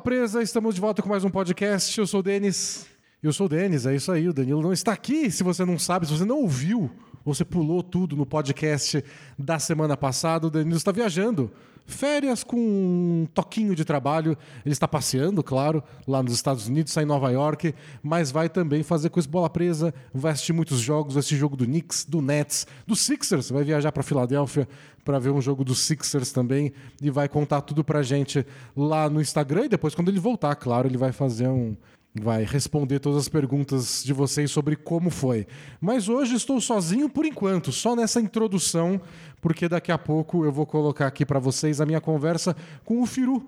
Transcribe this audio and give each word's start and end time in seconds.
Bola 0.00 0.16
Presa, 0.16 0.42
estamos 0.42 0.74
de 0.74 0.80
volta 0.80 1.02
com 1.02 1.10
mais 1.10 1.24
um 1.24 1.30
podcast. 1.30 1.98
Eu 1.98 2.06
sou 2.06 2.20
o 2.20 2.22
Denis. 2.22 2.86
Eu 3.22 3.34
sou 3.34 3.44
o 3.44 3.48
Denis, 3.50 3.84
é 3.84 3.94
isso 3.94 4.10
aí. 4.10 4.26
O 4.26 4.32
Danilo 4.32 4.62
não 4.62 4.72
está 4.72 4.92
aqui. 4.92 5.30
Se 5.30 5.42
você 5.42 5.62
não 5.62 5.78
sabe, 5.78 6.06
se 6.06 6.12
você 6.16 6.24
não 6.24 6.38
ouviu, 6.38 6.90
você 7.22 7.44
pulou 7.44 7.82
tudo 7.82 8.16
no 8.16 8.24
podcast 8.24 9.04
da 9.38 9.58
semana 9.58 9.98
passada, 9.98 10.46
o 10.46 10.50
Danilo 10.50 10.78
está 10.78 10.90
viajando. 10.90 11.52
Férias 11.86 12.42
com 12.42 12.56
um 12.56 13.28
toquinho 13.34 13.74
de 13.74 13.84
trabalho. 13.84 14.38
Ele 14.64 14.72
está 14.72 14.88
passeando, 14.88 15.42
claro, 15.42 15.82
lá 16.08 16.22
nos 16.22 16.32
Estados 16.32 16.66
Unidos, 16.66 16.92
está 16.92 17.02
em 17.02 17.06
Nova 17.06 17.30
York, 17.30 17.74
mas 18.02 18.30
vai 18.30 18.48
também 18.48 18.82
fazer 18.82 19.10
coisa 19.10 19.28
bola 19.28 19.50
presa, 19.50 19.92
vai 20.14 20.32
assistir 20.32 20.54
muitos 20.54 20.80
jogos, 20.80 21.12
vai 21.12 21.18
assistir 21.18 21.36
jogo 21.36 21.56
do 21.56 21.66
Knicks, 21.66 22.06
do 22.06 22.22
Nets, 22.22 22.66
do 22.86 22.96
Sixers, 22.96 23.50
vai 23.50 23.64
viajar 23.64 23.92
para 23.92 24.02
Filadélfia 24.02 24.66
para 25.04 25.18
ver 25.18 25.30
um 25.30 25.40
jogo 25.40 25.64
dos 25.64 25.80
Sixers 25.80 26.32
também 26.32 26.72
e 27.00 27.10
vai 27.10 27.28
contar 27.28 27.60
tudo 27.62 27.82
pra 27.82 28.02
gente 28.02 28.46
lá 28.76 29.08
no 29.08 29.20
Instagram 29.20 29.64
e 29.64 29.68
depois 29.68 29.94
quando 29.94 30.08
ele 30.08 30.20
voltar, 30.20 30.54
claro, 30.56 30.88
ele 30.88 30.96
vai 30.98 31.12
fazer 31.12 31.48
um 31.48 31.76
vai 32.12 32.42
responder 32.44 32.98
todas 32.98 33.20
as 33.20 33.28
perguntas 33.28 34.02
de 34.04 34.12
vocês 34.12 34.50
sobre 34.50 34.74
como 34.74 35.10
foi. 35.10 35.46
Mas 35.80 36.08
hoje 36.08 36.34
estou 36.34 36.60
sozinho 36.60 37.08
por 37.08 37.24
enquanto, 37.24 37.70
só 37.70 37.94
nessa 37.94 38.20
introdução, 38.20 39.00
porque 39.40 39.68
daqui 39.68 39.92
a 39.92 39.98
pouco 39.98 40.44
eu 40.44 40.50
vou 40.50 40.66
colocar 40.66 41.06
aqui 41.06 41.24
para 41.24 41.38
vocês 41.38 41.80
a 41.80 41.86
minha 41.86 42.00
conversa 42.00 42.56
com 42.84 43.00
o 43.00 43.06
Firu 43.06 43.46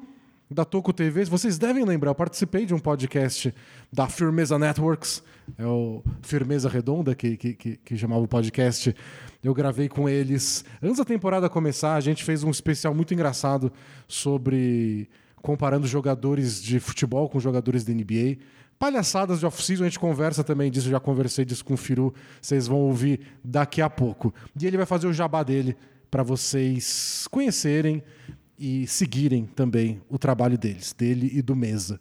da 0.52 0.64
Toco 0.64 0.92
TV. 0.92 1.24
Vocês 1.24 1.58
devem 1.58 1.84
lembrar, 1.84 2.10
eu 2.10 2.14
participei 2.14 2.66
de 2.66 2.74
um 2.74 2.78
podcast 2.78 3.52
da 3.92 4.08
Firmeza 4.08 4.58
Networks, 4.58 5.22
é 5.58 5.66
o 5.66 6.02
Firmeza 6.22 6.68
Redonda, 6.68 7.14
que, 7.14 7.36
que, 7.36 7.54
que, 7.54 7.76
que 7.76 7.96
chamava 7.96 8.22
o 8.22 8.28
podcast. 8.28 8.94
Eu 9.42 9.54
gravei 9.54 9.88
com 9.88 10.08
eles. 10.08 10.64
Antes 10.82 10.98
da 10.98 11.04
temporada 11.04 11.48
começar, 11.48 11.94
a 11.94 12.00
gente 12.00 12.22
fez 12.22 12.44
um 12.44 12.50
especial 12.50 12.94
muito 12.94 13.12
engraçado 13.14 13.72
sobre 14.06 15.08
comparando 15.36 15.86
jogadores 15.86 16.62
de 16.62 16.78
futebol 16.78 17.28
com 17.28 17.40
jogadores 17.40 17.84
da 17.84 17.92
NBA. 17.92 18.38
Palhaçadas 18.78 19.40
de 19.40 19.46
off-season, 19.46 19.84
a 19.84 19.86
gente 19.88 19.98
conversa 19.98 20.42
também 20.42 20.70
disso, 20.70 20.88
já 20.88 20.98
conversei 20.98 21.44
disso 21.44 21.64
com 21.64 21.74
o 21.74 21.76
Firu, 21.76 22.12
vocês 22.40 22.66
vão 22.66 22.78
ouvir 22.78 23.20
daqui 23.44 23.80
a 23.80 23.90
pouco. 23.90 24.34
E 24.60 24.66
ele 24.66 24.76
vai 24.76 24.86
fazer 24.86 25.06
o 25.06 25.12
jabá 25.12 25.42
dele 25.42 25.76
para 26.10 26.22
vocês 26.22 27.26
conhecerem 27.30 28.02
e 28.62 28.86
seguirem 28.86 29.44
também 29.44 30.00
o 30.08 30.16
trabalho 30.16 30.56
deles, 30.56 30.92
dele 30.92 31.28
e 31.34 31.42
do 31.42 31.56
Mesa. 31.56 32.00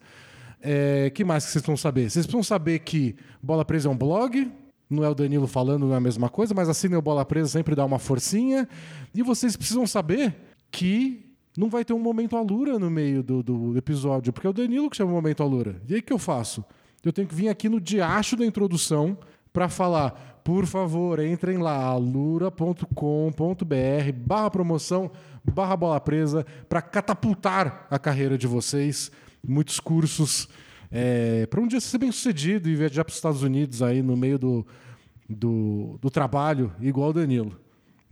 É, 0.62 1.09
que 1.09 1.23
mais 1.23 1.44
que 1.44 1.52
vocês 1.52 1.64
precisam 1.64 1.76
saber? 1.76 2.12
Vocês 2.12 2.23
precisam 2.28 2.44
saber 2.44 2.80
que 2.80 3.16
Bola 3.42 3.66
Presa 3.66 3.90
é 3.90 3.92
um 3.92 3.98
blog, 3.98 4.52
não 4.88 5.04
é 5.04 5.09
o 5.09 5.16
Danilo 5.16 5.48
falando, 5.48 5.88
não 5.88 5.94
é 5.95 5.98
a 5.98 6.02
mesma 6.02 6.30
coisa, 6.30 6.54
mas 6.54 6.70
assinem 6.70 7.00
o 7.00 7.02
Bola 7.02 7.26
Presa 7.26 7.50
sempre 7.50 7.73
dá 7.73 7.84
uma 7.84 7.98
forcinha. 7.98 8.70
E 9.12 9.23
vocês 9.23 9.58
precisam 9.58 9.88
saber 9.88 10.36
que 10.70 11.26
não 11.58 11.67
vai 11.67 11.84
ter 11.84 11.94
um 11.94 12.00
momento 12.00 12.38
alura 12.38 12.78
no 12.78 12.92
meio 12.92 13.23
do, 13.23 13.42
do 13.42 13.76
episódio, 13.76 14.32
porque 14.32 14.45
é 14.45 14.50
o 14.52 14.54
Danilo 14.54 14.88
que 14.88 14.98
chama 14.98 15.12
o 15.12 15.16
momento 15.16 15.42
alura. 15.42 15.82
E 15.89 15.95
aí 15.95 16.00
o 16.00 16.04
que 16.04 16.14
eu 16.14 16.20
faço? 16.20 16.64
Eu 17.04 17.12
tenho 17.12 17.28
que 17.28 17.34
vir 17.34 17.50
aqui 17.50 17.67
no 17.67 17.82
diacho 17.82 18.36
da 18.36 18.45
introdução 18.45 19.17
para 19.52 19.67
falar, 19.67 20.31
por 20.44 20.66
favor, 20.66 21.20
entrem 21.20 21.58
lá, 21.58 21.75
alura.com.br 21.75 22.95
barra 24.16 24.52
promoção, 24.52 25.11
barra 25.44 25.75
bola 25.75 26.00
presa, 26.00 26.45
para 26.67 26.81
catapultar 26.81 27.88
a 27.89 28.00
carreira 28.00 28.38
de 28.38 28.48
vocês. 28.48 29.11
Muitos 29.44 29.80
cursos 29.80 30.48
é, 30.92 31.45
para 31.45 31.61
um 31.61 31.67
dia 31.67 31.80
ser 31.80 31.98
bem 31.98 32.11
sucedido 32.11 32.70
e 32.70 32.76
viajar 32.76 33.05
para 33.05 33.11
os 33.11 33.17
Estados 33.17 33.43
Unidos 33.43 33.82
aí 33.82 34.02
no 34.02 34.17
meio 34.17 34.38
do, 34.38 34.67
do, 35.30 35.98
do 36.02 36.10
trabalho, 36.10 36.71
igual 36.82 37.11
o 37.11 37.14
Danilo. 37.14 37.58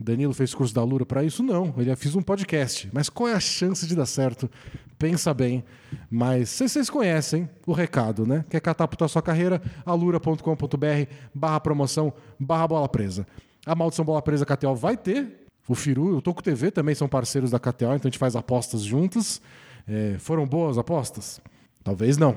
Danilo 0.00 0.32
fez 0.32 0.54
curso 0.54 0.74
da 0.74 0.82
Lura 0.82 1.04
para 1.04 1.22
isso? 1.22 1.42
Não, 1.42 1.74
ele 1.76 1.94
fez 1.94 2.16
um 2.16 2.22
podcast. 2.22 2.88
Mas 2.92 3.10
qual 3.10 3.28
é 3.28 3.34
a 3.34 3.40
chance 3.40 3.86
de 3.86 3.94
dar 3.94 4.06
certo? 4.06 4.50
Pensa 4.98 5.34
bem. 5.34 5.62
Mas 6.10 6.48
vocês 6.48 6.88
conhecem 6.88 7.48
o 7.66 7.72
recado, 7.72 8.26
né? 8.26 8.44
Quer 8.48 8.60
catapultar 8.60 9.08
sua 9.08 9.20
carreira? 9.20 9.60
alura.com.br 9.84 11.12
barra 11.34 11.60
promoção, 11.60 12.12
barra 12.38 12.66
bola 12.66 12.88
presa. 12.88 13.26
A 13.66 13.74
Maldição 13.74 14.04
Bola 14.04 14.22
Presa 14.22 14.46
KTO 14.46 14.74
vai 14.74 14.96
ter. 14.96 15.46
O 15.68 15.74
Firu 15.74 16.16
o 16.16 16.22
Toco 16.22 16.42
TV 16.42 16.70
também 16.70 16.94
são 16.94 17.06
parceiros 17.06 17.50
da 17.50 17.58
KTO, 17.58 17.84
então 17.84 18.00
a 18.04 18.06
gente 18.08 18.18
faz 18.18 18.34
apostas 18.34 18.82
juntos. 18.82 19.40
É, 19.86 20.16
foram 20.18 20.46
boas 20.46 20.78
apostas? 20.78 21.40
Talvez 21.84 22.16
não, 22.16 22.36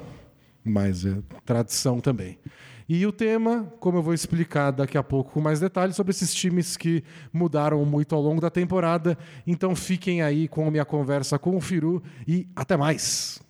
mas 0.64 1.06
é 1.06 1.18
tradição 1.46 2.00
também. 2.00 2.38
E 2.88 3.06
o 3.06 3.12
tema, 3.12 3.72
como 3.80 3.98
eu 3.98 4.04
vou 4.04 4.14
explicar 4.14 4.72
daqui 4.72 4.98
a 4.98 5.04
pouco 5.04 5.32
com 5.32 5.42
mais 5.42 5.60
detalhes, 5.60 5.96
sobre 5.96 6.12
esses 6.12 6.34
times 6.34 6.76
que 6.76 7.04
mudaram 7.32 7.84
muito 7.86 8.16
ao 8.16 8.22
longo 8.22 8.42
da 8.42 8.50
temporada. 8.50 9.18
Então 9.46 9.76
fiquem 9.76 10.22
aí 10.22 10.48
com 10.48 10.68
a 10.68 10.72
minha 10.72 10.86
conversa 10.86 11.40
com 11.40 11.56
o 11.56 11.62
Firu 11.62 12.02
e 12.28 12.48
até 12.56 12.76
mais! 12.76 13.42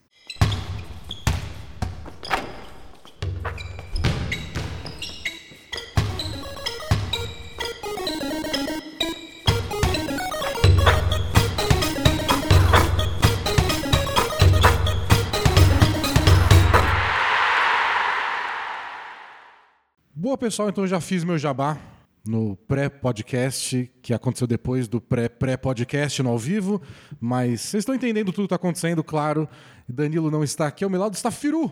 Boa, 20.23 20.37
pessoal, 20.37 20.69
então 20.69 20.87
já 20.87 21.01
fiz 21.01 21.21
meu 21.25 21.37
jabá 21.37 21.77
no 22.25 22.55
pré-podcast, 22.55 23.91
que 24.01 24.13
aconteceu 24.13 24.47
depois 24.47 24.87
do 24.87 25.01
pré-pré-podcast 25.01 26.23
no 26.23 26.29
ao 26.29 26.39
vivo, 26.39 26.81
mas 27.19 27.59
vocês 27.59 27.81
estão 27.81 27.93
entendendo 27.93 28.27
tudo 28.27 28.43
que 28.43 28.45
está 28.45 28.55
acontecendo, 28.55 29.03
claro. 29.03 29.49
Danilo 29.85 30.31
não 30.31 30.41
está 30.41 30.65
aqui 30.67 30.85
ao 30.85 30.89
meu 30.89 31.01
lado, 31.01 31.13
está 31.13 31.29
Firu, 31.29 31.69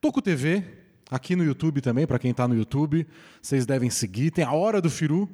Toco 0.00 0.20
TV, 0.20 0.64
aqui 1.08 1.36
no 1.36 1.44
YouTube 1.44 1.80
também, 1.80 2.04
para 2.04 2.18
quem 2.18 2.32
está 2.32 2.48
no 2.48 2.56
YouTube. 2.56 3.06
Vocês 3.40 3.64
devem 3.64 3.88
seguir, 3.90 4.32
tem 4.32 4.44
a 4.44 4.52
Hora 4.52 4.82
do 4.82 4.90
Firu, 4.90 5.30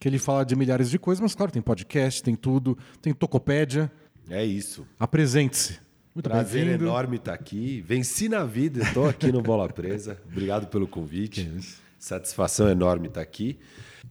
que 0.00 0.06
ele 0.06 0.20
fala 0.20 0.44
de 0.44 0.54
milhares 0.54 0.88
de 0.90 1.00
coisas, 1.00 1.20
mas 1.20 1.34
claro, 1.34 1.50
tem 1.50 1.60
podcast, 1.60 2.22
tem 2.22 2.36
tudo, 2.36 2.78
tem 3.02 3.12
Tocopédia. 3.12 3.90
É 4.30 4.44
isso. 4.44 4.86
Apresente-se. 5.00 5.80
Muito 6.14 6.30
Prazer 6.30 6.80
enorme 6.80 7.16
estar 7.16 7.34
aqui. 7.34 7.82
Venci 7.84 8.28
na 8.28 8.44
vida, 8.44 8.84
estou 8.84 9.08
aqui 9.08 9.32
no 9.32 9.42
Bola 9.42 9.68
Presa. 9.68 10.22
Obrigado 10.30 10.68
pelo 10.68 10.86
convite. 10.86 11.44
Que 11.44 11.58
isso. 11.58 11.83
Satisfação 12.04 12.68
enorme 12.68 13.08
estar 13.08 13.22
aqui. 13.22 13.58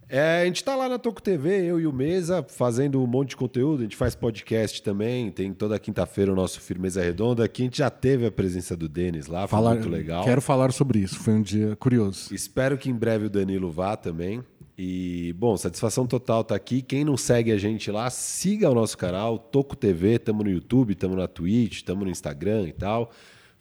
É, 0.09 0.42
a 0.42 0.46
gente 0.46 0.56
está 0.56 0.76
lá 0.76 0.90
na 0.90 0.98
Toco 0.98 1.22
TV, 1.22 1.64
eu 1.64 1.80
e 1.80 1.86
o 1.86 1.94
Mesa, 1.94 2.42
fazendo 2.42 3.00
um 3.00 3.06
monte 3.06 3.30
de 3.30 3.36
conteúdo. 3.36 3.81
A 3.81 3.84
gente 3.84 3.96
faz 3.96 4.16
podcast 4.16 4.81
também. 4.81 5.30
Tem 5.30 5.54
toda 5.54 5.78
quinta-feira 5.78 6.34
o 6.34 6.36
nosso 6.36 6.59
Firmeza 6.59 7.04
Redonda. 7.04 7.46
Aqui 7.46 7.62
a 7.62 7.66
gente 7.66 7.78
já 7.78 7.92
teve 7.92 8.26
a 8.26 8.31
presença 8.31 8.76
do 8.76 8.90
Denis 8.90 9.28
lá, 9.28 9.42
foi 9.42 9.59
falar, 9.59 9.76
muito 9.76 9.90
legal. 9.90 10.24
Quero 10.24 10.42
falar 10.42 10.74
sobre 10.74 10.98
isso, 10.98 11.20
foi 11.20 11.36
um 11.36 11.42
dia 11.44 11.76
curioso. 11.76 12.34
Espero 12.34 12.80
que 12.80 12.90
em 12.90 12.96
breve 12.96 13.28
o 13.28 13.30
Danilo 13.30 13.70
vá 13.70 13.96
também. 13.96 14.44
E, 14.75 15.31
bom, 15.38 15.56
satisfação 15.56 16.08
total 16.08 16.42
estar 16.42 16.56
tá 16.56 16.56
aqui. 16.56 16.81
Quem 16.81 17.06
não 17.06 17.16
segue 17.16 17.52
a 17.52 17.60
gente 17.60 17.92
lá, 17.92 18.10
siga 18.10 18.72
o 18.72 18.74
nosso 18.74 18.98
canal, 18.98 19.38
Toco 19.38 19.75
TV. 19.75 20.16
Estamos 20.16 20.44
no 20.44 20.50
YouTube, 20.50 20.94
estamos 20.94 21.16
na 21.16 21.28
Twitch, 21.28 21.75
estamos 21.75 22.04
no 22.04 22.10
Instagram 22.10 22.70
e 22.70 22.74
tal 22.74 23.12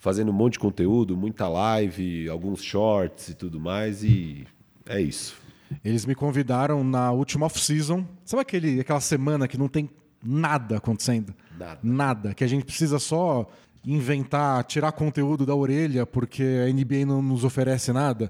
fazendo 0.02 0.30
um 0.30 0.34
monte 0.34 0.54
de 0.54 0.58
conteúdo, 0.58 1.16
muita 1.16 1.46
live, 1.46 2.28
alguns 2.28 2.60
shorts 2.60 3.28
e 3.28 3.34
tudo 3.34 3.60
mais, 3.60 4.02
e 4.02 4.44
é 4.84 5.00
isso. 5.00 5.36
Eles 5.84 6.04
me 6.04 6.12
convidaram 6.12 6.82
na 6.82 7.12
última 7.12 7.46
off-season. 7.46 8.04
Sabe 8.24 8.42
aquele, 8.42 8.80
aquela 8.80 9.00
semana 9.00 9.46
que 9.46 9.56
não 9.56 9.68
tem 9.68 9.88
nada 10.20 10.78
acontecendo? 10.78 11.32
Nada. 11.56 11.78
Nada. 11.84 12.34
Que 12.34 12.43
a 12.43 12.49
gente 12.49 12.64
precisa 12.64 12.99
só 12.99 13.49
inventar, 13.87 14.64
tirar 14.64 14.90
conteúdo 14.90 15.46
da 15.46 15.54
orelha 15.54 16.05
porque 16.05 16.43
a 16.43 16.72
NBA 16.72 17.06
não 17.06 17.22
nos 17.22 17.44
oferece 17.44 17.93
nada. 17.93 18.28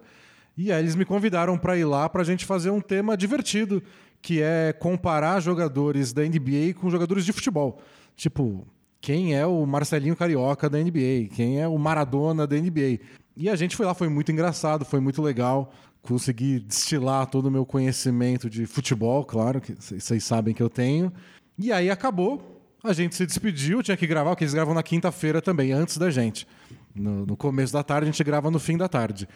E 0.55 0.71
aí 0.71 0.79
eles 0.79 0.95
me 0.95 1.07
convidaram 1.07 1.57
para 1.57 1.79
ir 1.79 1.87
lá 1.87 2.07
para 2.07 2.21
a 2.21 2.25
gente 2.25 2.45
fazer 2.45 2.69
um 2.69 2.83
tema 2.83 3.17
divertido, 3.17 3.83
que 4.21 4.43
é 4.43 4.75
comparar 4.75 5.41
jogadores 5.41 6.13
da 6.13 6.23
NBA 6.23 6.75
com 6.79 6.91
jogadores 6.91 7.25
de 7.25 7.33
futebol. 7.33 7.81
Tipo, 8.15 8.67
quem 9.03 9.35
é 9.35 9.45
o 9.45 9.67
Marcelinho 9.67 10.15
Carioca 10.15 10.71
da 10.71 10.79
NBA, 10.79 11.29
quem 11.35 11.61
é 11.61 11.67
o 11.67 11.77
Maradona 11.77 12.47
da 12.47 12.57
NBA. 12.57 13.01
E 13.37 13.51
a 13.51 13.57
gente 13.57 13.77
foi 13.77 13.85
lá, 13.85 13.95
foi 13.95 14.09
muito 14.09 14.31
engraçado, 14.31 14.85
foi 14.85 15.01
muito 15.01 15.21
legal. 15.21 15.75
Consegui 16.01 16.61
destilar 16.61 17.27
todo 17.27 17.47
o 17.47 17.51
meu 17.51 17.67
conhecimento 17.67 18.49
de 18.49 18.65
futebol, 18.65 19.25
claro, 19.25 19.61
que 19.61 19.75
vocês 19.75 20.23
sabem 20.23 20.55
que 20.55 20.63
eu 20.63 20.71
tenho. 20.71 21.13
E 21.59 21.73
aí 21.73 21.91
acabou, 21.91 22.63
a 22.83 22.93
gente 22.93 23.17
se 23.17 23.27
despediu, 23.27 23.83
tinha 23.83 23.97
que 23.97 24.07
gravar, 24.07 24.31
porque 24.31 24.45
eles 24.45 24.55
gravam 24.55 24.73
na 24.73 24.85
quinta-feira 24.85 25.43
também, 25.43 25.73
antes 25.73 25.99
da 25.99 26.09
gente. 26.09 26.47
No, 26.95 27.27
no, 27.27 27.37
começo 27.37 27.73
da 27.73 27.83
tarde, 27.83 28.09
a 28.09 28.13
gente 28.13 28.23
grava 28.23 28.53
no 28.53 28.61
fim 28.61 28.77
da 28.77 28.89
tarde. 28.89 29.29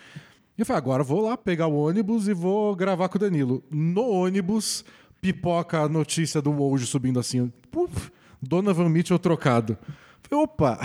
E 0.56 0.60
eu 0.60 0.66
falei, 0.66 0.78
agora 0.78 1.02
vou 1.02 1.22
lá 1.22 1.36
pegar 1.36 1.66
o 1.66 1.76
ônibus 1.76 2.28
e 2.28 2.32
vou 2.32 2.76
gravar 2.76 3.08
com 3.08 3.16
o 3.16 3.20
Danilo. 3.20 3.64
No 3.68 4.08
ônibus, 4.08 4.84
pipoca 5.20 5.80
a 5.80 5.88
notícia 5.88 6.40
do 6.40 6.52
Woj 6.52 6.86
subindo 6.86 7.18
assim. 7.18 7.52
Puf, 7.70 8.10
Donovan 8.40 8.88
Mitchell 8.88 9.18
trocado. 9.18 9.76
Opa! 10.30 10.78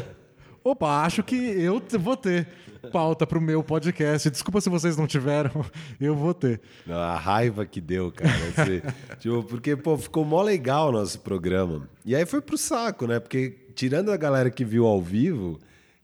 opa, 0.62 1.04
acho 1.04 1.22
que 1.22 1.34
eu 1.36 1.82
vou 1.98 2.16
ter 2.16 2.48
pauta 2.90 3.26
pro 3.26 3.40
meu 3.40 3.62
podcast. 3.62 4.30
Desculpa 4.30 4.60
se 4.60 4.68
vocês 4.68 4.96
não 4.96 5.06
tiveram, 5.06 5.64
eu 6.00 6.14
vou 6.14 6.34
ter. 6.34 6.60
Não, 6.86 6.96
a 6.96 7.16
raiva 7.16 7.64
que 7.64 7.80
deu, 7.80 8.12
cara. 8.12 8.34
Tipo, 9.18 9.42
porque, 9.44 9.76
pô, 9.76 9.96
ficou 9.96 10.24
mó 10.24 10.42
legal 10.42 10.88
o 10.88 10.92
nosso 10.92 11.20
programa. 11.20 11.88
E 12.04 12.14
aí 12.14 12.26
foi 12.26 12.40
pro 12.40 12.58
saco, 12.58 13.06
né? 13.06 13.18
Porque, 13.18 13.56
tirando 13.74 14.10
a 14.10 14.16
galera 14.16 14.50
que 14.50 14.64
viu 14.64 14.86
ao 14.86 15.00
vivo, 15.00 15.58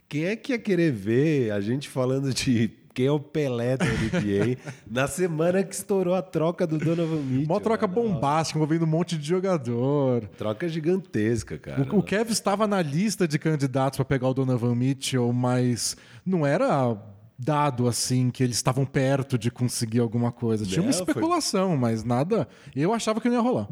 quem 0.09 0.27
é 0.27 0.37
que 0.37 0.53
ia 0.53 0.59
querer 0.59 0.93
ver 0.93 1.53
a 1.53 1.61
gente 1.61 1.89
falando 1.89 2.33
de 2.33 2.80
quem 2.95 3.07
é 3.07 3.11
o 3.11 3.21
Pelé 3.21 3.77
da 3.77 3.85
NBA 3.85 4.59
na 4.91 5.07
semana 5.07 5.63
que 5.63 5.75
estourou 5.75 6.15
a 6.15 6.23
troca 6.23 6.67
do 6.67 6.79
Donovan 6.79 7.21
Mitchell? 7.23 7.49
Mó 7.49 7.61
troca 7.61 7.87
bombástica, 7.87 8.59
envolvendo 8.59 8.85
um 8.85 8.89
monte 8.89 9.17
de 9.17 9.27
jogador. 9.27 10.27
Troca 10.37 10.69
gigantesca, 10.69 11.59
cara. 11.59 11.83
O, 11.95 11.99
o 11.99 12.03
Kev 12.03 12.31
estava 12.31 12.67
na 12.67 12.83
lista 12.83 13.27
de 13.27 13.39
candidatos 13.39 13.97
para 13.97 14.05
pegar 14.05 14.29
o 14.29 14.35
Donovan 14.35 14.75
Mitchell, 14.75 15.33
mas 15.33 15.97
não 16.25 16.47
era 16.47 16.97
dado 17.39 17.89
assim 17.89 18.31
que 18.31 18.43
eles 18.43 18.57
estavam 18.57 18.85
perto 18.85 19.39
de 19.39 19.51
conseguir 19.51 20.01
alguma 20.01 20.31
coisa. 20.31 20.67
Tinha 20.67 20.83
uma 20.83 20.91
especulação, 20.91 21.77
mas 21.77 22.05
nada. 22.05 22.47
Eu 22.77 22.93
achava 22.93 23.21
que 23.21 23.29
não 23.29 23.37
ia 23.37 23.41
rolar. 23.41 23.69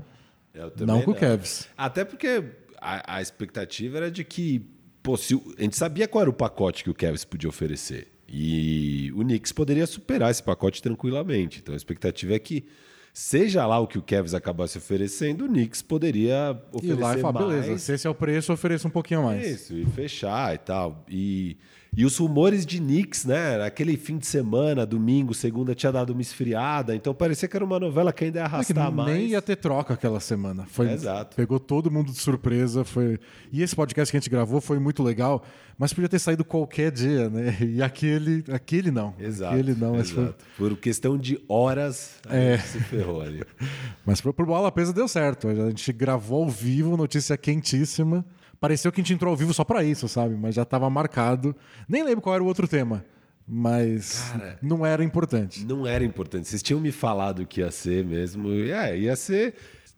Não 0.79 1.03
com 1.03 1.11
o 1.11 1.15
Cavs. 1.15 1.69
Até 1.77 2.05
porque 2.05 2.45
a, 2.81 3.17
a 3.17 3.23
expectativa 3.23 3.99
era 3.99 4.11
de 4.11 4.25
que, 4.25 4.67
pô, 5.03 5.17
se 5.17 5.35
a 5.59 5.63
gente 5.63 5.77
sabia 5.77 6.09
qual 6.09 6.23
era 6.23 6.31
o 6.31 6.33
pacote 6.33 6.83
que 6.83 6.91
o 6.91 6.95
Cavs 6.95 7.25
podia 7.25 7.49
oferecer. 7.49 8.13
E 8.29 9.11
o 9.15 9.21
Knicks 9.21 9.53
poderia 9.53 9.87
superar 9.87 10.31
esse 10.31 10.43
pacote 10.43 10.83
tranquilamente. 10.83 11.61
Então 11.63 11.73
a 11.73 11.77
expectativa 11.77 12.35
é 12.35 12.39
que, 12.39 12.65
seja 13.13 13.67
lá 13.67 13.79
o 13.81 13.87
que 13.87 13.99
o 13.99 14.03
Cavs 14.03 14.35
acabasse 14.35 14.77
oferecendo, 14.77 15.47
o 15.47 15.49
Knicks 15.49 15.81
poderia 15.83 16.61
E 16.73 16.77
oferecer 16.77 17.01
lá 17.03 17.17
e 17.17 17.21
falar, 17.21 17.41
mais. 17.41 17.63
beleza, 17.65 17.79
se 17.79 17.93
esse 17.95 18.07
é 18.07 18.11
o 18.11 18.15
preço, 18.15 18.53
ofereça 18.53 18.87
um 18.87 18.91
pouquinho 18.91 19.23
mais. 19.23 19.47
Isso, 19.47 19.75
e 19.75 19.87
fechar 19.87 20.55
e 20.55 20.59
tal. 20.59 21.05
E, 21.09 21.57
e 21.97 22.05
os 22.05 22.17
rumores 22.19 22.65
de 22.67 22.79
Knicks, 22.79 23.25
né? 23.25 23.63
Aquele 23.65 23.97
fim 23.97 24.19
de 24.19 24.27
semana, 24.27 24.85
domingo, 24.87 25.35
segunda, 25.35 25.75
tinha 25.75 25.91
dado 25.91 26.11
uma 26.11 26.23
esfriada. 26.23 26.95
Então 26.95 27.15
parecia 27.15 27.49
que 27.49 27.57
era 27.57 27.65
uma 27.65 27.81
novela 27.81 28.13
que 28.13 28.25
ainda 28.25 28.39
ia 28.39 28.45
É 28.45 28.49
que 28.49 28.55
arrastar 28.55 28.93
mais. 28.93 29.11
nem 29.13 29.27
ia 29.29 29.43
ter 29.43 29.57
troca 29.57 29.95
aquela 29.95 30.21
semana. 30.21 30.65
Foi, 30.67 30.91
Exato. 30.93 31.35
Pegou 31.35 31.59
todo 31.59 31.91
mundo 31.91 32.13
de 32.13 32.19
surpresa. 32.19 32.85
Foi... 32.85 33.19
E 33.53 33.63
esse 33.63 33.75
podcast 33.75 34.11
que 34.13 34.17
a 34.17 34.21
gente 34.21 34.31
gravou 34.31 34.61
foi 34.61 34.79
muito 34.79 35.03
legal, 35.03 35.43
mas 35.79 35.93
podia 35.93 36.09
ter 36.09 36.19
saído 36.19 36.45
qualquer 36.45 36.93
dia, 36.93 37.29
né? 37.29 37.57
E 37.69 37.83
aquele, 37.83 38.45
aquele 38.53 38.91
não. 38.91 39.15
Exato. 39.19 39.55
Aquele 39.55 39.75
não, 39.75 39.95
mas 39.95 40.11
foi. 40.11 40.25
exato. 40.25 40.45
Por 40.57 40.77
questão 40.77 41.17
de 41.19 41.41
horas, 41.49 42.13
a 42.29 42.37
É. 42.37 42.57
gente 42.59 42.69
se 42.69 42.81
ferrou 42.81 43.21
ali. 43.23 43.43
Mas 44.07 44.21
pro, 44.21 44.33
pro 44.33 44.47
Bola 44.47 44.73
Presa 44.73 44.93
deu 44.93 45.07
certo. 45.07 45.49
A 45.49 45.69
gente 45.69 45.93
gravou 45.93 46.45
ao 46.45 46.49
vivo, 46.51 46.97
notícia 46.97 47.37
quentíssima. 47.37 48.25
Pareceu 48.61 48.91
que 48.91 49.01
a 49.01 49.05
gente 49.05 49.15
entrou 49.15 49.31
ao 49.31 49.37
vivo 49.37 49.55
só 49.55 49.63
pra 49.65 49.85
isso, 49.85 50.09
sabe? 50.09 50.35
Mas 50.35 50.55
já 50.55 50.65
tava 50.65 50.89
marcado. 50.91 51.55
Nem 51.89 52.03
lembro 52.03 52.21
qual 52.23 52.35
era 52.35 52.43
o 52.43 52.47
outro 52.47 52.67
tema, 52.67 53.05
mas 53.47 54.31
Cara. 54.33 54.59
não 54.61 54.85
era 54.85 55.03
importante. 55.03 55.65
Não 55.65 55.87
era 55.87 56.05
importante. 56.05 56.49
Vocês 56.49 56.63
tinham 56.63 56.81
me 56.81 56.93
falado 56.93 57.47
que 57.47 57.61
ia 57.61 57.71
ser 57.71 58.05
mesmo. 58.05 58.51
E, 58.53 58.71
É, 58.71 58.99
ia 58.99 59.17
ser 59.17 59.55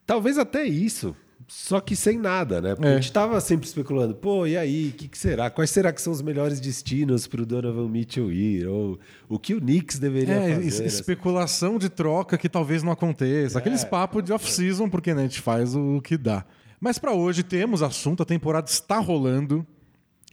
talvez 0.06 0.38
até 0.38 0.64
isso. 0.64 1.14
Só 1.48 1.80
que 1.80 1.96
sem 1.96 2.16
nada, 2.16 2.60
né? 2.60 2.74
Porque 2.76 2.86
É. 2.86 2.92
a 2.92 2.94
gente 2.96 3.10
tava 3.10 3.40
sempre 3.40 3.66
especulando, 3.66 4.14
pô, 4.14 4.46
e 4.46 4.56
aí, 4.56 4.90
o 4.90 4.92
que, 4.92 5.08
que 5.08 5.18
será? 5.18 5.50
Quais 5.50 5.70
será 5.70 5.92
que 5.92 6.00
são 6.00 6.12
os 6.12 6.22
melhores 6.22 6.60
destinos 6.60 7.26
pro 7.26 7.44
Donovan 7.44 7.88
Mitchell 7.88 8.30
ir? 8.30 8.68
Ou 8.68 9.00
o 9.28 9.36
que 9.36 9.54
o 9.54 9.60
Knicks 9.60 9.98
deveria 9.98 10.34
É, 10.34 10.54
fazer? 10.54 10.64
nessa- 10.64 10.84
especulação 10.84 11.76
de 11.76 11.88
troca 11.88 12.38
que 12.38 12.48
talvez 12.48 12.84
não 12.84 12.92
aconteça. 12.92 13.58
Aqueles 13.58 13.82
papos 13.84 14.22
de 14.22 14.32
off-season, 14.32 14.88
porque 14.88 15.12
né, 15.12 15.22
a 15.22 15.24
gente 15.26 15.40
faz 15.40 15.74
o 15.74 16.00
que 16.02 16.16
dá. 16.16 16.44
Mas 16.80 16.98
pra 16.98 17.12
hoje 17.12 17.42
temos 17.42 17.82
assunto, 17.82 18.22
a 18.22 18.26
temporada 18.26 18.70
está 18.70 18.98
rolando 18.98 19.66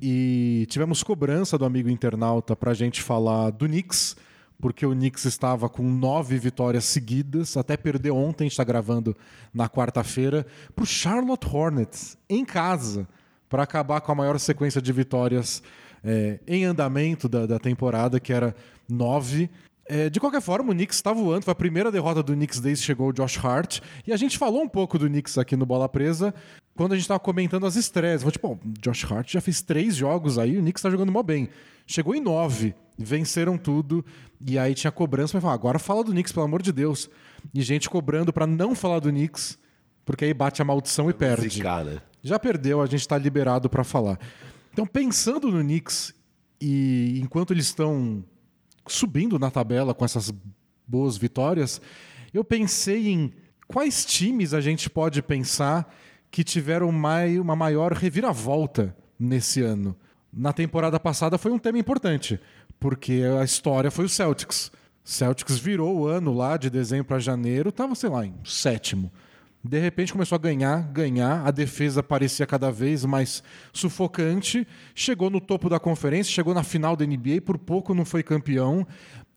e 0.02 0.66
tivemos 0.70 1.04
cobrança 1.04 1.58
do 1.58 1.66
amigo 1.66 1.90
internauta 1.90 2.56
pra 2.56 2.74
gente 2.74 3.02
falar 3.02 3.50
do 3.50 3.68
Knicks, 3.68 4.16
porque 4.58 4.86
o 4.86 4.92
Knicks 4.92 5.26
estava 5.26 5.68
com 5.68 5.84
nove 5.84 6.40
vitórias 6.40 6.86
seguidas, 6.86 7.58
até 7.58 7.76
perdeu 7.76 8.16
ontem, 8.16 8.46
a 8.46 8.48
está 8.48 8.64
gravando 8.64 9.14
na 9.54 9.68
quarta-feira, 9.68 10.48
pro 10.74 10.86
Charlotte 10.86 11.46
Hornets, 11.54 12.18
em 12.30 12.46
casa, 12.46 13.06
para 13.50 13.64
acabar 13.64 14.00
com 14.00 14.14
a 14.14 14.16
maior 14.16 14.40
sequência 14.40 14.82
de 14.82 14.94
vitórias 14.94 15.62
é, 16.02 16.40
em 16.48 16.64
andamento 16.64 17.28
da, 17.28 17.46
da 17.46 17.60
temporada, 17.60 18.22
que 18.22 18.32
era 18.32 18.56
nove. 18.88 19.50
É, 19.90 20.10
de 20.10 20.20
qualquer 20.20 20.42
forma, 20.42 20.72
o 20.72 20.76
Knicks 20.76 20.98
está 20.98 21.14
voando. 21.14 21.46
Foi 21.46 21.52
a 21.52 21.56
primeira 21.56 21.92
derrota 21.92 22.22
do 22.22 22.34
Knicks 22.34 22.60
desde 22.60 22.84
que 22.84 22.88
chegou 22.88 23.10
o 23.10 23.14
Josh 23.14 23.38
Hart. 23.44 23.80
E 24.06 24.12
a 24.12 24.18
gente 24.18 24.38
falou 24.38 24.62
um 24.62 24.68
pouco 24.68 25.00
do 25.00 25.08
Knicks 25.08 25.38
aqui 25.38 25.56
no 25.56 25.66
Bola 25.66 25.88
Presa 25.88 26.34
quando 26.76 26.92
a 26.92 26.96
gente 26.96 27.04
estava 27.04 27.20
comentando 27.20 27.66
as 27.66 27.76
estreias. 27.76 28.22
Foi 28.22 28.32
tipo, 28.32 28.56
"Pô, 28.56 28.60
Josh 28.82 29.04
Hart 29.12 29.32
já 29.32 29.42
fez 29.42 29.62
três 29.62 29.96
jogos 29.96 30.38
aí, 30.38 30.58
o 30.58 30.62
Knicks 30.62 30.80
está 30.80 30.90
jogando 30.90 31.12
mó 31.12 31.24
bem. 31.24 31.50
Chegou 31.86 32.14
em 32.14 32.22
nove, 32.22 32.76
venceram 32.98 33.58
tudo. 33.58 34.06
E 34.46 34.60
aí 34.60 34.76
tinha 34.76 34.92
cobrança 34.92 35.32
para 35.32 35.42
falar, 35.42 35.54
agora 35.54 35.80
fala 35.80 36.04
do 36.04 36.12
Knicks, 36.12 36.32
pelo 36.34 36.46
amor 36.46 36.62
de 36.62 36.72
Deus. 36.72 37.10
E 37.54 37.62
gente 37.62 37.90
cobrando 37.90 38.34
para 38.34 38.46
não 38.46 38.76
falar 38.76 39.00
do 39.00 39.10
Knicks, 39.10 39.58
porque 40.06 40.26
aí 40.26 40.34
bate 40.34 40.62
a 40.62 40.66
maldição 40.66 41.10
e 41.10 41.14
perde. 41.14 41.50
Zicar, 41.50 41.84
né? 41.84 42.02
Já 42.22 42.38
perdeu, 42.38 42.82
a 42.82 42.86
gente 42.86 43.00
está 43.02 43.18
liberado 43.18 43.70
para 43.70 43.84
falar. 43.84 44.20
Então, 44.74 44.86
pensando 44.86 45.50
no 45.50 45.62
Knicks 45.62 46.14
e 46.62 47.20
enquanto 47.24 47.52
eles 47.54 47.66
estão 47.66 48.24
subindo 48.88 49.38
na 49.40 49.50
tabela 49.52 49.94
com 49.94 50.06
essas 50.06 50.34
boas 50.88 51.18
vitórias, 51.18 51.82
eu 52.34 52.44
pensei 52.44 53.08
em 53.10 53.32
quais 53.68 54.06
times 54.06 54.54
a 54.54 54.62
gente 54.62 54.90
pode 54.90 55.22
pensar 55.22 55.94
que 56.32 56.44
tiveram 56.44 56.92
mai- 56.92 57.40
uma 57.40 57.56
maior 57.56 57.94
reviravolta 57.94 58.96
nesse 59.20 59.62
ano. 59.62 59.96
Na 60.32 60.54
temporada 60.54 61.00
passada 61.00 61.38
foi 61.38 61.52
um 61.52 61.60
tema 61.60 61.80
importante, 61.80 62.40
porque 62.80 63.24
a 63.40 63.44
história 63.44 63.90
foi 63.90 64.06
o 64.06 64.10
Celtics. 64.10 64.72
Celtics 65.04 65.58
virou 65.58 65.98
o 66.00 66.06
ano 66.08 66.34
lá 66.34 66.58
de 66.58 66.70
dezembro 66.70 67.06
para 67.06 67.20
janeiro, 67.20 67.70
estava, 67.70 67.96
sei 67.96 68.10
lá, 68.10 68.26
em 68.26 68.34
sétimo. 68.44 69.12
De 69.68 69.80
repente 69.80 70.14
começou 70.14 70.36
a 70.36 70.40
ganhar, 70.40 70.82
ganhar, 70.92 71.46
a 71.46 71.52
defesa 71.52 72.02
parecia 72.02 72.46
cada 72.46 72.72
vez 72.72 73.04
mais 73.04 73.44
sufocante, 73.74 74.66
chegou 74.96 75.30
no 75.30 75.42
topo 75.42 75.70
da 75.70 75.80
conferência, 75.80 76.32
chegou 76.32 76.54
na 76.54 76.64
final 76.64 76.96
da 76.96 77.06
NBA, 77.06 77.42
por 77.46 77.58
pouco 77.58 77.94
não 77.94 78.06
foi 78.06 78.24
campeão, 78.24 78.88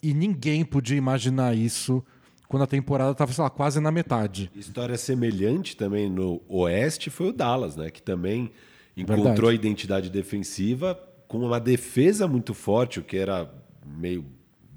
e 0.03 0.15
ninguém 0.15 0.65
podia 0.65 0.97
imaginar 0.97 1.56
isso 1.56 2.05
quando 2.49 2.62
a 2.62 2.67
temporada 2.67 3.12
estava, 3.12 3.32
sei 3.32 3.44
lá, 3.44 3.50
quase 3.50 3.79
na 3.81 3.93
metade. 3.93 4.50
História 4.55 4.99
semelhante 4.99 5.77
também 5.77 6.11
no 6.11 6.41
Oeste 6.49 7.09
foi 7.09 7.29
o 7.29 7.32
Dallas, 7.32 7.77
né? 7.77 7.91
Que 7.91 8.03
também 8.03 8.51
encontrou 8.96 9.25
Verdade. 9.25 9.49
a 9.49 9.53
identidade 9.53 10.10
defensiva 10.10 10.99
com 11.29 11.39
uma 11.39 11.60
defesa 11.60 12.27
muito 12.27 12.53
forte, 12.53 12.99
o 12.99 13.05
que 13.05 13.17
era 13.17 13.49
meio 13.87 14.25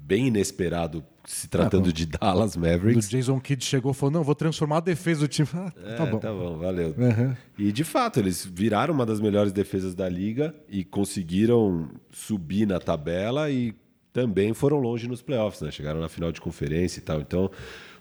bem 0.06 0.26
inesperado 0.28 1.02
se 1.24 1.48
tratando 1.48 1.90
de 1.92 2.04
Dallas 2.04 2.54
O 2.56 2.60
Mavericks. 2.60 3.08
Jason 3.08 3.40
Kidd 3.40 3.64
chegou 3.64 3.92
e 3.92 3.94
falou: 3.94 4.12
não, 4.12 4.22
vou 4.22 4.34
transformar 4.34 4.76
a 4.78 4.80
defesa 4.80 5.20
do 5.20 5.28
time. 5.28 5.48
Ah, 5.54 5.72
É, 5.82 5.94
tá 5.96 6.06
bom. 6.06 6.18
Tá 6.18 6.32
bom, 6.32 6.58
valeu. 6.58 6.94
Uhum. 6.98 7.34
E 7.58 7.72
de 7.72 7.84
fato, 7.84 8.18
eles 8.20 8.44
viraram 8.44 8.92
uma 8.92 9.06
das 9.06 9.20
melhores 9.20 9.52
defesas 9.52 9.94
da 9.94 10.08
liga 10.08 10.54
e 10.68 10.84
conseguiram 10.84 11.88
subir 12.10 12.66
na 12.66 12.78
tabela 12.78 13.50
e 13.50 13.74
também 14.12 14.52
foram 14.52 14.78
longe 14.78 15.08
nos 15.08 15.22
playoffs, 15.22 15.62
né? 15.62 15.70
Chegaram 15.70 16.00
na 16.00 16.08
final 16.08 16.30
de 16.30 16.40
conferência 16.40 17.00
e 17.00 17.02
tal. 17.02 17.20
Então, 17.20 17.50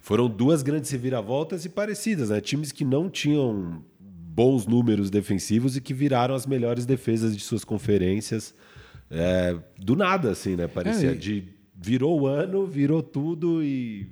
foram 0.02 0.28
duas 0.30 0.62
grandes 0.62 0.92
reviravoltas 0.92 1.64
e 1.66 1.70
parecidas, 1.70 2.30
né? 2.30 2.42
Times 2.42 2.72
que 2.74 2.84
não 2.84 3.10
tinham 3.10 3.82
bons 4.00 4.68
números 4.68 5.10
defensivos 5.10 5.78
e 5.78 5.82
que 5.82 5.94
viraram 5.94 6.36
as 6.36 6.46
melhores 6.46 6.86
defesas 6.86 7.36
de 7.38 7.42
suas 7.44 7.64
conferências 7.64 8.54
é, 9.10 9.56
do 9.80 9.96
nada, 9.96 10.32
assim, 10.32 10.56
né? 10.56 10.68
Parecia 10.68 11.12
É, 11.12 11.14
e- 11.14 11.18
de 11.18 11.44
virou 11.84 12.22
o 12.22 12.28
ano, 12.28 12.66
virou 12.66 13.04
tudo 13.04 13.62
e 13.62 14.08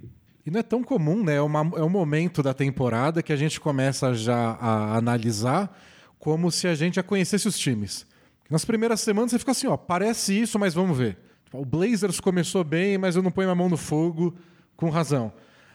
E 0.45 0.51
não 0.51 0.59
é 0.59 0.63
tão 0.63 0.83
comum, 0.83 1.23
né? 1.23 1.35
É, 1.35 1.41
uma, 1.41 1.59
é 1.77 1.83
um 1.83 1.89
momento 1.89 2.43
da 2.43 2.53
temporada 2.53 3.23
que 3.23 3.31
a 3.31 3.35
gente 3.35 3.59
começa 3.61 4.13
já 4.13 4.57
a 4.59 4.97
analisar 4.97 5.79
como 6.19 6.51
se 6.51 6.67
a 6.67 6.75
gente 6.75 6.95
já 6.95 7.03
conhecesse 7.03 7.47
os 7.47 7.57
times. 7.57 8.05
Nas 8.49 8.65
primeiras 8.65 8.99
semanas 8.99 9.31
você 9.31 9.39
fica 9.39 9.51
assim, 9.51 9.67
ó, 9.67 9.77
parece 9.77 10.39
isso, 10.39 10.59
mas 10.59 10.73
vamos 10.73 10.97
ver. 10.97 11.17
Tipo, 11.45 11.59
O 11.61 11.65
Blazers 11.65 12.19
começou 12.19 12.63
bem, 12.63 12.97
mas 12.97 13.15
eu 13.15 13.23
não 13.23 13.31
ponho 13.31 13.47
minha 13.47 13.55
mão 13.55 13.69
no 13.69 13.77
fogo 13.77 14.35
com 14.75 14.89
razão. 14.89 15.31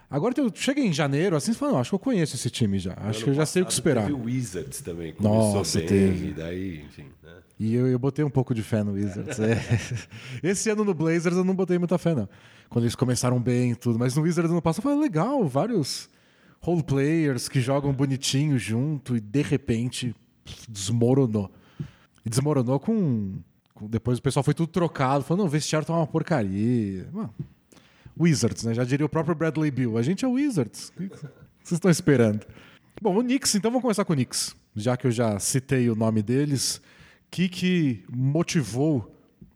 Agora 0.09 0.33
tu 0.33 0.51
chega 0.55 0.81
em 0.81 0.93
janeiro, 0.93 1.35
assim, 1.35 1.53
você 1.53 1.59
fala, 1.59 1.73
não, 1.73 1.79
acho 1.81 1.91
que 1.91 1.95
eu 1.95 1.99
conheço 1.99 2.37
esse 2.37 2.49
time 2.49 2.79
já. 2.79 2.95
Acho 2.99 3.25
que 3.25 3.31
eu 3.31 3.35
já 3.35 3.45
sei 3.45 3.63
o 3.63 3.67
que 3.67 3.73
esperar. 3.73 4.03
Teve 4.07 4.13
o 4.15 4.25
Wizards 4.25 4.81
também, 4.81 5.13
começou 5.13 5.55
Nossa, 5.55 5.79
bem, 5.81 5.89
teve. 5.89 6.29
e 6.29 6.33
daí, 6.33 6.83
enfim, 6.85 7.07
né? 7.23 7.33
E 7.59 7.75
eu, 7.75 7.87
eu 7.89 7.99
botei 7.99 8.25
um 8.25 8.31
pouco 8.31 8.55
de 8.55 8.63
fé 8.63 8.85
no 8.85 8.93
Wizards. 8.93 9.39
é. 9.41 9.59
Esse 10.49 10.71
ano 10.71 10.85
no 10.85 10.95
Blazers 10.95 11.37
eu 11.37 11.43
não 11.45 11.55
botei 11.55 11.79
muita 11.79 11.99
fé, 11.99 12.15
não. 12.15 12.29
Quando 12.69 12.85
eles 12.85 12.95
começaram 12.95 13.41
bem 13.41 13.73
e 13.73 13.75
tudo. 13.77 13.99
Mas 13.99 14.15
no 14.15 14.23
Wizards 14.23 14.53
ano 14.53 14.63
passado 14.63 14.83
foi 14.83 14.95
legal, 14.95 15.45
vários 15.49 16.09
role 16.61 16.83
players 16.83 17.49
que 17.49 17.61
jogam 17.61 17.93
bonitinho 17.93 18.59
junto 18.59 19.17
e 19.17 19.21
de 19.21 19.43
repente 19.43 20.15
desmoronou. 20.69 21.51
E 22.25 22.29
desmoronou 22.31 22.79
com, 22.79 23.39
com- 23.75 23.87
Depois 23.89 24.19
o 24.19 24.23
pessoal 24.23 24.43
foi 24.45 24.55
tudo 24.55 24.69
trocado, 24.69 25.25
falando, 25.25 25.41
não, 25.41 25.47
o 25.47 25.51
vestiário 25.51 25.87
tá 25.87 25.95
uma 25.97 26.07
porcaria. 26.07 27.09
Mano, 27.13 27.33
Wizards, 28.19 28.65
né? 28.65 28.75
Já 28.75 28.85
diria 28.85 29.05
o 29.05 29.09
próprio 29.09 29.35
Bradley 29.35 29.71
Bill. 29.71 29.99
A 29.99 30.03
gente 30.03 30.25
é 30.25 30.29
Wizards. 30.29 30.93
O 30.97 31.03
que 31.03 31.09
vocês 31.09 31.73
estão 31.73 31.91
esperando? 31.91 32.47
Bom, 33.01 33.19
o 33.19 33.23
Knicks, 33.23 33.55
então 33.55 33.71
vamos 33.71 33.83
começar 33.83 34.05
com 34.05 34.13
o 34.13 34.17
Knicks. 34.17 34.57
Já 34.75 34.97
que 34.97 35.07
eu 35.07 35.11
já 35.11 35.39
citei 35.39 35.91
o 35.91 35.95
nome 35.95 36.23
deles, 36.23 36.81
que, 37.31 37.49
que 37.49 38.05
motivou 38.11 39.15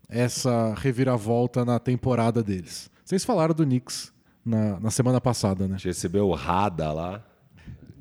essa 0.09 0.75
reviravolta 0.75 1.65
na 1.65 1.79
temporada 1.79 2.43
deles? 2.43 2.91
Vocês 3.05 3.25
falaram 3.25 3.55
do 3.55 3.65
Knicks 3.65 4.13
na, 4.45 4.79
na 4.79 4.91
semana 4.91 5.21
passada, 5.21 5.67
né? 5.67 5.75
A 5.75 5.79
gente 5.79 5.89
recebeu 5.89 6.29
o 6.29 6.35
Rada 6.35 6.93
lá, 6.93 7.25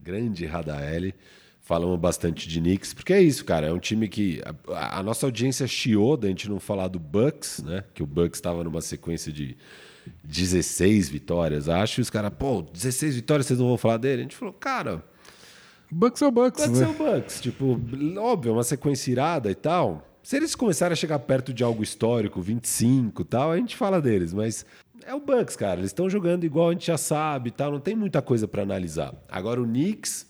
grande 0.04 0.46
Rada 0.46 0.76
L. 0.76 1.14
Falamos 1.62 2.00
bastante 2.00 2.50
de 2.50 2.60
Knicks, 2.60 2.94
porque 2.94 3.14
é 3.14 3.22
isso, 3.22 3.46
cara. 3.46 3.68
É 3.68 3.72
um 3.72 3.80
time 3.80 4.08
que. 4.08 4.42
A, 4.70 5.00
a 5.00 5.04
nossa 5.04 5.26
audiência 5.26 5.68
chiou 5.68 6.18
da 6.18 6.28
gente 6.28 6.50
não 6.50 6.60
falar 6.60 6.88
do 6.88 7.00
Bucks, 7.00 7.64
né? 7.64 7.84
Que 7.94 8.02
o 8.02 8.08
Bucks 8.08 8.40
estava 8.40 8.64
numa 8.64 8.82
sequência 8.82 9.32
de 9.32 9.56
16 10.24 11.10
vitórias, 11.10 11.70
acho. 11.70 12.00
E 12.00 12.04
os 12.04 12.10
caras, 12.10 12.32
pô, 12.38 12.62
16 12.62 13.16
vitórias, 13.16 13.48
vocês 13.48 13.60
não 13.60 13.68
vão 13.68 13.78
falar 13.78 13.98
dele? 13.98 14.22
A 14.22 14.24
gente 14.24 14.36
falou, 14.36 14.54
cara. 14.54 15.04
Bucks 15.92 16.22
é 16.22 16.28
o 16.28 16.32
Bucks. 16.32 16.66
Bucks 16.66 16.80
né? 16.80 16.86
é 16.86 16.90
o 16.90 16.94
Bucks. 16.94 17.42
Tipo, 17.42 17.80
óbvio, 18.20 18.54
uma 18.54 18.64
sequência 18.64 19.12
irada 19.12 19.50
e 19.50 19.56
tal. 19.56 20.06
Se 20.22 20.38
eles 20.38 20.54
começarem 20.54 20.94
a 20.94 20.96
chegar 20.96 21.18
perto 21.20 21.54
de 21.54 21.64
algo 21.64 21.82
histórico, 21.82 22.42
25 22.42 23.22
e 23.22 23.26
tal, 23.26 23.52
a 23.52 23.58
gente 23.58 23.76
fala 23.76 24.02
deles, 24.02 24.34
mas 24.34 24.66
é 25.06 25.14
o 25.16 25.20
Bucks, 25.20 25.56
cara. 25.56 25.80
Eles 25.80 25.90
estão 25.90 26.10
jogando 26.10 26.44
igual 26.44 26.70
a 26.70 26.74
gente 26.74 26.88
já 26.88 26.98
sabe 26.98 27.50
e 27.50 27.52
tal, 27.52 27.72
não 27.72 27.80
tem 27.80 27.96
muita 27.96 28.22
coisa 28.22 28.48
para 28.48 28.62
analisar. 28.62 29.14
Agora 29.30 29.62
o 29.62 29.66
Knicks 29.66 30.30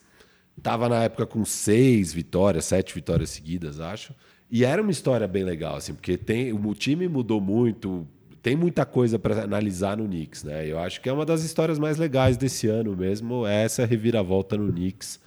Tava 0.62 0.90
na 0.90 1.04
época 1.04 1.26
com 1.26 1.44
seis 1.46 2.14
vitórias, 2.14 2.66
sete 2.66 2.94
vitórias 2.94 3.30
seguidas, 3.30 3.80
acho. 3.80 4.14
E 4.52 4.66
era 4.66 4.82
uma 4.82 4.92
história 4.92 5.28
bem 5.28 5.44
legal, 5.44 5.76
assim, 5.76 5.94
porque 5.94 6.18
tem, 6.18 6.52
o 6.52 6.74
time 6.74 7.08
mudou 7.08 7.40
muito, 7.40 8.08
tem 8.42 8.56
muita 8.56 8.86
coisa 8.86 9.20
para 9.20 9.44
analisar 9.44 9.98
no 9.98 10.06
Knicks, 10.06 10.44
né? 10.44 10.66
Eu 10.66 10.80
acho 10.80 11.02
que 11.02 11.10
é 11.10 11.14
uma 11.14 11.26
das 11.26 11.44
histórias 11.44 11.78
mais 11.78 11.98
legais 11.98 12.38
desse 12.38 12.68
ano 12.68 12.96
mesmo, 12.96 13.46
é 13.46 13.64
essa 13.64 13.86
reviravolta 13.86 14.58
no 14.58 14.72
Knicks. 14.72 15.20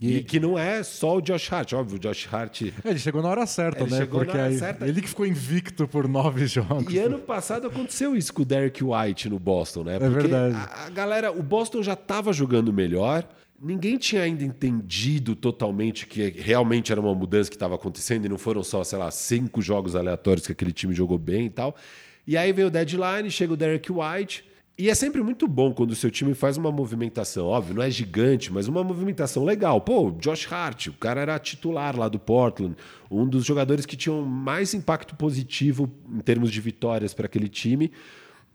E, 0.00 0.18
e, 0.18 0.22
que 0.22 0.38
não 0.38 0.56
é 0.56 0.82
só 0.82 1.16
o 1.16 1.20
Josh 1.20 1.52
Hart, 1.52 1.72
óbvio, 1.72 1.96
o 1.96 1.98
Josh 1.98 2.28
Hart. 2.32 2.62
É, 2.62 2.90
ele 2.90 2.98
chegou 2.98 3.20
na 3.20 3.28
hora 3.28 3.46
certa, 3.46 3.82
ele 3.82 3.90
né? 3.90 4.06
Porque 4.06 4.30
hora 4.30 4.52
certa. 4.52 4.86
ele 4.86 5.02
que 5.02 5.08
ficou 5.08 5.26
invicto 5.26 5.88
por 5.88 6.06
nove 6.06 6.46
jogos. 6.48 6.92
E 6.92 6.98
ano 6.98 7.18
passado 7.18 7.66
aconteceu 7.66 8.16
isso 8.16 8.32
com 8.32 8.42
o 8.42 8.44
Derek 8.44 8.82
White 8.82 9.28
no 9.28 9.38
Boston, 9.38 9.84
né? 9.84 9.96
É 9.96 9.98
porque 9.98 10.14
é 10.14 10.20
verdade. 10.20 10.54
A, 10.54 10.86
a 10.86 10.90
galera, 10.90 11.32
o 11.32 11.42
Boston 11.42 11.82
já 11.82 11.94
estava 11.94 12.32
jogando 12.32 12.72
melhor 12.72 13.28
ninguém 13.60 13.98
tinha 13.98 14.22
ainda 14.22 14.44
entendido 14.44 15.34
totalmente 15.34 16.06
que 16.06 16.30
realmente 16.30 16.92
era 16.92 17.00
uma 17.00 17.14
mudança 17.14 17.50
que 17.50 17.56
estava 17.56 17.74
acontecendo 17.74 18.24
e 18.24 18.28
não 18.28 18.38
foram 18.38 18.62
só, 18.62 18.84
sei 18.84 18.98
lá, 18.98 19.10
cinco 19.10 19.60
jogos 19.60 19.96
aleatórios 19.96 20.46
que 20.46 20.52
aquele 20.52 20.72
time 20.72 20.94
jogou 20.94 21.18
bem 21.18 21.46
e 21.46 21.50
tal. 21.50 21.74
E 22.26 22.36
aí 22.36 22.52
veio 22.52 22.68
o 22.68 22.70
deadline, 22.70 23.30
chega 23.30 23.52
o 23.52 23.56
Derek 23.56 23.90
White. 23.90 24.44
E 24.78 24.88
é 24.88 24.94
sempre 24.94 25.20
muito 25.22 25.48
bom 25.48 25.74
quando 25.74 25.90
o 25.90 25.96
seu 25.96 26.08
time 26.08 26.34
faz 26.34 26.56
uma 26.56 26.70
movimentação, 26.70 27.46
óbvio, 27.46 27.74
não 27.74 27.82
é 27.82 27.90
gigante, 27.90 28.52
mas 28.52 28.68
uma 28.68 28.84
movimentação 28.84 29.44
legal. 29.44 29.80
Pô, 29.80 30.12
Josh 30.12 30.46
Hart, 30.52 30.86
o 30.86 30.92
cara 30.92 31.20
era 31.20 31.38
titular 31.38 31.98
lá 31.98 32.08
do 32.08 32.18
Portland, 32.18 32.76
um 33.10 33.26
dos 33.26 33.44
jogadores 33.44 33.84
que 33.84 33.96
tinham 33.96 34.22
mais 34.22 34.74
impacto 34.74 35.16
positivo 35.16 35.90
em 36.08 36.20
termos 36.20 36.52
de 36.52 36.60
vitórias 36.60 37.12
para 37.12 37.26
aquele 37.26 37.48
time 37.48 37.90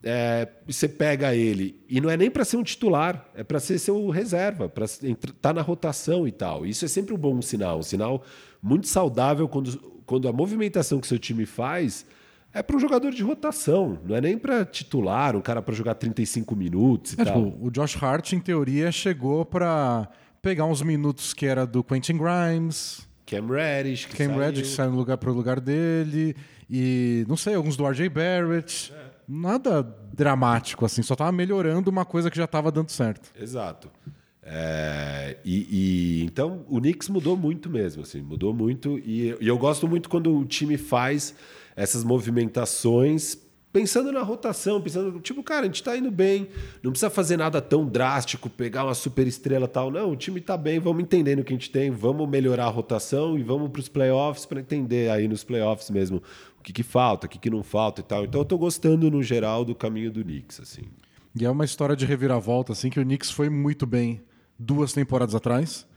é, 0.04 0.50
você 0.68 0.88
pega 0.88 1.34
ele 1.34 1.82
e 1.88 2.02
não 2.02 2.10
é 2.10 2.18
nem 2.18 2.30
para 2.30 2.44
ser 2.44 2.58
um 2.58 2.64
titular, 2.64 3.30
é 3.34 3.44
para 3.44 3.60
ser 3.60 3.80
seu 3.80 4.10
reserva, 4.10 4.68
para 4.68 4.84
estar 4.84 5.16
tá 5.42 5.54
na 5.54 5.62
rotação 5.62 6.28
e 6.28 6.32
tal. 6.32 6.66
Isso 6.66 6.84
é 6.84 6.88
sempre 6.88 7.14
um 7.14 7.18
bom 7.18 7.42
sinal, 7.42 7.80
um 7.80 7.84
sinal 7.84 8.24
muito 8.62 8.88
saudável 8.88 9.48
quando, 9.48 9.78
quando 10.06 10.28
a 10.28 10.34
movimentação 10.34 11.00
que 11.00 11.08
seu 11.08 11.18
time 11.18 11.46
faz 11.46 12.06
é 12.54 12.62
para 12.62 12.76
um 12.76 12.80
jogador 12.80 13.12
de 13.12 13.24
rotação, 13.24 14.00
não 14.06 14.16
é 14.16 14.22
nem 14.22 14.38
para 14.38 14.64
titular, 14.64 15.36
um 15.36 15.42
cara 15.42 15.62
para 15.62 15.74
jogar 15.74 15.96
35 15.96 16.56
minutos 16.56 17.14
e 17.14 17.22
é, 17.22 17.26
tal. 17.26 17.46
Tipo, 17.46 17.66
o 17.66 17.72
Josh 17.72 18.02
Hart, 18.02 18.34
em 18.34 18.40
teoria, 18.40 18.92
chegou 18.92 19.44
para 19.44 20.08
pegar 20.42 20.66
uns 20.66 20.82
minutos 20.82 21.34
que 21.34 21.46
era 21.46 21.66
do 21.66 21.84
Quentin 21.84 22.18
Grimes. 22.18 23.08
Cam 23.26 23.48
Reddish, 23.48 24.06
que 24.06 24.18
Cam 24.18 24.28
saiu. 24.28 24.40
Reddish 24.40 24.68
saiu 24.76 24.92
no 24.92 24.98
lugar 24.98 25.18
para 25.18 25.32
o 25.32 25.34
lugar 25.34 25.60
dele. 25.60 26.36
E, 26.70 27.26
não 27.28 27.38
sei, 27.38 27.56
alguns 27.56 27.76
do 27.76 27.88
RJ 27.88 28.10
Barrett. 28.10 28.94
É 28.94 29.04
nada 29.28 29.82
dramático, 30.14 30.86
assim, 30.86 31.02
só 31.02 31.16
tava 31.16 31.32
melhorando 31.32 31.90
uma 31.90 32.06
coisa 32.06 32.30
que 32.30 32.38
já 32.38 32.46
estava 32.46 32.72
dando 32.72 32.90
certo. 32.90 33.32
Exato. 33.40 33.90
É, 34.46 35.38
e, 35.46 35.68
e, 36.22 36.24
então 36.26 36.66
o 36.68 36.80
Knicks 36.80 37.08
mudou 37.08 37.38
muito 37.38 37.70
mesmo, 37.70 38.04
assim, 38.04 38.22
mudou 38.22 38.54
muito. 38.54 39.00
E, 39.00 39.36
e 39.40 39.48
eu 39.48 39.58
gosto 39.58 39.88
muito 39.88 40.10
quando 40.10 40.36
o 40.36 40.46
time 40.46 40.78
faz 40.78 41.34
essas 41.76 42.04
movimentações 42.04 43.38
pensando 43.74 44.12
na 44.12 44.22
rotação, 44.22 44.80
pensando, 44.80 45.20
tipo, 45.20 45.42
cara, 45.42 45.62
a 45.62 45.66
gente 45.66 45.78
está 45.78 45.98
indo 45.98 46.12
bem, 46.12 46.48
não 46.84 46.92
precisa 46.92 47.10
fazer 47.10 47.38
nada 47.38 47.60
tão 47.60 47.88
drástico, 47.88 48.48
pegar 48.48 48.84
uma 48.84 48.94
super 48.94 49.26
estrela 49.26 49.68
tal. 49.68 49.90
Não, 49.90 50.12
o 50.12 50.16
time 50.16 50.40
está 50.40 50.56
bem, 50.56 50.80
vamos 50.80 51.02
entendendo 51.02 51.40
o 51.40 51.44
que 51.44 51.52
a 51.52 51.56
gente 51.56 51.72
tem, 51.72 51.90
vamos 51.90 52.30
melhorar 52.30 52.66
a 52.66 52.70
rotação 52.70 53.38
e 53.38 53.42
vamos 53.42 53.72
para 53.72 53.80
os 53.80 53.90
playoffs 53.90 54.46
para 54.46 54.60
entender 54.60 55.10
aí 55.10 55.28
nos 55.28 55.44
playoffs 55.44 55.90
mesmo 55.90 56.22
o 56.60 56.64
que, 56.64 56.72
que 56.72 56.84
falta, 56.84 57.26
o 57.26 57.30
que, 57.30 57.40
que 57.40 57.50
não 57.50 57.64
falta 57.64 58.02
e 58.02 58.04
tal. 58.04 58.24
Então 58.24 58.42
eu 58.42 58.44
estou 58.44 58.60
gostando, 58.60 59.10
no 59.10 59.24
geral, 59.24 59.66
do 59.66 59.74
caminho 59.74 60.12
do 60.12 60.24
Knicks, 60.24 60.60
assim. 60.60 60.84
E 61.36 61.44
é 61.44 61.50
uma 61.50 61.66
história 61.66 61.96
de 61.96 62.06
reviravolta, 62.06 62.74
assim, 62.74 62.92
que 62.92 63.00
o 63.00 63.04
Knicks 63.04 63.32
foi 63.32 63.50
muito 63.50 63.88
bem 63.88 64.22
duas 64.58 64.94
temporadas 64.94 65.34
atrás, 65.34 65.88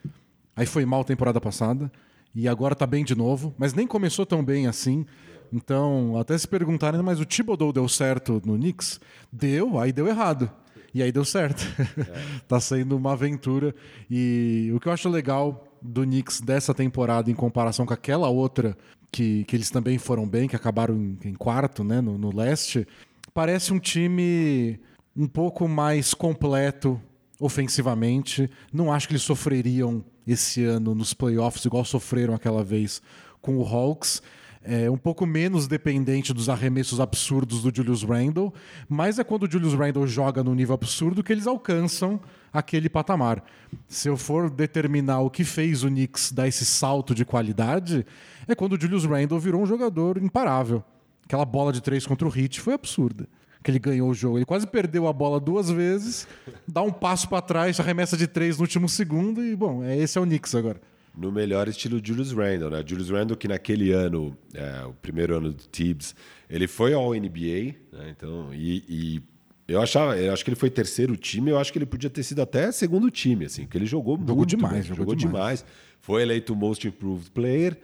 aí 0.56 0.64
foi 0.64 0.86
mal 0.86 1.04
temporada 1.04 1.38
passada, 1.42 1.92
e 2.34 2.48
agora 2.48 2.72
está 2.72 2.86
bem 2.86 3.04
de 3.04 3.14
novo, 3.14 3.54
mas 3.58 3.74
nem 3.74 3.86
começou 3.86 4.24
tão 4.24 4.42
bem 4.42 4.66
assim. 4.66 5.04
Então, 5.52 6.18
até 6.18 6.36
se 6.36 6.46
perguntarem, 6.46 7.00
mas 7.02 7.20
o 7.20 7.24
Thibodeau 7.24 7.72
deu 7.72 7.88
certo 7.88 8.42
no 8.44 8.56
Knicks? 8.56 9.00
Deu, 9.32 9.78
aí 9.78 9.92
deu 9.92 10.06
errado. 10.06 10.50
E 10.92 11.02
aí 11.02 11.12
deu 11.12 11.24
certo. 11.24 11.62
É. 11.98 12.40
tá 12.48 12.58
sendo 12.58 12.96
uma 12.96 13.12
aventura. 13.12 13.74
E 14.10 14.70
o 14.74 14.80
que 14.80 14.88
eu 14.88 14.92
acho 14.92 15.08
legal 15.08 15.66
do 15.82 16.02
Knicks 16.02 16.40
dessa 16.40 16.72
temporada 16.72 17.30
em 17.30 17.34
comparação 17.34 17.84
com 17.84 17.94
aquela 17.94 18.28
outra 18.28 18.76
que, 19.12 19.44
que 19.44 19.56
eles 19.56 19.70
também 19.70 19.98
foram 19.98 20.26
bem, 20.26 20.48
que 20.48 20.56
acabaram 20.56 20.94
em, 20.96 21.18
em 21.24 21.34
quarto 21.34 21.84
né, 21.84 22.00
no, 22.00 22.18
no 22.18 22.34
leste, 22.34 22.86
parece 23.32 23.72
um 23.72 23.78
time 23.78 24.80
um 25.16 25.26
pouco 25.26 25.68
mais 25.68 26.12
completo 26.12 27.00
ofensivamente. 27.38 28.50
Não 28.72 28.92
acho 28.92 29.06
que 29.06 29.12
eles 29.12 29.22
sofreriam 29.22 30.04
esse 30.26 30.64
ano 30.64 30.94
nos 30.94 31.14
playoffs 31.14 31.64
igual 31.64 31.84
sofreram 31.84 32.34
aquela 32.34 32.64
vez 32.64 33.00
com 33.40 33.56
o 33.56 33.62
Hawks. 33.64 34.22
É 34.68 34.90
um 34.90 34.96
pouco 34.96 35.24
menos 35.24 35.68
dependente 35.68 36.34
dos 36.34 36.48
arremessos 36.48 36.98
absurdos 36.98 37.62
do 37.62 37.74
Julius 37.74 38.02
Randle, 38.02 38.52
mas 38.88 39.16
é 39.20 39.22
quando 39.22 39.44
o 39.44 39.50
Julius 39.50 39.74
Randle 39.74 40.04
joga 40.08 40.42
no 40.42 40.52
nível 40.56 40.74
absurdo 40.74 41.22
que 41.22 41.32
eles 41.32 41.46
alcançam 41.46 42.20
aquele 42.52 42.88
patamar. 42.88 43.44
Se 43.86 44.08
eu 44.08 44.16
for 44.16 44.50
determinar 44.50 45.20
o 45.20 45.30
que 45.30 45.44
fez 45.44 45.84
o 45.84 45.88
Knicks 45.88 46.32
dar 46.32 46.48
esse 46.48 46.66
salto 46.66 47.14
de 47.14 47.24
qualidade, 47.24 48.04
é 48.48 48.56
quando 48.56 48.72
o 48.72 48.80
Julius 48.80 49.04
Randle 49.04 49.38
virou 49.38 49.62
um 49.62 49.66
jogador 49.66 50.18
imparável. 50.20 50.82
Aquela 51.24 51.44
bola 51.44 51.72
de 51.72 51.80
três 51.80 52.04
contra 52.04 52.26
o 52.26 52.36
Heat 52.36 52.60
foi 52.60 52.74
absurda. 52.74 53.28
Que 53.62 53.70
ele 53.70 53.78
ganhou 53.78 54.10
o 54.10 54.14
jogo. 54.14 54.38
Ele 54.38 54.44
quase 54.44 54.66
perdeu 54.66 55.06
a 55.06 55.12
bola 55.12 55.38
duas 55.38 55.70
vezes, 55.70 56.26
dá 56.66 56.82
um 56.82 56.92
passo 56.92 57.28
para 57.28 57.40
trás, 57.40 57.78
arremessa 57.78 58.16
de 58.16 58.26
três 58.26 58.56
no 58.56 58.62
último 58.62 58.88
segundo 58.88 59.44
e, 59.44 59.54
bom, 59.54 59.84
é, 59.84 59.96
esse 59.96 60.18
é 60.18 60.20
o 60.20 60.24
Knicks 60.24 60.54
agora. 60.56 60.80
No 61.16 61.32
melhor 61.32 61.66
estilo 61.68 62.00
Julius 62.02 62.32
Randle, 62.32 62.70
né? 62.70 62.84
Julius 62.86 63.10
Randle 63.10 63.36
que 63.36 63.48
naquele 63.48 63.92
ano, 63.92 64.36
é, 64.52 64.84
o 64.84 64.92
primeiro 64.92 65.36
ano 65.36 65.52
do 65.52 65.62
Tibbs, 65.70 66.14
ele 66.48 66.66
foi 66.66 66.92
ao 66.92 67.14
NBA, 67.14 67.74
né? 67.92 68.10
então, 68.10 68.52
e, 68.52 68.84
e 68.88 69.22
eu 69.66 69.80
achava, 69.80 70.16
eu 70.16 70.32
acho 70.32 70.44
que 70.44 70.50
ele 70.50 70.56
foi 70.56 70.70
terceiro 70.70 71.16
time, 71.16 71.50
eu 71.50 71.58
acho 71.58 71.72
que 71.72 71.78
ele 71.78 71.86
podia 71.86 72.10
ter 72.10 72.22
sido 72.22 72.40
até 72.40 72.70
segundo 72.70 73.10
time, 73.10 73.46
assim, 73.46 73.62
porque 73.62 73.78
ele 73.78 73.86
jogou, 73.86 74.16
jogou 74.16 74.36
muito, 74.36 74.50
demais, 74.50 74.74
né? 74.74 74.82
jogou, 74.82 74.96
jogou 74.96 75.14
demais. 75.16 75.60
demais. 75.60 75.64
Foi 76.00 76.22
eleito 76.22 76.54
Most 76.54 76.86
Improved 76.86 77.30
Player. 77.32 77.76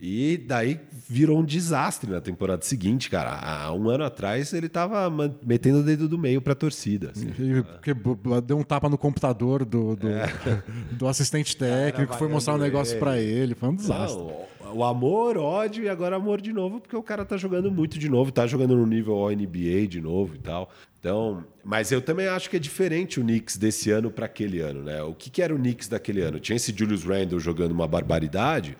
E 0.00 0.38
daí 0.38 0.80
virou 1.08 1.38
um 1.38 1.44
desastre 1.44 2.10
na 2.10 2.20
temporada 2.20 2.64
seguinte, 2.64 3.10
cara. 3.10 3.32
Há 3.34 3.72
um 3.74 3.88
ano 3.90 4.04
atrás 4.04 4.52
ele 4.54 4.68
tava 4.68 5.10
metendo 5.44 5.80
o 5.80 5.82
dedo 5.82 6.08
do 6.08 6.16
meio 6.16 6.40
pra 6.40 6.54
torcida. 6.54 7.10
Assim. 7.10 7.30
Porque 7.62 7.92
deu 8.46 8.58
um 8.58 8.62
tapa 8.62 8.88
no 8.88 8.96
computador 8.96 9.64
do, 9.64 9.96
do, 9.96 10.08
é. 10.08 10.26
do 10.96 11.06
assistente 11.06 11.56
técnico, 11.56 12.14
foi 12.14 12.28
mostrar 12.28 12.54
um 12.54 12.58
negócio 12.58 12.98
para 12.98 13.18
ele. 13.18 13.54
Foi 13.54 13.68
um 13.68 13.74
desastre. 13.74 14.18
Não, 14.18 14.74
o 14.74 14.84
amor, 14.84 15.36
ódio 15.36 15.84
e 15.84 15.88
agora 15.88 16.16
amor 16.16 16.40
de 16.40 16.52
novo, 16.52 16.80
porque 16.80 16.96
o 16.96 17.02
cara 17.02 17.24
tá 17.24 17.36
jogando 17.36 17.70
muito 17.70 17.98
de 17.98 18.08
novo, 18.08 18.30
tá 18.30 18.46
jogando 18.46 18.76
no 18.76 18.86
nível 18.86 19.28
NBA 19.28 19.86
de 19.88 20.00
novo 20.00 20.34
e 20.34 20.38
tal. 20.38 20.70
Então, 20.98 21.44
mas 21.64 21.90
eu 21.90 22.00
também 22.00 22.26
acho 22.28 22.48
que 22.48 22.56
é 22.56 22.58
diferente 22.58 23.18
o 23.18 23.22
Knicks 23.22 23.56
desse 23.56 23.90
ano 23.90 24.10
para 24.10 24.26
aquele 24.26 24.60
ano, 24.60 24.82
né? 24.82 25.02
O 25.02 25.14
que, 25.14 25.30
que 25.30 25.42
era 25.42 25.54
o 25.54 25.58
Knicks 25.58 25.88
daquele 25.88 26.20
ano? 26.20 26.38
Tinha 26.38 26.56
esse 26.56 26.74
Julius 26.76 27.04
Randle 27.04 27.40
jogando 27.40 27.72
uma 27.72 27.88
barbaridade. 27.88 28.76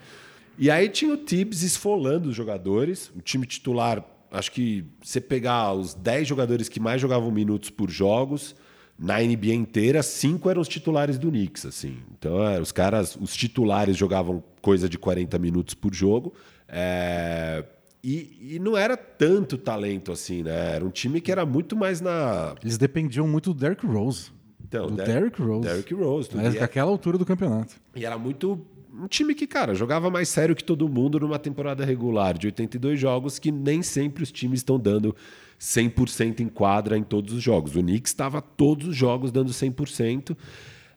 E 0.58 0.70
aí 0.70 0.88
tinha 0.88 1.12
o 1.12 1.16
Tibbs 1.16 1.62
esfolando 1.62 2.28
os 2.28 2.36
jogadores. 2.36 3.10
O 3.16 3.20
time 3.20 3.46
titular, 3.46 4.04
acho 4.30 4.52
que 4.52 4.84
você 5.02 5.20
pegar 5.20 5.72
os 5.72 5.94
10 5.94 6.28
jogadores 6.28 6.68
que 6.68 6.78
mais 6.78 7.00
jogavam 7.00 7.30
minutos 7.30 7.70
por 7.70 7.90
jogos, 7.90 8.54
na 8.98 9.18
NBA 9.18 9.54
inteira, 9.54 10.02
cinco 10.02 10.50
eram 10.50 10.60
os 10.60 10.68
titulares 10.68 11.18
do 11.18 11.30
Knicks, 11.30 11.64
assim. 11.64 11.96
Então, 12.12 12.46
é, 12.46 12.60
os 12.60 12.70
caras, 12.70 13.16
os 13.16 13.34
titulares 13.34 13.96
jogavam 13.96 14.44
coisa 14.60 14.90
de 14.90 14.98
40 14.98 15.38
minutos 15.38 15.74
por 15.74 15.94
jogo. 15.94 16.34
É... 16.68 17.64
E, 18.02 18.54
e, 18.54 18.58
não 18.58 18.76
era 18.78 18.96
tanto 18.96 19.58
talento 19.58 20.10
assim, 20.10 20.42
né? 20.42 20.76
Era 20.76 20.84
um 20.84 20.90
time 20.90 21.20
que 21.20 21.30
era 21.30 21.44
muito 21.44 21.76
mais 21.76 22.00
na. 22.00 22.54
Eles 22.62 22.78
dependiam 22.78 23.28
muito 23.28 23.52
do 23.52 23.60
Derrick 23.60 23.86
Rose. 23.86 24.30
Então, 24.66 24.86
do 24.86 24.96
Der 24.96 25.06
Derrick 25.06 25.42
Rose. 25.42 25.68
Derrick 25.68 25.92
Rose. 25.92 26.30
Mas 26.34 26.54
naquela 26.54 26.90
altura 26.90 27.18
do 27.18 27.26
campeonato. 27.26 27.74
E 27.94 28.04
era 28.04 28.16
muito 28.16 28.64
um 29.00 29.08
time 29.08 29.34
que, 29.34 29.46
cara, 29.46 29.74
jogava 29.74 30.10
mais 30.10 30.28
sério 30.28 30.54
que 30.54 30.62
todo 30.62 30.88
mundo 30.88 31.18
numa 31.18 31.38
temporada 31.38 31.84
regular 31.84 32.36
de 32.36 32.46
82 32.48 33.00
jogos, 33.00 33.38
que 33.38 33.50
nem 33.50 33.82
sempre 33.82 34.22
os 34.22 34.30
times 34.30 34.60
estão 34.60 34.78
dando 34.78 35.16
100% 35.58 36.40
em 36.40 36.48
quadra 36.48 36.96
em 36.96 37.02
todos 37.02 37.32
os 37.34 37.42
jogos. 37.42 37.74
O 37.74 37.80
Knicks 37.80 38.10
estava 38.10 38.40
todos 38.42 38.88
os 38.88 38.96
jogos 38.96 39.32
dando 39.32 39.50
100%. 39.50 40.36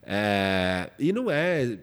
É, 0.03 0.91
e 0.99 1.13
não 1.13 1.31
é 1.31 1.79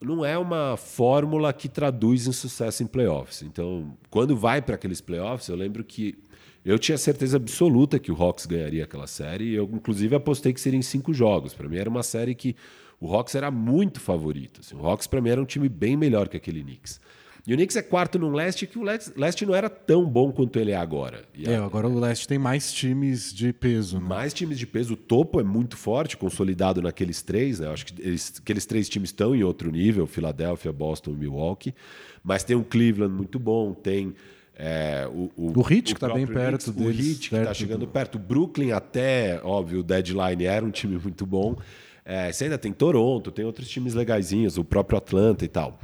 não 0.00 0.24
é 0.24 0.36
uma 0.36 0.76
fórmula 0.76 1.52
que 1.52 1.68
traduz 1.68 2.26
em 2.26 2.32
sucesso 2.32 2.82
em 2.82 2.86
playoffs. 2.86 3.42
Então, 3.42 3.96
quando 4.10 4.36
vai 4.36 4.60
para 4.60 4.74
aqueles 4.74 5.00
playoffs, 5.00 5.48
eu 5.48 5.54
lembro 5.54 5.84
que 5.84 6.18
eu 6.64 6.78
tinha 6.78 6.98
certeza 6.98 7.36
absoluta 7.36 7.98
que 7.98 8.10
o 8.10 8.20
Hawks 8.20 8.46
ganharia 8.46 8.84
aquela 8.84 9.06
série. 9.06 9.54
Eu, 9.54 9.68
inclusive, 9.72 10.14
apostei 10.14 10.52
que 10.52 10.60
seria 10.60 10.78
em 10.78 10.82
cinco 10.82 11.14
jogos. 11.14 11.54
Para 11.54 11.68
mim, 11.68 11.76
era 11.76 11.88
uma 11.88 12.02
série 12.02 12.34
que 12.34 12.56
o 13.02 13.12
Hawks 13.12 13.34
era 13.34 13.50
muito 13.50 13.98
favorito. 13.98 14.60
Assim. 14.60 14.76
O 14.76 14.86
Hawks, 14.86 15.08
para 15.08 15.20
mim, 15.20 15.30
era 15.30 15.42
um 15.42 15.44
time 15.44 15.68
bem 15.68 15.96
melhor 15.96 16.28
que 16.28 16.36
aquele 16.36 16.62
Knicks. 16.62 17.00
E 17.44 17.52
o 17.52 17.56
Knicks 17.56 17.74
é 17.74 17.82
quarto 17.82 18.16
no 18.20 18.30
leste, 18.30 18.64
que 18.68 18.78
o 18.78 18.84
leste 18.84 19.44
não 19.44 19.52
era 19.52 19.68
tão 19.68 20.08
bom 20.08 20.30
quanto 20.30 20.56
ele 20.60 20.70
é 20.70 20.76
agora. 20.76 21.24
E 21.34 21.50
é, 21.50 21.56
agora 21.56 21.88
o 21.88 21.98
leste 21.98 22.28
tem 22.28 22.38
mais 22.38 22.72
times 22.72 23.34
de 23.34 23.52
peso. 23.52 23.98
Né? 23.98 24.06
Mais 24.06 24.32
times 24.32 24.56
de 24.56 24.68
peso. 24.68 24.94
O 24.94 24.96
topo 24.96 25.40
é 25.40 25.42
muito 25.42 25.76
forte, 25.76 26.16
consolidado 26.16 26.80
naqueles 26.80 27.20
três. 27.22 27.58
Né? 27.58 27.66
Acho 27.66 27.86
que 27.86 28.00
eles, 28.00 28.34
aqueles 28.40 28.64
três 28.64 28.88
times 28.88 29.08
estão 29.08 29.34
em 29.34 29.42
outro 29.42 29.72
nível: 29.72 30.06
Filadélfia, 30.06 30.72
Boston 30.72 31.10
e 31.10 31.16
Milwaukee. 31.16 31.74
Mas 32.22 32.44
tem 32.44 32.54
um 32.54 32.62
Cleveland 32.62 33.12
muito 33.12 33.40
bom, 33.40 33.74
tem. 33.74 34.14
É, 34.54 35.08
o, 35.12 35.28
o, 35.34 35.58
o 35.58 35.60
Heat, 35.62 35.82
que 35.86 35.92
está 35.94 36.14
bem 36.14 36.24
perto 36.24 36.72
Knicks, 36.72 36.94
deles. 36.94 37.06
O 37.06 37.10
Heat, 37.10 37.30
que 37.30 37.36
está 37.36 37.54
chegando 37.54 37.88
perto. 37.88 38.14
O 38.14 38.18
Brooklyn, 38.20 38.70
até, 38.70 39.40
óbvio, 39.42 39.80
o 39.80 39.82
deadline 39.82 40.44
era 40.44 40.64
um 40.64 40.70
time 40.70 40.96
muito 40.96 41.26
bom. 41.26 41.56
É, 42.04 42.32
você 42.32 42.44
ainda 42.44 42.58
tem 42.58 42.72
Toronto, 42.72 43.30
tem 43.30 43.44
outros 43.44 43.68
times 43.68 43.94
legaisinhos, 43.94 44.58
o 44.58 44.64
próprio 44.64 44.98
Atlanta 44.98 45.44
e 45.44 45.48
tal. 45.48 45.78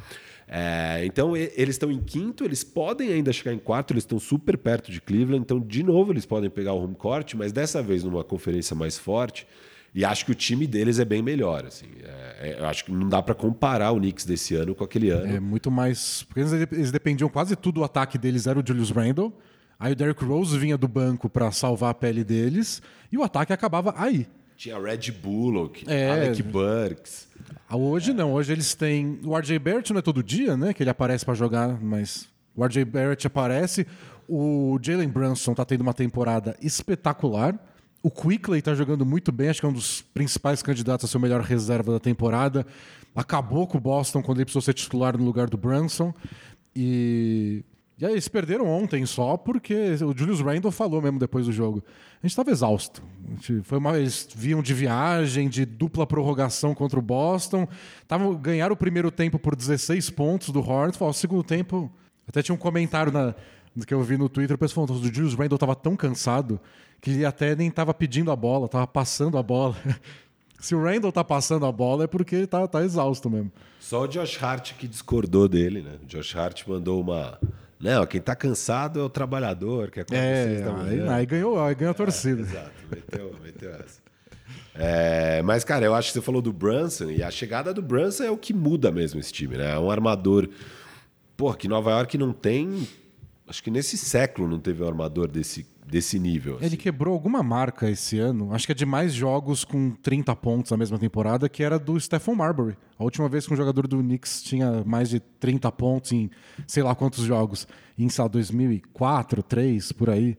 É, 0.51 1.03
então, 1.05 1.37
eles 1.37 1.75
estão 1.75 1.91
em 1.93 2.01
quinto, 2.01 2.43
eles 2.43 2.65
podem 2.65 3.13
ainda 3.13 3.33
chegar 3.33 3.53
em 3.53 3.59
quarto, 3.59 3.93
eles 3.93 4.03
estão 4.03 4.19
super 4.19 4.57
perto 4.57 4.91
de 4.91 5.01
Cleveland, 5.01 5.43
então, 5.43 5.61
de 5.61 5.83
novo, 5.83 6.13
eles 6.13 6.25
podem 6.25 6.49
pegar 6.49 6.73
o 6.73 6.83
home 6.83 6.95
court, 6.95 7.35
mas 7.35 7.53
dessa 7.53 7.83
vez 7.83 8.03
numa 8.03 8.25
conferência 8.25 8.75
mais 8.75 8.99
forte. 8.99 9.47
E 9.95 10.05
acho 10.05 10.25
que 10.25 10.33
o 10.33 10.35
time 10.35 10.67
deles 10.67 10.99
é 10.99 11.05
bem 11.05 11.23
melhor. 11.23 11.65
Assim. 11.67 11.87
É, 12.03 12.57
é, 12.59 12.65
acho 12.67 12.85
que 12.85 12.93
não 12.93 13.09
dá 13.09 13.23
para 13.23 13.35
comparar 13.35 13.91
o 13.91 13.97
Knicks 13.97 14.25
desse 14.25 14.55
ano 14.55 14.75
com 14.75 14.85
aquele 14.85 15.11
ano. 15.11 15.35
É 15.35 15.41
muito 15.41 15.71
mais. 15.71 16.23
Porque 16.25 16.41
eles, 16.41 16.53
eles 16.53 16.93
dependiam 16.93 17.29
quase 17.29 17.57
tudo, 17.57 17.81
o 17.81 17.85
ataque 17.85 18.19
deles 18.19 18.47
era 18.47 18.59
o 18.59 18.63
Julius 18.65 18.91
Randle. 18.91 19.33
Aí 19.81 19.93
o 19.93 19.97
Derrick 19.97 20.25
Rose 20.25 20.57
vinha 20.59 20.77
do 20.77 20.89
banco 20.89 21.29
para 21.29 21.51
salvar 21.51 21.91
a 21.91 21.95
pele 21.95 22.23
deles. 22.23 22.83
E 23.11 23.17
o 23.17 23.23
ataque 23.23 23.53
acabava 23.53 23.95
aí. 23.97 24.27
Tinha 24.59 24.77
Red 24.77 25.12
Bullock, 25.12 25.85
é, 25.87 26.11
Alec 26.11 26.43
Burks. 26.43 27.29
Ah, 27.69 27.77
hoje 27.77 28.12
não, 28.12 28.33
hoje 28.33 28.53
eles 28.53 28.75
têm. 28.75 29.21
O 29.23 29.38
RJ 29.38 29.57
Barrett 29.57 29.93
não 29.93 30.00
é 30.00 30.03
todo 30.03 30.21
dia, 30.21 30.57
né? 30.57 30.75
Que 30.75 30.83
ele 30.83 30.91
aparece 30.91 31.25
para 31.25 31.35
jogar, 31.35 31.81
mas 31.81 32.29
o 32.57 32.65
RJ 32.65 32.85
Barrett 32.85 33.25
aparece. 33.25 33.87
O 34.29 34.77
Jalen 34.83 35.09
Brunson 35.11 35.55
tá 35.55 35.65
tendo 35.65 35.83
uma 35.83 35.95
temporada 35.95 36.57
espetacular. 36.61 37.57
O 38.03 38.11
Quickley 38.11 38.61
tá 38.61 38.75
jogando 38.75 39.07
muito 39.07 39.31
bem, 39.31 39.49
acho 39.49 39.61
que 39.61 39.67
é 39.67 39.69
um 39.69 39.73
dos 39.73 40.03
principais 40.03 40.61
candidatos 40.61 41.05
a 41.05 41.09
ser 41.09 41.19
o 41.19 41.21
melhor 41.21 41.41
reserva 41.41 41.93
da 41.93 42.00
temporada. 42.00 42.67
Acabou 43.15 43.65
com 43.65 43.79
o 43.79 43.81
Boston 43.81 44.25
quando 44.25 44.38
ele 44.38 44.45
precisou 44.47 44.62
ser 44.62 44.75
titular 44.75 45.17
no 45.17 45.25
lugar 45.25 45.49
do 45.49 45.57
Brunson. 45.57 46.12
E 46.75 47.65
e 48.00 48.07
aí, 48.07 48.12
eles 48.12 48.28
perderam 48.28 48.67
ontem 48.67 49.05
só 49.05 49.37
porque 49.37 49.75
o 50.05 50.17
Julius 50.17 50.40
Randle 50.40 50.71
falou 50.71 51.02
mesmo 51.02 51.19
depois 51.19 51.47
do 51.47 51.52
jogo. 51.52 51.83
A 52.23 52.26
gente 52.26 52.31
estava 52.31 52.50
exausto. 52.50 53.02
Gente 53.28 53.62
foi 53.62 53.78
uma, 53.78 53.99
eles 53.99 54.28
vinham 54.37 54.62
de 54.62 54.73
viagem, 54.73 55.49
de 55.49 55.64
dupla 55.64 56.07
prorrogação 56.07 56.76
contra 56.76 56.97
o 56.97 57.02
Boston. 57.02 57.67
Tavam, 58.07 58.37
ganharam 58.37 58.75
o 58.75 58.76
primeiro 58.76 59.11
tempo 59.11 59.37
por 59.37 59.57
16 59.57 60.11
pontos 60.11 60.50
do 60.50 60.61
Hornets. 60.61 61.00
O 61.00 61.12
segundo 61.12 61.43
tempo. 61.43 61.90
Até 62.29 62.40
tinha 62.40 62.55
um 62.55 62.59
comentário 62.59 63.11
na, 63.11 63.35
que 63.85 63.92
eu 63.92 64.03
vi 64.03 64.16
no 64.16 64.29
Twitter. 64.29 64.55
O 64.55 64.59
pessoal 64.59 64.87
falando 64.87 65.03
que 65.03 65.11
o 65.11 65.14
Julius 65.14 65.35
Randle 65.35 65.57
estava 65.57 65.75
tão 65.75 65.96
cansado 65.96 66.61
que 67.01 67.11
ele 67.11 67.25
até 67.25 67.57
nem 67.57 67.68
estava 67.68 67.92
pedindo 67.92 68.31
a 68.31 68.37
bola, 68.37 68.66
estava 68.66 68.87
passando 68.87 69.37
a 69.37 69.42
bola. 69.42 69.77
Se 70.61 70.75
o 70.75 70.83
Randall 70.83 71.12
tá 71.12 71.23
passando 71.23 71.66
a 71.66 71.73
bola 71.73 72.05
é 72.05 72.07
porque 72.07 72.35
ele 72.35 72.46
tá, 72.46 72.66
tá 72.66 72.85
exausto 72.85 73.31
mesmo. 73.31 73.51
Só 73.81 74.03
o 74.03 74.09
Josh 74.09 74.42
Hart 74.42 74.75
que 74.75 74.88
discordou 74.88 75.49
dele, 75.49 75.83
né? 75.83 75.99
O 76.03 76.07
Josh 76.07 76.35
Hart 76.35 76.66
mandou 76.66 77.01
uma 77.01 77.38
não, 77.81 78.07
quem 78.07 78.19
está 78.19 78.35
cansado 78.35 79.01
é 79.01 79.03
o 79.03 79.09
trabalhador, 79.09 79.91
que 79.91 80.01
é 80.01 80.05
é, 80.11 80.64
aí, 80.88 81.09
aí, 81.09 81.27
ganhou, 81.27 81.62
aí 81.62 81.75
ganhou 81.75 81.93
a 81.93 81.95
torcida. 81.95 82.43
É, 82.43 82.45
exato, 82.45 82.71
meteu, 82.91 83.35
meteu 83.43 83.71
essa. 83.75 84.01
É, 84.75 85.43
mas, 85.43 85.64
cara, 85.64 85.85
eu 85.85 85.95
acho 85.95 86.09
que 86.09 86.14
você 86.14 86.21
falou 86.21 86.41
do 86.41 86.53
Brunson, 86.53 87.11
e 87.11 87.23
a 87.23 87.31
chegada 87.31 87.75
do 87.75 87.83
Brunson 87.83 88.25
é 88.25 88.31
o 88.31 88.37
que 88.37 88.55
muda 88.55 88.93
mesmo 88.93 89.19
esse 89.19 89.33
time, 89.33 89.57
né? 89.57 89.73
É 89.73 89.79
um 89.79 89.91
armador. 89.91 90.49
Pô, 91.37 91.53
que 91.55 91.69
Nova 91.69 91.91
York 91.91 92.17
não 92.17 92.33
tem. 92.33 92.87
Acho 93.49 93.63
que 93.63 93.71
nesse 93.71 93.97
século 93.97 94.47
não 94.47 94.59
teve 94.59 94.83
um 94.83 94.87
armador 94.87 95.29
desse 95.29 95.67
desse 95.89 96.19
nível. 96.19 96.57
Assim. 96.57 96.67
Ele 96.67 96.77
quebrou 96.77 97.15
alguma 97.15 97.43
marca 97.43 97.91
esse 97.91 98.19
ano, 98.19 98.53
acho 98.53 98.67
que 98.67 98.73
é 98.73 98.75
de 98.75 98.85
mais 98.85 99.13
jogos 99.15 99.65
com 99.65 99.91
30 99.91 100.37
pontos 100.37 100.71
na 100.71 100.77
mesma 100.77 100.99
temporada, 100.99 101.49
que 101.49 101.63
era 101.63 101.79
do 101.79 101.99
Stephen 101.99 102.35
Marbury. 102.37 102.77
A 102.99 103.05
última 103.05 103.29
vez 103.29 103.47
que 103.47 103.55
um 103.55 103.57
jogador 103.57 103.87
do 103.87 103.99
Knicks 103.99 104.43
tinha 104.43 104.85
mais 104.85 105.09
de 105.09 105.21
30 105.21 105.71
pontos 105.73 106.13
em 106.13 106.31
sei 106.67 106.83
lá 106.83 106.95
quantos 106.95 107.25
jogos, 107.25 107.67
em 107.99 108.09
sei 108.09 108.23
lá, 108.23 108.29
2004, 108.29 109.43
2003, 109.43 109.93
por 109.93 110.11
aí. 110.11 110.37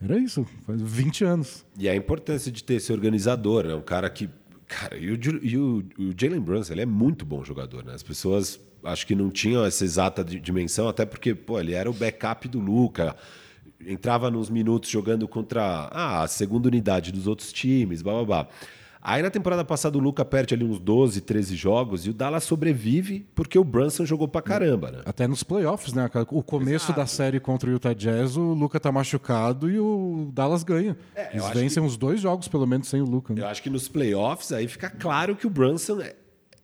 Era 0.00 0.18
isso, 0.18 0.46
faz 0.66 0.80
20 0.80 1.24
anos. 1.24 1.64
E 1.78 1.88
a 1.88 1.94
importância 1.94 2.50
de 2.50 2.62
ter 2.62 2.74
esse 2.74 2.92
organizador, 2.92 3.66
né? 3.66 3.74
um 3.74 3.82
cara 3.82 4.08
que. 4.10 4.28
Cara, 4.66 4.96
e 4.96 5.10
o, 5.10 5.18
e 5.42 5.58
o, 5.58 5.84
o 5.98 6.14
Jalen 6.16 6.40
Brunson, 6.40 6.72
ele 6.72 6.80
é 6.80 6.86
muito 6.86 7.26
bom 7.26 7.44
jogador, 7.44 7.84
né? 7.84 7.92
As 7.92 8.02
pessoas 8.02 8.58
acho 8.84 9.06
que 9.06 9.14
não 9.14 9.30
tinham 9.30 9.64
essa 9.64 9.84
exata 9.84 10.24
dimensão, 10.24 10.88
até 10.88 11.04
porque, 11.04 11.34
pô, 11.34 11.58
ele 11.60 11.74
era 11.74 11.90
o 11.90 11.92
backup 11.92 12.48
do 12.48 12.60
Luca 12.60 13.16
entrava 13.86 14.30
nos 14.30 14.48
minutos 14.48 14.88
jogando 14.88 15.26
contra 15.26 15.88
ah, 15.90 16.22
a 16.22 16.28
segunda 16.28 16.68
unidade 16.68 17.10
dos 17.10 17.26
outros 17.26 17.52
times, 17.52 18.02
blá 18.02 18.12
blá 18.12 18.24
blá. 18.24 18.48
Aí 19.04 19.20
na 19.20 19.30
temporada 19.30 19.64
passada 19.64 19.98
o 19.98 20.00
Luca 20.00 20.24
perde 20.24 20.54
ali 20.54 20.64
uns 20.64 20.78
12, 20.78 21.22
13 21.22 21.56
jogos 21.56 22.06
e 22.06 22.10
o 22.10 22.14
Dallas 22.14 22.44
sobrevive 22.44 23.26
porque 23.34 23.58
o 23.58 23.64
Brunson 23.64 24.06
jogou 24.06 24.28
pra 24.28 24.40
caramba, 24.40 24.92
né? 24.92 25.00
Até 25.04 25.26
nos 25.26 25.42
playoffs, 25.42 25.92
né? 25.92 26.08
O 26.30 26.40
começo 26.40 26.86
Exato. 26.86 27.00
da 27.00 27.06
série 27.06 27.40
contra 27.40 27.68
o 27.68 27.72
Utah 27.72 27.92
Jazz, 27.92 28.36
o 28.36 28.54
Luca 28.54 28.78
tá 28.78 28.92
machucado 28.92 29.68
e 29.68 29.76
o 29.80 30.30
Dallas 30.32 30.62
ganha. 30.62 30.96
É, 31.16 31.30
Eles 31.32 31.48
vencem 31.48 31.82
que... 31.82 31.88
uns 31.88 31.96
dois 31.96 32.20
jogos, 32.20 32.46
pelo 32.46 32.64
menos, 32.64 32.86
sem 32.86 33.00
o 33.02 33.04
Luca. 33.04 33.34
Né? 33.34 33.42
Eu 33.42 33.48
acho 33.48 33.60
que 33.60 33.70
nos 33.70 33.88
playoffs 33.88 34.52
aí 34.52 34.68
fica 34.68 34.88
claro 34.88 35.34
que 35.34 35.48
o 35.48 35.50
Brunson 35.50 36.00
é, 36.00 36.14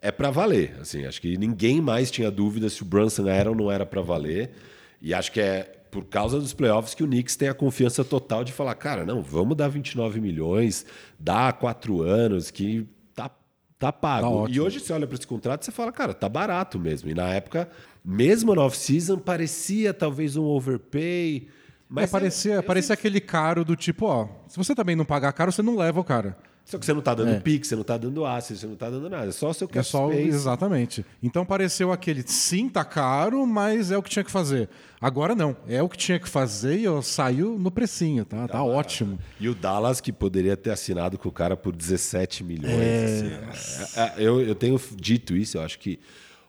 é 0.01 0.11
para 0.11 0.31
valer. 0.31 0.77
Assim, 0.81 1.05
acho 1.05 1.21
que 1.21 1.37
ninguém 1.37 1.81
mais 1.81 2.11
tinha 2.11 2.31
dúvida 2.31 2.69
se 2.69 2.83
o 2.83 2.85
Brunson 2.85 3.29
era 3.29 3.51
ou 3.51 3.57
não 3.57 3.71
era 3.71 3.85
para 3.85 4.01
valer. 4.01 4.53
E 5.01 5.15
acho 5.15 5.31
que 5.33 5.41
é 5.41 5.75
por 5.91 6.05
causa 6.05 6.39
dos 6.39 6.53
playoffs 6.53 6.95
que 6.95 7.03
o 7.03 7.07
Knicks 7.07 7.37
tem 7.37 7.49
a 7.49 7.55
confiança 7.55 8.05
total 8.05 8.45
de 8.45 8.53
falar, 8.53 8.75
cara, 8.75 9.07
não, 9.07 9.23
vamos 9.23 9.57
dar 9.57 9.69
29 9.69 10.21
milhões, 10.21 10.85
dá 11.19 11.53
quatro 11.53 12.03
anos, 12.03 12.51
que 12.51 12.87
tá, 13.15 13.31
tá 13.79 13.93
pago. 13.93 14.47
Tá 14.47 14.53
e 14.53 14.61
hoje 14.61 14.81
você 14.81 14.93
olha 14.93 15.07
para 15.07 15.17
esse 15.17 15.27
contrato 15.27 15.63
e 15.63 15.65
você 15.65 15.73
fala, 15.73 15.91
cara, 15.91 16.13
tá 16.13 16.29
barato 16.29 16.79
mesmo. 16.79 17.09
E 17.09 17.15
na 17.15 17.29
época, 17.29 17.69
mesmo 18.05 18.55
no 18.55 18.63
off-season, 18.63 19.19
parecia 19.19 19.95
talvez 19.95 20.37
um 20.37 20.45
overpay. 20.45 21.49
Mas 21.89 22.05
é, 22.05 22.07
parecia, 22.07 22.55
é, 22.57 22.63
parecia 22.63 22.93
aquele 22.93 23.21
caro 23.21 23.65
do 23.65 23.75
tipo, 23.75 24.07
ó, 24.07 24.29
se 24.47 24.59
você 24.59 24.75
também 24.75 24.95
não 24.95 25.07
pagar 25.07 25.33
caro, 25.33 25.51
você 25.51 25.63
não 25.63 25.77
leva 25.77 26.01
o 26.01 26.05
cara. 26.05 26.37
Só 26.69 26.79
que 26.79 26.85
você 26.85 26.93
não 26.93 26.99
está 26.99 27.15
dando 27.15 27.31
é. 27.31 27.41
Pix, 27.41 27.67
você 27.67 27.75
não 27.75 27.81
está 27.81 27.97
dando 27.97 28.27
ácido, 28.27 28.59
você 28.59 28.67
não 28.67 28.75
está 28.75 28.91
dando 28.91 29.09
nada. 29.09 29.27
É 29.27 29.33
só 29.33 29.49
o 29.49 29.55
seu 29.55 29.67
cap 29.67 29.79
é 29.79 29.83
só, 29.83 30.11
space. 30.11 30.29
Exatamente. 30.29 31.07
Então 31.23 31.43
pareceu 31.43 31.91
aquele, 31.91 32.23
sim, 32.27 32.69
tá 32.69 32.85
caro, 32.85 33.47
mas 33.47 33.91
é 33.91 33.97
o 33.97 34.03
que 34.03 34.11
tinha 34.11 34.23
que 34.23 34.31
fazer. 34.31 34.69
Agora 35.01 35.35
não, 35.35 35.57
é 35.67 35.83
o 35.83 35.89
que 35.89 35.97
tinha 35.97 36.19
que 36.19 36.29
fazer 36.29 36.77
e 36.77 37.03
saiu 37.03 37.59
no 37.59 37.71
precinho, 37.71 38.27
tá? 38.27 38.47
Tá, 38.47 38.49
tá 38.49 38.63
ótimo. 38.63 39.19
E 39.41 39.49
o 39.49 39.55
Dallas, 39.55 39.99
que 39.99 40.13
poderia 40.13 40.59
ter 40.59 40.71
assinado 40.71 41.17
com 41.17 41.31
o 41.31 41.33
cara 41.33 41.57
por 41.57 41.75
17 41.75 42.45
milhões. 42.45 42.75
É... 42.75 43.49
Assim, 43.49 44.01
é, 44.01 44.03
é, 44.03 44.15
eu, 44.19 44.43
eu 44.43 44.55
tenho 44.55 44.79
dito 44.95 45.35
isso, 45.35 45.57
eu 45.57 45.63
acho 45.63 45.79
que, 45.79 45.99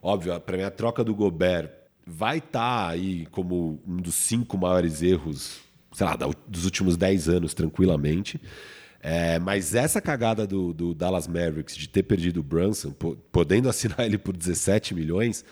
óbvio, 0.02 0.38
para 0.42 0.58
mim 0.58 0.64
a 0.64 0.72
troca 0.72 1.02
do 1.02 1.16
Gobert 1.16 1.70
vai 2.06 2.40
estar 2.40 2.88
tá 2.88 2.90
aí 2.90 3.26
como 3.28 3.80
um 3.88 3.96
dos 3.96 4.16
cinco 4.16 4.58
maiores 4.58 5.02
erros, 5.02 5.60
sei 5.94 6.06
lá, 6.06 6.18
dos 6.46 6.66
últimos 6.66 6.98
10 6.98 7.30
anos, 7.30 7.54
tranquilamente. 7.54 8.42
É, 9.02 9.40
mas 9.40 9.74
essa 9.76 10.02
cagada 10.02 10.46
do, 10.46 10.74
do, 10.74 10.94
Dallas 10.94 11.28
Mavericks 11.28 11.76
de 11.76 11.88
ter 11.88 12.04
perdido 12.04 12.42
o 12.42 12.44
Brunson, 12.44 12.92
podendo 13.32 13.68
assinar 13.70 14.02
ele 14.02 14.18
por 14.18 14.36
17 14.36 14.94
milhões, 14.94 15.46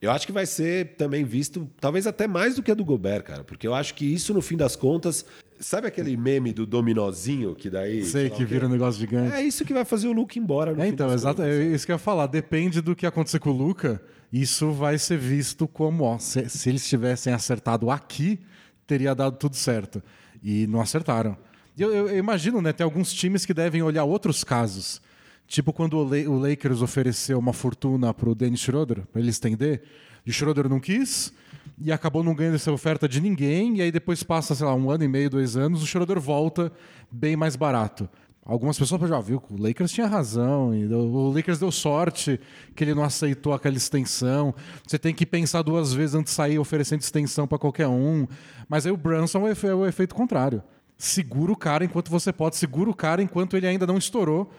eu 0.00 0.10
acho 0.10 0.26
que 0.26 0.32
vai 0.32 0.44
ser 0.44 0.96
também 0.96 1.24
visto, 1.24 1.70
talvez 1.80 2.06
até 2.06 2.26
mais 2.26 2.56
do 2.56 2.62
que 2.62 2.70
a 2.70 2.74
do 2.74 2.84
Gobert, 2.84 3.22
cara. 3.22 3.44
Porque 3.44 3.66
eu 3.66 3.74
acho 3.74 3.94
que 3.94 4.04
isso, 4.04 4.34
no 4.34 4.42
fim 4.42 4.56
das 4.56 4.74
contas, 4.74 5.24
sabe 5.60 5.86
aquele 5.86 6.16
meme 6.16 6.52
do 6.52 6.66
dominozinho 6.66 7.54
que 7.54 7.70
daí. 7.70 8.04
Sei, 8.04 8.28
que 8.28 8.44
vira 8.44 8.66
um 8.66 8.68
negócio 8.68 9.00
gigante. 9.00 9.34
É 9.34 9.42
isso 9.42 9.64
que 9.64 9.72
vai 9.72 9.84
fazer 9.84 10.08
o 10.08 10.12
Luca 10.12 10.38
embora. 10.38 10.74
é, 10.82 10.88
então, 10.88 11.12
exato. 11.14 11.42
É 11.42 11.62
isso 11.62 11.86
que 11.86 11.92
eu 11.92 11.94
ia 11.94 12.00
falar. 12.00 12.26
Depende 12.26 12.80
do 12.80 12.96
que 12.96 13.06
acontecer 13.06 13.38
com 13.38 13.50
o 13.50 13.56
Luca, 13.56 14.02
isso 14.32 14.72
vai 14.72 14.98
ser 14.98 15.18
visto 15.18 15.68
como, 15.68 16.04
ó, 16.04 16.18
se, 16.18 16.48
se 16.48 16.68
eles 16.68 16.86
tivessem 16.86 17.32
acertado 17.32 17.88
aqui, 17.88 18.40
teria 18.86 19.14
dado 19.14 19.36
tudo 19.36 19.54
certo. 19.54 20.02
E 20.42 20.66
não 20.66 20.80
acertaram. 20.80 21.36
Eu, 21.78 21.92
eu, 21.92 22.08
eu, 22.08 22.18
imagino, 22.18 22.60
né? 22.60 22.72
Tem 22.72 22.84
alguns 22.84 23.12
times 23.12 23.46
que 23.46 23.54
devem 23.54 23.82
olhar 23.82 24.04
outros 24.04 24.44
casos. 24.44 25.00
Tipo 25.46 25.72
quando 25.72 25.98
o, 25.98 26.04
La 26.04 26.30
o 26.30 26.38
Lakers 26.38 26.82
ofereceu 26.82 27.38
uma 27.38 27.52
fortuna 27.52 28.12
pro 28.12 28.34
Dennis 28.34 28.60
Schroeder, 28.60 29.06
para 29.06 29.20
ele 29.20 29.30
estender, 29.30 29.82
e 30.24 30.30
o 30.30 30.32
Schroeder 30.32 30.68
não 30.68 30.78
quis, 30.78 31.32
e 31.80 31.90
acabou 31.90 32.22
não 32.22 32.34
ganhando 32.34 32.54
essa 32.54 32.70
oferta 32.70 33.08
de 33.08 33.20
ninguém, 33.20 33.76
e 33.76 33.82
aí 33.82 33.90
depois 33.90 34.22
passa, 34.22 34.54
sei 34.54 34.66
lá, 34.66 34.74
um 34.74 34.90
ano 34.90 35.04
e 35.04 35.08
meio, 35.08 35.28
dois 35.28 35.56
anos, 35.56 35.82
o 35.82 35.86
Schroeder 35.86 36.20
volta 36.20 36.72
bem 37.10 37.36
mais 37.36 37.56
barato. 37.56 38.08
Algumas 38.44 38.76
pessoas 38.76 39.08
já 39.08 39.20
viu 39.20 39.40
que 39.40 39.54
o 39.54 39.62
Lakers 39.62 39.92
tinha 39.92 40.06
razão, 40.06 40.74
e 40.74 40.86
o 40.86 41.30
Lakers 41.30 41.60
deu 41.60 41.70
sorte 41.70 42.40
que 42.74 42.82
ele 42.82 42.94
não 42.94 43.04
aceitou 43.04 43.52
aquela 43.52 43.76
extensão. 43.76 44.52
Você 44.86 44.98
tem 44.98 45.14
que 45.14 45.24
pensar 45.24 45.62
duas 45.62 45.92
vezes 45.92 46.16
antes 46.16 46.32
de 46.32 46.36
sair 46.36 46.58
oferecendo 46.58 47.00
extensão 47.00 47.46
para 47.46 47.58
qualquer 47.58 47.86
um. 47.86 48.26
Mas 48.68 48.84
aí 48.84 48.90
o 48.90 48.96
Brunson 48.96 49.46
é 49.46 49.74
o 49.74 49.86
efeito 49.86 50.14
contrário. 50.14 50.60
Segura 50.96 51.52
o 51.52 51.56
cara 51.56 51.84
enquanto 51.84 52.10
você 52.10 52.32
pode, 52.32 52.56
segura 52.56 52.88
o 52.88 52.94
cara 52.94 53.22
enquanto 53.22 53.56
ele 53.56 53.66
ainda 53.66 53.86
não 53.86 53.98
estourou. 53.98 54.52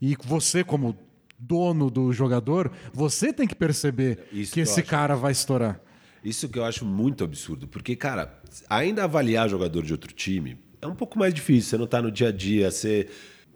E 0.00 0.16
você, 0.24 0.64
como 0.64 0.96
dono 1.38 1.90
do 1.90 2.12
jogador, 2.12 2.70
você 2.92 3.32
tem 3.32 3.46
que 3.46 3.54
perceber 3.54 4.26
Isso 4.32 4.52
que, 4.52 4.60
esse 4.60 4.82
cara 4.82 5.14
vai 5.14 5.32
estourar. 5.32 5.80
Isso 6.22 6.48
que 6.48 6.58
eu 6.58 6.64
acho 6.64 6.84
muito 6.84 7.24
absurdo, 7.24 7.66
porque, 7.66 7.96
cara, 7.96 8.40
ainda 8.68 9.04
avaliar 9.04 9.48
jogador 9.48 9.82
de 9.82 9.92
outro 9.92 10.12
time 10.12 10.58
é 10.82 10.86
um 10.86 10.94
pouco 10.94 11.18
mais 11.18 11.32
difícil. 11.32 11.70
Você 11.70 11.78
não 11.78 11.84
está 11.84 12.02
no 12.02 12.10
dia 12.10 12.28
a 12.28 12.32
dia, 12.32 12.70
você. 12.70 13.08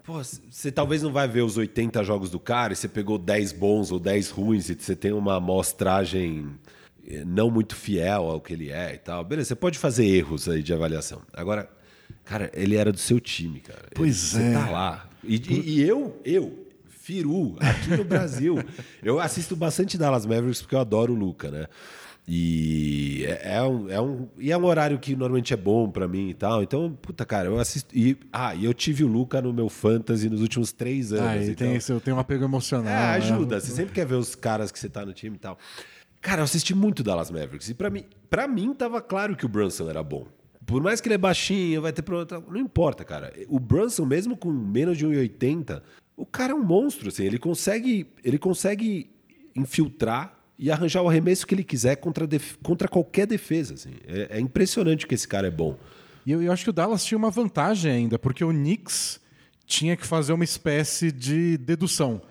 Pô, 0.02 0.22
você 0.22 0.70
talvez 0.70 1.02
não 1.02 1.10
vai 1.12 1.26
ver 1.26 1.42
os 1.42 1.56
80 1.56 2.04
jogos 2.04 2.30
do 2.30 2.38
cara 2.38 2.74
e 2.74 2.76
você 2.76 2.88
pegou 2.88 3.18
10 3.18 3.52
bons 3.52 3.90
ou 3.90 3.98
10 3.98 4.30
ruins 4.30 4.68
e 4.68 4.74
você 4.74 4.94
tem 4.94 5.12
uma 5.12 5.36
amostragem 5.36 6.46
eh, 7.06 7.24
não 7.24 7.50
muito 7.50 7.74
fiel 7.74 8.24
ao 8.24 8.38
que 8.38 8.52
ele 8.52 8.70
é 8.70 8.94
e 8.94 8.98
tal. 8.98 9.24
Beleza, 9.24 9.48
você 9.48 9.54
pode 9.54 9.78
fazer 9.78 10.04
erros 10.04 10.46
aí 10.46 10.62
de 10.62 10.74
avaliação. 10.74 11.22
Agora, 11.32 11.70
cara, 12.24 12.50
ele 12.54 12.76
era 12.76 12.92
do 12.92 12.98
seu 12.98 13.20
time, 13.20 13.60
cara. 13.60 13.88
Pois 13.94 14.34
ele, 14.34 14.44
é. 14.44 14.48
Você 14.48 14.54
tá 14.54 14.70
lá. 14.70 15.08
E, 15.22 15.36
e, 15.36 15.70
e 15.70 15.82
eu, 15.82 16.20
eu, 16.24 16.66
Firu, 16.88 17.56
aqui 17.60 17.96
no 17.96 18.04
Brasil, 18.04 18.56
eu 19.02 19.20
assisto 19.20 19.54
bastante 19.54 19.98
Dallas 19.98 20.24
Mavericks 20.24 20.62
porque 20.62 20.74
eu 20.74 20.80
adoro 20.80 21.12
o 21.12 21.16
Luca, 21.16 21.50
né? 21.50 21.66
E 22.26 23.22
é, 23.26 23.56
é, 23.56 23.62
um, 23.62 23.90
é, 23.90 24.00
um, 24.00 24.28
e 24.38 24.50
é 24.50 24.56
um 24.56 24.64
horário 24.64 24.98
que 24.98 25.14
normalmente 25.14 25.52
é 25.52 25.56
bom 25.56 25.90
para 25.90 26.08
mim 26.08 26.30
e 26.30 26.34
tal. 26.34 26.62
Então, 26.62 26.96
puta, 27.02 27.24
cara, 27.26 27.48
eu 27.48 27.58
assisto. 27.58 27.94
E, 27.94 28.16
ah, 28.32 28.54
e 28.54 28.64
eu 28.64 28.72
tive 28.72 29.04
o 29.04 29.06
Luca 29.06 29.42
no 29.42 29.52
meu 29.52 29.68
fantasy 29.68 30.30
nos 30.30 30.40
últimos 30.40 30.72
três 30.72 31.12
anos. 31.12 31.26
Ah, 31.26 31.36
então, 31.36 31.54
tem 31.54 31.80
eu 31.94 32.00
tenho 32.00 32.16
um 32.16 32.20
apego 32.20 32.44
emocional. 32.44 32.90
É, 32.90 32.96
né? 32.96 33.06
ajuda. 33.16 33.56
Né? 33.56 33.60
Você 33.60 33.72
sempre 33.72 33.92
quer 33.92 34.06
ver 34.06 34.14
os 34.14 34.34
caras 34.34 34.72
que 34.72 34.78
você 34.78 34.88
tá 34.88 35.04
no 35.04 35.12
time 35.12 35.36
e 35.36 35.38
tal. 35.38 35.58
Cara, 36.22 36.40
eu 36.40 36.44
assisti 36.44 36.74
muito 36.74 37.02
Dallas 37.02 37.30
Mavericks. 37.30 37.68
E 37.68 37.74
para 37.74 37.90
mim, 37.90 38.06
para 38.30 38.48
mim 38.48 38.72
tava 38.72 39.02
claro 39.02 39.36
que 39.36 39.44
o 39.44 39.48
Brunson 39.48 39.90
era 39.90 40.02
bom. 40.02 40.26
Por 40.66 40.82
mais 40.82 41.00
que 41.00 41.08
ele 41.08 41.14
é 41.14 41.18
baixinho, 41.18 41.82
vai 41.82 41.92
ter 41.92 42.02
problema. 42.02 42.44
Não 42.48 42.60
importa, 42.60 43.04
cara. 43.04 43.32
O 43.48 43.58
Brunson, 43.58 44.04
mesmo 44.04 44.36
com 44.36 44.50
menos 44.50 44.96
de 44.96 45.06
1,80, 45.06 45.82
o 46.16 46.24
cara 46.24 46.52
é 46.52 46.54
um 46.54 46.62
monstro, 46.62 47.08
assim. 47.08 47.24
Ele 47.24 47.38
consegue, 47.38 48.06
ele 48.22 48.38
consegue 48.38 49.10
infiltrar 49.54 50.38
e 50.58 50.70
arranjar 50.70 51.02
o 51.02 51.08
arremesso 51.08 51.46
que 51.46 51.54
ele 51.54 51.64
quiser 51.64 51.96
contra, 51.96 52.26
contra 52.62 52.88
qualquer 52.88 53.26
defesa. 53.26 53.74
Assim. 53.74 53.94
É, 54.06 54.38
é, 54.38 54.40
impressionante 54.40 55.06
que 55.06 55.14
esse 55.14 55.26
cara 55.26 55.48
é 55.48 55.50
bom. 55.50 55.76
E 56.24 56.32
eu, 56.32 56.42
eu, 56.42 56.52
acho 56.52 56.64
que 56.64 56.70
o 56.70 56.72
Dallas 56.72 57.04
tinha 57.04 57.18
uma 57.18 57.30
vantagem 57.30 57.90
ainda, 57.90 58.18
porque 58.18 58.44
o 58.44 58.50
Knicks 58.50 59.20
tinha 59.66 59.96
que 59.96 60.06
fazer 60.06 60.32
uma 60.32 60.44
espécie 60.44 61.10
de 61.10 61.58
dedução. 61.58 62.22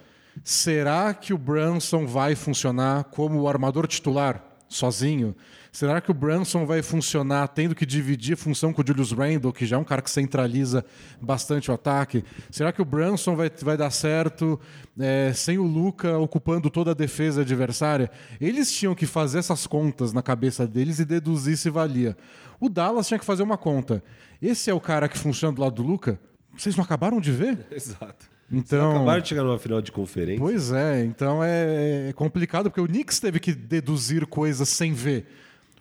Será 0.44 1.14
que 1.14 1.34
o 1.34 1.38
Brunson 1.38 2.08
vai 2.08 2.36
funcionar 2.36 3.04
como 3.06 3.42
o 3.42 3.48
armador 3.48 3.86
titular, 3.86 4.44
sozinho? 4.68 5.36
Será 5.74 6.00
que 6.00 6.12
o 6.12 6.14
Brunson 6.14 6.68
vai 6.68 6.84
funcionar 6.84 7.48
tendo 7.48 7.74
que 7.74 7.84
dividir 7.84 8.36
a 8.36 8.38
função 8.38 8.72
com 8.72 8.84
o 8.84 8.86
Julius 8.88 9.12
Randle, 9.12 9.52
que 9.52 9.66
já 9.66 9.76
é 9.76 9.80
um 9.80 9.84
cara 9.84 10.04
que 10.04 10.12
centraliza 10.12 10.86
bastante 11.20 11.72
o 11.72 11.74
ataque? 11.74 12.24
Será 12.52 12.72
que 12.72 12.80
o 12.80 12.86
Brunson 12.86 13.36
vai, 13.36 13.52
vai 13.60 13.76
dar 13.76 13.90
certo 13.90 14.60
é, 15.00 15.34
sem 15.34 15.58
o 15.58 15.64
Luca 15.64 16.16
ocupando 16.20 16.70
toda 16.70 16.92
a 16.92 16.94
defesa 16.94 17.42
adversária? 17.42 18.12
Eles 18.40 18.72
tinham 18.72 18.94
que 18.94 19.08
fazer 19.08 19.40
essas 19.40 19.66
contas 19.66 20.14
na 20.14 20.22
cabeça 20.22 20.68
deles 20.68 21.00
e 21.00 21.06
deduzir 21.06 21.58
se 21.58 21.72
valia. 21.72 22.16
O 22.60 22.70
Dallas 22.70 23.08
tinha 23.08 23.18
que 23.18 23.26
fazer 23.26 23.42
uma 23.42 23.58
conta. 23.58 24.04
Esse 24.40 24.70
é 24.70 24.74
o 24.76 24.80
cara 24.80 25.10
que 25.10 25.18
funciona 25.18 25.56
do 25.56 25.62
lado 25.64 25.74
do 25.74 25.82
Luca? 25.82 26.20
Vocês 26.56 26.76
não 26.76 26.84
acabaram 26.84 27.20
de 27.20 27.32
ver? 27.32 27.66
Exato. 27.74 28.30
Então, 28.52 28.80
Vocês 28.80 28.96
acabaram 28.96 29.22
de 29.24 29.28
chegar 29.28 29.44
numa 29.44 29.58
final 29.58 29.82
de 29.82 29.92
conferência. 29.92 30.40
Pois 30.40 30.72
é, 30.72 31.04
então 31.04 31.44
é, 31.44 32.10
é 32.10 32.14
complicado 32.14 32.70
porque 32.70 32.82
o 32.82 32.86
Knicks 32.86 33.20
teve 33.20 33.40
que 33.40 33.56
deduzir 33.56 34.28
coisas 34.28 34.70
sem 34.70 34.94
ver. 34.94 35.26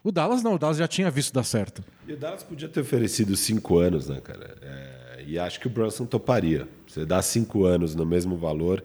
O 0.05 0.11
Dallas 0.11 0.43
não, 0.43 0.55
o 0.55 0.59
Dallas 0.59 0.79
já 0.79 0.88
tinha 0.88 1.11
visto 1.11 1.33
dar 1.33 1.45
certo. 1.45 1.83
E 2.07 2.12
o 2.12 2.17
Dallas 2.17 2.43
podia 2.43 2.69
ter 2.69 2.81
oferecido 2.81 3.37
cinco 3.37 3.79
anos, 3.79 4.09
né, 4.09 4.21
cara? 4.21 4.57
É, 4.61 5.25
e 5.27 5.38
acho 5.38 5.61
que 5.61 5.69
o 5.69 5.71
Brunson 5.71 6.05
toparia. 6.05 6.67
Você 6.87 7.07
dá 7.07 7.23
cinco 7.23 7.65
anos 7.65 7.95
no 7.95 8.05
mesmo 8.05 8.37
valor. 8.37 8.83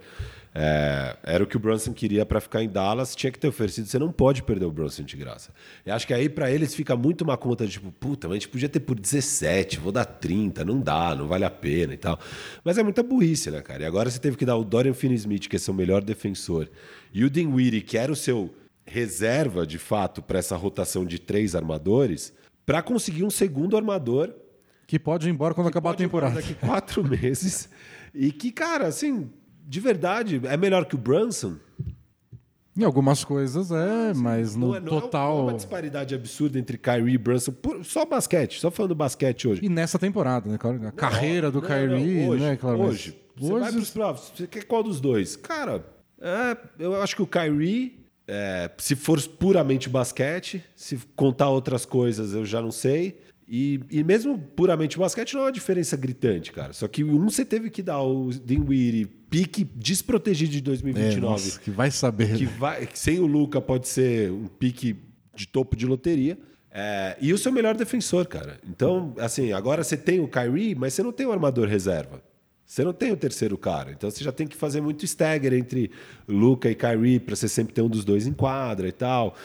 É, 0.59 1.15
era 1.23 1.43
o 1.43 1.47
que 1.47 1.55
o 1.55 1.59
Brunson 1.59 1.93
queria 1.93 2.25
para 2.25 2.39
ficar 2.39 2.63
em 2.63 2.69
Dallas, 2.69 3.15
tinha 3.15 3.31
que 3.31 3.37
ter 3.37 3.47
oferecido. 3.47 3.87
Você 3.87 3.99
não 3.99 4.11
pode 4.11 4.41
perder 4.43 4.65
o 4.65 4.71
Brunson 4.71 5.03
de 5.03 5.15
graça. 5.15 5.51
E 5.85 5.91
acho 5.91 6.05
que 6.05 6.13
aí 6.13 6.29
para 6.29 6.51
eles 6.51 6.73
fica 6.73 6.95
muito 6.95 7.23
uma 7.23 7.37
conta 7.37 7.65
de 7.65 7.73
tipo, 7.73 7.91
puta, 7.91 8.27
mas 8.27 8.37
a 8.37 8.39
gente 8.39 8.49
podia 8.49 8.69
ter 8.69 8.79
por 8.79 8.99
17, 8.99 9.79
vou 9.79 9.91
dar 9.91 10.05
30, 10.05 10.65
não 10.65 10.79
dá, 10.79 11.15
não 11.15 11.27
vale 11.27 11.45
a 11.45 11.49
pena 11.49 11.93
e 11.93 11.97
tal. 11.97 12.19
Mas 12.63 12.77
é 12.77 12.83
muita 12.83 13.03
burrice, 13.03 13.51
né, 13.51 13.61
cara? 13.61 13.83
E 13.83 13.85
agora 13.85 14.09
você 14.09 14.19
teve 14.19 14.37
que 14.37 14.45
dar 14.45 14.55
o 14.55 14.63
Dorian 14.63 14.93
Finney-Smith, 14.93 15.47
que 15.47 15.55
é 15.55 15.59
seu 15.59 15.73
melhor 15.73 16.03
defensor, 16.03 16.67
e 17.13 17.23
o 17.23 17.29
Dinwiddie, 17.29 17.81
que 17.81 17.97
era 17.97 18.11
o 18.11 18.15
seu 18.15 18.51
reserva, 18.87 19.67
de 19.67 19.77
fato, 19.77 20.21
para 20.21 20.39
essa 20.39 20.55
rotação 20.55 21.05
de 21.05 21.19
três 21.19 21.55
armadores, 21.55 22.33
para 22.65 22.81
conseguir 22.81 23.23
um 23.23 23.29
segundo 23.29 23.77
armador. 23.77 24.33
Que 24.87 24.97
pode 24.97 25.27
ir 25.27 25.31
embora 25.31 25.53
quando 25.53 25.67
acabar 25.67 25.91
a 25.91 25.95
temporada. 25.95 26.35
Daqui 26.35 26.53
quatro 26.53 27.03
meses. 27.07 27.69
E 28.13 28.31
que, 28.31 28.51
cara, 28.51 28.87
assim, 28.87 29.29
de 29.67 29.79
verdade, 29.79 30.41
é 30.45 30.55
melhor 30.55 30.85
que 30.85 30.95
o 30.95 30.97
Brunson. 30.97 31.57
Em 32.75 32.83
algumas 32.83 33.23
coisas 33.23 33.71
é, 33.71 34.13
mas 34.13 34.55
no 34.55 34.75
é, 34.75 34.79
não 34.79 34.87
total. 34.87 35.37
Não 35.37 35.39
é 35.39 35.43
uma 35.45 35.53
disparidade 35.55 36.13
absurda 36.13 36.59
entre 36.59 36.77
Kyrie 36.77 37.15
e 37.15 37.17
Brunson. 37.17 37.51
Por, 37.51 37.83
só 37.83 38.05
basquete, 38.05 38.59
só 38.59 38.69
falando 38.69 38.93
basquete 38.93 39.47
hoje. 39.47 39.65
E 39.65 39.67
nessa 39.67 39.97
temporada, 39.97 40.47
né? 40.47 40.59
A 40.87 40.91
carreira 40.91 41.49
do 41.49 41.59
Kyrie, 41.59 42.27
hoje, 42.27 42.43
né, 42.43 42.55
claro. 42.55 42.79
Hoje. 42.79 43.19
Você 43.35 43.51
hoje... 43.51 43.63
vai 43.63 43.71
pros 43.71 43.89
playoffs, 43.89 44.31
você 44.35 44.45
quer 44.45 44.63
qual 44.65 44.83
dos 44.83 45.01
dois? 45.01 45.35
Cara, 45.35 45.83
é, 46.21 46.55
eu 46.77 47.01
acho 47.01 47.15
que 47.15 47.21
o 47.23 47.27
Kyrie 47.27 47.96
é, 48.27 48.69
se 48.77 48.95
for 48.95 49.21
puramente 49.21 49.87
basquete, 49.87 50.63
se 50.75 50.97
contar 51.15 51.49
outras 51.49 51.85
coisas 51.85 52.33
eu 52.33 52.45
já 52.45 52.61
não 52.61 52.71
sei. 52.71 53.19
E, 53.49 53.79
e 53.89 54.03
mesmo 54.03 54.37
puramente 54.37 54.97
basquete 54.97 55.33
não 55.33 55.43
é 55.43 55.45
uma 55.45 55.51
diferença 55.53 55.95
gritante, 55.95 56.51
cara. 56.51 56.73
Só 56.73 56.85
que 56.87 57.03
um 57.03 57.29
você 57.29 57.45
teve 57.45 57.69
que 57.69 57.81
dar 57.81 58.01
o 58.01 58.29
Dinwiddie 58.29 59.05
pique 59.29 59.63
desprotegido 59.63 60.51
de 60.51 60.61
2029. 60.61 61.17
É, 61.17 61.21
nossa, 61.21 61.59
que 61.59 61.71
vai 61.71 61.89
saber. 61.89 62.35
Que 62.35 62.45
vai, 62.45 62.89
sem 62.93 63.19
o 63.19 63.25
Luca 63.25 63.61
pode 63.61 63.87
ser 63.87 64.29
um 64.31 64.47
pique 64.47 64.97
de 65.33 65.47
topo 65.47 65.77
de 65.77 65.85
loteria. 65.85 66.37
É, 66.69 67.17
e 67.21 67.31
o 67.31 67.37
seu 67.37 67.51
melhor 67.51 67.75
defensor, 67.75 68.27
cara. 68.27 68.59
Então, 68.69 69.15
assim, 69.17 69.53
agora 69.53 69.83
você 69.83 69.95
tem 69.95 70.19
o 70.19 70.27
Kyrie, 70.27 70.75
mas 70.75 70.93
você 70.93 71.01
não 71.01 71.13
tem 71.13 71.25
o 71.25 71.31
armador 71.31 71.67
reserva. 71.67 72.21
Você 72.67 72.83
não 72.83 72.91
tem 72.91 73.13
o 73.13 73.17
terceiro 73.17 73.57
cara. 73.57 73.93
Então 73.93 74.11
você 74.11 74.21
já 74.21 74.31
tem 74.31 74.45
que 74.45 74.57
fazer 74.57 74.81
muito 74.81 75.05
stagger 75.05 75.53
entre 75.53 75.89
Luca 76.27 76.69
e 76.69 76.75
Kyrie 76.75 77.17
para 77.17 77.33
você 77.33 77.47
sempre 77.47 77.73
ter 77.73 77.81
um 77.81 77.87
dos 77.87 78.03
dois 78.03 78.27
em 78.27 78.33
quadra 78.33 78.89
e 78.89 78.91
tal. 78.91 79.35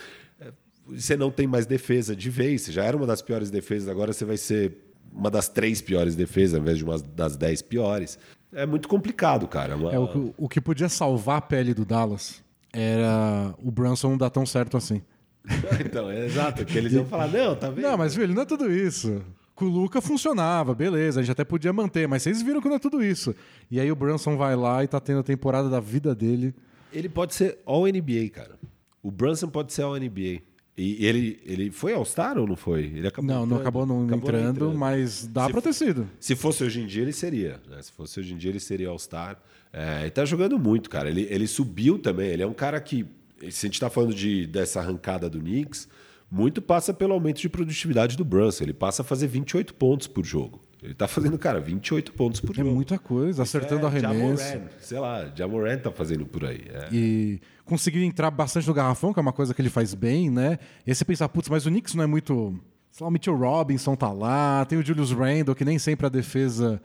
É, 0.41 0.51
você 0.89 1.17
não 1.17 1.31
tem 1.31 1.47
mais 1.47 1.65
defesa 1.65 2.17
de 2.17 2.29
vez. 2.29 2.63
Você 2.63 2.73
já 2.73 2.83
era 2.85 2.97
uma 2.97 3.07
das 3.07 3.23
piores 3.23 3.49
defesas, 3.49 3.89
agora 3.89 4.13
você 4.13 4.25
vai 4.25 4.37
ser 4.37 4.77
uma 5.13 5.31
das 5.31 5.49
três 5.49 5.81
piores 5.81 6.17
defesas, 6.17 6.55
ao 6.55 6.61
invés 6.61 6.79
de 6.79 6.85
uma 6.85 6.99
das 6.99 7.37
dez 7.37 7.63
piores. 7.63 8.19
É 8.53 8.67
muito 8.67 8.89
complicado, 8.89 9.47
cara. 9.47 9.77
Uma... 9.77 9.93
É, 9.93 9.99
o, 10.01 10.35
o 10.37 10.49
que 10.49 10.61
podia 10.61 10.89
salvar 10.89 11.39
a 11.39 11.41
pele 11.41 11.73
do 11.73 11.85
Dallas 11.85 12.43
era 12.73 13.55
o 13.63 13.71
Brunson 13.71 14.11
não 14.11 14.19
dar 14.19 14.31
tão 14.31 14.45
certo 14.45 14.77
assim. 14.77 15.01
então, 15.85 16.11
é 16.11 16.27
exato, 16.27 16.65
que 16.65 16.77
eles 16.77 16.93
iam 16.93 17.05
falar, 17.05 17.29
não, 17.29 17.55
tá 17.55 17.71
vendo? 17.71 17.83
Não, 17.83 17.97
mas 17.97 18.15
filho, 18.15 18.35
não 18.35 18.43
é 18.43 18.47
tudo 18.47 18.73
isso. 18.73 19.23
Com 19.63 19.67
o 19.67 19.69
Luca 19.69 20.01
funcionava, 20.01 20.75
beleza, 20.75 21.21
a 21.21 21.23
gente 21.23 21.31
até 21.31 21.45
podia 21.45 21.73
manter, 21.73 22.09
mas 22.09 22.25
vocês 22.25 22.43
viram 22.43 22.61
que 22.61 22.69
não 22.69 22.75
é 22.75 22.79
tudo 22.81 23.01
isso. 23.01 23.33
E 23.71 23.79
aí 23.79 23.93
o 23.93 23.95
Brunson 23.95 24.37
vai 24.37 24.57
lá 24.57 24.83
e 24.83 24.89
tá 24.89 24.99
tendo 24.99 25.21
a 25.21 25.23
temporada 25.23 25.71
da 25.71 25.79
vida 25.79 26.17
dele. 26.17 26.53
Ele 26.93 27.09
pode 27.09 27.33
ser 27.33 27.61
All-NBA, 27.65 28.29
cara. 28.33 28.59
O 29.01 29.09
Brunson 29.09 29.47
pode 29.47 29.73
ser 29.73 29.83
All-NBA. 29.83 30.43
E 30.77 31.07
ele, 31.07 31.41
ele 31.47 31.71
foi 31.71 31.93
All-Star 31.93 32.39
ou 32.39 32.47
não 32.49 32.57
foi? 32.57 32.87
Ele 32.87 33.07
acabou 33.07 33.29
não, 33.29 33.37
entrando, 33.37 33.51
não 33.51 33.61
acabou 33.61 33.87
não 33.87 34.05
acabou 34.05 34.31
entrando, 34.31 34.51
entrando, 34.51 34.75
mas 34.77 35.29
dá 35.29 35.47
se, 35.47 35.53
pra 35.53 35.63
ter 35.63 35.73
sido. 35.75 36.11
Se 36.19 36.35
fosse 36.35 36.65
hoje 36.65 36.81
em 36.81 36.87
dia, 36.87 37.03
ele 37.03 37.13
seria. 37.13 37.61
Né? 37.71 37.81
Se 37.83 37.93
fosse 37.93 38.19
hoje 38.19 38.35
em 38.35 38.37
dia, 38.37 38.51
ele 38.51 38.59
seria 38.59 38.89
All-Star. 38.89 39.41
É, 39.73 40.01
ele 40.01 40.11
tá 40.11 40.25
jogando 40.25 40.59
muito, 40.59 40.91
cara. 40.91 41.09
Ele, 41.09 41.29
ele 41.31 41.47
subiu 41.47 42.01
também. 42.01 42.31
Ele 42.31 42.43
é 42.43 42.47
um 42.49 42.53
cara 42.53 42.81
que, 42.81 43.07
se 43.49 43.67
a 43.67 43.69
gente 43.69 43.79
tá 43.79 43.89
falando 43.89 44.13
de, 44.13 44.45
dessa 44.45 44.81
arrancada 44.81 45.31
do 45.31 45.39
Knicks, 45.39 45.87
muito 46.33 46.63
passa 46.63 46.95
pelo 46.95 47.13
aumento 47.13 47.43
de 47.43 47.49
produtividade 47.49 48.17
do 48.17 48.25
Brunson. 48.25 48.65
Ele 48.65 48.73
passa 48.73 49.03
a 49.03 49.05
fazer 49.05 49.27
28 49.27 49.75
pontos 49.75 50.07
por 50.07 50.25
jogo. 50.25 50.63
Ele 50.83 50.95
tá 50.95 51.07
fazendo, 51.07 51.39
cara, 51.39 51.61
28 51.61 52.15
pontos 52.15 52.41
por 52.41 52.53
é 52.53 52.57
jogo. 52.57 52.71
É 52.71 52.73
muita 52.73 52.99
coisa, 52.99 53.43
acertando 53.43 53.85
é, 53.85 53.87
arremesso. 53.87 54.43
Jamoran, 54.43 54.69
sei 54.81 54.99
lá, 54.99 55.31
Jamoran 55.35 55.77
tá 55.77 55.93
fazendo 55.93 56.25
por 56.25 56.47
aí. 56.47 56.65
É. 56.71 56.89
E 56.91 57.39
conseguiu 57.67 58.03
entrar 58.03 58.31
bastante 58.31 58.67
no 58.67 58.73
garrafão, 58.73 59.13
que 59.13 59.21
é 59.21 59.23
uma 59.23 59.33
coisa 59.33 59.53
que 59.53 59.61
ele 59.61 59.69
faz 59.69 59.93
bem, 59.93 60.31
né? 60.31 60.59
E 60.87 60.91
aí 60.91 60.95
você 60.95 61.05
pensa, 61.05 61.29
putz, 61.29 61.51
mas 61.51 61.67
o 61.67 61.69
Knicks 61.69 61.95
não 61.95 62.03
é 62.03 62.07
muito... 62.07 62.59
Sei 62.91 63.05
lá, 63.05 63.09
o 63.09 63.13
Mitchell 63.13 63.37
Robinson 63.37 63.95
tá 63.95 64.11
lá, 64.11 64.65
tem 64.65 64.79
o 64.79 64.85
Julius 64.85 65.13
Randle, 65.13 65.55
que 65.55 65.67
nem 65.67 65.79
sempre 65.79 66.07
a 66.07 66.09
defesa 66.09 66.81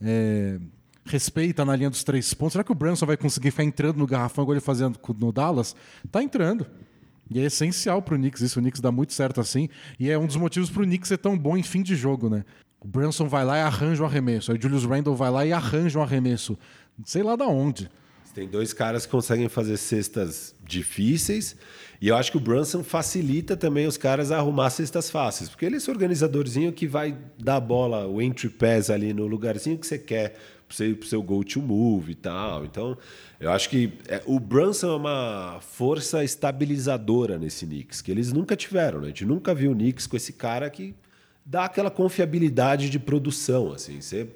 é, 0.00 0.58
respeita 1.06 1.64
na 1.64 1.74
linha 1.74 1.90
dos 1.90 2.04
três 2.04 2.34
pontos. 2.34 2.52
Será 2.52 2.64
que 2.64 2.72
o 2.72 2.74
Brunson 2.74 3.06
vai 3.06 3.16
conseguir 3.16 3.50
ficar 3.50 3.64
entrando 3.64 3.96
no 3.96 4.06
garrafão 4.06 4.44
igual 4.44 4.54
ele 4.54 4.60
fazendo 4.60 4.98
no 5.18 5.32
Dallas? 5.32 5.74
Tá 6.10 6.22
entrando. 6.22 6.66
E 7.30 7.38
é 7.38 7.44
essencial 7.44 8.02
pro 8.02 8.16
Knicks 8.16 8.42
isso. 8.42 8.58
O 8.58 8.62
Knicks 8.62 8.80
dá 8.80 8.90
muito 8.90 9.12
certo 9.12 9.40
assim. 9.40 9.68
E 9.98 10.10
é 10.10 10.18
um 10.18 10.26
dos 10.26 10.36
motivos 10.36 10.68
pro 10.68 10.84
Knicks 10.84 11.08
ser 11.08 11.18
tão 11.18 11.38
bom 11.38 11.56
em 11.56 11.62
fim 11.62 11.82
de 11.82 11.94
jogo, 11.94 12.28
né? 12.28 12.44
O 12.80 12.88
Brunson 12.88 13.28
vai 13.28 13.44
lá 13.44 13.58
e 13.58 13.62
arranja 13.62 14.02
um 14.02 14.06
arremesso. 14.06 14.50
Aí 14.50 14.58
o 14.58 14.62
Julius 14.62 14.84
Randle 14.84 15.14
vai 15.14 15.30
lá 15.30 15.46
e 15.46 15.52
arranja 15.52 15.98
um 15.98 16.02
arremesso. 16.02 16.58
Sei 17.04 17.22
lá 17.22 17.36
da 17.36 17.46
onde. 17.46 17.90
Tem 18.34 18.48
dois 18.48 18.72
caras 18.72 19.04
que 19.04 19.12
conseguem 19.12 19.48
fazer 19.48 19.76
cestas 19.76 20.54
difíceis. 20.64 21.56
E 22.00 22.08
eu 22.08 22.16
acho 22.16 22.30
que 22.30 22.36
o 22.36 22.40
Brunson 22.40 22.82
facilita 22.82 23.56
também 23.56 23.86
os 23.86 23.96
caras 23.96 24.30
a 24.30 24.38
arrumar 24.38 24.70
cestas 24.70 25.10
fáceis. 25.10 25.50
Porque 25.50 25.66
ele 25.66 25.74
é 25.74 25.78
esse 25.78 25.90
organizadorzinho 25.90 26.72
que 26.72 26.86
vai 26.86 27.16
dar 27.38 27.56
a 27.56 27.60
bola, 27.60 28.06
o 28.06 28.22
entry 28.22 28.48
pass 28.48 28.88
ali 28.88 29.12
no 29.12 29.26
lugarzinho 29.26 29.76
que 29.76 29.86
você 29.86 29.98
quer 29.98 30.38
para 30.76 31.04
o 31.04 31.08
seu 31.08 31.22
go-to 31.22 31.60
move 31.60 32.12
e 32.12 32.14
tal. 32.14 32.64
Então, 32.64 32.96
eu 33.38 33.50
acho 33.50 33.68
que 33.68 33.92
é, 34.08 34.22
o 34.26 34.38
Brunson 34.38 34.92
é 34.92 34.96
uma 34.96 35.58
força 35.60 36.22
estabilizadora 36.22 37.38
nesse 37.38 37.66
Knicks, 37.66 38.00
que 38.00 38.10
eles 38.10 38.32
nunca 38.32 38.54
tiveram. 38.56 39.00
Né? 39.00 39.06
A 39.06 39.08
gente 39.08 39.24
nunca 39.24 39.54
viu 39.54 39.72
o 39.72 39.74
Knicks 39.74 40.06
com 40.06 40.16
esse 40.16 40.32
cara 40.32 40.70
que 40.70 40.94
dá 41.44 41.64
aquela 41.64 41.90
confiabilidade 41.90 42.88
de 42.88 42.98
produção. 42.98 43.72
Assim, 43.72 44.00
você 44.00 44.28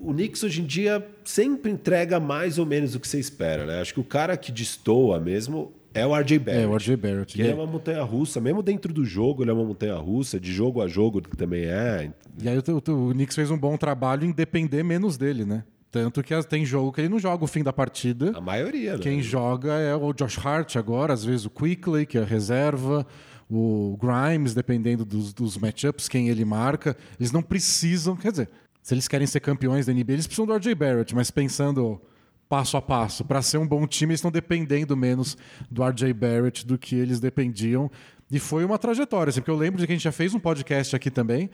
o 0.00 0.12
Knicks 0.12 0.42
hoje 0.42 0.60
em 0.60 0.66
dia 0.66 1.06
sempre 1.24 1.70
entrega 1.70 2.20
mais 2.20 2.58
ou 2.58 2.66
menos 2.66 2.94
o 2.94 3.00
que 3.00 3.08
você 3.08 3.18
espera, 3.18 3.64
né? 3.64 3.80
Acho 3.80 3.94
que 3.94 4.00
o 4.00 4.04
cara 4.04 4.36
que 4.36 4.52
destoa 4.52 5.18
mesmo 5.18 5.72
é 6.00 6.06
o 6.06 6.14
RJ 6.14 6.38
Barrett. 6.38 6.64
É, 6.64 6.66
o 6.66 6.76
RJ 6.76 6.96
Barrett. 6.96 7.34
Que 7.34 7.42
é 7.42 7.54
uma 7.54 7.66
montanha 7.66 8.02
russa, 8.02 8.40
mesmo 8.40 8.62
dentro 8.62 8.92
do 8.92 9.04
jogo, 9.04 9.42
ele 9.42 9.50
é 9.50 9.54
uma 9.54 9.64
montanha 9.64 9.96
russa, 9.96 10.38
de 10.38 10.52
jogo 10.52 10.82
a 10.82 10.88
jogo 10.88 11.20
também 11.20 11.64
é. 11.64 12.10
E 12.40 12.48
aí 12.48 12.58
o, 12.58 12.92
o, 12.92 13.08
o 13.08 13.12
Knicks 13.12 13.34
fez 13.34 13.50
um 13.50 13.58
bom 13.58 13.76
trabalho 13.76 14.24
em 14.24 14.32
depender 14.32 14.82
menos 14.82 15.16
dele, 15.16 15.44
né? 15.44 15.64
Tanto 15.90 16.22
que 16.22 16.42
tem 16.42 16.64
jogo 16.64 16.92
que 16.92 17.00
ele 17.00 17.08
não 17.08 17.18
joga 17.18 17.44
o 17.44 17.46
fim 17.46 17.62
da 17.62 17.72
partida. 17.72 18.32
A 18.36 18.40
maioria, 18.40 18.96
né? 18.96 19.02
Quem 19.02 19.22
joga 19.22 19.72
é 19.74 19.94
o 19.94 20.12
Josh 20.12 20.38
Hart 20.44 20.76
agora, 20.76 21.12
às 21.12 21.24
vezes 21.24 21.46
o 21.46 21.50
Quickly, 21.50 22.04
que 22.04 22.18
é 22.18 22.24
reserva, 22.24 23.06
o 23.50 23.96
Grimes, 23.98 24.52
dependendo 24.52 25.04
dos, 25.04 25.32
dos 25.32 25.56
matchups, 25.56 26.08
quem 26.08 26.28
ele 26.28 26.44
marca. 26.44 26.96
Eles 27.18 27.32
não 27.32 27.42
precisam, 27.42 28.14
quer 28.16 28.30
dizer, 28.30 28.50
se 28.82 28.92
eles 28.92 29.08
querem 29.08 29.26
ser 29.26 29.40
campeões 29.40 29.86
da 29.86 29.92
NBA, 29.92 30.12
eles 30.12 30.26
precisam 30.26 30.46
do 30.46 30.54
RJ 30.54 30.74
Barrett, 30.74 31.14
mas 31.14 31.30
pensando 31.30 32.00
passo 32.48 32.76
a 32.76 32.82
passo, 32.82 33.24
para 33.24 33.42
ser 33.42 33.58
um 33.58 33.66
bom 33.66 33.86
time, 33.86 34.12
eles 34.12 34.20
estão 34.20 34.30
dependendo 34.30 34.96
menos 34.96 35.36
do 35.70 35.82
RJ 35.84 36.12
Barrett 36.12 36.66
do 36.66 36.78
que 36.78 36.94
eles 36.94 37.18
dependiam. 37.18 37.90
E 38.30 38.38
foi 38.38 38.64
uma 38.64 38.78
trajetória, 38.78 39.30
assim, 39.30 39.40
porque 39.40 39.50
eu 39.50 39.56
lembro 39.56 39.80
de 39.80 39.86
que 39.86 39.92
a 39.92 39.96
gente 39.96 40.04
já 40.04 40.12
fez 40.12 40.34
um 40.34 40.38
podcast 40.38 40.94
aqui 40.94 41.10
também, 41.10 41.50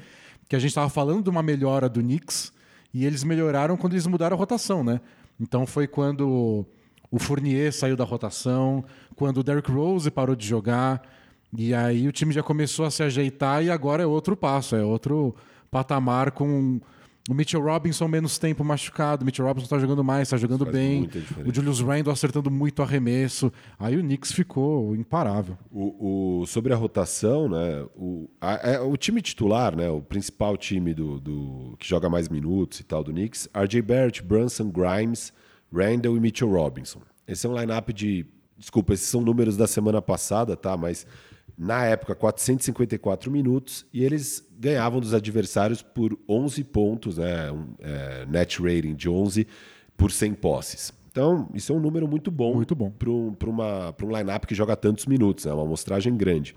que 0.48 0.56
a 0.56 0.58
gente 0.58 0.70
estava 0.70 0.88
falando 0.88 1.22
de 1.22 1.30
uma 1.30 1.42
melhora 1.42 1.88
do 1.88 2.00
Knicks, 2.00 2.52
e 2.92 3.06
eles 3.06 3.24
melhoraram 3.24 3.76
quando 3.76 3.94
eles 3.94 4.06
mudaram 4.06 4.36
a 4.36 4.38
rotação, 4.38 4.84
né? 4.84 5.00
Então 5.40 5.66
foi 5.66 5.86
quando 5.86 6.66
o 7.10 7.18
Fournier 7.18 7.72
saiu 7.72 7.96
da 7.96 8.04
rotação, 8.04 8.84
quando 9.16 9.38
o 9.38 9.42
Derrick 9.42 9.70
Rose 9.70 10.10
parou 10.10 10.36
de 10.36 10.46
jogar, 10.46 11.02
e 11.56 11.74
aí 11.74 12.08
o 12.08 12.12
time 12.12 12.32
já 12.32 12.42
começou 12.42 12.86
a 12.86 12.90
se 12.90 13.02
ajeitar 13.02 13.62
e 13.62 13.70
agora 13.70 14.02
é 14.02 14.06
outro 14.06 14.36
passo, 14.36 14.74
é 14.74 14.82
outro 14.82 15.34
patamar 15.70 16.30
com 16.32 16.80
o 17.30 17.34
Mitchell 17.34 17.62
Robinson 17.62 18.08
menos 18.08 18.36
tempo 18.36 18.64
machucado, 18.64 19.22
o 19.22 19.24
Mitchell 19.26 19.46
Robinson 19.46 19.66
está 19.66 19.78
jogando 19.78 20.02
mais, 20.02 20.22
está 20.22 20.36
jogando 20.36 20.66
bem. 20.66 21.08
O 21.46 21.54
Julius 21.54 21.80
Randle 21.80 22.12
acertando 22.12 22.50
muito 22.50 22.82
arremesso. 22.82 23.52
Aí 23.78 23.96
o 23.96 24.00
Knicks 24.00 24.32
ficou 24.32 24.94
imparável. 24.96 25.56
O, 25.70 26.40
o 26.40 26.46
sobre 26.46 26.72
a 26.72 26.76
rotação, 26.76 27.48
né? 27.48 27.86
O, 27.94 28.28
a, 28.40 28.54
a, 28.54 28.72
é, 28.72 28.80
o 28.80 28.96
time 28.96 29.22
titular, 29.22 29.76
né? 29.76 29.88
O 29.88 30.02
principal 30.02 30.56
time 30.56 30.92
do, 30.92 31.20
do, 31.20 31.76
que 31.78 31.88
joga 31.88 32.10
mais 32.10 32.28
minutos 32.28 32.80
e 32.80 32.84
tal 32.84 33.04
do 33.04 33.12
Knicks, 33.12 33.48
RJ 33.54 33.82
Barrett, 33.82 34.22
Brunson, 34.22 34.70
Grimes, 34.70 35.32
Randle 35.72 36.16
e 36.16 36.20
Mitchell 36.20 36.50
Robinson. 36.50 37.00
Esse 37.26 37.46
é 37.46 37.50
um 37.50 37.58
lineup 37.58 37.90
de. 37.90 38.26
Desculpa, 38.58 38.94
esses 38.94 39.06
são 39.06 39.20
números 39.20 39.56
da 39.56 39.66
semana 39.66 40.00
passada, 40.02 40.56
tá? 40.56 40.76
Mas 40.76 41.06
na 41.62 41.84
época, 41.84 42.12
454 42.16 43.30
minutos, 43.30 43.86
e 43.92 44.02
eles 44.02 44.44
ganhavam 44.58 44.98
dos 44.98 45.14
adversários 45.14 45.80
por 45.80 46.18
11 46.28 46.64
pontos, 46.64 47.18
né, 47.18 47.52
um, 47.52 47.68
é, 47.78 48.26
net 48.26 48.60
rating 48.60 48.96
de 48.96 49.08
11 49.08 49.46
por 49.96 50.10
100 50.10 50.34
posses. 50.34 50.92
Então, 51.12 51.48
isso 51.54 51.72
é 51.72 51.76
um 51.76 51.78
número 51.78 52.08
muito 52.08 52.32
bom, 52.32 52.56
muito 52.56 52.74
bom. 52.74 52.90
para 52.90 53.08
um 53.08 54.16
lineup 54.16 54.44
que 54.44 54.56
joga 54.56 54.74
tantos 54.74 55.06
minutos, 55.06 55.46
é 55.46 55.50
né, 55.50 55.54
uma 55.54 55.62
amostragem 55.62 56.16
grande. 56.16 56.52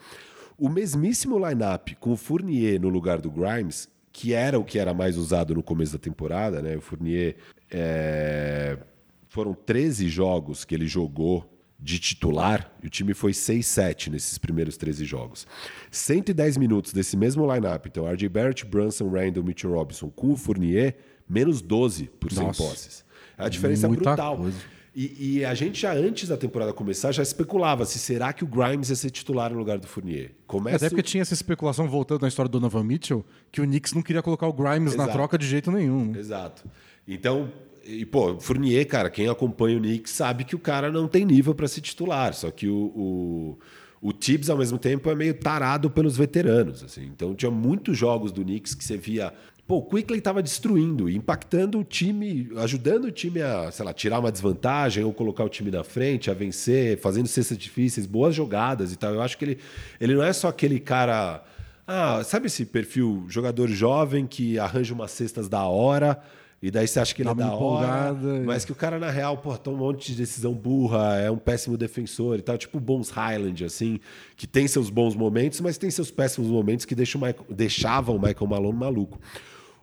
O 0.58 0.70
mesmíssimo 0.70 1.38
lineup 1.38 1.90
com 2.00 2.14
o 2.14 2.18
Fournier 2.18 2.82
no 2.82 2.90
lugar 2.90 3.22
do 3.22 3.30
Grimes, 3.30 3.88
que 4.12 4.34
era 4.34 4.58
o 4.58 4.64
que 4.64 4.80
era 4.80 4.92
mais 4.92 5.18
usado 5.18 5.54
no 5.54 5.62
começo 5.62 5.94
da 5.94 6.00
temporada, 6.00 6.62
né? 6.62 6.78
O 6.78 6.82
Fournier 6.82 7.36
é... 7.70 8.78
foram 9.28 9.54
13 9.54 10.08
jogos 10.08 10.64
que 10.64 10.74
ele 10.74 10.88
jogou 10.88 11.55
de 11.80 12.00
titular, 12.00 12.72
e 12.82 12.88
o 12.88 12.90
time 12.90 13.14
foi 13.14 13.32
6-7 13.32 14.10
nesses 14.10 14.38
primeiros 14.38 14.78
13 14.78 15.06
jogos. 15.06 15.46
110 15.92 16.58
minutos 16.58 16.94
desse 16.94 17.18
mesmo 17.18 17.52
lineup, 17.54 17.86
então 17.86 18.06
RJ 18.06 18.30
Barrett, 18.30 18.66
Brunson, 18.66 19.10
Randall, 19.10 19.44
Mitchell 19.44 19.72
Robinson 19.72 20.10
com 20.10 20.32
o 20.32 20.38
Fournier, 20.38 20.96
menos 21.28 21.62
12 21.62 22.06
por 22.20 22.32
100 22.32 22.44
Nossa. 22.44 22.64
posses. 22.64 23.06
A 23.38 23.50
diferença 23.50 23.86
é 23.86 23.90
brutal. 23.90 24.40
E, 24.96 25.40
e, 25.40 25.46
a 25.46 25.54
gente 25.54 25.82
já 25.82 25.94
antes 25.94 26.30
da 26.30 26.38
temporada 26.38 26.72
começar 26.72 27.12
já 27.12 27.22
especulava 27.22 27.84
se 27.84 28.00
será 28.00 28.32
que 28.32 28.46
o 28.46 28.48
Grimes 28.48 28.90
ia 28.90 28.96
ser 28.96 29.10
titular 29.10 29.52
no 29.52 29.60
lugar 29.60 29.78
do 29.78 29.86
Fournier. 29.86 30.32
Começa 30.48 30.78
Até 30.78 30.90
porque 30.90 31.04
tinha 31.04 31.22
essa 31.22 31.34
especulação 31.34 31.90
voltando 31.90 32.22
na 32.22 32.30
história 32.30 32.48
do 32.48 32.58
Donovan 32.58 32.86
Mitchell 32.86 33.26
que 33.52 33.60
o 33.60 33.66
Knicks 33.66 33.92
não 33.92 34.02
queria 34.02 34.22
colocar 34.22 34.48
o 34.48 34.54
Grimes 34.54 34.94
Exato. 34.94 35.08
na 35.08 35.14
troca 35.14 35.38
de 35.38 35.46
jeito 35.46 35.70
nenhum. 35.70 36.16
Exato. 36.16 36.64
Então 37.06 37.52
e, 37.86 38.06
pô, 38.06 38.40
Fournier, 38.40 38.88
cara, 38.88 39.10
quem 39.10 39.28
acompanha 39.28 39.78
o 39.78 39.80
Knicks 39.80 40.12
sabe 40.12 40.44
que 40.44 40.56
o 40.56 40.60
cara 40.60 40.92
não 40.92 41.08
tem 41.08 41.24
nível 41.24 41.54
para 41.54 41.68
ser 41.68 41.82
titular. 41.82 42.34
Só 42.34 42.50
que 42.50 42.68
o, 42.68 42.92
o, 42.96 43.60
o 44.02 44.12
Tibbs, 44.12 44.50
ao 44.50 44.58
mesmo 44.58 44.78
tempo, 44.78 45.10
é 45.10 45.16
meio 45.16 45.34
tarado 45.36 45.90
pelos 45.90 46.18
veteranos. 46.18 46.84
Assim. 46.84 47.06
Então, 47.06 47.36
tinha 47.36 47.52
muitos 47.52 47.98
jogos 47.98 48.32
do 48.32 48.44
Knicks 48.44 48.74
que 48.74 48.84
você 48.84 48.98
via. 48.98 49.32
Pô, 49.68 49.78
o 49.78 49.84
Quickly 49.84 50.18
estava 50.18 50.44
destruindo, 50.44 51.10
impactando 51.10 51.80
o 51.80 51.84
time, 51.84 52.50
ajudando 52.58 53.06
o 53.06 53.12
time 53.12 53.42
a, 53.42 53.72
sei 53.72 53.86
lá, 53.86 53.94
tirar 53.94 54.20
uma 54.20 54.32
desvantagem 54.32 55.04
ou 55.04 55.14
colocar 55.14 55.44
o 55.44 55.50
time 55.50 55.72
na 55.72 55.84
frente, 55.84 56.30
a 56.30 56.34
vencer, 56.34 57.00
fazendo 57.00 57.28
cestas 57.28 57.58
difíceis, 57.58 58.06
boas 58.06 58.36
jogadas 58.36 58.94
e 58.94 58.96
tal. 58.96 59.14
Eu 59.14 59.22
acho 59.22 59.38
que 59.38 59.46
ele, 59.46 59.58
ele 60.00 60.16
não 60.16 60.24
é 60.24 60.34
só 60.34 60.50
aquele 60.50 60.80
cara. 60.80 61.44
Ah, 61.88 62.24
sabe 62.24 62.48
esse 62.48 62.66
perfil 62.66 63.26
jogador 63.28 63.68
jovem 63.68 64.26
que 64.26 64.58
arranja 64.58 64.94
umas 64.94 65.12
cestas 65.12 65.48
da 65.48 65.64
hora 65.66 66.20
e 66.66 66.72
daí 66.72 66.88
você 66.88 67.00
acha 67.00 67.14
que 67.14 67.22
ele 67.22 67.30
é 67.30 67.36
da 67.36 67.54
hora, 67.54 68.12
mas 68.44 68.66
que 68.66 68.72
o 68.72 68.76
cara, 68.76 68.98
na 68.98 69.12
real, 69.12 69.38
pô, 69.38 69.56
toma 69.56 69.78
um 69.78 69.80
monte 69.82 70.12
de 70.12 70.18
decisão 70.18 70.52
burra, 70.52 71.16
é 71.20 71.30
um 71.30 71.38
péssimo 71.38 71.78
defensor 71.78 72.40
e 72.40 72.42
tal. 72.42 72.58
Tipo 72.58 72.80
o 72.80 72.82
Bones 72.82 73.12
Highland, 73.12 73.64
assim, 73.64 74.00
que 74.36 74.48
tem 74.48 74.68
seus 74.68 74.90
bons 74.90 75.16
momentos, 75.16 75.62
mas 75.62 75.78
tem 75.78 75.92
seus 75.92 76.10
péssimos 76.10 76.50
momentos 76.50 76.84
que 76.84 76.96
deixam 76.96 77.22
o 77.22 77.24
Michael, 77.24 77.46
deixavam 77.52 78.16
o 78.16 78.20
Michael 78.20 78.48
Malone 78.48 78.80
maluco. 78.80 79.20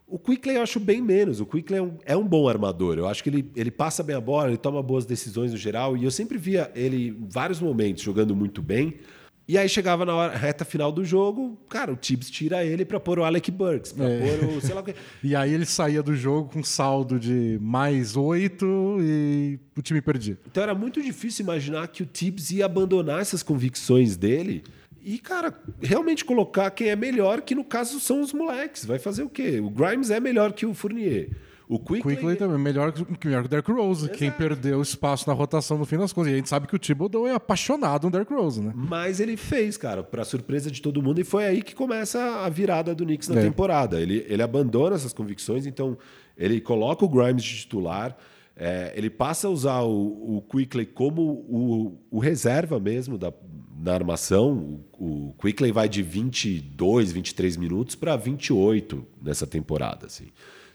O 0.09 0.19
Quickley 0.19 0.57
eu 0.57 0.63
acho 0.63 0.81
bem 0.81 1.01
menos. 1.01 1.41
O 1.41 1.47
Quickley 1.47 1.79
é 1.79 1.83
um, 1.83 1.99
é 2.05 2.17
um, 2.17 2.27
bom 2.27 2.49
armador. 2.49 2.99
Eu 2.99 3.07
acho 3.07 3.23
que 3.23 3.31
ele, 3.31 3.49
ele 3.55 3.71
passa 3.71 4.03
bem 4.03 4.17
a 4.17 4.21
bola, 4.21 4.49
ele 4.49 4.57
toma 4.57 4.83
boas 4.83 5.07
decisões 5.07 5.53
no 5.53 5.57
geral. 5.57 5.97
E 5.97 6.03
eu 6.03 6.11
sempre 6.11 6.37
via 6.37 6.69
ele, 6.75 7.11
em 7.11 7.29
vários 7.29 7.61
momentos, 7.61 8.03
jogando 8.03 8.35
muito 8.35 8.61
bem. 8.61 8.97
E 9.47 9.59
aí 9.59 9.69
chegava 9.69 10.05
na 10.05 10.15
hora, 10.15 10.37
reta 10.37 10.65
final 10.65 10.93
do 10.93 11.05
jogo, 11.05 11.59
cara, 11.69 11.93
o 11.93 11.97
Tibbs 11.97 12.31
tira 12.31 12.65
ele 12.65 12.85
para 12.85 13.01
pôr 13.01 13.19
o 13.19 13.25
Alec 13.25 13.51
Burks, 13.51 13.93
pra 13.93 14.09
é. 14.09 14.19
pôr 14.21 14.49
o 14.49 14.61
sei 14.61 14.75
lá 14.75 14.81
o 14.81 14.85
que. 14.85 14.95
e 15.23 15.35
aí 15.35 15.53
ele 15.53 15.67
saía 15.67 16.03
do 16.03 16.15
jogo 16.15 16.51
com 16.51 16.63
saldo 16.63 17.19
de 17.19 17.59
mais 17.61 18.17
oito 18.17 18.99
e 19.01 19.59
o 19.77 19.83
time 19.83 20.01
perdia. 20.01 20.39
Então 20.47 20.63
era 20.63 20.75
muito 20.75 21.03
difícil 21.03 21.43
imaginar 21.43 21.89
que 21.89 22.03
o 22.03 22.07
Tibbs 22.07 22.51
ia 22.53 22.65
abandonar 22.65 23.21
essas 23.21 23.43
convicções 23.43 24.17
dele 24.17 24.63
e, 25.05 25.19
cara, 25.19 25.53
realmente 25.83 26.25
colocar 26.25 26.71
quem 26.71 26.89
é 26.89 26.97
melhor, 26.97 27.43
que 27.43 27.57
no 27.57 27.65
caso 27.65 27.99
são 27.99 28.21
os 28.21 28.33
moleques. 28.33 28.85
Vai 28.85 29.01
fazer 29.01 29.25
o 29.25 29.29
quê? 29.29 29.59
O 29.59 29.69
Grimes 29.69 30.11
é 30.11 30.21
melhor 30.21 30.53
que 30.53 30.65
o 30.65 30.73
Fournier. 30.73 31.31
O 31.69 31.79
Quickly, 31.79 32.17
Quickly 32.17 32.37
também, 32.37 32.59
melhor 32.59 32.93
que, 32.93 33.27
melhor 33.27 33.43
que 33.43 33.47
o 33.47 33.51
Derrick 33.51 33.73
Rose, 33.73 34.05
Exato. 34.05 34.19
quem 34.19 34.31
perdeu 34.31 34.81
espaço 34.83 35.29
na 35.29 35.35
rotação 35.35 35.79
no 35.79 35.85
fim 35.85 35.97
das 35.97 36.13
contas. 36.13 36.31
E 36.31 36.35
a 36.35 36.37
gente 36.37 36.49
sabe 36.49 36.67
que 36.67 36.77
o 36.77 36.79
Thibodeau 36.79 37.27
é 37.27 37.35
apaixonado 37.35 38.05
no 38.05 38.11
Derrick 38.11 38.33
Rose, 38.33 38.61
né? 38.61 38.73
Mas 38.75 39.21
ele 39.21 39.37
fez, 39.37 39.77
cara, 39.77 40.03
para 40.03 40.25
surpresa 40.25 40.71
de 40.71 40.83
todo 40.83 41.03
mundo, 41.03 41.21
e 41.21 41.25
foi 41.25 41.45
aí 41.45 41.63
que 41.63 41.75
começa 41.75 42.21
a 42.45 42.49
virada 42.49 42.95
do 42.95 43.05
Knicks 43.05 43.29
na 43.29 43.41
é. 43.41 43.45
temporada. 43.45 44.01
Ele, 44.01 44.25
ele 44.29 44.43
abandona 44.43 44.97
essas 44.97 45.13
convicções, 45.13 45.67
então 45.67 45.97
ele 46.37 46.61
coloca 46.61 47.05
o 47.05 47.09
Grimes 47.09 47.45
de 47.45 47.57
titular, 47.59 48.17
é, 48.57 48.93
ele 48.95 49.09
passa 49.09 49.49
a 49.49 49.51
usar 49.51 49.81
o, 49.83 50.37
o 50.37 50.43
Quickly 50.43 50.87
como 50.87 51.23
o, 51.23 51.99
o 52.11 52.19
reserva 52.19 52.79
mesmo 52.79 53.17
da, 53.17 53.33
na 53.83 53.95
armação. 53.95 54.81
O, 54.99 55.29
o 55.31 55.35
Quickly 55.41 55.73
vai 55.73 55.89
de 55.89 56.03
22, 56.03 57.13
23 57.13 57.57
minutos 57.57 57.95
para 57.95 58.15
28 58.17 59.07
nessa 59.23 59.47
temporada, 59.47 60.07
assim. 60.07 60.27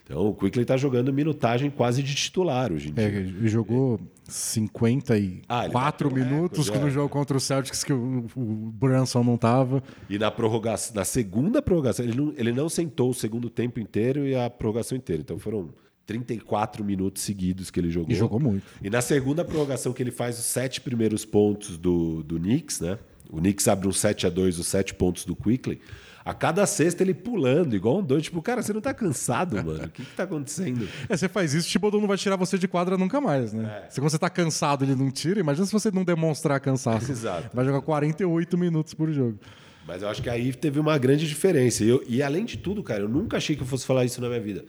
Então 0.08 0.30
o 0.30 0.34
Quickly 0.34 0.62
está 0.62 0.78
jogando 0.78 1.12
minutagem 1.12 1.70
quase 1.70 2.02
de 2.02 2.16
titular 2.16 2.72
hoje 2.72 2.88
em 2.88 2.94
é, 2.96 3.10
dia. 3.10 3.20
Ele 3.20 3.48
jogou 3.50 4.00
54 4.24 5.44
ah, 5.50 5.70
tá 5.70 6.16
minutos 6.16 6.68
recorde, 6.68 6.84
no 6.86 6.88
é. 6.88 6.92
jogo 6.92 7.10
contra 7.10 7.36
o 7.36 7.40
Celtics 7.42 7.84
que 7.84 7.92
o, 7.92 8.26
o 8.34 8.72
Brunson 8.74 9.22
não 9.22 9.36
estava. 9.36 9.84
E 10.10 10.18
na 10.18 10.32
prorrogação, 10.32 10.96
na 10.96 11.04
segunda 11.04 11.62
prorrogação, 11.62 12.06
ele 12.06 12.16
não, 12.16 12.34
ele 12.38 12.54
não 12.54 12.70
sentou 12.70 13.10
o 13.10 13.14
segundo 13.14 13.50
tempo 13.50 13.82
inteiro 13.82 14.26
e 14.26 14.34
a 14.34 14.50
prorrogação 14.50 14.98
inteira. 14.98 15.22
Então 15.22 15.38
foram 15.38 15.72
34 16.06 16.86
minutos 16.86 17.24
seguidos 17.24 17.70
que 17.70 17.78
ele 17.78 17.90
jogou. 17.90 18.10
E 18.10 18.16
jogou 18.16 18.40
muito. 18.40 18.66
E 18.82 18.90
na 18.90 19.02
segunda 19.02 19.44
prorrogação 19.44 19.92
que 19.92 20.02
ele 20.02 20.12
faz 20.12 20.40
os 20.40 20.46
sete 20.46 20.80
primeiros 20.80 21.26
pontos 21.26 21.78
do, 21.78 22.24
do 22.24 22.40
Knicks, 22.40 22.80
né? 22.80 22.98
O 23.30 23.40
Knicks 23.40 23.68
abre 23.68 23.90
um 23.90 23.92
7 23.92 24.26
a 24.26 24.30
2 24.30 24.58
os 24.58 24.68
sete 24.68 24.94
pontos 24.94 25.26
do 25.26 25.36
Quickly. 25.36 25.82
A 26.28 26.34
cada 26.34 26.66
sexta 26.66 27.04
ele 27.04 27.14
pulando, 27.14 27.74
igual 27.74 28.00
um 28.00 28.04
doido. 28.04 28.24
Tipo, 28.24 28.42
cara, 28.42 28.62
você 28.62 28.74
não 28.74 28.82
tá 28.82 28.94
cansado, 28.94 29.56
mano? 29.64 29.86
O 29.86 29.90
que, 29.90 30.04
que 30.04 30.14
tá 30.14 30.24
acontecendo? 30.24 30.86
É, 31.08 31.16
você 31.16 31.30
faz 31.30 31.54
isso, 31.54 31.70
o 31.70 31.72
Thibodeau 31.72 32.02
não 32.02 32.08
vai 32.08 32.18
tirar 32.18 32.36
você 32.36 32.58
de 32.58 32.68
quadra 32.68 32.98
nunca 32.98 33.22
mais, 33.22 33.54
né? 33.54 33.84
É. 33.86 33.90
Se 33.90 34.02
você 34.02 34.20
tá 34.20 34.30
cansado 34.30 34.84
ele 34.84 34.94
não 34.94 35.10
tira, 35.10 35.40
imagina 35.40 35.66
se 35.66 35.72
você 35.72 35.90
não 35.90 36.04
demonstrar 36.04 36.60
cansaço. 36.60 37.10
Exato. 37.10 37.50
Vai 37.54 37.64
jogar 37.64 37.80
48 37.80 38.58
minutos 38.58 38.94
por 38.94 39.10
jogo. 39.10 39.40
Mas 39.88 40.02
eu 40.02 40.10
acho 40.10 40.22
que 40.22 40.30
aí 40.30 40.52
teve 40.52 40.82
uma 40.82 40.98
grande 40.98 41.26
diferença. 41.26 41.82
E, 41.86 41.88
eu, 41.88 42.04
e 42.06 42.22
além 42.22 42.44
de 42.44 42.58
tudo, 42.58 42.84
cara, 42.84 43.04
eu 43.04 43.08
nunca 43.08 43.38
achei 43.38 43.56
que 43.56 43.62
eu 43.62 43.68
fosse 43.68 43.86
falar 43.86 44.04
isso 44.04 44.20
na 44.20 44.28
minha 44.28 44.42
vida. 44.42 44.66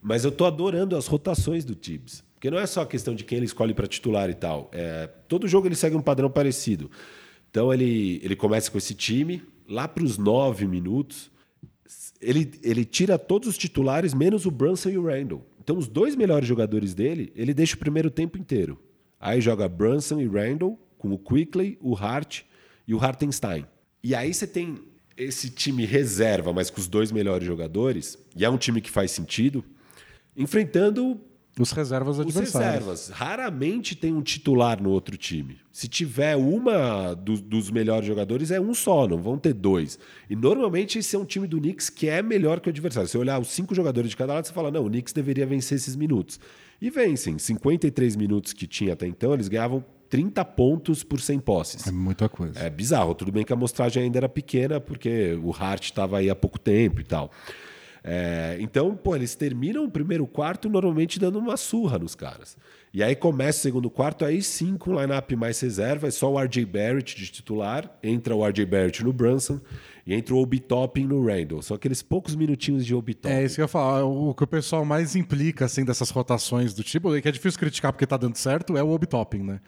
Mas 0.00 0.24
eu 0.24 0.32
tô 0.32 0.46
adorando 0.46 0.96
as 0.96 1.06
rotações 1.06 1.66
do 1.66 1.74
Tibbs. 1.74 2.24
Porque 2.32 2.50
não 2.50 2.58
é 2.58 2.64
só 2.64 2.80
a 2.80 2.86
questão 2.86 3.14
de 3.14 3.24
quem 3.24 3.36
ele 3.36 3.44
escolhe 3.44 3.74
para 3.74 3.86
titular 3.86 4.30
e 4.30 4.34
tal. 4.34 4.70
É, 4.72 5.10
todo 5.28 5.46
jogo 5.46 5.68
ele 5.68 5.74
segue 5.74 5.96
um 5.96 6.00
padrão 6.00 6.30
parecido. 6.30 6.90
Então 7.50 7.74
ele, 7.74 8.20
ele 8.24 8.34
começa 8.34 8.70
com 8.70 8.78
esse 8.78 8.94
time, 8.94 9.42
lá 9.68 9.88
para 9.88 10.04
os 10.04 10.18
nove 10.18 10.66
minutos, 10.66 11.30
ele, 12.20 12.50
ele 12.62 12.84
tira 12.84 13.18
todos 13.18 13.48
os 13.48 13.58
titulares, 13.58 14.14
menos 14.14 14.46
o 14.46 14.50
Brunson 14.50 14.90
e 14.90 14.98
o 14.98 15.06
Randall. 15.06 15.46
Então, 15.60 15.78
os 15.78 15.88
dois 15.88 16.14
melhores 16.14 16.46
jogadores 16.46 16.94
dele, 16.94 17.32
ele 17.34 17.54
deixa 17.54 17.74
o 17.74 17.78
primeiro 17.78 18.10
tempo 18.10 18.38
inteiro. 18.38 18.78
Aí 19.18 19.40
joga 19.40 19.68
Brunson 19.68 20.20
e 20.20 20.26
Randall, 20.26 20.78
com 20.98 21.12
o 21.12 21.18
Quickly, 21.18 21.78
o 21.80 21.96
Hart 21.96 22.42
e 22.86 22.94
o 22.94 23.02
Hartenstein. 23.02 23.66
E 24.02 24.14
aí 24.14 24.32
você 24.32 24.46
tem 24.46 24.78
esse 25.16 25.48
time 25.48 25.86
reserva, 25.86 26.52
mas 26.52 26.68
com 26.70 26.80
os 26.80 26.86
dois 26.86 27.10
melhores 27.10 27.46
jogadores, 27.46 28.18
e 28.36 28.44
é 28.44 28.50
um 28.50 28.58
time 28.58 28.80
que 28.80 28.90
faz 28.90 29.10
sentido, 29.10 29.64
enfrentando 30.36 31.20
os 31.58 31.70
reservas 31.70 32.18
adversários. 32.18 32.54
Os 32.54 32.54
reservas. 32.54 33.08
Raramente 33.10 33.94
tem 33.94 34.12
um 34.12 34.22
titular 34.22 34.82
no 34.82 34.90
outro 34.90 35.16
time. 35.16 35.58
Se 35.72 35.86
tiver 35.86 36.36
uma 36.36 37.14
do, 37.14 37.40
dos 37.40 37.70
melhores 37.70 38.06
jogadores, 38.06 38.50
é 38.50 38.60
um 38.60 38.74
só, 38.74 39.06
não 39.06 39.18
vão 39.18 39.38
ter 39.38 39.52
dois. 39.52 39.98
E 40.28 40.34
normalmente 40.34 40.98
esse 40.98 41.14
é 41.14 41.18
um 41.18 41.24
time 41.24 41.46
do 41.46 41.58
Knicks 41.58 41.88
que 41.90 42.08
é 42.08 42.22
melhor 42.22 42.60
que 42.60 42.68
o 42.68 42.70
adversário. 42.70 43.06
Se 43.06 43.12
você 43.12 43.18
olhar 43.18 43.40
os 43.40 43.48
cinco 43.48 43.74
jogadores 43.74 44.10
de 44.10 44.16
cada 44.16 44.34
lado, 44.34 44.46
você 44.46 44.52
fala: 44.52 44.70
não, 44.70 44.84
o 44.84 44.88
Knicks 44.88 45.12
deveria 45.12 45.46
vencer 45.46 45.76
esses 45.76 45.94
minutos. 45.94 46.40
E 46.80 46.90
vencem. 46.90 47.38
53 47.38 48.16
minutos 48.16 48.52
que 48.52 48.66
tinha 48.66 48.92
até 48.92 49.06
então, 49.06 49.32
eles 49.32 49.48
ganhavam 49.48 49.84
30 50.10 50.44
pontos 50.44 51.02
por 51.02 51.20
100 51.20 51.40
posses. 51.40 51.86
É 51.86 51.90
muita 51.90 52.28
coisa. 52.28 52.58
É 52.58 52.70
bizarro. 52.70 53.14
Tudo 53.14 53.32
bem 53.32 53.44
que 53.44 53.52
a 53.52 53.56
amostragem 53.56 54.02
ainda 54.02 54.18
era 54.18 54.28
pequena, 54.28 54.80
porque 54.80 55.38
o 55.42 55.50
Hart 55.50 55.84
estava 55.84 56.18
aí 56.18 56.30
há 56.30 56.36
pouco 56.36 56.58
tempo 56.58 57.00
e 57.00 57.04
tal. 57.04 57.30
É, 58.06 58.58
então, 58.60 58.94
pô, 58.94 59.16
eles 59.16 59.34
terminam 59.34 59.84
o 59.84 59.90
primeiro 59.90 60.26
quarto 60.26 60.68
normalmente 60.68 61.18
dando 61.18 61.38
uma 61.38 61.56
surra 61.56 61.98
nos 61.98 62.14
caras. 62.14 62.54
E 62.92 63.02
aí 63.02 63.16
começa 63.16 63.58
o 63.58 63.62
segundo 63.62 63.90
quarto, 63.90 64.26
aí 64.26 64.42
sim 64.42 64.76
com 64.76 64.90
o 64.90 65.00
lineup 65.00 65.32
mais 65.32 65.58
reserva, 65.58 66.06
é 66.06 66.10
só 66.10 66.30
o 66.30 66.38
RJ 66.38 66.66
Barrett 66.66 67.16
de 67.16 67.26
titular, 67.28 67.90
entra 68.02 68.36
o 68.36 68.46
RJ 68.46 68.66
Barrett 68.66 69.02
no 69.02 69.12
Brunson 69.12 69.58
e 70.06 70.14
entra 70.14 70.34
o 70.34 70.38
Obi 70.38 70.60
Topping 70.60 71.06
no 71.06 71.26
Randall. 71.26 71.62
Só 71.62 71.74
aqueles 71.74 72.02
poucos 72.02 72.36
minutinhos 72.36 72.84
de 72.84 72.94
Obi 72.94 73.14
Topping. 73.14 73.34
É 73.34 73.44
isso 73.44 73.54
que 73.54 73.62
eu 73.62 73.64
ia 73.64 73.68
falar. 73.68 74.04
O 74.04 74.34
que 74.34 74.44
o 74.44 74.46
pessoal 74.46 74.84
mais 74.84 75.16
implica 75.16 75.64
assim 75.64 75.82
dessas 75.82 76.10
rotações 76.10 76.74
do 76.74 76.84
tipo, 76.84 77.18
que 77.20 77.26
é 77.26 77.32
difícil 77.32 77.58
criticar 77.58 77.90
porque 77.90 78.06
tá 78.06 78.18
dando 78.18 78.36
certo, 78.36 78.76
é 78.76 78.82
o 78.82 78.90
Obi 78.90 79.06
Topping, 79.06 79.42
né? 79.42 79.60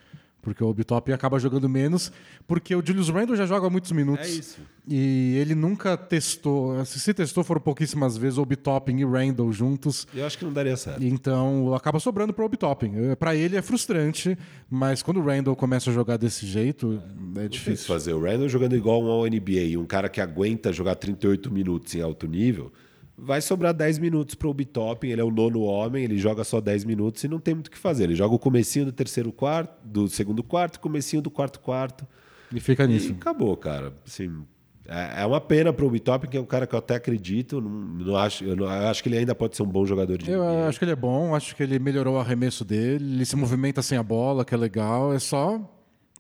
Porque 0.47 0.63
o 0.63 0.69
Obi-Toppin 0.69 1.11
acaba 1.11 1.41
jogando 1.41 1.69
menos, 1.69 2.13
porque 2.47 2.73
o 2.73 2.81
Julius 2.81 3.09
Randle 3.09 3.35
já 3.35 3.47
joga 3.47 3.69
muitos 3.69 3.91
minutos. 3.91 4.29
É 4.29 4.31
isso. 4.31 4.61
E 4.87 5.37
ele 5.41 5.57
nunca 5.57 5.97
testou, 5.97 6.85
se 6.85 7.13
testou 7.13 7.43
foram 7.43 7.61
pouquíssimas 7.61 8.17
vezes 8.17 8.39
Obi-Toppin 8.39 8.97
e 8.99 9.05
Randle 9.05 9.53
juntos. 9.53 10.07
Eu 10.15 10.25
acho 10.25 10.39
que 10.39 10.45
não 10.45 10.53
daria 10.53 10.77
certo. 10.77 11.03
Então 11.03 11.75
acaba 11.75 11.99
sobrando 11.99 12.33
para 12.33 12.45
o 12.45 12.47
Obi-Toppin. 12.47 13.11
É, 13.11 13.17
para 13.17 13.35
ele 13.35 13.57
é 13.57 13.63
frustrante, 13.63 14.39
mas 14.71 15.03
quando 15.03 15.19
o 15.19 15.25
Randle 15.25 15.57
começa 15.57 15.91
a 15.91 15.93
jogar 15.93 16.17
desse 16.17 16.47
jeito, 16.47 17.03
é, 17.35 17.47
é 17.47 17.49
difícil. 17.49 17.89
fazer. 17.89 18.13
O 18.13 18.23
Randle 18.23 18.49
jogando 18.49 18.77
igual 18.77 19.03
um 19.03 19.11
ao 19.11 19.27
NBA, 19.27 19.77
um 19.77 19.85
cara 19.85 20.09
que 20.09 20.21
aguenta 20.21 20.73
jogar 20.73 20.95
38 20.95 21.53
minutos 21.53 21.93
em 21.97 22.03
alto 22.03 22.29
nível 22.29 22.71
vai 23.19 23.41
sobrar 23.41 23.73
10 23.73 23.99
minutos 23.99 24.35
para 24.35 24.49
o 24.49 24.55
Bitopping, 24.55 25.09
ele 25.09 25.21
é 25.21 25.25
o 25.25 25.31
nono 25.31 25.61
homem, 25.63 26.05
ele 26.05 26.19
joga 26.19 26.45
só 26.45 26.61
10 26.61 26.85
minutos 26.85 27.23
e 27.25 27.29
não 27.29 27.39
tem 27.39 27.55
muito 27.55 27.69
o 27.69 27.71
que 27.71 27.79
fazer. 27.79 28.05
Ele 28.05 28.15
joga 28.15 28.35
o 28.35 28.39
comecinho 28.39 28.85
do 28.85 28.93
terceiro 28.93 29.33
quarto, 29.33 29.75
do 29.85 30.09
segundo 30.09 30.43
quarto, 30.43 30.81
comecinho 30.81 31.23
do 31.23 31.31
quarto 31.31 31.61
quarto. 31.61 32.07
E 32.53 32.61
fica 32.61 32.87
nisso. 32.87 33.11
E 33.11 33.13
acabou, 33.13 33.57
cara. 33.57 33.93
Assim, 34.07 34.45
é, 34.89 35.23
é 35.23 35.27
uma 35.27 35.41
pena 35.41 35.73
para 35.73 35.85
o 35.85 35.91
Bitopping, 35.91 36.29
que 36.29 36.37
é 36.37 36.41
um 36.41 36.45
cara 36.47 36.67
que 36.67 36.75
eu 36.75 36.79
até 36.79 36.95
acredito, 36.95 37.61
não, 37.61 37.71
não 37.71 38.17
acho, 38.17 38.45
eu, 38.45 38.55
não, 38.55 38.67
eu 38.67 38.89
acho 38.89 39.03
que 39.03 39.09
ele 39.09 39.19
ainda 39.19 39.35
pode 39.35 39.57
ser 39.57 39.63
um 39.63 39.67
bom 39.69 39.85
jogador 39.85 40.17
de 40.19 40.31
Eu 40.31 40.43
NBA. 40.43 40.69
acho 40.69 40.79
que 40.79 40.85
ele 40.85 40.93
é 40.93 40.97
bom, 40.97 41.35
acho 41.35 41.57
que 41.57 41.63
ele 41.63 41.79
melhorou 41.79 42.17
o 42.17 42.19
arremesso 42.19 42.65
dele, 42.65 43.15
ele 43.15 43.25
se 43.25 43.35
movimenta 43.35 43.83
sem 43.83 43.99
a 43.99 44.03
bola, 44.03 44.45
que 44.45 44.55
é 44.55 44.59
legal, 44.59 45.13
é 45.13 45.19
só 45.19 45.61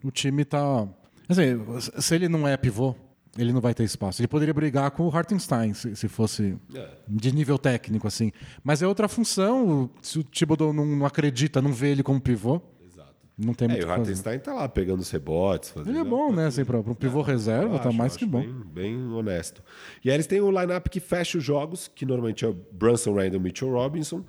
o 0.02 0.10
time 0.10 0.44
tá 0.44 0.88
Assim, 1.28 1.58
se 1.98 2.14
ele 2.14 2.28
não 2.28 2.46
é 2.46 2.56
pivô, 2.56 2.94
ele 3.38 3.52
não 3.52 3.60
vai 3.60 3.74
ter 3.74 3.84
espaço. 3.84 4.20
Ele 4.20 4.28
poderia 4.28 4.54
brigar 4.54 4.90
com 4.90 5.06
o 5.06 5.14
Hartenstein, 5.14 5.74
se, 5.74 5.94
se 5.94 6.08
fosse 6.08 6.56
é. 6.74 6.88
de 7.08 7.32
nível 7.32 7.58
técnico, 7.58 8.06
assim. 8.06 8.32
Mas 8.62 8.82
é 8.82 8.86
outra 8.86 9.08
função. 9.08 9.90
Se 10.00 10.18
o 10.18 10.24
Thibodeau 10.24 10.72
não, 10.72 10.86
não 10.86 11.06
acredita, 11.06 11.60
não 11.60 11.72
vê 11.72 11.90
ele 11.90 12.02
como 12.02 12.20
pivô, 12.20 12.60
Exato. 12.84 13.14
não 13.36 13.54
tem 13.54 13.66
é, 13.66 13.72
muito 13.72 13.84
e 13.84 13.86
o 13.86 13.92
Hartenstein 13.92 14.36
está 14.36 14.54
lá 14.54 14.68
pegando 14.68 15.00
os 15.00 15.10
rebotes. 15.10 15.70
Fazendo... 15.70 15.90
Ele 15.90 15.98
é 15.98 16.04
bom, 16.04 16.32
né? 16.32 16.46
Assim, 16.46 16.64
para 16.64 16.78
um 16.78 16.94
pivô 16.94 17.20
é, 17.20 17.24
reserva, 17.24 17.78
tá 17.78 17.92
mais 17.92 18.16
que 18.16 18.24
bom. 18.24 18.40
Bem, 18.40 18.62
bem, 18.72 19.12
honesto. 19.12 19.62
E 20.04 20.08
aí 20.08 20.16
eles 20.16 20.26
têm 20.26 20.40
o 20.40 20.46
um 20.46 20.60
lineup 20.60 20.86
que 20.88 21.00
fecha 21.00 21.38
os 21.38 21.44
jogos, 21.44 21.90
que 21.94 22.06
normalmente 22.06 22.44
é 22.44 22.48
o 22.48 22.56
Brunson, 22.72 23.14
Randall, 23.14 23.40
Mitchell 23.40 23.70
Robinson. 23.70 24.24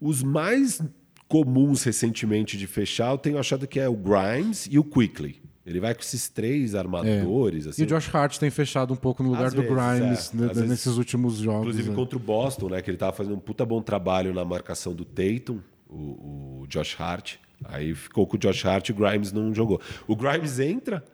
Os 0.00 0.22
mais 0.22 0.82
comuns 1.28 1.84
recentemente 1.84 2.58
de 2.58 2.66
fechar, 2.66 3.12
eu 3.12 3.18
tenho 3.18 3.38
achado 3.38 3.66
que 3.66 3.80
é 3.80 3.88
o 3.88 3.96
Grimes 3.96 4.68
e 4.70 4.78
o 4.78 4.84
Quickly. 4.84 5.40
Ele 5.64 5.78
vai 5.78 5.94
com 5.94 6.00
esses 6.00 6.28
três 6.28 6.74
armadores. 6.74 7.66
É. 7.66 7.70
Assim. 7.70 7.82
E 7.82 7.84
o 7.84 7.88
Josh 7.88 8.12
Hart 8.12 8.36
tem 8.38 8.50
fechado 8.50 8.92
um 8.92 8.96
pouco 8.96 9.22
no 9.22 9.30
lugar 9.30 9.46
Às 9.46 9.54
do 9.54 9.62
vezes, 9.62 10.30
Grimes 10.30 10.32
é. 10.34 10.60
né, 10.60 10.66
nesses 10.66 10.96
últimos 10.96 11.36
jogos. 11.36 11.60
Inclusive 11.60 11.90
né? 11.90 11.94
contra 11.94 12.16
o 12.16 12.20
Boston, 12.20 12.68
né? 12.70 12.82
Que 12.82 12.90
ele 12.90 12.96
estava 12.96 13.12
fazendo 13.12 13.36
um 13.36 13.40
puta 13.40 13.64
bom 13.64 13.80
trabalho 13.80 14.34
na 14.34 14.44
marcação 14.44 14.92
do 14.92 15.04
Tatum, 15.04 15.60
o, 15.88 16.62
o, 16.62 16.66
Josh 16.68 17.00
Hart. 17.00 17.36
Aí 17.64 17.94
ficou 17.94 18.26
com 18.26 18.36
o 18.36 18.38
Josh 18.38 18.64
Hart 18.66 18.88
e 18.88 18.92
o 18.92 18.94
Grimes 18.94 19.30
não 19.30 19.54
jogou. 19.54 19.80
O 20.08 20.16
Grimes 20.16 20.58
entra 20.58 21.04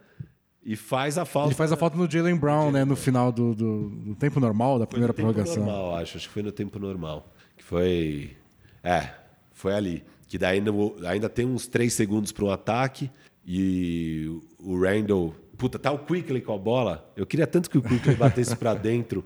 e 0.64 0.76
faz 0.76 1.18
a 1.18 1.26
falta. 1.26 1.48
Ele 1.48 1.54
faz 1.54 1.70
a 1.70 1.76
falta 1.76 1.98
no 1.98 2.11
Jalen 2.11 2.37
Brown, 2.37 2.70
né? 2.70 2.87
No 2.87 2.96
final 2.96 3.30
do, 3.30 3.54
do, 3.54 3.90
do 3.90 4.14
tempo 4.14 4.40
normal, 4.40 4.78
da 4.78 4.87
foi 4.87 4.92
primeira 4.92 5.12
prorrogação. 5.12 5.56
no 5.56 5.61
tempo 5.61 5.70
normal, 5.70 5.96
acho. 5.96 6.16
Acho 6.16 6.26
que 6.26 6.32
foi 6.32 6.42
no 6.42 6.52
tempo 6.52 6.78
normal. 6.78 7.30
Que 7.54 7.64
foi. 7.64 8.37
É, 8.82 9.11
foi 9.52 9.74
ali. 9.74 10.02
Que 10.26 10.38
daí 10.38 10.58
ainda, 10.58 10.70
ainda 11.06 11.28
tem 11.28 11.44
uns 11.44 11.66
três 11.66 11.92
segundos 11.92 12.32
para 12.32 12.44
um 12.46 12.50
ataque. 12.50 13.11
E 13.50 14.30
o 14.58 14.78
Randall. 14.78 15.34
Puta, 15.56 15.78
tá 15.78 15.90
o 15.90 15.98
Quickly 16.00 16.42
com 16.42 16.52
a 16.54 16.58
bola. 16.58 17.11
Eu 17.16 17.26
queria 17.26 17.46
tanto 17.46 17.70
que 17.70 17.78
o 17.78 17.82
Quickly 17.82 18.14
batesse 18.14 18.54
para 18.54 18.74
dentro 18.76 19.24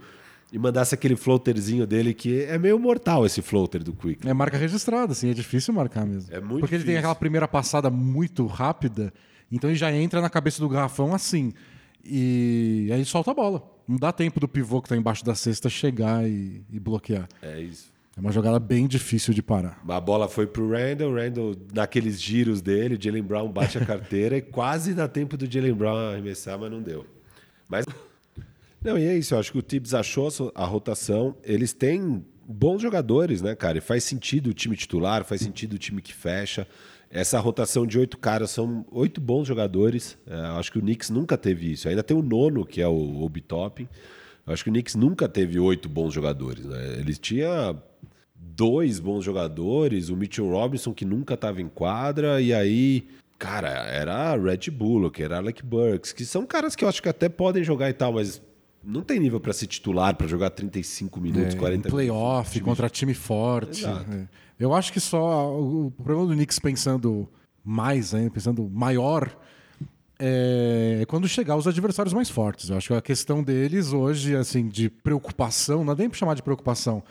e 0.52 0.58
mandasse 0.58 0.94
aquele 0.94 1.16
floaterzinho 1.16 1.86
dele, 1.86 2.14
que 2.14 2.42
é 2.44 2.56
meio 2.56 2.78
mortal 2.78 3.26
esse 3.26 3.42
floater 3.42 3.82
do 3.82 3.92
Quickly. 3.92 4.30
É 4.30 4.32
marca 4.32 4.56
registrada, 4.56 5.12
assim, 5.12 5.28
é 5.28 5.34
difícil 5.34 5.74
marcar 5.74 6.06
mesmo. 6.06 6.32
É 6.32 6.38
muito 6.40 6.60
Porque 6.60 6.76
difícil. 6.76 6.76
ele 6.76 6.84
tem 6.86 6.96
aquela 6.98 7.14
primeira 7.16 7.48
passada 7.48 7.90
muito 7.90 8.46
rápida, 8.46 9.12
então 9.50 9.68
ele 9.68 9.78
já 9.78 9.92
entra 9.92 10.20
na 10.20 10.30
cabeça 10.30 10.60
do 10.60 10.68
garrafão 10.68 11.12
assim. 11.12 11.52
E 12.04 12.88
aí 12.92 13.04
solta 13.04 13.32
a 13.32 13.34
bola. 13.34 13.62
Não 13.88 13.96
dá 13.96 14.12
tempo 14.12 14.38
do 14.38 14.46
pivô 14.46 14.80
que 14.80 14.88
tá 14.88 14.96
embaixo 14.96 15.24
da 15.24 15.34
cesta 15.34 15.68
chegar 15.68 16.26
e, 16.28 16.62
e 16.70 16.78
bloquear. 16.78 17.28
É 17.42 17.60
isso. 17.60 17.91
É 18.16 18.20
uma 18.20 18.30
jogada 18.30 18.58
bem 18.58 18.86
difícil 18.86 19.32
de 19.32 19.42
parar. 19.42 19.82
A 19.88 20.00
bola 20.00 20.28
foi 20.28 20.46
pro 20.46 20.70
Randall, 20.70 21.14
Randall 21.14 21.56
naqueles 21.72 22.20
giros 22.20 22.60
dele, 22.60 22.98
Jalen 23.00 23.22
Brown 23.22 23.50
bate 23.50 23.78
a 23.78 23.84
carteira 23.84 24.36
e 24.36 24.42
quase 24.42 24.92
dá 24.92 25.08
tempo 25.08 25.36
do 25.36 25.50
Jalen 25.50 25.72
Brown 25.72 25.96
arremessar, 25.96 26.58
mas 26.58 26.70
não 26.70 26.82
deu. 26.82 27.06
Mas 27.68 27.86
não, 28.84 28.98
e 28.98 29.04
é 29.04 29.16
isso, 29.16 29.34
eu 29.34 29.38
acho 29.38 29.52
que 29.52 29.58
o 29.58 29.62
Tibbs 29.62 29.94
achou 29.94 30.28
a 30.54 30.64
rotação, 30.64 31.36
eles 31.44 31.72
têm 31.72 32.24
bons 32.46 32.82
jogadores, 32.82 33.40
né, 33.40 33.54
cara? 33.54 33.78
E 33.78 33.80
faz 33.80 34.02
sentido 34.02 34.48
o 34.48 34.54
time 34.54 34.76
titular, 34.76 35.24
faz 35.24 35.40
sentido 35.40 35.74
o 35.74 35.78
time 35.78 36.02
que 36.02 36.12
fecha. 36.12 36.66
Essa 37.08 37.38
rotação 37.38 37.86
de 37.86 37.98
oito 37.98 38.18
caras 38.18 38.50
são 38.50 38.84
oito 38.90 39.20
bons 39.20 39.46
jogadores. 39.46 40.18
É, 40.26 40.34
acho 40.58 40.72
que 40.72 40.78
o 40.78 40.80
Knicks 40.80 41.10
nunca 41.10 41.36
teve 41.36 41.70
isso. 41.70 41.88
Ainda 41.88 42.02
tem 42.02 42.16
o 42.16 42.22
nono, 42.22 42.66
que 42.66 42.80
é 42.80 42.88
o 42.88 43.22
Obi 43.22 43.40
Topping. 43.40 43.88
Acho 44.46 44.64
que 44.64 44.70
o 44.70 44.72
Knicks 44.72 44.94
nunca 44.94 45.28
teve 45.28 45.58
oito 45.58 45.88
bons 45.88 46.12
jogadores. 46.12 46.64
Né? 46.64 46.96
Eles 46.98 47.18
tinham 47.18 47.80
dois 48.34 48.98
bons 48.98 49.24
jogadores, 49.24 50.08
o 50.08 50.16
Mitchell 50.16 50.50
Robinson, 50.50 50.92
que 50.92 51.04
nunca 51.04 51.34
estava 51.34 51.60
em 51.60 51.68
quadra, 51.68 52.40
e 52.40 52.52
aí, 52.52 53.06
cara, 53.38 53.68
era 53.68 54.36
Red 54.36 54.70
Bullock, 54.70 55.22
era 55.22 55.38
Alec 55.38 55.64
Burks, 55.64 56.12
que 56.12 56.24
são 56.24 56.44
caras 56.44 56.76
que 56.76 56.84
eu 56.84 56.88
acho 56.88 57.02
que 57.02 57.08
até 57.08 57.28
podem 57.28 57.64
jogar 57.64 57.88
e 57.88 57.94
tal, 57.94 58.12
mas 58.14 58.42
não 58.84 59.00
tem 59.00 59.20
nível 59.20 59.40
para 59.40 59.52
ser 59.52 59.66
titular, 59.68 60.14
para 60.16 60.26
jogar 60.26 60.50
35 60.50 61.20
minutos, 61.20 61.54
é, 61.54 61.58
40 61.58 61.88
playoff, 61.88 62.50
minutos. 62.50 62.60
contra 62.60 62.90
time 62.90 63.14
forte. 63.14 63.86
É. 63.86 64.28
Eu 64.58 64.74
acho 64.74 64.92
que 64.92 65.00
só 65.00 65.56
o 65.56 65.90
problema 65.90 66.26
do 66.28 66.34
Knicks 66.34 66.58
pensando 66.58 67.28
mais, 67.64 68.12
né, 68.12 68.28
pensando 68.28 68.68
maior, 68.68 69.36
é 70.24 71.04
quando 71.06 71.26
chegar 71.26 71.56
os 71.56 71.66
adversários 71.66 72.14
mais 72.14 72.30
fortes. 72.30 72.70
Eu 72.70 72.76
acho 72.76 72.88
que 72.88 72.94
a 72.94 73.02
questão 73.02 73.42
deles 73.42 73.92
hoje, 73.92 74.36
assim, 74.36 74.68
de 74.68 74.88
preocupação, 74.88 75.84
não 75.84 75.92
é 75.92 75.96
nem 75.96 76.08
para 76.08 76.18
chamar 76.18 76.34
de 76.34 76.42
preocupação, 76.42 77.02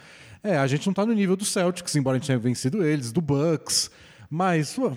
É, 0.43 0.57
a 0.57 0.65
gente 0.65 0.87
não 0.87 0.93
tá 0.93 1.05
no 1.05 1.13
nível 1.13 1.35
do 1.35 1.45
Celtics, 1.45 1.95
embora 1.95 2.15
a 2.15 2.19
gente 2.19 2.27
tenha 2.27 2.39
vencido 2.39 2.83
eles, 2.83 3.11
do 3.11 3.21
Bucks, 3.21 3.91
mas 4.29 4.75
ué, 4.77 4.93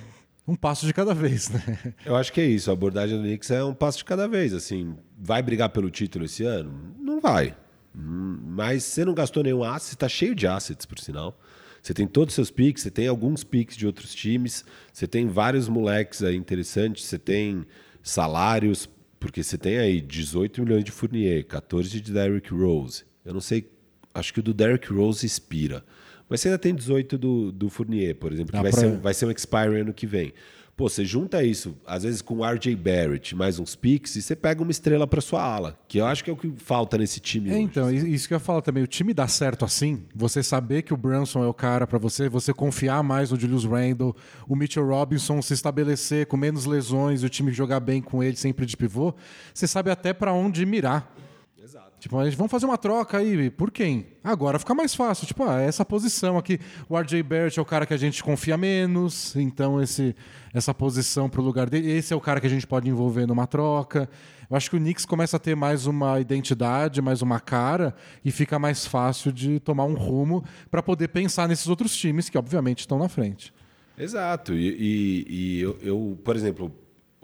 um 0.49 0.55
passo 0.55 0.87
de 0.87 0.95
cada 0.95 1.13
vez, 1.13 1.51
né? 1.51 1.95
Eu 2.07 2.17
acho 2.17 2.33
que 2.33 2.41
é 2.41 2.47
isso. 2.47 2.71
A 2.71 2.73
abordagem 2.73 3.17
do 3.19 3.23
Knicks 3.25 3.51
é 3.51 3.63
um 3.63 3.75
passo 3.75 3.99
de 3.99 4.05
cada 4.07 4.27
vez. 4.27 4.55
Assim, 4.55 4.97
vai 5.19 5.43
brigar 5.43 5.69
pelo 5.71 5.91
título 5.91 6.25
esse 6.25 6.45
ano? 6.45 6.73
Não 6.99 7.21
vai. 7.21 7.55
Hum, 7.95 8.39
Mas 8.47 8.85
você 8.85 9.05
não 9.05 9.13
gastou 9.15 9.43
nenhum 9.43 9.63
asset, 9.63 9.95
está 9.95 10.09
cheio 10.09 10.35
de 10.35 10.47
assets, 10.47 10.87
por 10.87 10.99
sinal. 10.99 11.39
Você 11.83 11.93
tem 11.93 12.07
todos 12.07 12.33
os 12.33 12.35
seus 12.37 12.51
picks, 12.51 12.83
você 12.83 12.91
tem 12.91 13.07
alguns 13.09 13.45
picks 13.45 13.77
de 13.77 13.87
outros 13.87 14.15
times, 14.15 14.65
você 14.93 15.07
tem 15.07 15.27
vários 15.29 15.69
moleques 15.69 16.23
aí 16.23 16.35
interessantes, 16.37 17.05
você 17.05 17.19
tem 17.19 17.67
salários, 18.05 18.89
porque 19.19 19.43
você 19.43 19.57
tem 19.59 19.79
aí 19.79 20.01
18 20.01 20.63
milhões 20.63 20.85
de 20.85 20.93
Fournier, 20.93 21.45
14 21.47 22.01
de 22.01 22.13
Derrick 22.13 22.53
Rose. 22.53 23.05
Eu 23.25 23.33
não 23.33 23.41
sei, 23.41 23.69
acho 24.13 24.33
que 24.35 24.41
o 24.41 24.43
do 24.43 24.53
Derrick 24.55 24.93
Rose 24.93 25.25
expira. 25.27 25.83
Mas 26.29 26.41
você 26.41 26.49
ainda 26.49 26.59
tem 26.59 26.75
18 26.75 27.17
do, 27.19 27.51
do 27.51 27.69
Fournier, 27.71 28.15
por 28.15 28.33
exemplo, 28.33 28.53
que 28.53 28.61
vai, 28.63 28.71
pra- 28.71 28.81
ser, 28.81 28.97
vai 28.99 29.15
ser 29.15 29.27
um 29.27 29.31
expire 29.31 29.81
ano 29.81 29.93
que 29.95 30.07
vem. 30.07 30.33
Pô, 30.77 30.89
você 30.89 31.05
junta 31.05 31.41
isso, 31.45 31.77
às 31.87 32.03
vezes 32.03 32.21
com 32.21 32.39
o 32.39 32.45
RJ 32.45 32.75
Barrett, 32.75 33.37
mais 33.37 33.61
uns 33.61 33.77
picks, 33.77 34.17
e 34.17 34.23
você 34.23 34.35
pega 34.35 34.61
uma 34.61 34.73
estrela 34.73 35.07
para 35.07 35.21
sua 35.21 35.41
ala, 35.41 35.79
que 35.87 35.99
eu 35.99 36.07
acho 36.07 36.25
que 36.25 36.29
é 36.29 36.33
o 36.33 36.37
que 36.37 36.53
falta 36.57 36.99
nesse 36.99 37.21
time 37.21 37.49
É, 37.49 37.53
hoje. 37.53 37.63
então, 37.63 37.93
isso 37.93 38.27
que 38.27 38.35
eu 38.35 38.41
falar 38.41 38.61
também. 38.61 38.83
O 38.83 38.87
time 38.89 39.15
dá 39.15 39.29
certo 39.29 39.65
assim, 39.65 40.03
você 40.13 40.43
saber 40.43 40.83
que 40.83 40.93
o 40.93 40.97
Brunson 40.97 41.45
é 41.45 41.47
o 41.47 41.55
cara 41.55 41.87
pra 41.87 41.97
você, 41.97 42.29
você 42.29 42.53
confiar 42.53 43.05
mais 43.05 43.31
no 43.31 43.39
Julius 43.39 43.65
Randle, 43.65 44.17
o 44.49 44.57
Mitchell 44.57 44.85
Robinson 44.85 45.41
se 45.41 45.55
estabelecer 45.55 46.27
com 46.27 46.37
menos 46.37 46.65
lesões, 46.67 47.23
o 47.23 47.29
time 47.29 47.53
jogar 47.53 47.79
bem 47.79 48.03
com 48.03 48.21
ele 48.21 48.37
sempre 48.37 48.67
de 48.67 48.77
pivô, 48.77 49.15
você 49.55 49.69
sabe 49.69 49.93
até 49.93 50.13
pra 50.13 50.33
onde 50.33 50.67
mirar. 50.67 51.15
Tipo, 52.05 52.19
vamos 52.37 52.51
fazer 52.51 52.67
uma 52.67 52.77
troca 52.77 53.17
aí, 53.17 53.49
por 53.49 53.71
quem? 53.71 54.09
Agora 54.23 54.59
fica 54.59 54.75
mais 54.75 54.95
fácil. 54.95 55.27
Tipo, 55.27 55.45
ah, 55.45 55.59
essa 55.63 55.87
posição 55.87 56.37
aqui, 56.37 56.61
o 56.87 56.99
RJ 56.99 57.23
Barrett 57.23 57.59
é 57.59 57.63
o 57.63 57.65
cara 57.65 57.87
que 57.87 57.95
a 57.95 57.97
gente 57.97 58.23
confia 58.23 58.59
menos, 58.59 59.35
então 59.37 59.81
esse, 59.81 60.15
essa 60.53 60.75
posição 60.75 61.31
pro 61.31 61.41
lugar 61.41 61.71
dele, 61.71 61.91
esse 61.91 62.13
é 62.13 62.17
o 62.17 62.21
cara 62.21 62.43
que 62.43 62.47
a 62.47 62.51
gente 62.51 62.67
pode 62.67 62.91
envolver 62.91 63.25
numa 63.27 63.47
troca. 63.47 64.07
Eu 64.51 64.55
acho 64.55 64.69
que 64.69 64.77
o 64.77 64.79
Knicks 64.79 65.07
começa 65.07 65.39
a 65.39 65.41
ter 65.41 65.57
mais 65.57 65.87
uma 65.87 66.21
identidade, 66.21 67.01
mais 67.01 67.23
uma 67.23 67.41
cara, 67.41 67.95
e 68.23 68.31
fica 68.31 68.59
mais 68.59 68.87
fácil 68.87 69.33
de 69.33 69.59
tomar 69.59 69.87
um 69.87 69.95
rumo 69.95 70.45
para 70.71 70.83
poder 70.83 71.09
pensar 71.09 71.49
nesses 71.49 71.69
outros 71.69 71.97
times 71.97 72.29
que, 72.29 72.37
obviamente, 72.37 72.81
estão 72.81 72.99
na 72.99 73.09
frente. 73.09 73.51
Exato. 73.97 74.53
E, 74.53 74.69
e- 74.69 75.27
e 75.31 75.61
eu, 75.63 75.79
eu, 75.81 76.19
por 76.23 76.37
exemplo, 76.37 76.71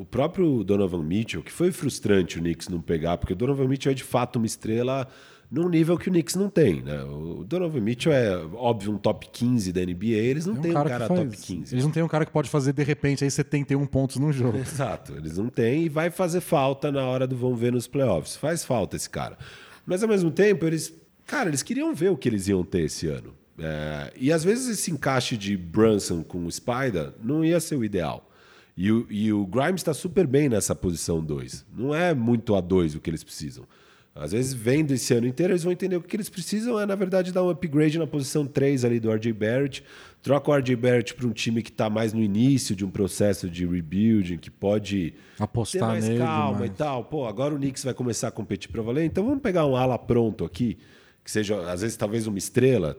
o 0.00 0.04
próprio 0.04 0.64
Donovan 0.64 1.02
Mitchell, 1.02 1.42
que 1.42 1.52
foi 1.52 1.70
frustrante 1.70 2.38
o 2.38 2.40
Knicks 2.40 2.68
não 2.68 2.80
pegar, 2.80 3.18
porque 3.18 3.34
o 3.34 3.36
Donovan 3.36 3.68
Mitchell 3.68 3.92
é 3.92 3.94
de 3.94 4.02
fato 4.02 4.36
uma 4.36 4.46
estrela 4.46 5.06
num 5.50 5.68
nível 5.68 5.98
que 5.98 6.08
o 6.08 6.12
Knicks 6.12 6.36
não 6.36 6.48
tem. 6.48 6.80
Né? 6.80 7.02
O 7.02 7.44
Donovan 7.44 7.80
Mitchell 7.80 8.12
é, 8.12 8.34
óbvio, 8.54 8.92
um 8.92 8.96
top 8.96 9.28
15 9.30 9.72
da 9.72 9.82
NBA, 9.82 10.06
eles 10.06 10.46
não 10.46 10.54
um 10.54 10.60
têm 10.60 10.70
um 10.70 10.74
cara, 10.74 10.88
cara, 10.88 11.02
que 11.02 11.08
faz. 11.08 11.20
top 11.20 11.36
15. 11.36 11.74
Eles 11.74 11.84
não 11.84 11.90
têm 11.90 12.02
um 12.02 12.08
cara 12.08 12.24
que 12.24 12.32
pode 12.32 12.48
fazer, 12.48 12.72
de 12.72 12.82
repente, 12.82 13.24
aí 13.24 13.30
71 13.30 13.84
pontos 13.86 14.16
num 14.16 14.32
jogo. 14.32 14.56
Exato, 14.58 15.14
eles 15.14 15.36
não 15.36 15.48
têm 15.48 15.84
e 15.84 15.88
vai 15.88 16.10
fazer 16.10 16.40
falta 16.40 16.90
na 16.90 17.04
hora 17.04 17.26
do 17.26 17.36
vão 17.36 17.54
ver 17.54 17.72
nos 17.72 17.86
playoffs. 17.86 18.36
Faz 18.36 18.64
falta 18.64 18.96
esse 18.96 19.10
cara. 19.10 19.36
Mas 19.84 20.02
ao 20.02 20.08
mesmo 20.08 20.30
tempo, 20.30 20.64
eles, 20.66 20.94
cara, 21.26 21.50
eles 21.50 21.62
queriam 21.62 21.94
ver 21.94 22.10
o 22.10 22.16
que 22.16 22.28
eles 22.28 22.48
iam 22.48 22.64
ter 22.64 22.84
esse 22.84 23.06
ano. 23.06 23.34
É, 23.58 24.12
e 24.16 24.32
às 24.32 24.42
vezes 24.42 24.68
esse 24.68 24.90
encaixe 24.90 25.36
de 25.36 25.54
Brunson 25.56 26.22
com 26.22 26.46
o 26.46 26.50
Spider 26.50 27.12
não 27.22 27.44
ia 27.44 27.60
ser 27.60 27.76
o 27.76 27.84
ideal. 27.84 28.29
E 28.76 28.90
o, 28.90 29.06
e 29.10 29.32
o 29.32 29.46
Grimes 29.46 29.80
está 29.80 29.92
super 29.94 30.26
bem 30.26 30.48
nessa 30.48 30.74
posição 30.74 31.22
2. 31.22 31.66
Não 31.76 31.94
é 31.94 32.14
muito 32.14 32.54
a 32.54 32.60
2 32.60 32.94
o 32.94 33.00
que 33.00 33.10
eles 33.10 33.22
precisam. 33.24 33.64
Às 34.14 34.32
vezes, 34.32 34.52
vendo 34.52 34.90
esse 34.92 35.14
ano 35.14 35.26
inteiro, 35.26 35.52
eles 35.52 35.62
vão 35.62 35.72
entender 35.72 35.96
o 35.96 36.02
que 36.02 36.16
eles 36.16 36.28
precisam 36.28 36.78
é, 36.80 36.84
na 36.84 36.96
verdade, 36.96 37.32
dar 37.32 37.44
um 37.44 37.48
upgrade 37.48 37.96
na 37.96 38.06
posição 38.08 38.44
3 38.44 38.84
ali 38.84 38.98
do 38.98 39.10
RJ 39.10 39.32
Barrett. 39.32 39.84
Troca 40.20 40.50
o 40.50 40.54
RJ 40.56 40.74
Barrett 40.76 41.14
para 41.14 41.26
um 41.26 41.32
time 41.32 41.62
que 41.62 41.70
está 41.70 41.88
mais 41.88 42.12
no 42.12 42.20
início 42.20 42.74
de 42.74 42.84
um 42.84 42.90
processo 42.90 43.48
de 43.48 43.64
rebuilding, 43.64 44.36
que 44.36 44.50
pode 44.50 45.14
Apostar 45.38 45.80
ter 45.82 45.86
mais 45.86 46.04
nele, 46.08 46.18
calma 46.18 46.58
mas- 46.60 46.70
e 46.70 46.72
tal. 46.72 47.04
Pô, 47.04 47.24
agora 47.26 47.54
o 47.54 47.56
Knicks 47.56 47.84
vai 47.84 47.94
começar 47.94 48.28
a 48.28 48.30
competir 48.32 48.68
para 48.70 48.82
valer, 48.82 49.04
então 49.04 49.24
vamos 49.24 49.40
pegar 49.40 49.64
um 49.64 49.76
ala 49.76 49.96
pronto 49.96 50.44
aqui, 50.44 50.76
que 51.24 51.30
seja, 51.30 51.60
às 51.70 51.82
vezes, 51.82 51.96
talvez 51.96 52.26
uma 52.26 52.38
estrela. 52.38 52.96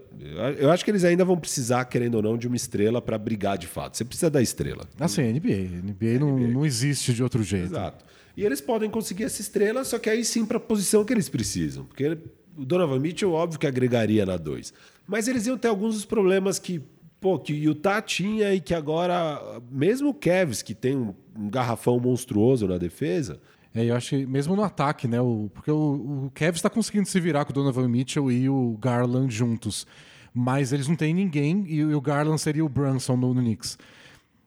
Eu- 0.60 0.70
acho 0.72 0.86
que 0.86 0.92
eles 0.92 1.04
ainda 1.04 1.26
vão 1.26 1.38
precisar, 1.38 1.86
querendo 1.86 2.16
ou 2.16 2.22
não, 2.22 2.38
de 2.38 2.48
uma 2.48 2.56
estrela 2.56 3.02
para 3.02 3.18
brigar 3.18 3.58
de 3.58 3.68
fato. 3.68 3.98
Você 3.98 4.06
precisa 4.06 4.30
da 4.30 4.42
estrela. 4.42 4.88
Assim, 5.00 5.22
NBA. 5.24 5.80
NBA, 5.84 6.20
não, 6.20 6.38
não 6.38 6.66
existe 6.66 7.14
de 7.14 7.24
outro 7.24 7.42
jeito. 7.44 7.66
Exato. 7.66 8.06
E 8.38 8.46
eles 8.46 8.62
podem 8.62 8.90
conseguir 8.90 9.24
essa 9.26 9.42
estrela, 9.42 9.84
só 9.84 10.00
que 10.00 10.10
aí 10.10 10.24
sim 10.24 10.46
para 10.46 10.58
a 10.58 10.60
posição 10.60 11.04
que 11.04 11.12
eles 11.14 11.28
precisam. 11.28 11.84
Porque 11.86 12.18
o 12.58 12.64
Donovan 12.64 13.00
Mitchell, 13.00 13.32
óbvio 13.34 13.60
que 13.60 13.68
agregaria 13.68 14.26
na 14.26 14.38
2. 14.38 14.74
Mas 15.08 15.28
eles 15.28 15.46
iam 15.48 15.58
ter 15.58 15.68
alguns 15.68 15.96
dos 15.96 16.06
problemas 16.06 16.58
que, 16.58 16.82
pô, 17.20 17.38
que 17.38 17.52
o 17.52 17.56
Utah 17.56 18.02
tinha 18.02 18.54
e 18.54 18.62
que 18.62 18.74
agora, 18.74 19.60
mesmo 19.70 20.10
o 20.10 20.14
Cavs, 20.14 20.62
que 20.62 20.74
tem 20.74 20.96
um, 20.96 21.14
um 21.36 21.50
garrafão 21.50 22.00
monstruoso 22.00 22.68
na 22.68 22.78
defesa, 22.78 23.42
É, 23.74 23.86
eu 23.86 23.96
acho 23.96 24.10
que 24.10 24.26
mesmo 24.26 24.56
no 24.56 24.64
ataque, 24.64 25.08
né? 25.08 25.22
O, 25.22 25.50
porque 25.54 25.72
o, 25.72 26.26
o 26.26 26.32
Cavs 26.34 26.58
está 26.58 26.70
conseguindo 26.70 27.08
se 27.08 27.20
virar 27.20 27.46
com 27.46 27.52
o 27.52 27.54
Donovan 27.54 27.88
Mitchell 27.88 28.32
e 28.32 28.50
o 28.50 28.78
Garland 28.82 29.34
juntos. 29.34 29.88
Mas 30.34 30.72
eles 30.74 30.88
não 30.88 30.96
têm 30.96 31.14
ninguém, 31.14 31.66
e 31.68 31.84
o 31.84 32.00
Garland 32.02 32.40
seria 32.40 32.64
o 32.66 32.70
Brunson 32.70 33.16
no, 33.18 33.34
no 33.34 33.42
Knicks. 33.42 33.78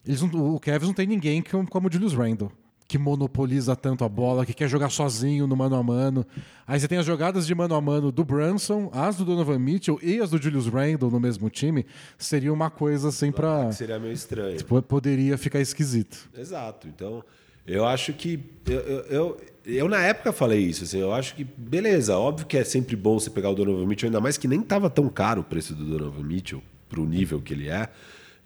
Eles 0.07 0.21
não- 0.23 0.55
o 0.55 0.61
Cavs 0.61 0.87
não 0.87 0.95
tem 0.95 1.07
ninguém 1.07 1.41
que- 1.43 1.51
como 1.67 1.89
o 1.89 1.93
Julius 1.93 2.13
Randle, 2.15 2.51
que 2.87 2.99
monopoliza 2.99 3.75
tanto 3.75 4.05
a 4.05 4.09
bola, 4.09 4.45
que 4.45 4.53
quer 4.53 4.69
jogar 4.69 4.91
sozinho 4.91 5.47
no 5.47 5.57
mano 5.57 5.77
a 5.77 5.83
mano. 5.83 6.27
Aí 6.67 6.79
você 6.79 6.87
tem 6.89 6.99
as 6.99 7.07
jogadas 7.07 7.47
de 7.47 7.55
mano 7.55 7.75
a 7.75 7.81
mano 7.81 8.13
do 8.13 8.25
Brunson, 8.25 8.91
as 8.93 9.17
do 9.17 9.25
Donovan 9.25 9.59
Mitchell 9.59 9.99
e 10.03 10.21
as 10.21 10.29
do 10.31 10.37
Julius 10.41 10.67
Randle 10.67 11.11
no 11.11 11.19
mesmo 11.21 11.49
time. 11.49 11.87
Seria 12.19 12.53
uma 12.53 12.69
coisa 12.71 13.09
assim 13.09 13.33
para. 13.33 13.73
seria 13.73 13.99
meio 13.99 14.13
estranho. 14.13 14.59
Poderia 14.87 15.39
ficar 15.39 15.61
esquisito. 15.61 16.29
Exato. 16.37 16.87
Então, 16.89 17.23
eu 17.67 17.87
acho 17.87 18.13
que. 18.13 18.41
Eu, 18.67 18.81
eu, 18.81 19.41
eu, 19.65 19.89
na 19.89 20.03
época 20.05 20.33
falei 20.33 20.61
isso. 20.61 20.85
Assim, 20.85 20.99
eu 20.99 21.13
acho 21.13 21.35
que, 21.35 21.45
beleza, 21.45 22.17
óbvio 22.17 22.47
que 22.47 22.57
é 22.57 22.65
sempre 22.65 22.97
bom 22.97 23.19
você 23.19 23.31
pegar 23.31 23.51
o 23.51 23.55
Donovan 23.55 23.87
Mitchell, 23.87 24.09
ainda 24.09 24.21
mais 24.21 24.37
que 24.37 24.49
nem 24.49 24.61
estava 24.61 24.91
tão 24.91 25.09
caro 25.09 25.41
o 25.41 25.45
preço 25.45 25.75
do 25.75 25.85
Donovan 25.85 26.23
Mitchell, 26.23 26.63
para 26.89 27.01
o 27.01 27.07
nível 27.07 27.41
que 27.41 27.53
ele 27.53 27.69
é. 27.69 27.89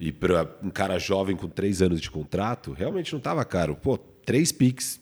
E 0.01 0.13
para 0.13 0.49
um 0.63 0.71
cara 0.71 0.99
jovem 0.99 1.35
com 1.35 1.49
três 1.49 1.83
anos 1.83 2.01
de 2.01 2.09
contrato, 2.09 2.73
realmente 2.73 3.13
não 3.13 3.19
estava 3.19 3.45
caro. 3.45 3.75
Pô, 3.75 3.99
três 3.99 4.53
picks 4.53 5.01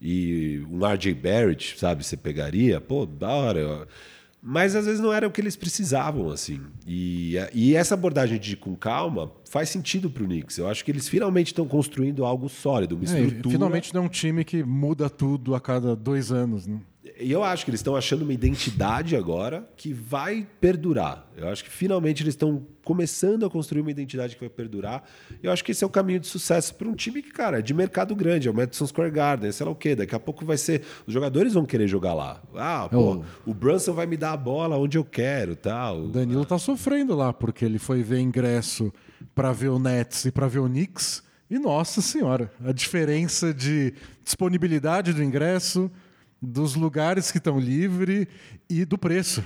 e 0.00 0.62
um 0.70 0.86
RJ 0.86 1.12
Barrett, 1.14 1.76
sabe? 1.78 2.04
Você 2.04 2.16
pegaria, 2.16 2.80
pô, 2.80 3.04
da 3.04 3.28
hora. 3.28 3.88
Mas 4.40 4.76
às 4.76 4.86
vezes 4.86 5.00
não 5.00 5.12
era 5.12 5.26
o 5.26 5.30
que 5.30 5.40
eles 5.40 5.56
precisavam, 5.56 6.30
assim. 6.30 6.60
E, 6.86 7.34
e 7.52 7.74
essa 7.74 7.94
abordagem 7.94 8.38
de 8.38 8.52
ir 8.52 8.56
com 8.56 8.76
calma 8.76 9.32
faz 9.50 9.68
sentido 9.68 10.08
para 10.08 10.22
o 10.22 10.26
Knicks. 10.26 10.58
Eu 10.58 10.68
acho 10.68 10.84
que 10.84 10.90
eles 10.92 11.08
finalmente 11.08 11.48
estão 11.48 11.66
construindo 11.66 12.24
algo 12.24 12.48
sólido, 12.48 12.94
uma 12.94 13.02
É, 13.04 13.20
estrutura. 13.22 13.50
finalmente 13.52 13.92
não 13.92 14.02
é 14.02 14.04
um 14.06 14.08
time 14.08 14.44
que 14.44 14.62
muda 14.62 15.10
tudo 15.10 15.54
a 15.56 15.60
cada 15.60 15.96
dois 15.96 16.30
anos, 16.30 16.66
né? 16.66 16.78
E 17.20 17.32
eu 17.32 17.42
acho 17.42 17.64
que 17.64 17.70
eles 17.70 17.80
estão 17.80 17.96
achando 17.96 18.22
uma 18.22 18.32
identidade 18.32 19.16
agora 19.16 19.68
que 19.76 19.92
vai 19.92 20.46
perdurar. 20.60 21.26
Eu 21.36 21.48
acho 21.48 21.64
que 21.64 21.70
finalmente 21.70 22.22
eles 22.22 22.34
estão 22.34 22.64
começando 22.84 23.44
a 23.44 23.50
construir 23.50 23.80
uma 23.80 23.90
identidade 23.90 24.34
que 24.34 24.40
vai 24.40 24.48
perdurar. 24.48 25.02
Eu 25.42 25.50
acho 25.50 25.64
que 25.64 25.72
esse 25.72 25.82
é 25.82 25.86
o 25.86 25.90
caminho 25.90 26.20
de 26.20 26.28
sucesso 26.28 26.74
para 26.76 26.86
um 26.88 26.94
time 26.94 27.20
que, 27.20 27.32
cara, 27.32 27.58
é 27.58 27.62
de 27.62 27.74
mercado 27.74 28.14
grande, 28.14 28.46
é 28.46 28.50
o 28.50 28.54
Madison 28.54 28.86
Square 28.86 29.10
Garden, 29.10 29.50
sei 29.50 29.66
lá 29.66 29.72
o 29.72 29.74
quê. 29.74 29.96
Daqui 29.96 30.14
a 30.14 30.20
pouco 30.20 30.44
vai 30.44 30.56
ser. 30.56 30.82
Os 31.06 31.12
jogadores 31.12 31.54
vão 31.54 31.66
querer 31.66 31.88
jogar 31.88 32.14
lá. 32.14 32.40
Ah, 32.54 32.88
pô, 32.88 33.22
Oh. 33.46 33.50
o 33.50 33.54
Brunson 33.54 33.92
vai 33.94 34.06
me 34.06 34.16
dar 34.16 34.32
a 34.32 34.36
bola 34.36 34.76
onde 34.78 34.96
eu 34.96 35.04
quero 35.04 35.56
tal. 35.56 36.04
O 36.04 36.08
Danilo 36.08 36.44
tá 36.44 36.56
sofrendo 36.58 37.16
lá, 37.16 37.32
porque 37.32 37.64
ele 37.64 37.78
foi 37.80 38.02
ver 38.02 38.20
ingresso 38.20 38.92
para 39.34 39.52
ver 39.52 39.68
o 39.70 39.78
Nets 39.80 40.24
e 40.26 40.30
para 40.30 40.46
ver 40.46 40.60
o 40.60 40.68
Knicks. 40.68 41.22
E 41.50 41.58
nossa 41.58 42.00
senhora, 42.00 42.52
a 42.64 42.70
diferença 42.72 43.52
de 43.52 43.92
disponibilidade 44.22 45.12
do 45.12 45.22
ingresso, 45.22 45.90
dos 46.40 46.74
lugares 46.74 47.30
que 47.30 47.38
estão 47.38 47.58
livres 47.58 48.26
e 48.68 48.84
do 48.84 48.96
preço. 48.96 49.42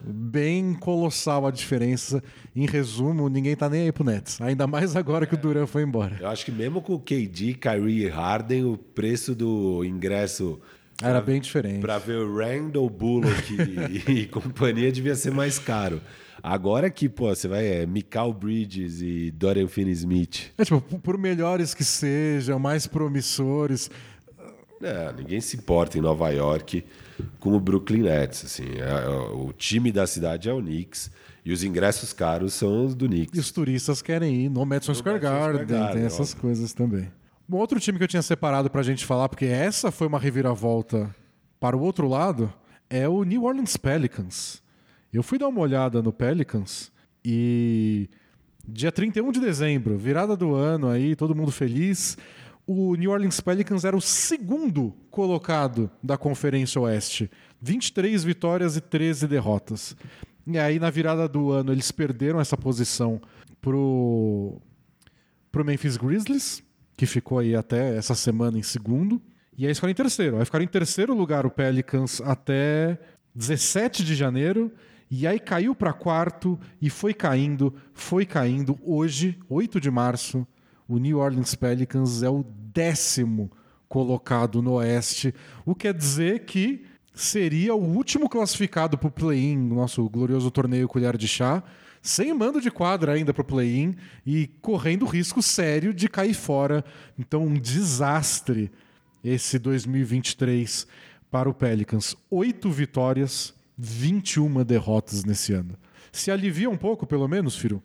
Bem 0.00 0.74
colossal 0.74 1.46
a 1.46 1.50
diferença. 1.50 2.22
Em 2.54 2.66
resumo, 2.66 3.28
ninguém 3.28 3.54
tá 3.54 3.68
nem 3.68 3.82
aí 3.82 3.92
pro 3.92 4.04
Nets. 4.04 4.40
Ainda 4.40 4.66
mais 4.66 4.96
agora 4.96 5.26
que 5.26 5.34
o 5.34 5.38
Duran 5.38 5.66
foi 5.66 5.82
embora. 5.82 6.16
Eu 6.20 6.28
acho 6.28 6.44
que 6.44 6.50
mesmo 6.52 6.80
com 6.82 6.94
o 6.94 7.00
KD, 7.00 7.54
Kyrie 7.54 8.04
e 8.04 8.08
Harden, 8.08 8.64
o 8.64 8.76
preço 8.76 9.34
do 9.34 9.84
ingresso 9.84 10.60
Era 11.00 11.20
bem 11.20 11.40
diferente. 11.40 11.80
para 11.80 11.98
ver 11.98 12.18
o 12.18 12.36
Randall 12.36 12.88
Bullock 12.90 13.54
e, 13.54 14.10
e 14.22 14.26
companhia 14.26 14.90
devia 14.90 15.14
ser 15.14 15.32
mais 15.32 15.58
caro. 15.58 16.00
Agora 16.42 16.90
que, 16.90 17.08
pô, 17.08 17.28
você 17.28 17.46
vai 17.46 17.64
é 17.64 17.86
Mikal 17.86 18.32
Bridges 18.32 19.00
e 19.00 19.30
Dorian 19.30 19.68
Finney-Smith. 19.68 20.50
É 20.58 20.64
tipo, 20.64 20.80
por 20.98 21.16
melhores 21.16 21.72
que 21.74 21.84
sejam, 21.84 22.58
mais 22.58 22.84
promissores, 22.88 23.88
É, 24.82 25.12
ninguém 25.12 25.40
se 25.40 25.56
importa 25.56 25.96
em 25.96 26.00
Nova 26.00 26.28
York 26.30 26.84
com 27.38 27.52
o 27.52 27.60
Brooklyn 27.60 28.02
Nets. 28.02 28.44
Assim, 28.44 28.64
É, 28.76 29.04
é, 29.04 29.08
o 29.08 29.52
time 29.52 29.92
da 29.92 30.06
cidade 30.06 30.48
é 30.48 30.52
o 30.52 30.60
Knicks 30.60 31.10
e 31.44 31.52
os 31.52 31.62
ingressos 31.64 32.12
caros 32.12 32.52
são 32.54 32.84
os 32.86 32.94
do 32.94 33.06
E 33.06 33.08
Knicks. 33.08 33.38
os 33.40 33.50
turistas 33.52 34.02
querem 34.02 34.44
ir 34.44 34.48
no 34.48 34.64
Madison 34.64 34.94
Square 34.94 35.18
Garden, 35.20 35.66
Garden, 35.66 35.96
tem 35.96 36.04
essas 36.06 36.30
óbvio. 36.30 36.40
coisas 36.42 36.72
também. 36.72 37.10
Um 37.48 37.56
outro 37.56 37.78
time 37.80 37.98
que 37.98 38.04
eu 38.04 38.08
tinha 38.08 38.22
separado 38.22 38.70
pra 38.70 38.82
gente 38.82 39.04
falar, 39.04 39.28
porque 39.28 39.44
essa 39.46 39.90
foi 39.90 40.06
uma 40.06 40.18
reviravolta 40.18 41.14
para 41.60 41.76
o 41.76 41.80
outro 41.80 42.08
lado, 42.08 42.52
é 42.88 43.08
o 43.08 43.24
New 43.24 43.44
Orleans 43.44 43.76
Pelicans. 43.76 44.62
Eu 45.12 45.22
fui 45.22 45.38
dar 45.38 45.48
uma 45.48 45.60
olhada 45.60 46.00
no 46.02 46.12
Pelicans 46.12 46.90
e 47.24 48.08
dia 48.66 48.90
31 48.90 49.30
de 49.32 49.40
dezembro, 49.40 49.98
virada 49.98 50.36
do 50.36 50.54
ano 50.54 50.88
aí, 50.88 51.14
todo 51.14 51.34
mundo 51.34 51.50
feliz. 51.52 52.16
O 52.66 52.94
New 52.94 53.10
Orleans 53.10 53.40
Pelicans 53.40 53.84
era 53.84 53.96
o 53.96 54.00
segundo 54.00 54.94
colocado 55.10 55.90
da 56.02 56.16
Conferência 56.16 56.80
Oeste. 56.80 57.30
23 57.60 58.22
vitórias 58.22 58.76
e 58.76 58.80
13 58.80 59.26
derrotas. 59.26 59.96
E 60.46 60.58
aí, 60.58 60.78
na 60.78 60.90
virada 60.90 61.28
do 61.28 61.50
ano, 61.50 61.72
eles 61.72 61.90
perderam 61.90 62.40
essa 62.40 62.56
posição 62.56 63.20
pro, 63.60 64.60
pro 65.50 65.64
Memphis 65.64 65.96
Grizzlies, 65.96 66.62
que 66.96 67.06
ficou 67.06 67.38
aí 67.38 67.54
até 67.54 67.96
essa 67.96 68.14
semana 68.14 68.58
em 68.58 68.62
segundo. 68.62 69.20
E 69.56 69.66
aí 69.66 69.74
ficaram 69.74 69.90
em 69.90 69.94
terceiro. 69.94 70.38
Aí 70.38 70.44
ficaram 70.44 70.64
em 70.64 70.68
terceiro 70.68 71.14
lugar 71.14 71.44
o 71.44 71.50
Pelicans 71.50 72.20
até 72.20 72.98
17 73.34 74.04
de 74.04 74.14
janeiro. 74.14 74.72
E 75.10 75.26
aí 75.26 75.38
caiu 75.38 75.74
para 75.74 75.92
quarto 75.92 76.58
e 76.80 76.88
foi 76.88 77.12
caindo, 77.12 77.74
foi 77.92 78.24
caindo. 78.24 78.78
Hoje, 78.82 79.38
8 79.48 79.80
de 79.80 79.90
março, 79.90 80.46
o 80.92 80.98
New 80.98 81.20
Orleans 81.20 81.54
Pelicans 81.54 82.22
é 82.22 82.28
o 82.28 82.44
décimo 82.44 83.50
colocado 83.88 84.60
no 84.60 84.72
Oeste, 84.72 85.34
o 85.64 85.74
que 85.74 85.86
quer 85.88 85.94
dizer 85.94 86.44
que 86.44 86.84
seria 87.14 87.74
o 87.74 87.82
último 87.82 88.28
classificado 88.28 88.98
para 88.98 89.08
o 89.08 89.10
play-in, 89.10 89.56
nosso 89.56 90.06
glorioso 90.10 90.50
torneio 90.50 90.86
Colher 90.86 91.16
de 91.16 91.26
Chá, 91.26 91.62
sem 92.02 92.34
mando 92.34 92.60
de 92.60 92.70
quadra 92.70 93.12
ainda 93.12 93.32
para 93.32 93.40
o 93.40 93.44
play-in 93.44 93.96
e 94.26 94.48
correndo 94.60 95.06
risco 95.06 95.40
sério 95.40 95.94
de 95.94 96.10
cair 96.10 96.34
fora. 96.34 96.84
Então, 97.18 97.46
um 97.46 97.54
desastre 97.54 98.70
esse 99.24 99.58
2023 99.58 100.86
para 101.30 101.48
o 101.48 101.54
Pelicans. 101.54 102.14
Oito 102.30 102.70
vitórias, 102.70 103.54
21 103.78 104.62
derrotas 104.62 105.24
nesse 105.24 105.54
ano. 105.54 105.74
Se 106.10 106.30
alivia 106.30 106.68
um 106.68 106.76
pouco, 106.76 107.06
pelo 107.06 107.26
menos, 107.26 107.56
Firo? 107.56 107.82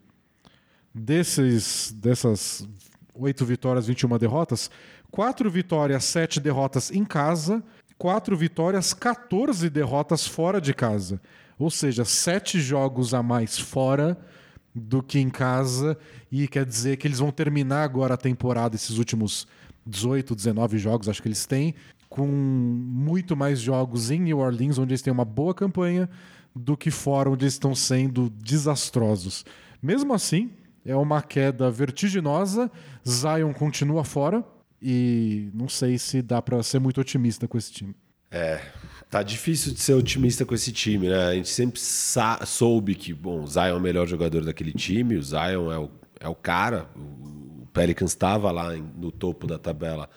Desses, 0.93 1.91
dessas 1.91 2.67
oito 3.17 3.45
vitórias, 3.45 3.87
21 3.87 4.17
derrotas, 4.17 4.69
quatro 5.11 5.49
vitórias, 5.49 6.05
sete 6.05 6.39
derrotas 6.39 6.91
em 6.91 7.03
casa, 7.03 7.63
quatro 7.97 8.35
vitórias, 8.37 8.93
14 8.93 9.69
derrotas 9.69 10.25
fora 10.27 10.61
de 10.61 10.73
casa. 10.73 11.21
Ou 11.59 11.69
seja, 11.69 12.05
sete 12.05 12.59
jogos 12.59 13.13
a 13.13 13.23
mais 13.23 13.57
fora 13.57 14.17
do 14.73 15.01
que 15.01 15.19
em 15.19 15.29
casa. 15.29 15.97
E 16.31 16.47
quer 16.47 16.65
dizer 16.65 16.97
que 16.97 17.07
eles 17.07 17.19
vão 17.19 17.31
terminar 17.31 17.83
agora 17.83 18.13
a 18.13 18.17
temporada, 18.17 18.75
esses 18.75 18.97
últimos 18.97 19.47
18, 19.85 20.35
19 20.35 20.77
jogos, 20.77 21.09
acho 21.09 21.21
que 21.21 21.27
eles 21.27 21.45
têm, 21.45 21.73
com 22.09 22.27
muito 22.27 23.35
mais 23.35 23.59
jogos 23.59 24.11
em 24.11 24.19
New 24.19 24.39
Orleans, 24.39 24.77
onde 24.77 24.91
eles 24.91 25.01
têm 25.01 25.13
uma 25.13 25.25
boa 25.25 25.53
campanha, 25.53 26.09
do 26.53 26.75
que 26.75 26.91
fora, 26.91 27.29
onde 27.29 27.45
eles 27.45 27.53
estão 27.53 27.73
sendo 27.73 28.29
desastrosos. 28.29 29.45
Mesmo 29.81 30.13
assim, 30.13 30.49
é 30.87 30.95
uma 30.95 31.21
queda 31.21 31.69
vertiginosa. 31.69 32.71
Zion 33.07 33.53
continua 33.53 34.03
fora 34.05 34.43
e 34.81 35.49
não 35.53 35.67
sei 35.67 35.97
se 35.97 36.21
dá 36.21 36.41
para 36.41 36.63
ser 36.63 36.79
muito 36.79 37.01
otimista 37.01 37.47
com 37.47 37.57
esse 37.57 37.71
time. 37.71 37.93
É, 38.31 38.61
tá 39.09 39.21
difícil 39.21 39.73
de 39.73 39.79
ser 39.79 39.93
otimista 39.93 40.45
com 40.45 40.55
esse 40.55 40.71
time, 40.71 41.09
né? 41.09 41.27
A 41.27 41.33
gente 41.35 41.49
sempre 41.49 41.79
soube 41.79 42.95
que, 42.95 43.13
bom, 43.13 43.43
o 43.43 43.47
Zion 43.47 43.63
é 43.63 43.73
o 43.73 43.79
melhor 43.79 44.07
jogador 44.07 44.43
daquele 44.43 44.71
time, 44.71 45.17
o 45.17 45.23
Zion 45.23 45.71
é 45.71 45.77
o, 45.77 45.89
é 46.21 46.27
o 46.27 46.35
cara. 46.35 46.89
O 46.95 47.67
Pelicans 47.73 48.11
estava 48.11 48.49
lá 48.51 48.73
no 48.73 49.11
topo 49.11 49.45
da 49.45 49.57
tabela, 49.57 50.09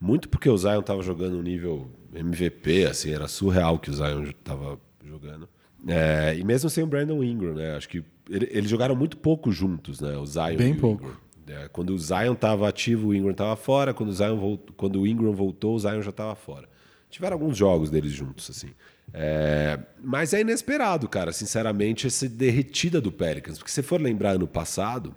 muito 0.00 0.28
porque 0.28 0.48
o 0.48 0.58
Zion 0.58 0.80
estava 0.80 1.02
jogando 1.02 1.38
um 1.38 1.42
nível 1.42 1.90
MVP, 2.14 2.86
assim, 2.86 3.12
era 3.12 3.28
surreal 3.28 3.78
que 3.78 3.90
o 3.90 3.94
Zion 3.94 4.24
estava 4.24 4.78
jogando. 5.04 5.48
É, 5.86 6.36
e 6.36 6.44
mesmo 6.44 6.68
sem 6.68 6.82
o 6.82 6.86
Brandon 6.86 7.22
Ingram, 7.22 7.54
né? 7.54 7.76
Acho 7.76 7.88
que 7.88 8.04
eles 8.28 8.68
jogaram 8.68 8.96
muito 8.96 9.16
pouco 9.16 9.52
juntos, 9.52 10.00
né? 10.00 10.16
O 10.16 10.26
Zion 10.26 10.56
Bem 10.56 10.74
pouco. 10.74 11.20
É, 11.46 11.68
quando 11.68 11.90
o 11.90 11.98
Zion 11.98 12.32
estava 12.32 12.68
ativo, 12.68 13.08
o 13.08 13.14
Ingram 13.14 13.30
estava 13.30 13.54
fora. 13.54 13.94
Quando 13.94 14.10
o, 14.10 14.12
Zion 14.12 14.36
voltou, 14.36 14.74
quando 14.76 15.00
o 15.00 15.06
Ingram 15.06 15.32
voltou, 15.32 15.76
o 15.76 15.78
Zion 15.78 16.02
já 16.02 16.10
estava 16.10 16.34
fora. 16.34 16.68
Tiveram 17.08 17.34
alguns 17.34 17.56
jogos 17.56 17.88
deles 17.88 18.12
juntos, 18.12 18.50
assim. 18.50 18.70
É, 19.12 19.78
mas 20.02 20.34
é 20.34 20.40
inesperado, 20.40 21.08
cara, 21.08 21.32
sinceramente, 21.32 22.06
essa 22.06 22.28
derretida 22.28 23.00
do 23.00 23.12
Pelicans. 23.12 23.58
Porque 23.58 23.70
se 23.70 23.82
for 23.82 24.00
lembrar 24.00 24.32
ano 24.32 24.46
passado, 24.46 25.14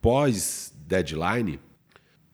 pós-deadline, 0.00 1.58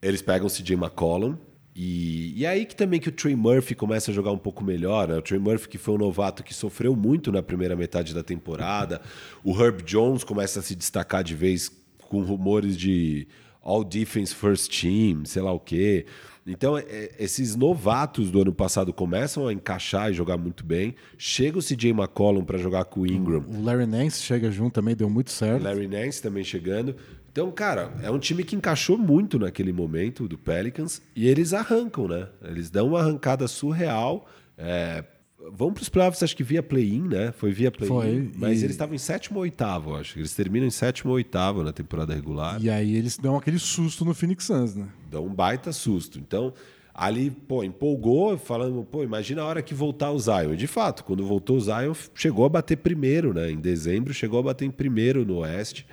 eles 0.01 0.21
pegam 0.21 0.47
o 0.47 0.49
CJ 0.49 0.75
McCollum, 0.75 1.37
e, 1.81 2.33
e 2.35 2.45
aí 2.45 2.65
que 2.65 2.75
também 2.75 2.99
que 2.99 3.07
o 3.07 3.11
Trey 3.11 3.37
Murphy 3.37 3.73
começa 3.73 4.11
a 4.11 4.13
jogar 4.13 4.33
um 4.33 4.37
pouco 4.37 4.61
melhor. 4.61 5.07
Né? 5.07 5.17
O 5.17 5.21
Trey 5.21 5.39
Murphy, 5.39 5.69
que 5.69 5.77
foi 5.77 5.95
um 5.95 5.97
novato 5.97 6.43
que 6.43 6.53
sofreu 6.53 6.93
muito 6.93 7.31
na 7.31 7.41
primeira 7.41 7.73
metade 7.73 8.13
da 8.13 8.21
temporada. 8.21 8.99
O 9.45 9.57
Herb 9.57 9.81
Jones 9.83 10.25
começa 10.25 10.59
a 10.59 10.61
se 10.61 10.75
destacar 10.75 11.23
de 11.23 11.33
vez 11.33 11.71
com 12.09 12.21
rumores 12.21 12.75
de 12.75 13.29
All 13.63 13.85
Defense 13.85 14.35
First 14.35 14.69
Team, 14.81 15.23
sei 15.23 15.41
lá 15.41 15.53
o 15.53 15.59
quê. 15.59 16.05
Então, 16.45 16.77
é, 16.77 17.11
esses 17.17 17.55
novatos 17.55 18.29
do 18.29 18.41
ano 18.41 18.51
passado 18.51 18.91
começam 18.91 19.47
a 19.47 19.53
encaixar 19.53 20.11
e 20.11 20.13
jogar 20.13 20.35
muito 20.35 20.65
bem. 20.65 20.95
Chega 21.17 21.59
o 21.59 21.61
CJ 21.61 21.91
McCollum 21.91 22.43
para 22.43 22.57
jogar 22.57 22.83
com 22.85 23.01
o 23.01 23.07
Ingram. 23.07 23.45
O 23.47 23.63
Larry 23.63 23.85
Nance 23.85 24.21
chega 24.21 24.51
junto 24.51 24.73
também, 24.73 24.97
deu 24.97 25.09
muito 25.09 25.31
certo. 25.31 25.63
Larry 25.63 25.87
Nance 25.87 26.21
também 26.21 26.43
chegando. 26.43 26.95
Então, 27.39 27.51
cara, 27.51 27.93
é 28.03 28.11
um 28.11 28.19
time 28.19 28.43
que 28.43 28.53
encaixou 28.53 28.97
muito 28.97 29.39
naquele 29.39 29.71
momento 29.71 30.27
do 30.27 30.37
Pelicans 30.37 31.01
e 31.15 31.25
eles 31.25 31.53
arrancam, 31.53 32.05
né? 32.05 32.27
Eles 32.43 32.69
dão 32.69 32.89
uma 32.89 32.99
arrancada 32.99 33.47
surreal. 33.47 34.27
É, 34.57 35.05
vão 35.49 35.71
para 35.71 35.81
os 35.81 35.87
playoffs, 35.87 36.21
acho 36.21 36.35
que 36.35 36.43
via 36.43 36.61
play-in, 36.61 37.03
né? 37.03 37.31
Foi 37.31 37.53
via 37.53 37.71
play-in. 37.71 38.33
Mas 38.35 38.59
e... 38.59 38.65
eles 38.65 38.71
estavam 38.71 38.93
em 38.93 38.97
sétimo 38.97 39.37
ou 39.37 39.43
oitavo, 39.43 39.95
acho. 39.95 40.19
Eles 40.19 40.35
terminam 40.35 40.67
em 40.67 40.69
sétimo 40.69 41.11
ou 41.11 41.15
oitavo 41.15 41.63
na 41.63 41.71
temporada 41.71 42.13
regular. 42.13 42.61
E 42.61 42.69
aí 42.69 42.93
eles 42.93 43.17
dão 43.17 43.37
aquele 43.37 43.57
susto 43.57 44.03
no 44.03 44.13
Phoenix 44.13 44.43
Suns, 44.43 44.75
né? 44.75 44.89
Dão 45.09 45.25
um 45.25 45.33
baita 45.33 45.71
susto. 45.71 46.19
Então, 46.19 46.51
ali, 46.93 47.31
pô, 47.31 47.63
empolgou, 47.63 48.37
falando, 48.37 48.83
pô, 48.83 49.01
imagina 49.01 49.43
a 49.43 49.45
hora 49.45 49.61
que 49.61 49.73
voltar 49.73 50.11
o 50.11 50.19
Zion. 50.19 50.55
E 50.55 50.57
de 50.57 50.67
fato, 50.67 51.05
quando 51.05 51.25
voltou 51.25 51.55
o 51.55 51.61
Zion, 51.61 51.93
chegou 52.13 52.43
a 52.43 52.49
bater 52.49 52.75
primeiro, 52.75 53.33
né? 53.33 53.49
Em 53.49 53.61
dezembro, 53.61 54.13
chegou 54.13 54.41
a 54.41 54.43
bater 54.43 54.65
em 54.65 54.71
primeiro 54.71 55.25
no 55.25 55.37
Oeste. 55.37 55.87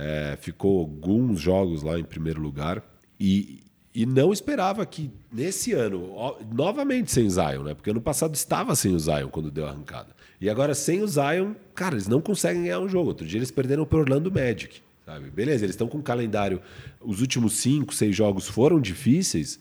É, 0.00 0.38
ficou 0.40 0.78
alguns 0.78 1.40
jogos 1.40 1.82
lá 1.82 1.98
em 1.98 2.04
primeiro 2.04 2.40
lugar. 2.40 2.84
E, 3.18 3.64
e 3.92 4.06
não 4.06 4.32
esperava 4.32 4.86
que 4.86 5.10
nesse 5.32 5.72
ano, 5.72 6.14
novamente 6.52 7.10
sem 7.10 7.28
Zion, 7.28 7.64
né? 7.64 7.74
Porque 7.74 7.90
ano 7.90 8.00
passado 8.00 8.32
estava 8.32 8.76
sem 8.76 8.94
o 8.94 8.98
Zion 9.00 9.28
quando 9.28 9.50
deu 9.50 9.66
a 9.66 9.70
arrancada. 9.70 10.10
E 10.40 10.48
agora 10.48 10.72
sem 10.72 11.02
o 11.02 11.08
Zion, 11.08 11.54
cara, 11.74 11.96
eles 11.96 12.06
não 12.06 12.20
conseguem 12.20 12.62
ganhar 12.62 12.78
um 12.78 12.88
jogo. 12.88 13.08
Outro 13.08 13.26
dia 13.26 13.40
eles 13.40 13.50
perderam 13.50 13.84
para 13.84 13.98
Orlando 13.98 14.30
Magic, 14.30 14.80
sabe? 15.04 15.30
Beleza, 15.30 15.64
eles 15.64 15.74
estão 15.74 15.88
com 15.88 15.98
um 15.98 16.02
calendário. 16.02 16.62
Os 17.00 17.20
últimos 17.20 17.54
cinco, 17.54 17.92
seis 17.92 18.14
jogos 18.14 18.46
foram 18.46 18.80
difíceis, 18.80 19.58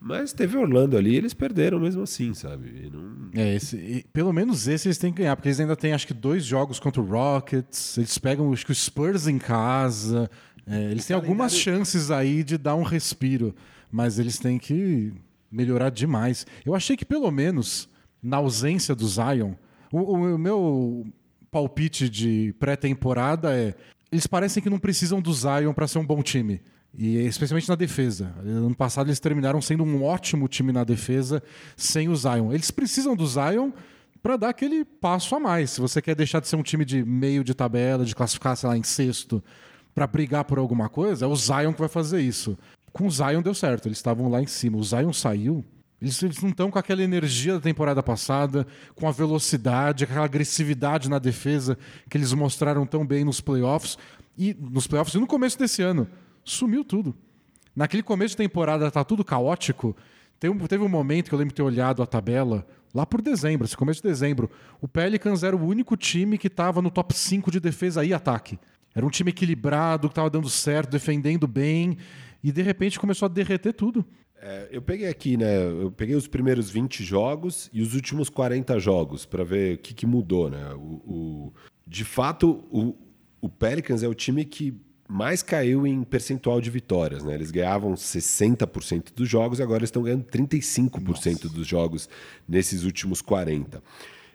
mas 0.00 0.32
teve 0.32 0.56
Orlando 0.56 0.96
ali, 0.96 1.16
eles 1.16 1.34
perderam 1.34 1.80
mesmo 1.80 2.02
assim, 2.02 2.32
sabe? 2.32 2.88
Não... 2.92 3.30
É, 3.34 3.56
esse, 3.56 4.06
pelo 4.12 4.32
menos 4.32 4.68
esse 4.68 4.88
eles 4.88 4.98
têm 4.98 5.12
que 5.12 5.22
ganhar, 5.22 5.34
porque 5.34 5.48
eles 5.48 5.58
ainda 5.58 5.76
têm 5.76 5.92
acho 5.92 6.06
que 6.06 6.14
dois 6.14 6.44
jogos 6.44 6.78
contra 6.78 7.00
o 7.00 7.04
Rockets, 7.04 7.98
eles 7.98 8.16
pegam 8.16 8.52
acho 8.52 8.64
que 8.64 8.72
o 8.72 8.74
Spurs 8.74 9.26
em 9.26 9.38
casa, 9.38 10.30
é, 10.66 10.90
eles 10.90 11.06
têm 11.06 11.16
algumas 11.16 11.52
chances 11.54 12.10
aí 12.10 12.44
de 12.44 12.56
dar 12.56 12.76
um 12.76 12.82
respiro, 12.82 13.54
mas 13.90 14.18
eles 14.18 14.38
têm 14.38 14.58
que 14.58 15.12
melhorar 15.50 15.90
demais. 15.90 16.46
Eu 16.64 16.74
achei 16.74 16.96
que 16.96 17.04
pelo 17.04 17.30
menos 17.30 17.88
na 18.22 18.36
ausência 18.36 18.94
do 18.94 19.06
Zion, 19.08 19.54
o, 19.92 20.12
o 20.12 20.38
meu 20.38 21.06
palpite 21.50 22.08
de 22.08 22.54
pré-temporada 22.58 23.52
é 23.52 23.74
eles 24.10 24.26
parecem 24.26 24.62
que 24.62 24.70
não 24.70 24.78
precisam 24.78 25.20
do 25.20 25.32
Zion 25.32 25.72
para 25.74 25.86
ser 25.86 25.98
um 25.98 26.06
bom 26.06 26.22
time. 26.22 26.60
E 26.96 27.18
especialmente 27.18 27.68
na 27.68 27.74
defesa. 27.74 28.34
Ano 28.44 28.74
passado 28.74 29.08
eles 29.08 29.20
terminaram 29.20 29.60
sendo 29.60 29.84
um 29.84 30.02
ótimo 30.02 30.48
time 30.48 30.72
na 30.72 30.84
defesa 30.84 31.42
sem 31.76 32.08
o 32.08 32.16
Zion. 32.16 32.52
Eles 32.52 32.70
precisam 32.70 33.14
do 33.14 33.26
Zion 33.26 33.70
para 34.22 34.36
dar 34.36 34.48
aquele 34.48 34.84
passo 34.84 35.34
a 35.36 35.40
mais. 35.40 35.70
Se 35.70 35.80
você 35.80 36.02
quer 36.02 36.14
deixar 36.14 36.40
de 36.40 36.48
ser 36.48 36.56
um 36.56 36.62
time 36.62 36.84
de 36.84 37.04
meio 37.04 37.44
de 37.44 37.54
tabela, 37.54 38.04
de 38.04 38.14
classificar, 38.14 38.56
sei 38.56 38.68
lá, 38.68 38.76
em 38.76 38.82
sexto, 38.82 39.42
para 39.94 40.06
brigar 40.06 40.44
por 40.44 40.58
alguma 40.58 40.88
coisa, 40.88 41.24
é 41.24 41.28
o 41.28 41.36
Zion 41.36 41.72
que 41.72 41.80
vai 41.80 41.88
fazer 41.88 42.20
isso. 42.20 42.58
Com 42.92 43.06
o 43.06 43.10
Zion 43.10 43.42
deu 43.42 43.54
certo, 43.54 43.86
eles 43.86 43.98
estavam 43.98 44.28
lá 44.28 44.42
em 44.42 44.46
cima. 44.46 44.78
O 44.78 44.82
Zion 44.82 45.12
saiu, 45.12 45.64
eles, 46.00 46.20
eles 46.22 46.42
não 46.42 46.50
estão 46.50 46.70
com 46.70 46.78
aquela 46.78 47.02
energia 47.02 47.54
da 47.54 47.60
temporada 47.60 48.02
passada, 48.02 48.66
com 48.94 49.06
a 49.06 49.12
velocidade, 49.12 50.04
aquela 50.04 50.24
agressividade 50.24 51.08
na 51.08 51.18
defesa 51.18 51.78
que 52.08 52.16
eles 52.16 52.32
mostraram 52.32 52.86
tão 52.86 53.06
bem 53.06 53.24
nos 53.24 53.40
playoffs 53.40 53.98
e 54.36 54.56
nos 54.58 54.86
playoffs 54.86 55.14
e 55.14 55.18
no 55.18 55.26
começo 55.26 55.58
desse 55.58 55.82
ano 55.82 56.08
sumiu 56.50 56.84
tudo. 56.84 57.14
Naquele 57.74 58.02
começo 58.02 58.32
de 58.32 58.38
temporada 58.38 58.90
tá 58.90 59.04
tudo 59.04 59.24
caótico. 59.24 59.96
Teve 60.38 60.82
um 60.82 60.88
momento 60.88 61.28
que 61.28 61.34
eu 61.34 61.38
lembro 61.38 61.52
de 61.52 61.56
ter 61.56 61.62
olhado 61.62 62.02
a 62.02 62.06
tabela, 62.06 62.66
lá 62.94 63.04
por 63.04 63.20
dezembro, 63.20 63.64
esse 63.66 63.76
começo 63.76 64.02
de 64.02 64.08
dezembro. 64.08 64.50
O 64.80 64.86
Pelicans 64.86 65.42
era 65.42 65.56
o 65.56 65.64
único 65.64 65.96
time 65.96 66.38
que 66.38 66.46
estava 66.46 66.80
no 66.80 66.90
top 66.90 67.14
5 67.14 67.50
de 67.50 67.60
defesa 67.60 68.04
e 68.04 68.12
ataque. 68.12 68.58
Era 68.94 69.04
um 69.04 69.10
time 69.10 69.30
equilibrado, 69.30 70.08
que 70.08 70.12
estava 70.12 70.30
dando 70.30 70.48
certo, 70.48 70.90
defendendo 70.90 71.46
bem, 71.46 71.96
e 72.42 72.50
de 72.50 72.62
repente 72.62 72.98
começou 72.98 73.26
a 73.26 73.28
derreter 73.28 73.72
tudo. 73.72 74.04
É, 74.40 74.68
eu 74.70 74.80
peguei 74.80 75.08
aqui, 75.08 75.36
né? 75.36 75.66
Eu 75.66 75.90
peguei 75.90 76.14
os 76.14 76.28
primeiros 76.28 76.70
20 76.70 77.02
jogos 77.04 77.68
e 77.72 77.82
os 77.82 77.94
últimos 77.94 78.28
40 78.28 78.78
jogos 78.78 79.26
para 79.26 79.42
ver 79.42 79.74
o 79.74 79.78
que, 79.78 79.92
que, 79.92 80.06
mudou, 80.06 80.48
né? 80.48 80.72
O, 80.74 80.78
o, 80.78 81.52
de 81.86 82.04
fato, 82.04 82.64
o, 82.70 82.94
o 83.40 83.48
Pelicans 83.48 84.02
é 84.02 84.08
o 84.08 84.14
time 84.14 84.44
que 84.44 84.80
mais 85.08 85.42
caiu 85.42 85.86
em 85.86 86.04
percentual 86.04 86.60
de 86.60 86.68
vitórias. 86.68 87.24
Né? 87.24 87.34
Eles 87.34 87.50
ganhavam 87.50 87.94
60% 87.94 89.14
dos 89.14 89.26
jogos 89.26 89.58
e 89.58 89.62
agora 89.62 89.82
estão 89.82 90.02
ganhando 90.02 90.24
35% 90.24 91.44
Nossa. 91.44 91.48
dos 91.48 91.66
jogos 91.66 92.08
nesses 92.46 92.84
últimos 92.84 93.22
40%. 93.22 93.80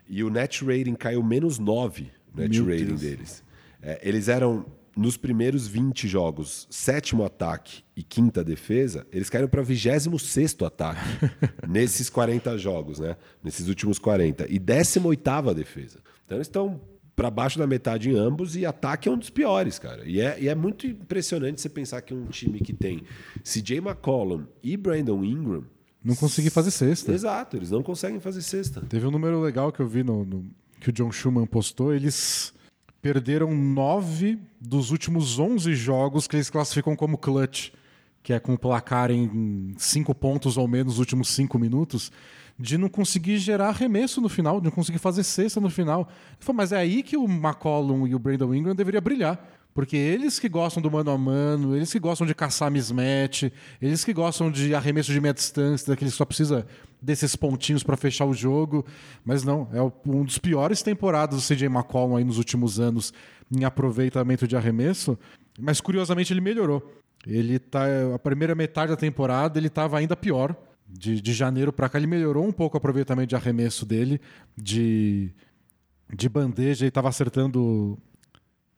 E 0.09 0.23
o 0.23 0.29
net 0.29 0.65
rating 0.65 0.95
caiu 0.95 1.23
menos 1.23 1.59
9, 1.59 2.11
o 2.33 2.39
net 2.39 2.59
Meu 2.59 2.65
rating 2.71 2.85
Deus. 2.87 3.01
deles. 3.01 3.43
É, 3.81 4.01
eles 4.03 4.27
eram, 4.27 4.65
nos 4.97 5.15
primeiros 5.15 5.67
20 5.67 6.07
jogos, 6.07 6.67
sétimo 6.69 7.23
ataque 7.23 7.83
e 7.95 8.03
quinta 8.03 8.43
defesa, 8.43 9.07
eles 9.11 9.29
caíram 9.29 9.47
para 9.47 9.61
26 9.61 10.57
ataque 10.65 10.99
nesses 11.69 12.09
40 12.09 12.57
jogos, 12.57 12.99
né? 12.99 13.15
nesses 13.43 13.67
últimos 13.67 13.97
40. 13.99 14.47
E 14.49 14.59
18 14.59 15.53
defesa. 15.55 15.99
Então 16.25 16.37
eles 16.37 16.47
estão 16.47 16.81
para 17.15 17.29
baixo 17.29 17.59
da 17.59 17.67
metade 17.67 18.09
em 18.09 18.15
ambos 18.15 18.55
e 18.55 18.65
ataque 18.65 19.07
é 19.07 19.11
um 19.11 19.17
dos 19.17 19.29
piores, 19.29 19.77
cara. 19.77 20.03
E 20.05 20.19
é, 20.19 20.37
e 20.39 20.47
é 20.47 20.55
muito 20.55 20.87
impressionante 20.87 21.61
você 21.61 21.69
pensar 21.69 22.01
que 22.01 22.13
um 22.13 22.25
time 22.25 22.59
que 22.59 22.73
tem 22.73 23.03
CJ 23.43 23.77
McCollum 23.77 24.45
e 24.63 24.75
Brandon 24.75 25.23
Ingram. 25.23 25.63
Não 26.03 26.15
consegui 26.15 26.49
fazer 26.49 26.71
cesta. 26.71 27.11
Exato, 27.11 27.55
eles 27.55 27.71
não 27.71 27.83
conseguem 27.83 28.19
fazer 28.19 28.41
cesta. 28.41 28.81
Teve 28.81 29.05
um 29.05 29.11
número 29.11 29.39
legal 29.39 29.71
que 29.71 29.79
eu 29.79 29.87
vi 29.87 30.03
no, 30.03 30.25
no 30.25 30.45
que 30.79 30.89
o 30.89 30.93
John 30.93 31.11
Schumann 31.11 31.45
postou. 31.45 31.93
Eles 31.93 32.53
perderam 33.01 33.55
nove 33.55 34.39
dos 34.59 34.91
últimos 34.91 35.39
11 35.39 35.73
jogos 35.75 36.27
que 36.27 36.35
eles 36.35 36.49
classificam 36.49 36.95
como 36.95 37.17
clutch, 37.17 37.71
que 38.21 38.33
é 38.33 38.39
com 38.39 38.57
placar 38.57 39.11
em 39.11 39.73
cinco 39.77 40.15
pontos 40.15 40.57
ou 40.57 40.67
menos 40.67 40.93
nos 40.93 40.99
últimos 40.99 41.29
cinco 41.29 41.59
minutos 41.59 42.11
de 42.57 42.77
não 42.77 42.87
conseguir 42.87 43.37
gerar 43.37 43.69
arremesso 43.69 44.21
no 44.21 44.29
final, 44.29 44.59
de 44.59 44.65
não 44.65 44.71
conseguir 44.71 44.99
fazer 44.99 45.23
cesta 45.23 45.59
no 45.59 45.69
final. 45.69 46.07
Falei, 46.39 46.57
mas 46.57 46.71
é 46.71 46.77
aí 46.77 47.03
que 47.03 47.17
o 47.17 47.25
McCollum 47.25 48.07
e 48.07 48.13
o 48.13 48.19
Brandon 48.19 48.53
Ingram 48.53 48.75
deveriam 48.75 49.01
brilhar. 49.01 49.43
Porque 49.73 49.97
eles 49.97 50.37
que 50.37 50.47
gostam 50.47 50.83
do 50.83 50.91
mano 50.91 51.09
a 51.09 51.17
mano, 51.17 51.75
eles 51.75 51.91
que 51.91 51.99
gostam 51.99 52.27
de 52.27 52.35
caçar 52.35 52.69
mismatch, 52.69 53.51
eles 53.81 54.03
que 54.03 54.13
gostam 54.13 54.51
de 54.51 54.75
arremesso 54.75 55.11
de 55.11 55.19
meia 55.19 55.33
distância, 55.33 55.87
daqueles 55.87 56.13
que 56.13 56.17
só 56.17 56.25
precisa 56.25 56.67
desses 57.01 57.35
pontinhos 57.35 57.81
para 57.81 57.97
fechar 57.97 58.25
o 58.25 58.33
jogo. 58.35 58.85
Mas 59.25 59.43
não, 59.43 59.67
é 59.73 59.81
um 60.07 60.23
dos 60.23 60.37
piores 60.37 60.83
temporadas 60.83 61.41
do 61.41 61.55
CJ 61.55 61.65
McCollum 61.65 62.15
aí 62.15 62.23
nos 62.23 62.37
últimos 62.37 62.79
anos 62.79 63.11
em 63.51 63.65
aproveitamento 63.65 64.47
de 64.47 64.55
arremesso. 64.55 65.17
Mas 65.59 65.81
curiosamente 65.81 66.31
ele 66.31 66.41
melhorou. 66.41 67.01
Ele 67.25 67.57
tá 67.57 67.85
a 68.13 68.19
primeira 68.19 68.53
metade 68.53 68.91
da 68.91 68.97
temporada 68.97 69.57
ele 69.57 69.67
estava 69.67 69.97
ainda 69.97 70.15
pior 70.15 70.55
de, 70.93 71.19
de 71.19 71.33
janeiro 71.33 71.73
para 71.73 71.89
cá, 71.89 71.97
ele 71.97 72.07
melhorou 72.07 72.45
um 72.45 72.51
pouco 72.51 72.75
o 72.75 72.79
aproveitamento 72.79 73.29
de 73.29 73.35
arremesso 73.35 73.85
dele, 73.85 74.21
de, 74.55 75.31
de 76.13 76.29
bandeja, 76.29 76.85
ele 76.85 76.89
estava 76.89 77.09
acertando 77.09 77.97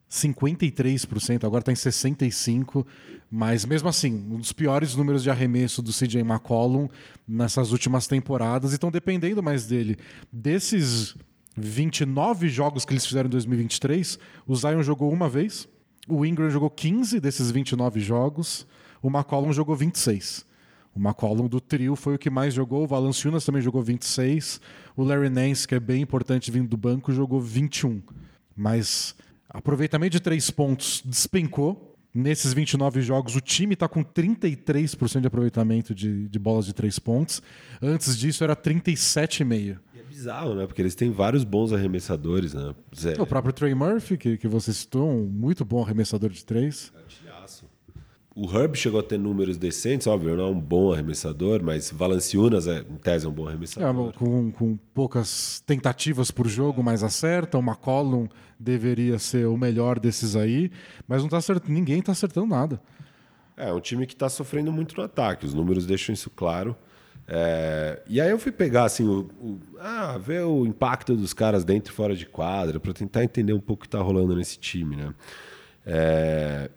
53%, 0.10 1.44
agora 1.44 1.62
está 1.62 1.72
em 1.72 1.76
65%, 1.76 2.86
mas 3.30 3.66
mesmo 3.66 3.90
assim, 3.90 4.14
um 4.32 4.38
dos 4.38 4.54
piores 4.54 4.96
números 4.96 5.24
de 5.24 5.30
arremesso 5.30 5.82
do 5.82 5.92
CJ 5.92 6.22
McCollum 6.22 6.88
nessas 7.28 7.72
últimas 7.72 8.08
temporadas, 8.08 8.72
e 8.72 8.76
estão 8.76 8.90
dependendo 8.90 9.44
mais 9.44 9.68
dele. 9.68 9.98
Desses 10.32 11.16
29 11.58 12.48
jogos 12.48 12.86
que 12.86 12.94
eles 12.94 13.06
fizeram 13.06 13.28
em 13.28 13.32
2023, 13.32 14.18
o 14.48 14.56
Zion 14.56 14.82
jogou 14.84 15.12
uma 15.12 15.28
vez, 15.28 15.68
o 16.08 16.26
Ingram 16.26 16.50
jogou 16.50 16.70
15 16.70 17.20
desses 17.20 17.52
29 17.52 18.00
jogos, 18.00 18.66
o 19.02 19.10
McCollum 19.10 19.52
jogou 19.52 19.76
26. 19.76 20.46
O 20.96 21.00
McCollum 21.00 21.48
do 21.48 21.60
trio 21.60 21.96
foi 21.96 22.16
o 22.16 22.18
que 22.18 22.30
mais 22.30 22.54
jogou. 22.54 22.86
O 22.86 22.88
Valanciunas 22.88 23.44
também 23.44 23.62
jogou 23.62 23.84
26. 23.84 24.62
O 24.96 25.04
Larry 25.04 25.30
Nance, 25.30 25.68
que 25.68 25.76
é 25.76 25.80
bem 25.80 26.02
importante 26.02 26.50
vindo 26.50 26.70
do 26.70 26.78
banco, 26.78 27.12
jogou 27.12 27.42
21. 27.42 28.02
Mas 28.56 29.14
aproveitamento 29.50 30.12
de 30.12 30.22
três 30.22 30.50
pontos 30.50 31.04
despencou. 31.06 31.92
Nesses 32.14 32.54
29 32.54 33.02
jogos, 33.02 33.36
o 33.36 33.42
time 33.42 33.74
está 33.74 33.90
com 33.90 34.02
33% 34.02 35.20
de 35.20 35.28
aproveitamento 35.28 35.94
de, 35.94 36.30
de 36.30 36.40
bolas 36.40 36.66
de 36.66 36.72
três 36.72 36.98
pontos. 36.98 37.42
Antes 37.82 38.18
disso, 38.18 38.42
era 38.42 38.56
37,5%. 38.56 39.78
É 39.94 40.04
bizarro, 40.04 40.56
né? 40.56 40.66
Porque 40.66 40.82
eles 40.82 40.96
têm 40.96 41.12
vários 41.12 41.44
bons 41.44 41.74
arremessadores, 41.74 42.54
né? 42.54 42.74
Zé. 42.98 43.22
O 43.22 43.28
próprio 43.28 43.52
Trey 43.52 43.76
Murphy, 43.76 44.18
que, 44.18 44.38
que 44.38 44.48
você 44.48 44.72
citou, 44.72 45.10
um 45.10 45.26
muito 45.26 45.66
bom 45.66 45.84
arremessador 45.84 46.30
de 46.30 46.46
três. 46.46 46.94
O 48.36 48.52
Herb 48.54 48.76
chegou 48.76 49.00
a 49.00 49.04
ter 49.04 49.18
números 49.18 49.58
decentes, 49.58 50.08
óbvio, 50.08 50.36
não 50.36 50.44
é 50.44 50.48
um 50.48 50.60
bom 50.60 50.92
arremessador, 50.92 51.64
mas 51.64 51.90
Valanciunas, 51.90 52.68
é, 52.68 52.80
em 52.80 52.98
tese, 52.98 53.26
é 53.26 53.30
um 53.30 53.32
bom 53.32 53.48
arremessador. 53.48 54.10
É, 54.10 54.12
com, 54.12 54.52
com, 54.52 54.78
poucas 54.94 55.64
tentativas 55.66 56.32
por 56.32 56.46
jogo, 56.46 56.84
mas 56.84 57.02
acerta. 57.02 57.58
O 57.58 57.62
McCollum 57.62 58.28
deveria 58.60 59.18
ser 59.20 59.48
o 59.48 59.56
melhor 59.56 59.98
desses 60.00 60.36
aí, 60.36 60.70
mas 61.08 61.22
não 61.22 61.30
tá 61.30 61.38
acertando, 61.38 61.72
ninguém 61.72 62.00
está 62.00 62.12
acertando 62.12 62.48
nada. 62.48 62.82
É, 63.56 63.72
um 63.72 63.80
time 63.80 64.06
que 64.06 64.14
está 64.14 64.28
sofrendo 64.28 64.70
muito 64.70 64.98
no 64.98 65.04
ataque, 65.04 65.46
os 65.46 65.54
números 65.54 65.86
deixam 65.86 66.12
isso 66.12 66.30
claro. 66.30 66.76
É, 67.26 68.04
e 68.06 68.20
aí 68.20 68.30
eu 68.30 68.38
fui 68.38 68.52
pegar 68.52 68.84
assim, 68.84 69.08
o, 69.08 69.30
o, 69.40 69.60
ah, 69.80 70.18
ver 70.18 70.44
o 70.44 70.66
impacto 70.66 71.16
dos 71.16 71.34
caras 71.34 71.64
dentro 71.64 71.94
e 71.94 71.96
fora 71.96 72.14
de 72.14 72.26
quadra, 72.26 72.82
para 72.82 72.92
tentar 72.92 73.24
entender 73.24 73.54
um 73.54 73.62
pouco 73.62 73.80
o 73.80 73.84
que 73.84 73.88
está 73.88 74.02
rolando 74.02 74.36
nesse 74.36 74.60
time, 74.60 74.98
né? 74.98 75.14
É, 75.86 76.70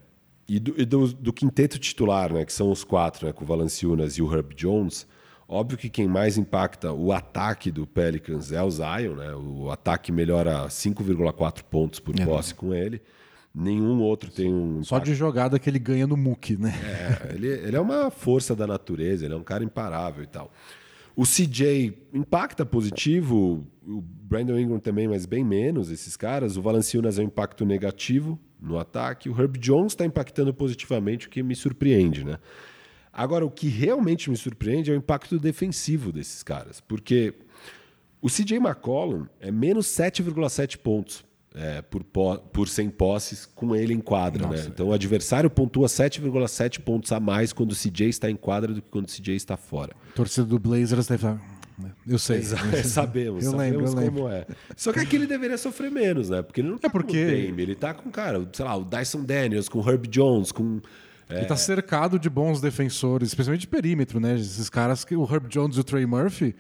e 0.49 0.59
do, 0.59 0.81
e 0.81 0.85
do, 0.85 1.13
do, 1.13 1.33
quinteto 1.33 1.79
titular, 1.79 2.33
né, 2.33 2.45
que 2.45 2.53
são 2.53 2.71
os 2.71 2.83
quatro, 2.83 3.27
né, 3.27 3.33
com 3.33 3.45
o 3.45 3.47
Valanciunas 3.47 4.15
e 4.15 4.23
o 4.23 4.35
Herb 4.35 4.55
Jones, 4.55 5.07
óbvio 5.47 5.77
que 5.77 5.91
quem 5.91 6.09
mais 6.09 6.39
impacta 6.39 6.91
o 6.91 7.13
ataque 7.13 7.71
do 7.71 7.87
Pelicans 7.87 8.51
é 8.51 8.63
o 8.63 8.71
Zion, 8.71 9.15
né? 9.15 9.35
O 9.35 9.71
ataque 9.71 10.11
melhora 10.11 10.67
5,4 10.67 11.63
pontos 11.65 12.01
por 12.01 12.19
é. 12.19 12.25
posse 12.25 12.55
com 12.55 12.73
ele. 12.75 13.03
Nenhum 13.55 14.01
outro 14.01 14.31
tem 14.31 14.53
um. 14.53 14.85
Só 14.85 14.99
de 14.99 15.15
jogada 15.15 15.59
que 15.59 15.69
ele 15.69 15.79
ganha 15.79 16.07
no 16.07 16.17
muque, 16.17 16.57
né? 16.57 16.75
É, 16.85 17.35
ele, 17.35 17.49
ele 17.49 17.77
é 17.77 17.81
uma 17.81 18.11
força 18.11 18.55
da 18.55 18.67
natureza, 18.67 19.25
ele 19.25 19.35
é 19.35 19.37
um 19.37 19.43
cara 19.43 19.65
imparável 19.65 20.23
e 20.23 20.27
tal. 20.27 20.53
O 21.17 21.25
CJ 21.25 21.99
impacta 22.13 22.65
positivo, 22.65 23.67
o 23.85 24.01
Brandon 24.01 24.57
Ingram 24.57 24.79
também, 24.79 25.09
mas 25.09 25.27
bem 25.27 25.43
menos 25.43 25.91
esses 25.91 26.17
caras. 26.17 26.57
O 26.57 26.63
Valanciunas 26.63 27.19
é 27.19 27.23
um 27.23 27.25
impacto 27.25 27.65
negativo 27.65 28.39
no 28.61 28.79
ataque. 28.79 29.29
O 29.29 29.41
Herb 29.41 29.59
Jones 29.59 29.93
está 29.93 30.05
impactando 30.05 30.53
positivamente, 30.53 31.27
o 31.27 31.31
que 31.31 31.43
me 31.43 31.55
surpreende, 31.55 32.25
né? 32.25 32.39
Agora, 33.13 33.45
o 33.45 33.51
que 33.51 33.69
realmente 33.69 34.31
me 34.31 34.37
surpreende 34.37 34.91
é 34.91 34.95
o 34.95 34.97
impacto 34.97 35.39
defensivo 35.39 36.13
desses 36.13 36.43
caras, 36.43 36.81
porque 36.81 37.35
o 38.21 38.29
CJ 38.29 38.59
McCollum 38.59 39.27
é 39.41 39.51
menos 39.51 39.87
7,7 39.87 40.79
pontos 40.79 41.25
é, 41.55 41.83
por, 41.83 42.05
por 42.05 42.69
100 42.69 42.91
posses 42.91 43.47
com 43.47 43.75
ele 43.75 43.93
em 43.93 44.01
quadra. 44.01 44.47
Né? 44.47 44.65
Então 44.67 44.89
o 44.89 44.93
adversário 44.93 45.51
pontua 45.51 45.89
7,7 45.89 46.81
pontos 46.81 47.11
a 47.11 47.19
mais 47.19 47.53
quando 47.53 47.73
o 47.73 47.75
CJ 47.75 48.09
está 48.09 48.31
em 48.31 48.37
quadra 48.37 48.73
do 48.73 48.83
que 48.83 48.89
quando 48.91 49.09
o 49.09 49.13
CJ 49.13 49.35
está 49.35 49.57
fora. 49.57 49.95
Torcida 50.15 50.47
do 50.47 50.59
Blazers 50.59 51.07
deve 51.07 51.23
falar. 51.23 51.58
Eu 52.07 52.19
sei. 52.19 52.43
sabemos, 52.85 53.45
eu 53.45 53.53
sabemos 53.53 53.57
lembro, 53.57 53.87
eu 53.87 53.95
lembro. 53.95 54.23
como 54.23 54.29
é. 54.29 54.47
Só 54.77 54.93
que 54.93 55.01
aqui 55.01 55.17
ele 55.17 55.27
deveria 55.27 55.59
sofrer 55.59 55.91
menos, 55.91 56.31
né? 56.31 56.43
Porque 56.43 56.61
ele 56.61 56.69
não 56.69 56.77
é 56.77 56.79
tá 56.79 56.89
é 56.89 56.91
porque... 56.91 57.25
com 57.25 57.33
o 57.33 57.47
Dame, 57.47 57.63
ele 57.63 57.75
tá 57.75 57.95
com, 57.95 58.11
cara, 58.11 58.49
sei 58.53 58.65
lá, 58.65 58.77
o 58.77 58.85
Dyson 58.85 59.25
Daniels, 59.25 59.69
com 59.69 59.81
o 59.81 59.89
Herb 59.89 60.07
Jones, 60.09 60.53
com. 60.53 60.81
É... 61.29 61.39
Ele 61.39 61.47
tá 61.47 61.57
cercado 61.57 62.19
de 62.19 62.31
bons 62.31 62.61
defensores, 62.61 63.29
especialmente 63.29 63.63
de 63.63 63.69
perímetro, 63.69 64.19
né? 64.19 64.35
Esses 64.35 64.71
caras 64.71 65.05
que 65.05 65.15
o 65.15 65.25
Herb 65.25 65.49
Jones 65.49 65.77
e 65.77 65.81
o 65.81 65.85
Trey 65.85 66.07
Murphy 66.07 66.55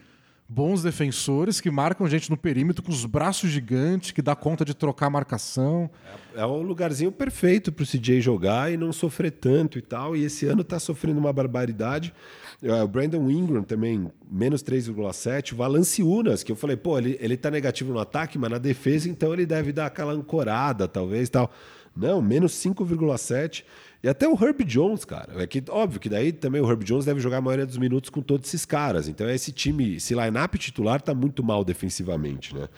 bons 0.49 0.83
defensores 0.83 1.61
que 1.61 1.71
marcam 1.71 2.09
gente 2.09 2.31
no 2.31 2.37
perímetro 2.37 2.83
com 2.83 2.91
os 2.91 3.05
braços 3.05 3.51
gigantes, 3.51 4.13
que 4.13 4.23
dá 4.23 4.35
conta 4.35 4.65
de 4.65 4.75
trocar 4.75 5.07
a 5.07 5.11
marcação. 5.11 5.91
É, 6.35 6.41
é 6.41 6.47
um 6.47 6.63
lugarzinho 6.63 7.13
perfeito 7.13 7.71
para 7.71 7.83
o 7.83 7.87
CJ 7.87 8.21
jogar 8.23 8.73
e 8.73 8.77
não 8.77 8.91
sofrer 8.93 9.33
tanto 9.33 9.79
e 9.79 9.83
tal. 9.83 10.17
E 10.17 10.25
esse 10.25 10.47
ano 10.47 10.63
está 10.63 10.79
sofrendo 10.79 11.21
uma 11.21 11.33
barbaridade. 11.33 12.15
É, 12.63 12.83
o 12.83 12.89
Brandon 12.89 13.31
Ingram 13.31 13.63
também, 13.63 14.11
menos 14.31 14.63
3,7. 14.63 15.53
O 15.53 15.57
Valanciunas, 15.57 16.43
que 16.43 16.51
eu 16.51 16.57
falei, 16.57 16.77
pô, 16.77 16.99
ele, 16.99 17.17
ele 17.21 17.37
tá 17.37 17.51
negativo 17.51 17.93
no 17.93 18.01
ataque, 18.01 18.39
mas 18.39 18.51
na 18.51 18.59
defesa, 18.59 19.09
então 19.09 19.33
ele 19.33 19.47
deve 19.47 19.73
dar 19.73 19.87
aquela 19.87 20.13
ancorada, 20.13 20.89
talvez 20.89 21.29
tal. 21.29 21.51
Não, 21.95 22.21
menos 22.21 22.53
5,7. 22.53 23.65
E 24.03 24.09
até 24.09 24.29
o 24.29 24.35
Herb 24.35 24.63
Jones, 24.65 25.05
cara. 25.05 25.43
É 25.43 25.47
que, 25.47 25.63
óbvio 25.69 25.99
que 25.99 26.09
daí 26.09 26.33
também 26.33 26.61
o 26.61 26.71
Herb 26.71 26.85
Jones 26.85 27.05
deve 27.05 27.21
jogar 27.21 27.39
a 27.39 27.41
maioria 27.41 27.67
dos 27.67 27.79
minutos 27.79 28.11
com 28.11 28.23
todos 28.23 28.49
esses 28.49 28.65
caras. 28.65 29.09
Então 29.09 29.29
esse 29.29 29.51
time, 29.51 29.97
esse 29.97 30.15
line-up 30.15 30.57
titular 30.59 31.01
tá 31.03 31.13
muito 31.13 31.43
mal 31.43 31.65
defensivamente, 31.65 32.55
né? 32.55 32.69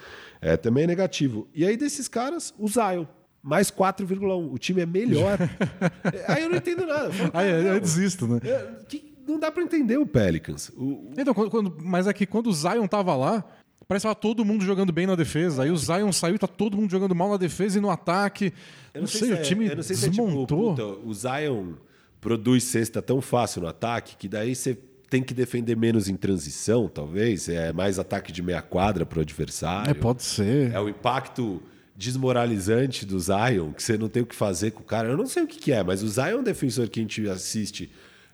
É 0.40 0.56
também 0.56 0.84
é 0.84 0.86
negativo. 0.86 1.46
E 1.54 1.66
aí 1.66 1.76
desses 1.76 2.08
caras, 2.08 2.54
o 2.58 2.66
Zion. 2.68 3.04
Mais 3.42 3.70
4,1. 3.70 4.52
O 4.52 4.58
time 4.58 4.82
é 4.82 4.86
melhor. 4.86 5.38
aí 6.28 6.42
eu 6.42 6.50
não 6.50 6.56
entendo 6.56 6.86
nada. 6.86 7.10
Falo, 7.10 7.30
aí 7.32 7.50
eu, 7.50 7.74
eu 7.74 7.80
desisto, 7.80 8.26
né? 8.26 8.38
É, 8.44 8.84
que, 8.86 9.09
não 9.30 9.38
dá 9.38 9.50
para 9.50 9.62
entender 9.62 9.98
o 9.98 10.06
Pelicans. 10.06 10.70
O... 10.76 11.12
Então, 11.16 11.32
quando, 11.32 11.76
mas 11.82 12.06
é 12.06 12.12
quando 12.26 12.48
o 12.48 12.52
Zion 12.52 12.86
tava 12.86 13.14
lá, 13.16 13.44
parece 13.86 14.06
que 14.06 14.14
todo 14.16 14.44
mundo 14.44 14.64
jogando 14.64 14.92
bem 14.92 15.06
na 15.06 15.16
defesa. 15.16 15.62
Aí 15.62 15.70
o 15.70 15.76
Zion 15.76 16.12
saiu 16.12 16.36
e 16.36 16.38
tá 16.38 16.46
todo 16.46 16.76
mundo 16.76 16.90
jogando 16.90 17.14
mal 17.14 17.30
na 17.30 17.36
defesa 17.36 17.78
e 17.78 17.80
no 17.80 17.90
ataque. 17.90 18.52
Eu 18.92 19.00
não, 19.00 19.00
não 19.02 19.06
sei, 19.06 19.20
sei 19.20 19.32
o 19.32 19.34
é, 19.34 19.42
time 19.42 19.66
é, 19.66 19.74
desmontou. 19.74 20.72
É, 20.72 20.74
tipo, 20.74 20.86
puta, 20.86 21.08
o 21.08 21.14
Zion 21.14 21.74
produz 22.20 22.64
cesta 22.64 23.00
tão 23.00 23.20
fácil 23.20 23.62
no 23.62 23.68
ataque 23.68 24.16
que 24.16 24.28
daí 24.28 24.54
você 24.54 24.78
tem 25.08 25.22
que 25.22 25.34
defender 25.34 25.76
menos 25.76 26.08
em 26.08 26.14
transição, 26.14 26.88
talvez. 26.88 27.48
É 27.48 27.72
mais 27.72 27.98
ataque 27.98 28.30
de 28.30 28.42
meia 28.42 28.62
quadra 28.62 29.04
para 29.04 29.18
o 29.18 29.22
adversário. 29.22 29.90
É, 29.90 29.94
pode 29.94 30.22
ser. 30.22 30.72
É 30.72 30.80
o 30.80 30.88
impacto 30.88 31.60
desmoralizante 31.96 33.04
do 33.04 33.18
Zion, 33.18 33.72
que 33.72 33.82
você 33.82 33.98
não 33.98 34.08
tem 34.08 34.22
o 34.22 34.26
que 34.26 34.36
fazer 34.36 34.70
com 34.70 34.80
o 34.80 34.84
cara. 34.84 35.08
Eu 35.08 35.16
não 35.16 35.26
sei 35.26 35.42
o 35.42 35.46
que, 35.46 35.58
que 35.58 35.72
é, 35.72 35.82
mas 35.82 36.02
o 36.02 36.08
Zion 36.08 36.24
é 36.24 36.36
um 36.36 36.42
defensor 36.42 36.88
que 36.88 37.00
a 37.00 37.02
gente 37.02 37.28
assiste. 37.28 37.90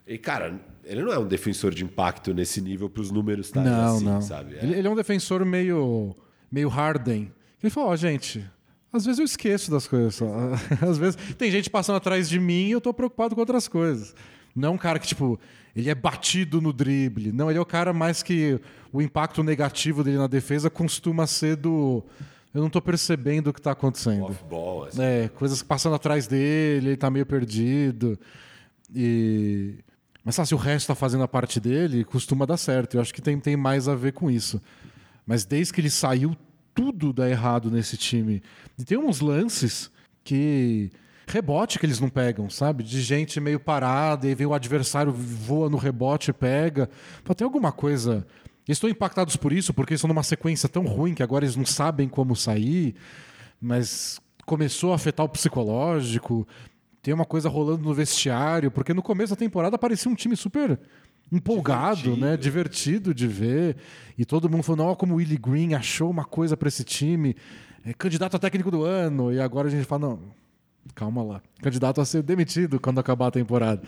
E, 0.07 0.17
cara, 0.19 0.61
ele 0.85 1.03
não 1.03 1.13
é 1.13 1.19
um 1.19 1.27
defensor 1.27 1.75
de 1.75 1.83
impacto 1.83 2.33
nesse 2.33 2.61
nível 2.61 2.89
para 2.89 3.03
os 3.03 3.11
números 3.11 3.47
estarem 3.47 3.71
Não, 3.71 3.97
assim, 3.97 4.05
não. 4.05 4.23
sabe? 4.23 4.55
É. 4.57 4.63
Ele, 4.65 4.75
ele 4.77 4.87
é 4.87 4.91
um 4.91 4.95
defensor 4.95 5.45
meio, 5.45 6.15
meio 6.51 6.69
Harden. 6.69 7.33
Ele 7.63 7.71
falou, 7.71 7.91
ó, 7.91 7.97
gente, 7.97 8.49
às 8.93 9.05
vezes 9.05 9.19
eu 9.19 9.25
esqueço 9.25 9.71
das 9.71 9.87
coisas. 9.89 10.21
Às 10.81 10.97
vezes 10.97 11.17
tem 11.37 11.51
gente 11.51 11.69
passando 11.69 11.97
atrás 11.97 12.29
de 12.29 12.39
mim 12.39 12.69
e 12.69 12.71
eu 12.71 12.81
tô 12.81 12.95
preocupado 12.95 13.35
com 13.35 13.41
outras 13.41 13.67
coisas. 13.67 14.15
Não 14.55 14.69
é 14.69 14.73
um 14.73 14.79
cara 14.79 14.99
que, 14.99 15.07
tipo, 15.07 15.39
ele 15.75 15.91
é 15.91 15.95
batido 15.95 16.63
no 16.63 16.73
drible. 16.73 17.33
Não, 17.33 17.51
ele 17.51 17.59
é 17.59 17.61
o 17.61 17.67
cara 17.67 17.93
mais 17.93 18.23
que 18.23 18.59
o 18.93 19.03
impacto 19.03 19.43
negativo 19.43 20.03
dele 20.03 20.17
na 20.17 20.27
defesa 20.27 20.71
costuma 20.71 21.27
ser 21.27 21.57
do. 21.57 22.03
Eu 22.55 22.63
não 22.63 22.71
tô 22.71 22.81
percebendo 22.81 23.49
o 23.49 23.53
que 23.53 23.61
tá 23.61 23.73
acontecendo. 23.73 24.25
Off-ball, 24.25 24.85
assim. 24.85 25.03
É, 25.03 25.29
coisas 25.29 25.63
passando 25.63 25.95
atrás 25.95 26.27
dele, 26.27 26.89
ele 26.89 26.97
tá 26.97 27.11
meio 27.11 27.27
perdido. 27.27 28.19
E... 28.95 29.75
Mas 30.27 30.35
sabe, 30.35 30.49
se 30.49 30.55
o 30.57 30.59
resto 30.59 30.89
tá 30.89 30.95
fazendo 30.97 31.23
a 31.23 31.29
parte 31.29 31.61
dele, 31.61 32.03
costuma 32.03 32.45
dar 32.45 32.57
certo. 32.57 32.97
Eu 32.97 33.01
acho 33.01 33.15
que 33.15 33.23
tem, 33.23 33.39
tem 33.39 33.57
mais 33.57 33.87
a 33.87 33.95
ver 33.95 34.13
com 34.13 34.29
isso. 34.29 34.61
Mas 35.25 35.45
desde 35.45 35.73
que 35.73 35.81
ele 35.81 35.89
saiu, 35.89 36.37
tudo 36.75 37.13
dá 37.13 37.31
errado 37.31 37.71
nesse 37.71 37.97
time. 37.97 38.43
E 38.77 38.85
tem 38.85 38.99
uns 38.99 39.21
lances 39.21 39.89
que. 40.25 40.91
Rebote 41.29 41.79
que 41.79 41.87
eles 41.87 42.01
não 42.01 42.09
pegam, 42.09 42.51
sabe? 42.51 42.83
De 42.83 43.01
gente 43.01 43.41
meio 43.41 43.61
parada, 43.61 44.29
e 44.29 44.35
vem 44.35 44.47
o 44.47 44.55
adversário, 44.55 45.13
voa 45.13 45.69
no 45.69 45.77
rebote 45.77 46.31
e 46.31 46.33
pega. 46.33 46.91
Pô, 47.23 47.33
tem 47.33 47.45
alguma 47.45 47.71
coisa. 47.71 48.27
Eles 48.67 48.79
estão 48.79 48.91
impactados 48.91 49.37
por 49.37 49.53
isso, 49.53 49.73
porque 49.73 49.95
estão 49.95 50.09
numa 50.09 50.25
sequência 50.25 50.69
tão 50.69 50.87
ruim 50.87 51.15
que 51.15 51.23
agora 51.23 51.45
eles 51.45 51.55
não 51.55 51.67
sabem 51.67 52.09
como 52.09 52.35
sair, 52.35 52.97
mas 53.61 54.21
começou 54.45 54.91
a 54.91 54.97
afetar 54.97 55.25
o 55.25 55.29
psicológico. 55.29 56.47
Tem 57.07 57.15
uma 57.15 57.25
coisa 57.25 57.49
rolando 57.49 57.85
no 57.85 57.95
vestiário, 57.95 58.69
porque 58.69 58.93
no 58.93 59.01
começo 59.01 59.31
da 59.31 59.37
temporada 59.37 59.79
parecia 59.79 60.11
um 60.11 60.15
time 60.17 60.35
super 60.35 60.77
empolgado, 61.31 61.99
Divertido. 61.99 62.27
né? 62.27 62.37
Divertido 62.37 63.15
de 63.15 63.29
ver. 63.29 63.77
E 64.19 64.25
todo 64.25 64.51
mundo 64.51 64.65
falou: 64.65 64.89
não, 64.89 64.95
como 64.97 65.15
o 65.15 65.19
Willie 65.19 65.39
Green 65.39 65.75
achou 65.75 66.11
uma 66.11 66.25
coisa 66.25 66.57
para 66.57 66.67
esse 66.67 66.83
time, 66.83 67.37
é 67.85 67.95
candidato 67.95 68.35
a 68.35 68.41
técnico 68.41 68.73
do 68.73 68.83
ano. 68.83 69.33
E 69.33 69.39
agora 69.39 69.69
a 69.69 69.71
gente 69.71 69.85
fala: 69.85 70.01
não, 70.01 70.21
calma 70.97 71.23
lá. 71.23 71.43
Candidato 71.63 72.01
a 72.01 72.05
ser 72.05 72.25
demitido 72.25 72.81
quando 72.81 72.99
acabar 72.99 73.29
a 73.29 73.31
temporada. 73.31 73.83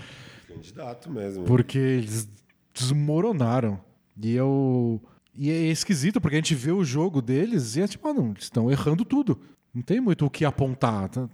Candidato 0.47 1.11
mesmo. 1.11 1.43
Porque 1.43 1.77
eles 1.77 2.29
desmoronaram. 2.73 3.81
E 4.17 4.33
eu. 4.33 5.03
E 5.35 5.51
é 5.51 5.63
esquisito, 5.63 6.21
porque 6.21 6.37
a 6.37 6.39
gente 6.39 6.55
vê 6.55 6.71
o 6.71 6.85
jogo 6.85 7.21
deles 7.21 7.75
e 7.75 7.81
é 7.83 7.89
tipo, 7.89 8.07
ah, 8.07 8.15
não, 8.15 8.31
eles 8.31 8.45
estão 8.45 8.71
errando 8.71 9.05
tudo. 9.05 9.41
Não 9.75 9.83
tem 9.83 10.01
muito 10.01 10.25
o 10.25 10.31
que 10.31 10.45
apontar. 10.45 11.09
tá? 11.09 11.29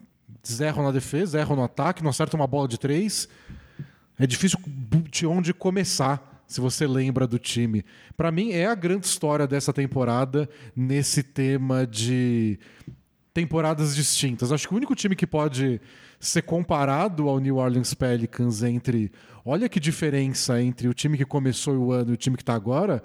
Erram 0.61 0.85
na 0.85 0.91
defesa, 0.91 1.39
erram 1.39 1.57
no 1.57 1.65
ataque, 1.65 2.03
não 2.03 2.11
acertam 2.11 2.39
uma 2.39 2.47
bola 2.47 2.69
de 2.69 2.79
três. 2.79 3.29
É 4.19 4.27
difícil 4.27 4.59
de 5.11 5.27
onde 5.27 5.53
começar, 5.53 6.45
se 6.47 6.61
você 6.61 6.87
lembra 6.87 7.27
do 7.27 7.39
time. 7.39 7.85
Pra 8.17 8.31
mim, 8.31 8.53
é 8.53 8.67
a 8.67 8.75
grande 8.75 9.07
história 9.07 9.47
dessa 9.47 9.73
temporada 9.73 10.49
nesse 10.77 11.23
tema 11.23 11.87
de 11.87 12.59
temporadas 13.33 13.97
distintas. 13.97 14.53
Acho 14.53 14.69
que 14.69 14.75
o 14.75 14.77
único 14.77 14.95
time 14.95 15.17
que 15.17 15.27
pode 15.27 15.81
ser 16.21 16.43
comparado 16.43 17.29
ao 17.29 17.41
New 17.41 17.57
Orleans 17.57 17.93
Pelicans 17.93 18.63
entre. 18.63 19.11
Olha 19.45 19.69
que 19.69 19.81
diferença 19.81 20.63
entre 20.63 20.89
o 20.89 20.95
time 20.95 21.19
que 21.19 21.25
começou 21.25 21.77
o 21.77 21.93
ano 21.93 22.13
e 22.13 22.15
o 22.15 22.17
time 22.17 22.37
que 22.37 22.43
está 22.43 22.55
agora. 22.55 23.03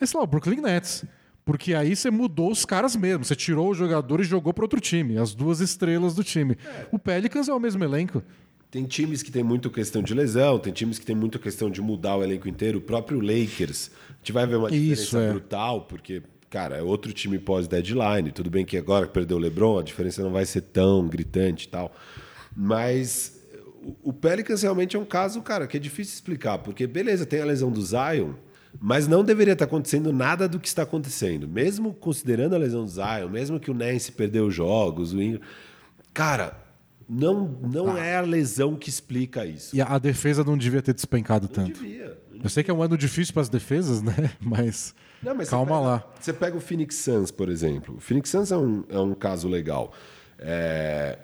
É, 0.00 0.06
sei 0.06 0.18
lá, 0.18 0.24
o 0.24 0.26
Brooklyn 0.26 0.60
Nets. 0.60 1.04
Porque 1.46 1.74
aí 1.74 1.94
você 1.94 2.10
mudou 2.10 2.50
os 2.50 2.64
caras 2.64 2.96
mesmo. 2.96 3.24
Você 3.24 3.36
tirou 3.36 3.70
o 3.70 3.74
jogador 3.74 4.20
e 4.20 4.24
jogou 4.24 4.52
para 4.52 4.64
outro 4.64 4.80
time. 4.80 5.16
As 5.16 5.32
duas 5.32 5.60
estrelas 5.60 6.12
do 6.12 6.24
time. 6.24 6.58
O 6.90 6.98
Pelicans 6.98 7.48
é 7.48 7.54
o 7.54 7.60
mesmo 7.60 7.84
elenco. 7.84 8.20
Tem 8.68 8.84
times 8.84 9.22
que 9.22 9.30
tem 9.30 9.44
muito 9.44 9.70
questão 9.70 10.02
de 10.02 10.12
lesão, 10.12 10.58
tem 10.58 10.72
times 10.72 10.98
que 10.98 11.06
tem 11.06 11.14
muita 11.14 11.38
questão 11.38 11.70
de 11.70 11.80
mudar 11.80 12.16
o 12.16 12.24
elenco 12.24 12.48
inteiro. 12.48 12.78
O 12.78 12.80
próprio 12.80 13.20
Lakers, 13.20 13.92
a 14.10 14.16
gente 14.18 14.32
vai 14.32 14.44
ver 14.44 14.56
uma 14.56 14.68
diferença 14.68 15.02
Isso, 15.02 15.16
é. 15.16 15.30
brutal, 15.30 15.82
porque, 15.82 16.20
cara, 16.50 16.78
é 16.78 16.82
outro 16.82 17.12
time 17.12 17.38
pós-deadline. 17.38 18.32
Tudo 18.32 18.50
bem 18.50 18.64
que 18.64 18.76
agora 18.76 19.06
que 19.06 19.12
perdeu 19.12 19.36
o 19.36 19.40
LeBron, 19.40 19.78
a 19.78 19.82
diferença 19.84 20.24
não 20.24 20.32
vai 20.32 20.44
ser 20.44 20.62
tão 20.62 21.06
gritante 21.06 21.66
e 21.66 21.68
tal. 21.68 21.94
Mas 22.56 23.40
o 24.02 24.12
Pelicans 24.12 24.62
realmente 24.62 24.96
é 24.96 24.98
um 24.98 25.04
caso, 25.04 25.40
cara, 25.42 25.68
que 25.68 25.76
é 25.76 25.80
difícil 25.80 26.14
explicar, 26.14 26.58
porque, 26.58 26.88
beleza, 26.88 27.24
tem 27.24 27.40
a 27.40 27.44
lesão 27.44 27.70
do 27.70 27.80
Zion, 27.80 28.32
mas 28.80 29.06
não 29.06 29.24
deveria 29.24 29.52
estar 29.52 29.64
acontecendo 29.64 30.12
nada 30.12 30.48
do 30.48 30.58
que 30.58 30.68
está 30.68 30.82
acontecendo. 30.82 31.48
Mesmo 31.48 31.94
considerando 31.94 32.54
a 32.54 32.58
lesão 32.58 32.84
do 32.84 32.90
Zion, 32.90 33.28
mesmo 33.30 33.60
que 33.60 33.70
o 33.70 33.74
Nance 33.74 34.12
perdeu 34.12 34.46
os 34.46 34.54
jogos, 34.54 35.12
o 35.12 35.20
Ingram... 35.20 35.40
Cara, 36.12 36.56
não, 37.08 37.46
não 37.62 37.96
é 37.96 38.16
a 38.16 38.20
lesão 38.20 38.74
que 38.74 38.88
explica 38.88 39.44
isso. 39.44 39.74
E 39.76 39.80
a 39.80 39.98
defesa 39.98 40.42
não 40.42 40.56
devia 40.56 40.82
ter 40.82 40.94
despencado 40.94 41.46
Não 41.46 41.54
tanto. 41.54 41.72
devia. 41.72 42.18
Eu 42.42 42.48
sei 42.48 42.62
que 42.62 42.70
é 42.70 42.74
um 42.74 42.82
ano 42.82 42.98
difícil 42.98 43.32
para 43.32 43.42
as 43.42 43.48
defesas, 43.48 44.02
né? 44.02 44.32
Mas, 44.40 44.94
Não, 45.22 45.34
mas 45.34 45.48
calma 45.48 45.66
você 45.66 45.78
pega, 45.78 45.88
lá. 45.88 46.14
Você 46.20 46.32
pega 46.32 46.56
o 46.56 46.60
Phoenix 46.60 46.96
Suns, 46.96 47.30
por 47.30 47.48
exemplo. 47.48 47.96
O 47.96 48.00
Phoenix 48.00 48.30
Suns 48.30 48.50
é 48.50 48.56
um, 48.56 48.84
é 48.88 48.98
um 48.98 49.14
caso 49.14 49.48
legal. 49.48 49.92
É, 50.38 51.18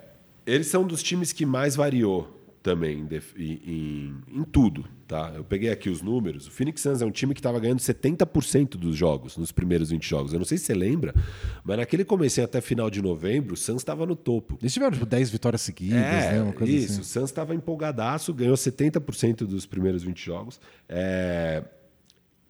eles 0.45 0.67
são 0.67 0.85
dos 0.85 1.03
times 1.03 1.33
que 1.33 1.45
mais 1.45 1.75
variou 1.75 2.42
também 2.63 3.05
em, 3.37 3.45
em- 3.45 4.15
em- 4.39 4.43
tudo. 4.45 4.85
Tá? 5.05 5.33
Eu 5.35 5.43
peguei 5.43 5.69
aqui 5.69 5.89
os 5.89 6.01
números. 6.01 6.47
O 6.47 6.51
Phoenix 6.51 6.81
Suns 6.81 7.01
é 7.01 7.05
um 7.05 7.11
time 7.11 7.33
que 7.33 7.39
estava 7.41 7.59
ganhando 7.59 7.79
70% 7.79 8.77
dos 8.77 8.95
jogos, 8.95 9.37
nos 9.37 9.51
primeiros 9.51 9.89
20 9.91 10.07
jogos. 10.09 10.31
Eu 10.33 10.39
não 10.39 10.45
sei 10.45 10.57
se 10.57 10.63
você 10.65 10.73
lembra, 10.73 11.13
mas 11.63 11.77
naquele 11.77 12.05
comecinho 12.05 12.45
até 12.45 12.61
final 12.61 12.89
de 12.89 13.01
novembro, 13.01 13.53
o 13.53 13.57
Suns 13.57 13.81
estava 13.81 14.05
no 14.05 14.15
topo. 14.15 14.57
Eles 14.61 14.73
tiveram 14.73 14.93
tipo, 14.93 15.05
10 15.05 15.29
vitórias 15.29 15.61
seguidas, 15.61 15.99
É, 15.99 16.41
né? 16.41 16.53
Isso. 16.65 16.93
assim. 16.93 17.01
O 17.01 17.03
Suns 17.03 17.29
estava 17.29 17.53
empolgadaço, 17.53 18.33
ganhou 18.33 18.55
70% 18.55 19.45
dos 19.45 19.65
primeiros 19.65 20.01
20 20.01 20.25
jogos. 20.25 20.59
É, 20.87 21.63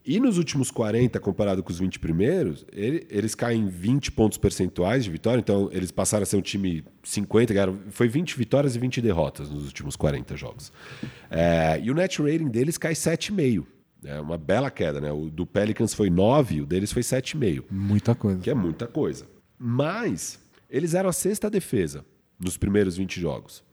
E 0.06 0.20
nos 0.20 0.38
últimos 0.38 0.70
40, 0.70 1.18
comparado 1.22 1.64
com 1.64 1.72
os 1.72 1.80
20 1.80 1.97
primeiros, 1.97 2.66
ele- 2.74 3.08
eles 3.10 3.34
caem 3.34 3.68
20 3.68 4.12
pontos 4.12 4.38
percentuais 4.38 5.06
de 5.06 5.10
vitória. 5.12 5.39
Então, 5.39 5.70
eles 5.72 5.91
passaram 5.91 6.24
a 6.24 6.26
ser 6.26 6.36
um 6.36 6.41
time 6.41 6.84
50, 7.04 7.54
ganharam, 7.54 7.80
foi 7.89 8.10
20 8.10 8.38
vitórias 8.38 8.76
e 8.76 8.80
20 8.80 9.01
derrotas 9.01 9.49
nos 9.49 9.66
últimos 9.66 9.95
40 9.95 10.36
jogos. 10.36 10.74
É, 11.32 11.80
e 11.82 11.89
o 11.89 11.93
net 11.93 12.22
rating 12.22 12.49
deles 12.49 12.78
cai 12.78 12.93
7,5. 12.95 13.66
É 14.04 14.20
uma 14.20 14.38
bela 14.38 14.70
queda, 14.70 14.99
né? 14.99 15.10
O 15.14 15.30
do 15.30 15.45
Pelicans 15.45 15.93
foi 15.93 16.10
9, 16.10 16.60
o 16.62 16.66
deles 16.66 16.91
foi 16.91 17.01
7,5 17.01 17.64
Muita 17.72 18.14
coisa. 18.14 18.41
que 18.41 18.49
é 18.49 18.54
muita 18.54 18.86
coisa. 18.86 19.26
Mas 19.58 20.38
eles 20.70 20.93
eram 20.93 21.10
a 21.10 21.14
sexta 21.14 21.49
defesa 21.49 22.04
nos 22.38 22.58
primeiros 22.58 22.97
20 22.97 23.22
jogos. 23.22 23.60
O 23.60 23.64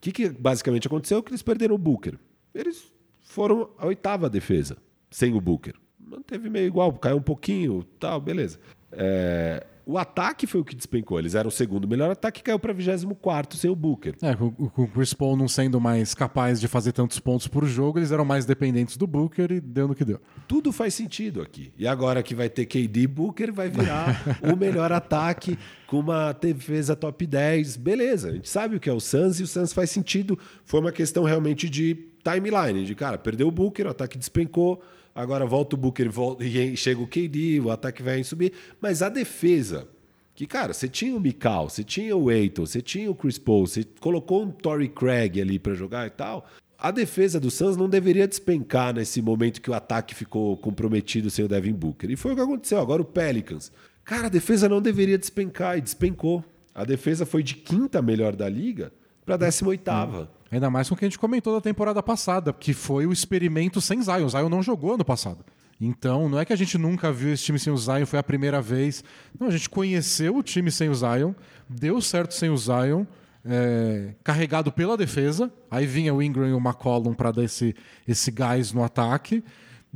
que, 0.00 0.12
que 0.12 0.28
basicamente 0.28 0.86
aconteceu? 0.86 1.20
Que 1.20 1.32
eles 1.32 1.42
perderam 1.42 1.74
o 1.74 1.78
Booker. 1.78 2.14
Eles 2.54 2.84
foram 3.18 3.70
a 3.76 3.86
oitava 3.86 4.30
defesa 4.30 4.76
sem 5.10 5.34
o 5.34 5.40
Booker. 5.40 5.74
Manteve 5.98 6.48
meio 6.48 6.66
igual, 6.66 6.92
caiu 6.94 7.16
um 7.16 7.22
pouquinho, 7.22 7.84
tal, 7.98 8.20
beleza. 8.20 8.58
É, 8.92 9.66
o 9.90 9.98
ataque 9.98 10.46
foi 10.46 10.60
o 10.60 10.64
que 10.64 10.76
despencou. 10.76 11.18
Eles 11.18 11.34
eram 11.34 11.48
o 11.48 11.50
segundo 11.50 11.88
melhor 11.88 12.10
ataque, 12.10 12.42
caiu 12.42 12.60
para 12.60 12.72
24 12.72 13.58
sem 13.58 13.68
o 13.68 13.74
Booker. 13.74 14.14
É, 14.22 14.34
com, 14.36 14.52
com 14.52 14.82
o 14.84 14.88
Chris 14.88 15.12
Paul 15.12 15.36
não 15.36 15.48
sendo 15.48 15.80
mais 15.80 16.14
capaz 16.14 16.60
de 16.60 16.68
fazer 16.68 16.92
tantos 16.92 17.18
pontos 17.18 17.48
por 17.48 17.66
jogo, 17.66 17.98
eles 17.98 18.12
eram 18.12 18.24
mais 18.24 18.44
dependentes 18.44 18.96
do 18.96 19.04
Booker 19.06 19.50
e 19.50 19.60
deu 19.60 19.88
no 19.88 19.94
que 19.94 20.04
deu. 20.04 20.20
Tudo 20.46 20.72
faz 20.72 20.94
sentido 20.94 21.42
aqui. 21.42 21.72
E 21.76 21.88
agora 21.88 22.22
que 22.22 22.36
vai 22.36 22.48
ter 22.48 22.66
KD 22.66 23.06
Booker, 23.08 23.52
vai 23.52 23.68
virar 23.68 24.22
o 24.42 24.56
melhor 24.56 24.92
ataque 24.92 25.58
com 25.88 25.98
uma 25.98 26.32
defesa 26.32 26.94
top 26.94 27.26
10. 27.26 27.76
Beleza, 27.76 28.28
a 28.28 28.32
gente 28.32 28.48
sabe 28.48 28.76
o 28.76 28.80
que 28.80 28.88
é 28.88 28.92
o 28.92 29.00
Suns 29.00 29.40
e 29.40 29.42
o 29.42 29.46
Suns 29.46 29.72
faz 29.72 29.90
sentido. 29.90 30.38
Foi 30.64 30.78
uma 30.78 30.92
questão 30.92 31.24
realmente 31.24 31.68
de 31.68 31.96
timeline, 32.22 32.84
de 32.84 32.94
cara, 32.94 33.18
perdeu 33.18 33.48
o 33.48 33.50
Booker, 33.50 33.86
o 33.86 33.90
ataque 33.90 34.18
despencou, 34.18 34.80
agora 35.14 35.46
volta 35.46 35.76
o 35.76 35.78
Booker 35.78 36.10
volta, 36.10 36.44
e 36.44 36.76
chega 36.76 37.00
o 37.00 37.06
KD, 37.06 37.60
o 37.60 37.70
ataque 37.70 38.02
vai 38.02 38.22
subir. 38.24 38.52
Mas 38.80 39.02
a 39.02 39.08
defesa, 39.08 39.88
que, 40.34 40.46
cara, 40.46 40.72
você 40.72 40.88
tinha 40.88 41.14
o 41.14 41.20
Mikal, 41.20 41.68
você 41.68 41.84
tinha 41.84 42.16
o 42.16 42.28
Aiton, 42.28 42.66
você 42.66 42.80
tinha 42.80 43.10
o 43.10 43.14
Chris 43.14 43.38
Paul, 43.38 43.66
você 43.66 43.84
colocou 44.00 44.42
um 44.42 44.50
Torrey 44.50 44.88
Craig 44.88 45.40
ali 45.40 45.58
para 45.58 45.74
jogar 45.74 46.06
e 46.06 46.10
tal. 46.10 46.46
A 46.78 46.90
defesa 46.90 47.38
do 47.38 47.50
Suns 47.50 47.76
não 47.76 47.90
deveria 47.90 48.26
despencar 48.26 48.94
nesse 48.94 49.20
momento 49.20 49.60
que 49.60 49.70
o 49.70 49.74
ataque 49.74 50.14
ficou 50.14 50.56
comprometido 50.56 51.28
sem 51.28 51.44
o 51.44 51.48
Devin 51.48 51.74
Booker. 51.74 52.10
E 52.10 52.16
foi 52.16 52.32
o 52.32 52.34
que 52.34 52.40
aconteceu. 52.40 52.80
Agora 52.80 53.02
o 53.02 53.04
Pelicans. 53.04 53.70
Cara, 54.02 54.28
a 54.28 54.30
defesa 54.30 54.66
não 54.66 54.80
deveria 54.80 55.18
despencar 55.18 55.76
e 55.76 55.82
despencou. 55.82 56.42
A 56.74 56.84
defesa 56.84 57.26
foi 57.26 57.42
de 57.42 57.54
quinta 57.56 58.00
melhor 58.00 58.34
da 58.34 58.48
liga 58.48 58.92
para 59.26 59.36
décima 59.36 59.68
oitava. 59.68 60.30
Ainda 60.50 60.68
mais 60.68 60.88
com 60.88 60.94
o 60.94 60.98
que 60.98 61.04
a 61.04 61.08
gente 61.08 61.18
comentou 61.18 61.54
da 61.54 61.60
temporada 61.60 62.02
passada, 62.02 62.52
que 62.52 62.72
foi 62.72 63.06
o 63.06 63.12
experimento 63.12 63.80
sem 63.80 64.02
Zion. 64.02 64.28
Zion 64.28 64.48
não 64.48 64.62
jogou 64.62 64.94
ano 64.94 65.04
passado. 65.04 65.44
Então, 65.80 66.28
não 66.28 66.38
é 66.38 66.44
que 66.44 66.52
a 66.52 66.56
gente 66.56 66.76
nunca 66.76 67.10
viu 67.10 67.32
esse 67.32 67.44
time 67.44 67.58
sem 67.58 67.72
o 67.72 67.76
Zion, 67.76 68.04
foi 68.04 68.18
a 68.18 68.22
primeira 68.22 68.60
vez. 68.60 69.02
Não, 69.38 69.46
a 69.46 69.50
gente 69.50 69.70
conheceu 69.70 70.36
o 70.36 70.42
time 70.42 70.70
sem 70.70 70.90
o 70.90 70.94
Zion, 70.94 71.32
deu 71.68 72.02
certo 72.02 72.34
sem 72.34 72.50
o 72.50 72.56
Zion, 72.56 73.06
é, 73.44 74.14
carregado 74.22 74.70
pela 74.70 74.96
defesa. 74.96 75.50
Aí 75.70 75.86
vinha 75.86 76.12
o 76.12 76.22
Ingram 76.22 76.48
e 76.48 76.52
o 76.52 76.58
McCollum 76.58 77.14
para 77.14 77.30
dar 77.30 77.44
esse, 77.44 77.74
esse 78.06 78.30
gás 78.30 78.72
no 78.72 78.84
ataque. 78.84 79.42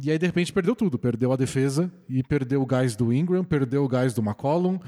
E 0.02 0.10
aí, 0.10 0.18
de 0.18 0.26
repente, 0.26 0.52
perdeu 0.52 0.74
tudo. 0.74 0.98
Perdeu 0.98 1.32
a 1.32 1.36
defesa 1.36 1.92
e 2.08 2.22
perdeu 2.22 2.62
o 2.62 2.66
gás 2.66 2.96
do 2.96 3.12
Ingram, 3.12 3.44
perdeu 3.44 3.84
o 3.84 3.88
gás 3.88 4.14
do 4.14 4.22
McCollum 4.22 4.78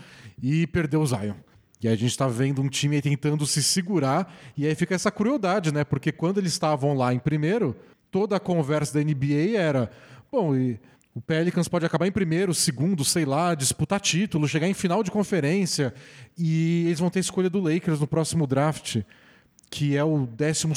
e 0.42 0.66
perdeu 0.66 1.02
o 1.02 1.06
Zion. 1.06 1.34
E 1.80 1.88
aí 1.88 1.94
a 1.94 1.96
gente 1.96 2.10
está 2.10 2.26
vendo 2.26 2.62
um 2.62 2.68
time 2.68 3.00
tentando 3.02 3.46
se 3.46 3.62
segurar, 3.62 4.34
e 4.56 4.66
aí 4.66 4.74
fica 4.74 4.94
essa 4.94 5.10
crueldade, 5.10 5.72
né? 5.72 5.84
Porque 5.84 6.10
quando 6.10 6.38
eles 6.38 6.52
estavam 6.52 6.94
lá 6.94 7.12
em 7.12 7.18
primeiro, 7.18 7.76
toda 8.10 8.36
a 8.36 8.40
conversa 8.40 8.94
da 8.94 9.04
NBA 9.04 9.56
era: 9.56 9.90
bom, 10.32 10.56
e 10.56 10.80
o 11.14 11.20
Pelicans 11.20 11.68
pode 11.68 11.86
acabar 11.86 12.06
em 12.06 12.12
primeiro, 12.12 12.52
segundo, 12.54 13.04
sei 13.04 13.24
lá, 13.24 13.54
disputar 13.54 14.00
título, 14.00 14.48
chegar 14.48 14.68
em 14.68 14.74
final 14.74 15.02
de 15.02 15.10
conferência, 15.10 15.94
e 16.36 16.84
eles 16.86 16.98
vão 16.98 17.10
ter 17.10 17.20
escolha 17.20 17.48
do 17.48 17.60
Lakers 17.60 18.00
no 18.00 18.06
próximo 18.06 18.46
draft, 18.46 19.02
que 19.70 19.96
é 19.96 20.04
o 20.04 20.26
12, 20.26 20.68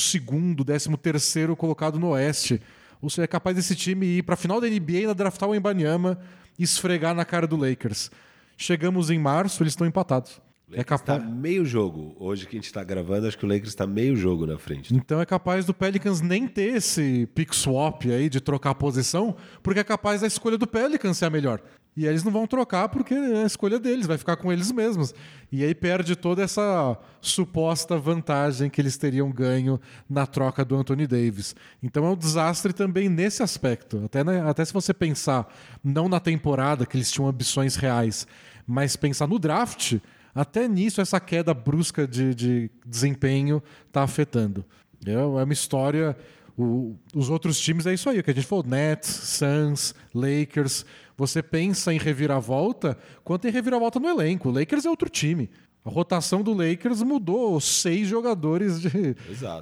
13 0.65 0.97
terceiro 0.97 1.55
colocado 1.55 1.99
no 1.99 2.09
Oeste. 2.09 2.61
Ou 3.01 3.09
seja, 3.09 3.23
é 3.23 3.27
capaz 3.27 3.55
desse 3.55 3.75
time 3.75 4.05
ir 4.05 4.23
para 4.23 4.33
a 4.33 4.37
final 4.37 4.59
da 4.59 4.67
NBA 4.67 4.91
e 4.91 4.97
ainda 4.97 5.15
draftar 5.15 5.47
o 5.47 5.55
Embanyama 5.55 6.19
e 6.57 6.63
esfregar 6.63 7.15
na 7.15 7.23
cara 7.23 7.47
do 7.47 7.55
Lakers. 7.55 8.11
Chegamos 8.57 9.09
em 9.09 9.17
março, 9.17 9.63
eles 9.63 9.71
estão 9.71 9.87
empatados. 9.87 10.41
É 10.71 10.83
capaz. 10.83 11.21
Tá 11.21 11.29
meio 11.29 11.65
jogo. 11.65 12.15
Hoje 12.19 12.45
que 12.45 12.55
a 12.55 12.59
gente 12.59 12.65
está 12.65 12.83
gravando, 12.83 13.27
acho 13.27 13.37
que 13.37 13.45
o 13.45 13.49
Lakers 13.49 13.69
está 13.69 13.87
meio 13.87 14.15
jogo 14.15 14.45
na 14.45 14.57
frente. 14.57 14.93
Então 14.93 15.19
é 15.19 15.25
capaz 15.25 15.65
do 15.65 15.73
Pelicans 15.73 16.21
nem 16.21 16.47
ter 16.47 16.75
esse 16.75 17.27
pick 17.33 17.53
swap 17.53 18.05
aí 18.05 18.29
de 18.29 18.39
trocar 18.39 18.75
posição, 18.75 19.35
porque 19.63 19.79
é 19.79 19.83
capaz 19.83 20.21
da 20.21 20.27
escolha 20.27 20.57
do 20.57 20.67
Pelicans 20.67 21.17
ser 21.17 21.25
a 21.25 21.29
melhor. 21.29 21.61
E 21.97 22.05
eles 22.05 22.23
não 22.23 22.31
vão 22.31 22.47
trocar 22.47 22.87
porque 22.87 23.13
é 23.13 23.43
a 23.43 23.45
escolha 23.45 23.79
deles, 23.79 24.07
vai 24.07 24.17
ficar 24.17 24.37
com 24.37 24.53
eles 24.53 24.71
mesmos. 24.71 25.13
E 25.51 25.65
aí 25.65 25.73
perde 25.75 26.15
toda 26.15 26.43
essa 26.43 26.97
suposta 27.19 27.97
vantagem 27.97 28.69
que 28.69 28.79
eles 28.79 28.95
teriam 28.95 29.29
ganho 29.31 29.81
na 30.09 30.25
troca 30.25 30.63
do 30.63 30.77
Anthony 30.77 31.07
Davis. 31.07 31.55
Então 31.83 32.05
é 32.05 32.09
um 32.09 32.15
desastre 32.15 32.71
também 32.71 33.09
nesse 33.09 33.43
aspecto. 33.43 34.01
Até, 34.05 34.23
né, 34.23 34.47
até 34.47 34.63
se 34.63 34.71
você 34.71 34.93
pensar, 34.93 35.51
não 35.83 36.07
na 36.07 36.19
temporada, 36.19 36.85
que 36.85 36.95
eles 36.95 37.11
tinham 37.11 37.27
ambições 37.27 37.75
reais, 37.75 38.25
mas 38.65 38.95
pensar 38.95 39.27
no 39.27 39.39
draft 39.39 39.97
até 40.41 40.67
nisso, 40.67 41.01
essa 41.01 41.19
queda 41.19 41.53
brusca 41.53 42.07
de, 42.07 42.33
de 42.33 42.71
desempenho 42.85 43.61
está 43.87 44.03
afetando. 44.03 44.63
É, 45.05 45.11
é 45.11 45.17
uma 45.17 45.53
história. 45.53 46.15
O, 46.57 46.95
os 47.13 47.29
outros 47.29 47.59
times 47.59 47.85
é 47.85 47.93
isso 47.93 48.09
aí, 48.09 48.19
o 48.19 48.23
que 48.23 48.31
a 48.31 48.33
gente 48.33 48.47
falou: 48.47 48.65
Nets, 48.65 49.09
Suns, 49.09 49.93
Lakers. 50.13 50.85
Você 51.17 51.43
pensa 51.43 51.93
em 51.93 51.97
reviravolta, 51.97 52.97
quando 53.25 53.41
tem 53.41 53.51
reviravolta 53.51 53.99
no 53.99 54.07
elenco. 54.07 54.47
O 54.47 54.51
Lakers 54.53 54.85
é 54.85 54.89
outro 54.89 55.09
time. 55.09 55.49
A 55.83 55.89
rotação 55.89 56.41
do 56.41 56.53
Lakers 56.53 57.01
mudou 57.01 57.59
seis 57.59 58.07
jogadores 58.07 58.79
de, 58.79 59.15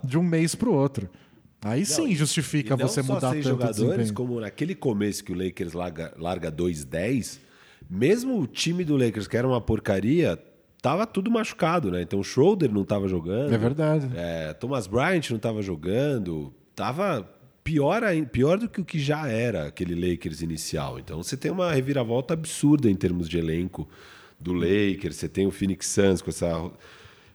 de 0.03 0.17
um 0.19 0.23
mês 0.23 0.53
para 0.53 0.69
o 0.69 0.73
outro. 0.73 1.09
Aí 1.61 1.84
sim 1.86 2.13
justifica 2.13 2.75
você 2.75 3.01
mudar 3.01 3.32
seis 3.32 3.43
tanto 3.43 3.59
jogadores, 3.59 4.11
como 4.11 4.39
naquele 4.39 4.75
começo 4.75 5.23
que 5.23 5.32
o 5.32 5.36
Lakers 5.36 5.73
larga, 5.73 6.13
larga 6.17 6.51
2-10, 6.51 7.39
mesmo 7.89 8.39
o 8.39 8.45
time 8.45 8.84
do 8.84 8.95
Lakers, 8.95 9.28
que 9.28 9.36
era 9.36 9.47
uma 9.47 9.59
porcaria, 9.59 10.39
tava 10.82 11.05
tudo 11.05 11.30
machucado, 11.30 11.91
né? 11.91 12.01
Então 12.01 12.19
o 12.19 12.23
Schroeder 12.23 12.71
não 12.71 12.84
tava 12.84 13.07
jogando. 13.07 13.53
É 13.53 13.57
verdade. 13.57 14.09
É, 14.15 14.53
Thomas 14.53 14.88
Bryant 14.88 15.30
não 15.32 15.39
tava 15.39 15.61
jogando. 15.61 16.53
Tava 16.75 17.28
pior, 17.63 18.01
pior 18.32 18.57
do 18.57 18.69
que 18.69 18.80
o 18.80 18.86
que 18.86 18.99
já 18.99 19.28
era 19.28 19.67
aquele 19.67 19.93
Lakers 19.93 20.41
inicial. 20.41 20.97
Então 20.99 21.21
você 21.21 21.36
tem 21.36 21.51
uma 21.51 21.73
reviravolta 21.73 22.34
absurda 22.34 22.89
em 22.89 22.95
termos 22.95 23.28
de 23.28 23.38
elenco 23.38 23.88
do 24.39 24.53
Lakers. 24.53 25.17
Você 25.17 25.28
tem 25.28 25.45
o 25.45 25.51
Phoenix 25.51 25.88
Suns 25.88 26.21
com 26.21 26.30
essa. 26.30 26.71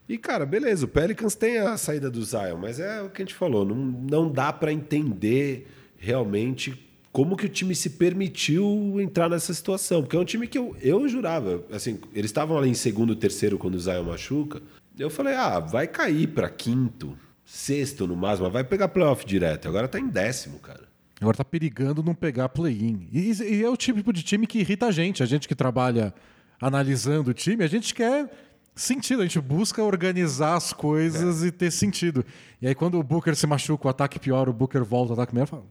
E, 0.08 0.18
cara, 0.18 0.44
beleza, 0.46 0.84
o 0.84 0.88
Pelicans 0.88 1.34
tem 1.34 1.58
a 1.58 1.76
saída 1.76 2.10
do 2.10 2.22
Zion, 2.24 2.58
mas 2.58 2.80
é 2.80 3.02
o 3.02 3.10
que 3.10 3.22
a 3.22 3.24
gente 3.24 3.34
falou, 3.34 3.64
não, 3.64 3.76
não 3.76 4.30
dá 4.30 4.52
para 4.52 4.72
entender 4.72 5.68
realmente 5.96 6.91
como 7.12 7.36
que 7.36 7.44
o 7.44 7.48
time 7.48 7.74
se 7.74 7.90
permitiu 7.90 8.98
entrar 8.98 9.28
nessa 9.28 9.52
situação. 9.52 10.02
Porque 10.02 10.16
é 10.16 10.18
um 10.18 10.24
time 10.24 10.48
que 10.48 10.56
eu, 10.56 10.74
eu 10.80 11.06
jurava, 11.06 11.62
assim, 11.70 12.00
eles 12.14 12.30
estavam 12.30 12.56
ali 12.56 12.70
em 12.70 12.74
segundo, 12.74 13.14
terceiro 13.14 13.58
quando 13.58 13.74
o 13.74 13.80
Zion 13.80 14.04
machuca. 14.04 14.62
Eu 14.98 15.10
falei, 15.10 15.34
ah, 15.34 15.60
vai 15.60 15.86
cair 15.86 16.28
para 16.28 16.48
quinto, 16.48 17.16
sexto 17.44 18.06
no 18.06 18.16
máximo, 18.16 18.50
vai 18.50 18.64
pegar 18.64 18.88
playoff 18.88 19.26
direto. 19.26 19.68
Agora 19.68 19.86
tá 19.86 20.00
em 20.00 20.08
décimo, 20.08 20.58
cara. 20.58 20.90
Agora 21.20 21.36
tá 21.36 21.44
perigando 21.44 22.02
não 22.02 22.14
pegar 22.14 22.48
play-in. 22.48 23.08
E, 23.12 23.30
e, 23.30 23.62
é 23.62 23.68
o 23.68 23.76
tipo 23.76 24.12
de 24.12 24.22
time 24.22 24.46
que 24.46 24.58
irrita 24.58 24.86
a 24.86 24.90
gente. 24.90 25.22
A 25.22 25.26
gente 25.26 25.46
que 25.46 25.54
trabalha 25.54 26.12
analisando 26.60 27.30
o 27.30 27.34
time, 27.34 27.62
a 27.62 27.68
gente 27.68 27.94
quer 27.94 28.28
sentido, 28.74 29.20
a 29.20 29.26
gente 29.26 29.40
busca 29.40 29.82
organizar 29.82 30.56
as 30.56 30.72
coisas 30.72 31.42
é. 31.42 31.48
e 31.48 31.52
ter 31.52 31.70
sentido. 31.70 32.24
E 32.60 32.66
aí 32.66 32.74
quando 32.74 32.98
o 32.98 33.02
Booker 33.02 33.36
se 33.36 33.46
machuca, 33.46 33.86
o 33.86 33.90
ataque 33.90 34.18
pior, 34.18 34.48
o 34.48 34.52
Booker 34.52 34.82
volta, 34.82 35.10
o 35.10 35.14
ataque 35.14 35.34
melhor, 35.34 35.46
fala, 35.46 35.64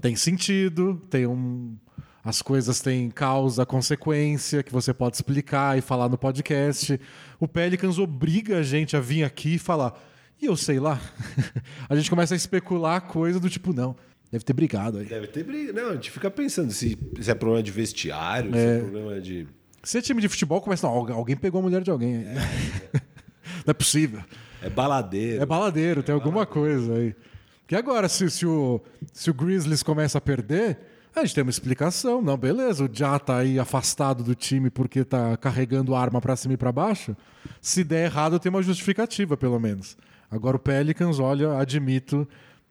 tem 0.00 0.16
sentido, 0.16 1.00
tem 1.10 1.26
um. 1.26 1.76
As 2.22 2.40
coisas 2.40 2.80
têm 2.80 3.10
causa, 3.10 3.66
consequência, 3.66 4.62
que 4.62 4.72
você 4.72 4.94
pode 4.94 5.16
explicar 5.16 5.76
e 5.76 5.82
falar 5.82 6.08
no 6.08 6.16
podcast. 6.16 6.98
O 7.38 7.46
Pelicans 7.46 7.98
obriga 7.98 8.58
a 8.58 8.62
gente 8.62 8.96
a 8.96 9.00
vir 9.00 9.24
aqui 9.24 9.56
e 9.56 9.58
falar. 9.58 9.94
E 10.40 10.46
eu 10.46 10.56
sei 10.56 10.80
lá. 10.80 11.00
a 11.88 11.94
gente 11.94 12.08
começa 12.08 12.34
a 12.34 12.36
especular 12.36 13.02
coisa 13.02 13.38
do 13.38 13.50
tipo, 13.50 13.74
não, 13.74 13.94
deve 14.32 14.42
ter 14.42 14.54
brigado 14.54 14.98
aí. 14.98 15.04
Deve 15.04 15.26
ter 15.26 15.44
brigado. 15.44 15.78
Não, 15.78 15.90
a 15.90 15.94
gente 15.94 16.10
fica 16.10 16.30
pensando 16.30 16.72
se, 16.72 16.98
se 17.20 17.30
é 17.30 17.34
problema 17.34 17.62
de 17.62 17.70
vestiário, 17.70 18.54
é. 18.54 18.58
se 18.58 18.66
é 18.66 18.78
problema 18.78 19.20
de. 19.20 19.46
Se 19.82 19.98
é 19.98 20.00
time 20.00 20.22
de 20.22 20.28
futebol, 20.28 20.62
começa. 20.62 20.86
Não, 20.86 20.94
alguém 21.12 21.36
pegou 21.36 21.58
a 21.60 21.62
mulher 21.62 21.82
de 21.82 21.90
alguém. 21.90 22.16
É. 22.16 22.34
não 23.66 23.70
é 23.70 23.74
possível. 23.74 24.24
É 24.62 24.70
baladeiro. 24.70 25.42
É 25.42 25.46
baladeiro, 25.46 26.02
tem 26.02 26.14
alguma 26.14 26.46
coisa 26.46 26.94
aí. 26.94 27.14
Porque 27.64 27.76
agora, 27.76 28.08
se, 28.08 28.30
se, 28.30 28.46
o, 28.46 28.80
se 29.12 29.30
o 29.30 29.34
Grizzlies 29.34 29.82
começa 29.82 30.18
a 30.18 30.20
perder, 30.20 30.78
a 31.16 31.24
gente 31.24 31.34
tem 31.34 31.42
uma 31.42 31.50
explicação. 31.50 32.20
Não, 32.20 32.36
beleza, 32.36 32.84
o 32.84 32.90
Já 32.92 33.18
tá 33.18 33.38
aí 33.38 33.58
afastado 33.58 34.22
do 34.22 34.34
time 34.34 34.68
porque 34.68 35.02
tá 35.02 35.36
carregando 35.36 35.94
arma 35.94 36.20
para 36.20 36.36
cima 36.36 36.54
e 36.54 36.56
para 36.56 36.70
baixo. 36.70 37.16
Se 37.60 37.82
der 37.82 38.04
errado, 38.04 38.38
tem 38.38 38.50
uma 38.50 38.62
justificativa, 38.62 39.36
pelo 39.36 39.58
menos. 39.58 39.96
Agora 40.30 40.56
o 40.56 40.60
Pelicans, 40.60 41.18
olha, 41.18 41.56
admito 41.56 42.28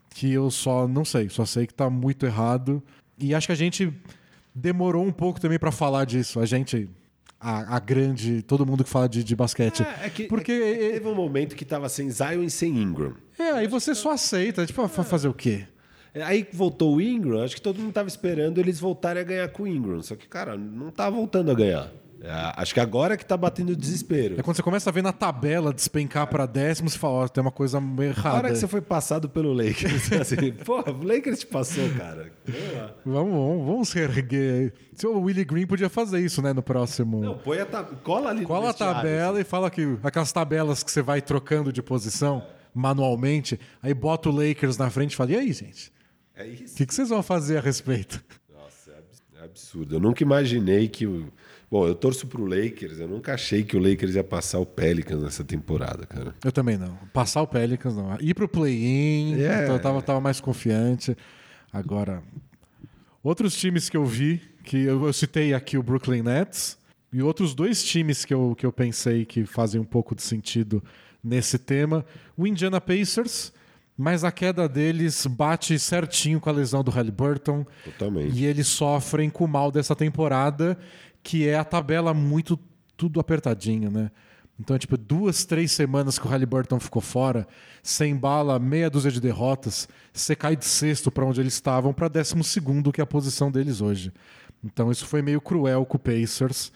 que 0.09 0.31
eu 0.31 0.51
só 0.51 0.87
não 0.87 1.03
sei, 1.03 1.27
só 1.29 1.45
sei 1.45 1.65
que 1.65 1.73
tá 1.73 1.89
muito 1.89 2.25
errado. 2.25 2.83
E 3.17 3.33
acho 3.33 3.47
que 3.47 3.53
a 3.53 3.55
gente 3.55 3.91
demorou 4.53 5.03
um 5.03 5.11
pouco 5.11 5.41
também 5.41 5.57
para 5.57 5.71
falar 5.71 6.05
disso. 6.05 6.39
A 6.39 6.45
gente 6.45 6.87
a, 7.43 7.75
a, 7.75 7.79
grande. 7.79 8.41
Todo 8.41 8.65
mundo 8.65 8.83
que 8.83 8.89
fala 8.89 9.09
de, 9.09 9.23
de 9.23 9.35
basquete. 9.35 9.83
É, 9.83 10.07
é 10.07 10.09
que, 10.09 10.23
Porque 10.25 10.51
é 10.51 10.73
que 10.73 10.91
teve 10.93 11.07
um 11.07 11.15
momento 11.15 11.55
que 11.55 11.65
tava 11.65 11.89
sem 11.89 12.09
Zion 12.09 12.43
e 12.43 12.49
sem 12.49 12.77
Ingram. 12.77 13.15
É, 13.37 13.51
aí 13.51 13.67
você 13.67 13.93
só 13.93 14.11
aceita. 14.11 14.65
Tipo, 14.65 14.83
é. 14.83 14.87
fazer 14.87 15.27
o 15.27 15.33
quê? 15.33 15.65
Aí 16.15 16.47
voltou 16.53 16.95
o 16.95 17.01
Ingram, 17.01 17.41
acho 17.41 17.55
que 17.55 17.61
todo 17.61 17.79
mundo 17.79 17.91
tava 17.91 18.07
esperando 18.07 18.59
eles 18.59 18.79
voltarem 18.79 19.21
a 19.21 19.25
ganhar 19.25 19.47
com 19.49 19.63
o 19.63 19.67
Ingram. 19.67 20.01
Só 20.03 20.15
que, 20.15 20.27
cara, 20.27 20.55
não 20.55 20.91
tá 20.91 21.09
voltando 21.09 21.49
a 21.49 21.55
ganhar. 21.55 21.91
É, 22.23 22.53
acho 22.55 22.73
que 22.73 22.79
agora 22.79 23.17
que 23.17 23.25
tá 23.25 23.35
batendo 23.35 23.73
o 23.73 23.75
desespero. 23.75 24.39
É 24.39 24.41
quando 24.41 24.55
você 24.55 24.63
começa 24.63 24.89
a 24.89 24.93
ver 24.93 25.03
na 25.03 25.11
tabela 25.11 25.73
despencar 25.73 26.25
para 26.27 26.45
décimo, 26.45 26.89
você 26.89 26.97
fala, 26.97 27.15
ó, 27.15 27.27
tem 27.27 27.41
uma 27.41 27.51
coisa 27.51 27.79
errada. 27.99 28.29
Na 28.29 28.35
hora 28.35 28.49
que 28.51 28.55
você 28.55 28.67
foi 28.67 28.79
passado 28.79 29.27
pelo 29.27 29.51
Lakers, 29.51 30.13
assim, 30.21 30.53
porra, 30.63 30.93
o 30.93 31.05
Lakers 31.05 31.39
te 31.39 31.47
passou, 31.47 31.83
cara. 31.97 32.31
Vamos, 33.05 33.33
vamos, 33.33 33.65
vamos 33.65 33.89
se 33.89 33.99
erguer. 33.99 34.73
O 35.03 35.19
Willie 35.19 35.43
Green 35.43 35.67
podia 35.67 35.89
fazer 35.89 36.21
isso, 36.21 36.41
né, 36.41 36.53
no 36.53 36.63
próximo. 36.63 37.19
Não, 37.19 37.37
põe 37.37 37.59
a 37.59 37.65
tab... 37.65 37.89
cola 38.01 38.29
ali 38.29 38.45
Cola 38.45 38.69
a 38.69 38.73
tabela 38.73 39.33
assim. 39.33 39.41
e 39.41 39.43
fala 39.43 39.69
que 39.69 39.97
aquelas 40.01 40.31
tabelas 40.31 40.81
que 40.81 40.91
você 40.91 41.01
vai 41.01 41.21
trocando 41.21 41.73
de 41.73 41.83
posição 41.83 42.37
é. 42.37 42.53
manualmente, 42.73 43.59
aí 43.81 43.93
bota 43.93 44.29
o 44.29 44.31
Lakers 44.31 44.77
na 44.77 44.89
frente 44.89 45.11
e 45.11 45.15
fala, 45.17 45.31
e 45.31 45.35
aí, 45.35 45.51
gente? 45.51 45.91
É 46.33 46.47
isso. 46.47 46.73
O 46.73 46.77
que, 46.77 46.85
que 46.85 46.95
vocês 46.95 47.09
vão 47.09 47.21
fazer 47.21 47.57
a 47.57 47.61
respeito? 47.61 48.23
Nossa, 48.49 48.91
é 49.41 49.43
absurdo. 49.43 49.95
Eu 49.95 49.99
nunca 49.99 50.23
imaginei 50.23 50.87
que 50.87 51.05
o 51.05 51.27
Bom, 51.73 51.87
eu 51.87 51.95
torço 51.95 52.27
pro 52.27 52.45
Lakers. 52.45 52.99
Eu 52.99 53.07
nunca 53.07 53.33
achei 53.33 53.63
que 53.63 53.75
o 53.75 53.79
Lakers 53.79 54.13
ia 54.13 54.23
passar 54.23 54.59
o 54.59 54.65
Pelicans 54.65 55.23
nessa 55.23 55.43
temporada, 55.43 56.05
cara. 56.05 56.35
Eu 56.45 56.51
também 56.51 56.77
não. 56.77 56.95
Passar 57.11 57.41
o 57.41 57.47
Pelicans 57.47 57.95
não. 57.95 58.15
Ir 58.21 58.35
pro 58.35 58.47
play-in, 58.47 59.37
yeah. 59.37 59.61
É. 59.61 59.63
então 59.63 59.77
eu 59.77 59.81
tava, 59.81 59.99
tava 60.03 60.21
mais 60.21 60.39
confiante. 60.39 61.17
Agora, 61.73 62.21
outros 63.23 63.55
times 63.55 63.89
que 63.89 63.97
eu 63.97 64.05
vi, 64.05 64.39
que 64.63 64.83
eu, 64.83 65.03
eu 65.03 65.11
citei 65.11 65.51
aqui 65.55 65.75
o 65.75 65.81
Brooklyn 65.81 66.21
Nets, 66.21 66.77
e 67.11 67.23
outros 67.23 67.55
dois 67.55 67.83
times 67.83 68.23
que 68.23 68.35
eu, 68.35 68.53
que 68.55 68.67
eu 68.67 68.71
pensei 68.71 69.25
que 69.25 69.43
fazem 69.43 69.81
um 69.81 69.85
pouco 69.85 70.13
de 70.13 70.21
sentido 70.21 70.83
nesse 71.23 71.57
tema. 71.57 72.05
O 72.37 72.45
Indiana 72.45 72.79
Pacers, 72.79 73.51
mas 73.97 74.23
a 74.23 74.31
queda 74.31 74.69
deles 74.69 75.25
bate 75.25 75.79
certinho 75.79 76.39
com 76.39 76.51
a 76.51 76.53
lesão 76.53 76.83
do 76.83 76.91
Halliburton. 76.91 77.65
Totalmente. 77.83 78.37
E 78.37 78.45
eles 78.45 78.67
sofrem 78.67 79.27
com 79.27 79.45
o 79.45 79.47
mal 79.47 79.71
dessa 79.71 79.95
temporada, 79.95 80.77
que 81.23 81.47
é 81.47 81.57
a 81.57 81.63
tabela 81.63 82.13
muito 82.13 82.59
tudo 82.97 83.19
apertadinho, 83.19 83.89
né? 83.89 84.11
Então, 84.59 84.75
é 84.75 84.79
tipo, 84.79 84.95
duas, 84.95 85.45
três 85.45 85.71
semanas 85.71 86.19
que 86.19 86.27
o 86.27 86.29
Halliburton 86.29 86.79
ficou 86.79 87.01
fora, 87.01 87.47
sem 87.81 88.15
bala, 88.15 88.59
meia 88.59 88.89
dúzia 88.89 89.11
de 89.11 89.19
derrotas, 89.19 89.87
você 90.13 90.35
cai 90.35 90.55
de 90.55 90.65
sexto 90.65 91.11
para 91.11 91.25
onde 91.25 91.41
eles 91.41 91.53
estavam, 91.53 91.91
para 91.91 92.07
décimo 92.07 92.43
segundo, 92.43 92.91
que 92.91 93.01
é 93.01 93.03
a 93.03 93.07
posição 93.07 93.51
deles 93.51 93.81
hoje. 93.81 94.13
Então, 94.63 94.91
isso 94.91 95.07
foi 95.07 95.21
meio 95.21 95.41
cruel 95.41 95.85
com 95.85 95.97
o 95.97 95.99
Pacers. 95.99 96.71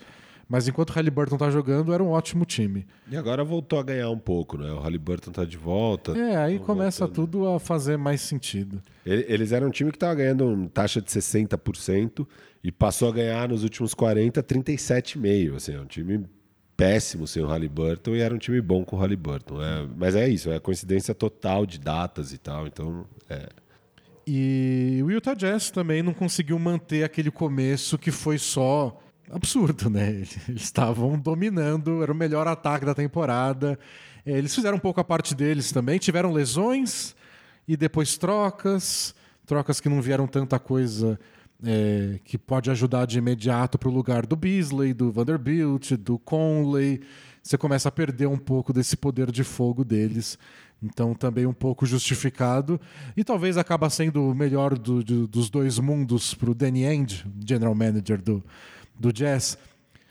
Mas 0.50 0.68
enquanto 0.68 0.92
o 0.92 0.94
Halliburton 0.94 1.38
tá 1.38 1.52
jogando, 1.52 1.94
era 1.94 2.02
um 2.02 2.10
ótimo 2.10 2.46
time. 2.46 2.88
E 3.12 3.18
agora 3.18 3.44
voltou 3.44 3.80
a 3.80 3.84
ganhar 3.84 4.10
um 4.10 4.18
pouco, 4.18 4.58
né? 4.58 4.72
O 4.72 4.80
Halliburton 4.80 5.32
tá 5.32 5.44
de 5.44 5.58
volta. 5.58 6.18
É, 6.18 6.38
aí 6.38 6.58
começa 6.60 7.06
voltando. 7.06 7.28
tudo 7.28 7.48
a 7.50 7.60
fazer 7.60 7.98
mais 7.98 8.22
sentido. 8.22 8.82
Eles 9.06 9.52
eram 9.52 9.68
um 9.68 9.72
time 9.72 9.92
que 9.92 9.98
tava 9.98 10.16
ganhando 10.16 10.46
uma 10.46 10.70
taxa 10.70 11.02
de 11.02 11.10
60% 11.10 12.26
e 12.64 12.72
passou 12.72 13.10
a 13.10 13.12
ganhar 13.12 13.50
nos 13.50 13.64
últimos 13.64 13.94
40, 13.94 14.42
37,5%. 14.42 15.56
Assim, 15.56 15.74
é 15.74 15.80
um 15.80 15.86
time 15.86 16.26
péssimo 16.78 17.28
sem 17.28 17.44
o 17.44 17.48
Halliburton 17.48 18.16
e 18.16 18.22
era 18.22 18.34
um 18.34 18.38
time 18.38 18.62
bom 18.62 18.86
com 18.86 18.96
o 18.96 19.00
Halliburton. 19.00 19.62
É, 19.62 19.88
mas 19.98 20.16
é 20.16 20.30
isso, 20.30 20.50
é 20.50 20.60
coincidência 20.60 21.14
total 21.14 21.66
de 21.66 21.78
datas 21.78 22.32
e 22.32 22.38
tal. 22.38 22.68
Então, 22.68 23.06
é. 23.30 23.50
E 24.26 25.02
o 25.04 25.10
Utah 25.10 25.34
Jazz 25.34 25.72
também 25.72 26.04
não 26.04 26.14
conseguiu 26.14 26.60
manter 26.60 27.04
aquele 27.04 27.32
começo 27.32 27.98
que 27.98 28.12
foi 28.12 28.38
só 28.38 28.98
absurdo, 29.32 29.90
né? 29.90 30.10
Eles 30.48 30.64
estavam 30.64 31.18
dominando, 31.18 32.02
era 32.04 32.12
o 32.12 32.16
melhor 32.16 32.48
ataque 32.48 32.86
da 32.86 32.94
temporada. 32.94 33.78
É, 34.26 34.32
eles 34.38 34.54
fizeram 34.54 34.76
um 34.76 34.80
pouco 34.80 35.00
a 35.00 35.06
parte 35.06 35.34
deles 35.34 35.72
também, 35.72 35.98
tiveram 35.98 36.34
lesões 36.34 37.16
e 37.66 37.78
depois 37.78 38.18
trocas, 38.18 39.16
trocas 39.46 39.80
que 39.80 39.88
não 39.88 40.02
vieram 40.02 40.28
tanta 40.28 40.60
coisa 40.60 41.18
é, 41.64 42.20
que 42.26 42.38
pode 42.38 42.70
ajudar 42.70 43.06
de 43.06 43.18
imediato 43.18 43.78
para 43.78 43.90
o 43.90 43.92
lugar 43.92 44.26
do 44.26 44.36
Beasley, 44.36 44.94
do 44.94 45.12
Vanderbilt, 45.12 45.94
do 45.94 46.20
Conley. 46.20 47.02
Você 47.42 47.58
começa 47.58 47.88
a 47.88 47.92
perder 47.92 48.28
um 48.28 48.38
pouco 48.38 48.74
desse 48.74 48.98
poder 48.98 49.32
de 49.32 49.44
fogo 49.44 49.86
deles. 49.86 50.38
Então, 50.84 51.16
também 51.16 51.46
um 51.46 51.54
pouco 51.54 51.86
justificado. 51.86 52.80
E 53.16 53.24
talvez 53.24 53.58
acaba 53.58 53.90
sendo 53.90 54.30
o 54.30 54.36
melhor 54.36 54.78
do, 54.78 55.04
do, 55.04 55.28
dos 55.28 55.50
dois 55.50 55.80
mundos 55.80 56.34
para 56.34 56.52
o 56.52 56.54
Danny 56.54 56.84
End, 56.84 57.26
general 57.46 57.74
manager 57.74 58.22
do, 58.22 58.44
do 59.00 59.12
Jazz. 59.12 59.58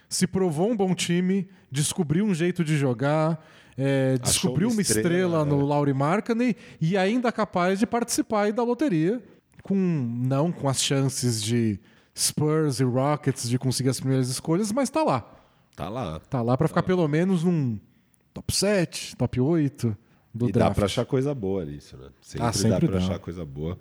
Se 0.08 0.26
provou 0.26 0.70
um 0.70 0.76
bom 0.76 0.94
time, 0.94 1.48
descobriu 1.70 2.24
um 2.24 2.34
jeito 2.34 2.64
de 2.64 2.76
jogar, 2.76 3.44
é, 3.76 4.16
descobriu 4.18 4.70
uma 4.70 4.80
estrela, 4.80 5.06
estrela 5.08 5.44
no 5.44 5.60
é. 5.60 5.64
Laurie 5.64 5.94
Markkanen 5.94 6.54
e 6.80 6.96
ainda 6.96 7.30
capaz 7.30 7.78
de 7.78 7.86
participar 7.86 8.52
da 8.52 8.62
loteria, 8.62 9.22
com 9.62 9.74
não 9.74 10.50
com 10.50 10.68
as 10.68 10.82
chances 10.82 11.42
de 11.42 11.78
Spurs 12.16 12.80
e 12.80 12.84
Rockets 12.84 13.48
de 13.48 13.58
conseguir 13.58 13.90
as 13.90 14.00
primeiras 14.00 14.28
escolhas, 14.28 14.72
mas 14.72 14.88
está 14.88 15.02
lá. 15.02 15.30
Tá 15.74 15.88
lá. 15.90 16.20
Tá 16.20 16.40
lá 16.40 16.56
para 16.56 16.68
ficar 16.68 16.80
lá. 16.80 16.86
pelo 16.86 17.06
menos 17.06 17.44
num 17.44 17.78
top 18.32 18.54
7, 18.54 19.16
top 19.16 19.40
8 19.40 19.96
do 20.32 20.48
e 20.48 20.52
draft. 20.52 20.70
dá 20.70 20.74
para 20.74 20.86
achar 20.86 21.04
coisa 21.04 21.34
boa 21.34 21.64
nisso, 21.64 21.96
né? 21.98 22.08
Sempre, 22.22 22.46
ah, 22.46 22.52
sempre 22.52 22.86
dá 22.86 22.92
para 22.92 22.98
achar 22.98 23.18
coisa 23.18 23.44
boa. 23.44 23.78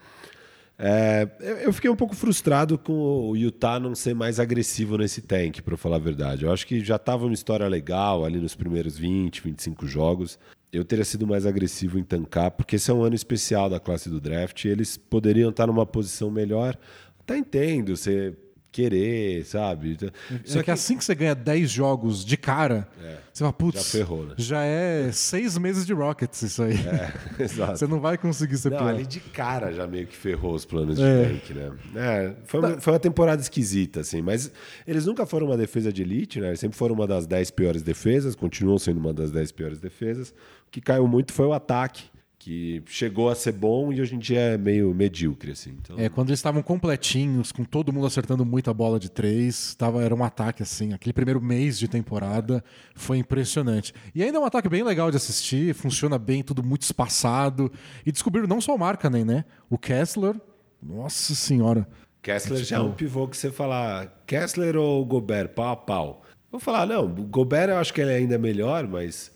É, 0.78 1.28
eu 1.64 1.72
fiquei 1.72 1.90
um 1.90 1.96
pouco 1.96 2.16
frustrado 2.16 2.78
com 2.78 2.94
o 2.94 3.36
Utah 3.36 3.80
não 3.80 3.96
ser 3.96 4.14
mais 4.14 4.40
agressivo 4.40 4.98
nesse 4.98 5.22
tank, 5.22 5.62
para 5.62 5.78
falar 5.78 5.96
a 5.96 6.00
verdade. 6.00 6.44
Eu 6.46 6.52
acho 6.52 6.68
que 6.68 6.84
já 6.84 6.98
estava 6.98 7.26
uma 7.26 7.34
história 7.34 7.68
legal 7.68 8.26
ali 8.26 8.40
nos 8.40 8.56
primeiros 8.56 8.98
20, 8.98 9.42
25 9.42 9.88
jogos. 9.88 10.38
Eu 10.74 10.84
teria 10.84 11.06
sido 11.06 11.26
mais 11.26 11.46
agressivo 11.46 11.98
em 11.98 12.04
tancar, 12.04 12.52
porque 12.52 12.76
esse 12.76 12.92
é 12.92 12.94
um 12.94 13.04
ano 13.04 13.16
especial 13.16 13.70
da 13.70 13.80
classe 13.80 14.10
do 14.10 14.20
draft 14.20 14.66
eles 14.66 14.98
poderiam 14.98 15.50
estar 15.50 15.68
numa 15.68 15.86
posição 15.86 16.30
melhor. 16.30 16.78
Até 17.22 17.38
entendo, 17.38 17.96
você 17.96 18.36
querer, 18.76 19.46
sabe? 19.46 19.98
Só 20.44 20.58
que, 20.58 20.66
que, 20.66 20.72
assim 20.72 20.98
que 20.98 21.06
você 21.06 21.16
ganha 21.16 21.34
10 21.34 21.72
jogos 21.72 22.26
de 22.26 22.36
cara, 22.36 22.86
é, 23.02 23.20
você 23.32 23.40
fala, 23.40 23.54
putz, 23.54 23.80
já 23.80 24.00
ferrou, 24.00 24.26
né? 24.26 24.34
Já 24.38 24.64
é 24.64 25.14
seis 25.14 25.58
meses 25.58 25.86
de 25.86 25.94
Rockets 25.94 26.42
isso 26.42 26.62
aí. 26.62 26.76
É, 26.76 27.14
exato. 27.42 27.78
Você 27.78 27.88
não 27.88 28.02
vai 28.02 28.18
conseguir 28.18 28.58
ser 28.58 28.72
não, 28.72 28.80
pior. 28.80 28.90
ali 28.90 29.06
de 29.06 29.22
cara 29.22 29.72
já 29.72 29.88
meio 29.88 30.06
que 30.06 30.16
ferrou 30.16 30.54
os 30.54 30.66
planos 30.66 30.98
de 30.98 31.04
é. 31.04 31.24
tank, 31.24 31.56
né? 31.56 31.72
É, 31.96 32.36
foi, 32.44 32.60
uma, 32.60 32.82
foi 32.82 32.94
uma 32.94 33.00
temporada 33.00 33.42
esquisita, 33.42 34.02
assim, 34.02 34.22
mas 34.22 34.52
eles 34.86 35.06
nunca 35.06 35.26
foram 35.26 35.48
uma 35.48 35.58
defesa 35.58 35.92
de 35.94 36.02
elite, 36.02 36.42
né? 36.42 36.50
Eles 36.50 36.60
sempre 36.60 36.78
foram 36.78 36.96
uma 36.96 37.08
das 37.08 37.26
10 37.26 37.52
piores 37.52 37.82
defesas, 37.82 38.36
continuam 38.36 38.78
sendo 38.78 39.00
uma 39.00 39.14
das 39.14 39.32
10 39.32 39.54
piores 39.54 39.80
defesas. 39.80 40.32
O 40.68 40.72
que 40.72 40.82
caiu 40.82 41.08
muito 41.08 41.32
foi 41.32 41.46
o 41.46 41.54
ataque 41.54 42.04
que 42.46 42.84
chegou 42.86 43.28
a 43.28 43.34
ser 43.34 43.54
bom 43.54 43.92
e 43.92 44.00
hoje 44.00 44.14
em 44.14 44.20
dia 44.20 44.40
é 44.40 44.58
meio 44.58 44.94
medíocre, 44.94 45.54
assim. 45.54 45.76
Então... 45.82 45.98
É, 45.98 46.10
quando 46.10 46.30
eles 46.30 46.38
estavam 46.38 46.62
completinhos, 46.62 47.52
com 47.52 47.64
todo 47.64 47.92
mundo 47.92 48.06
acertando 48.06 48.46
muita 48.46 48.72
bola 48.72 49.00
de 49.00 49.10
três, 49.10 49.74
tava, 49.74 50.04
era 50.04 50.14
um 50.14 50.24
ataque, 50.24 50.62
assim. 50.62 50.94
Aquele 50.94 51.12
primeiro 51.12 51.42
mês 51.42 51.80
de 51.80 51.88
temporada 51.88 52.64
foi 52.94 53.18
impressionante. 53.18 53.96
E 54.14 54.22
ainda 54.22 54.38
é 54.38 54.40
um 54.40 54.46
ataque 54.46 54.70
bem 54.70 54.84
legal 54.84 55.10
de 55.10 55.18
assistir, 55.18 55.74
funciona 55.74 56.20
bem, 56.20 56.44
tudo 56.44 56.64
muito 56.64 56.84
espaçado. 56.84 57.72
E 58.06 58.12
descobriram 58.12 58.48
não 58.48 58.62
só 58.62 58.76
o 58.76 58.78
Markkanen, 58.78 59.26
né? 59.26 59.46
O 59.68 59.76
Kessler, 59.76 60.40
nossa 60.84 61.34
senhora. 61.34 61.88
Kessler 62.22 62.64
já 62.64 62.78
é 62.78 62.80
um 62.80 62.92
pivô 62.92 63.28
que 63.28 63.38
você 63.38 63.50
falar 63.50 64.24
Kessler 64.28 64.76
ou 64.76 65.04
Gobert, 65.04 65.50
pau 65.56 65.72
a 65.72 65.76
pau. 65.76 66.22
Vou 66.52 66.60
falar, 66.60 66.86
não, 66.86 67.06
o 67.06 67.26
Gobert 67.26 67.70
eu 67.70 67.78
acho 67.78 67.92
que 67.92 68.02
ele 68.02 68.12
é 68.12 68.18
ainda 68.18 68.38
melhor, 68.38 68.88
mas 68.88 69.35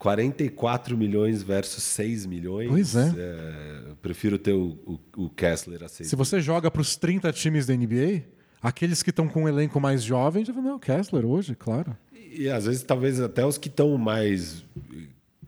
44 0.00 0.96
milhões 0.96 1.42
versus 1.42 1.84
6 1.84 2.24
milhões. 2.24 2.70
Pois 2.70 2.96
é. 2.96 3.12
é 3.16 3.82
prefiro 4.00 4.38
ter 4.38 4.54
o, 4.54 4.78
o, 4.86 5.24
o 5.24 5.28
Kessler 5.28 5.84
aceito. 5.84 6.08
Se 6.08 6.16
você 6.16 6.40
joga 6.40 6.70
para 6.70 6.80
os 6.80 6.96
30 6.96 7.30
times 7.34 7.66
da 7.66 7.76
NBA, 7.76 8.22
aqueles 8.62 9.02
que 9.02 9.10
estão 9.10 9.28
com 9.28 9.42
um 9.42 9.48
elenco 9.48 9.78
mais 9.78 10.02
jovem, 10.02 10.42
já 10.42 10.54
não, 10.54 10.78
Kessler 10.78 11.26
hoje, 11.26 11.54
claro. 11.54 11.94
E, 12.14 12.44
e 12.44 12.50
às 12.50 12.64
vezes, 12.64 12.82
talvez 12.82 13.20
até 13.20 13.44
os 13.44 13.58
que 13.58 13.68
estão 13.68 13.98
mais 13.98 14.64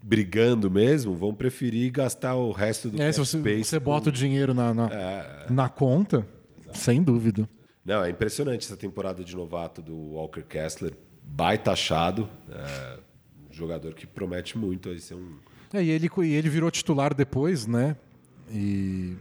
brigando 0.02 0.70
mesmo 0.70 1.14
vão 1.14 1.32
preferir 1.32 1.90
gastar 1.90 2.34
o 2.34 2.52
resto 2.52 2.90
do 2.90 3.00
é, 3.00 3.10
se 3.10 3.20
você, 3.20 3.38
você 3.38 3.80
com... 3.80 3.84
bota 3.86 4.10
o 4.10 4.12
dinheiro 4.12 4.52
na, 4.52 4.74
na, 4.74 4.88
é... 4.92 5.46
na 5.48 5.70
conta, 5.70 6.26
Exato. 6.60 6.78
sem 6.78 7.02
dúvida. 7.02 7.48
Não, 7.82 8.04
é 8.04 8.10
impressionante 8.10 8.66
essa 8.66 8.76
temporada 8.76 9.24
de 9.24 9.34
novato 9.34 9.80
do 9.80 9.96
Walker 10.12 10.42
Kessler, 10.42 10.92
baita 11.24 11.72
achado. 11.72 12.28
É 12.50 13.11
jogador 13.56 13.94
que 13.94 14.06
promete 14.06 14.56
muito 14.56 14.88
aí 14.88 14.98
ser 14.98 15.14
um. 15.14 15.36
É, 15.72 15.82
e 15.82 15.90
ele, 15.90 16.10
e 16.18 16.34
ele 16.34 16.48
virou 16.48 16.70
titular 16.70 17.14
depois, 17.14 17.66
né? 17.66 17.96
E, 18.50 19.16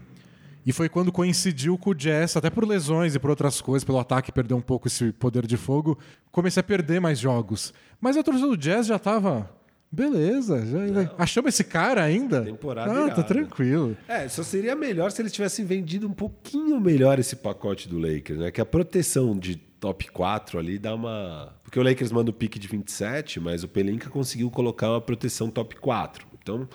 e 0.66 0.74
foi 0.74 0.90
quando 0.90 1.12
coincidiu 1.12 1.78
com 1.78 1.92
o 1.92 1.96
Jazz, 1.96 2.36
até 2.36 2.50
por 2.50 2.68
lesões 2.68 3.16
e 3.16 3.20
por 3.20 3.30
outras 3.30 3.62
coisas, 3.62 3.84
pelo 3.84 4.00
ataque 4.00 4.32
perdeu 4.32 4.58
um 4.58 4.62
pouco 4.62 4.88
esse 4.88 5.12
poder 5.14 5.46
de 5.46 5.58
fogo, 5.58 5.98
comecei 6.32 6.60
a 6.60 6.64
perder 6.64 7.00
mais 7.00 7.20
jogos. 7.20 7.74
Mas 8.00 8.18
a 8.18 8.24
torcida 8.24 8.48
do 8.48 8.58
Jazz 8.58 8.88
já 8.88 8.98
estava 8.98 9.50
Beleza, 9.94 10.66
já 10.66 11.14
achamos 11.18 11.54
esse 11.54 11.66
cara 11.66 12.02
ainda? 12.02 12.44
Temporada 12.44 13.08
ah, 13.08 13.12
tá 13.12 13.24
tranquilo. 13.24 13.98
É, 14.08 14.26
só 14.30 14.42
seria 14.42 14.74
melhor 14.74 15.12
se 15.12 15.22
eles 15.22 15.34
tivessem 15.34 15.66
vendido 15.66 16.08
um 16.08 16.14
pouquinho 16.14 16.80
melhor 16.80 17.20
esse 17.20 17.36
pacote 17.36 17.90
do 17.90 18.00
Lakers, 18.00 18.40
né? 18.40 18.52
Que 18.52 18.62
a 18.62 18.66
proteção 18.66 19.38
de 19.38 19.62
top 19.82 20.10
4 20.12 20.60
ali 20.60 20.78
dá 20.78 20.96
uma. 20.96 21.54
Porque 21.64 21.78
o 21.78 21.84
Lakers 21.84 22.12
manda 22.12 22.30
o 22.30 22.34
pique 22.34 22.60
de 22.60 22.68
27, 22.68 23.40
mas 23.40 23.64
o 23.64 23.68
Pelinka 23.68 24.10
conseguiu 24.10 24.50
colocar 24.50 24.92
uma 24.92 25.02
proteção 25.02 25.50
top 25.50 25.76
4. 25.76 26.26
Então, 26.42 26.70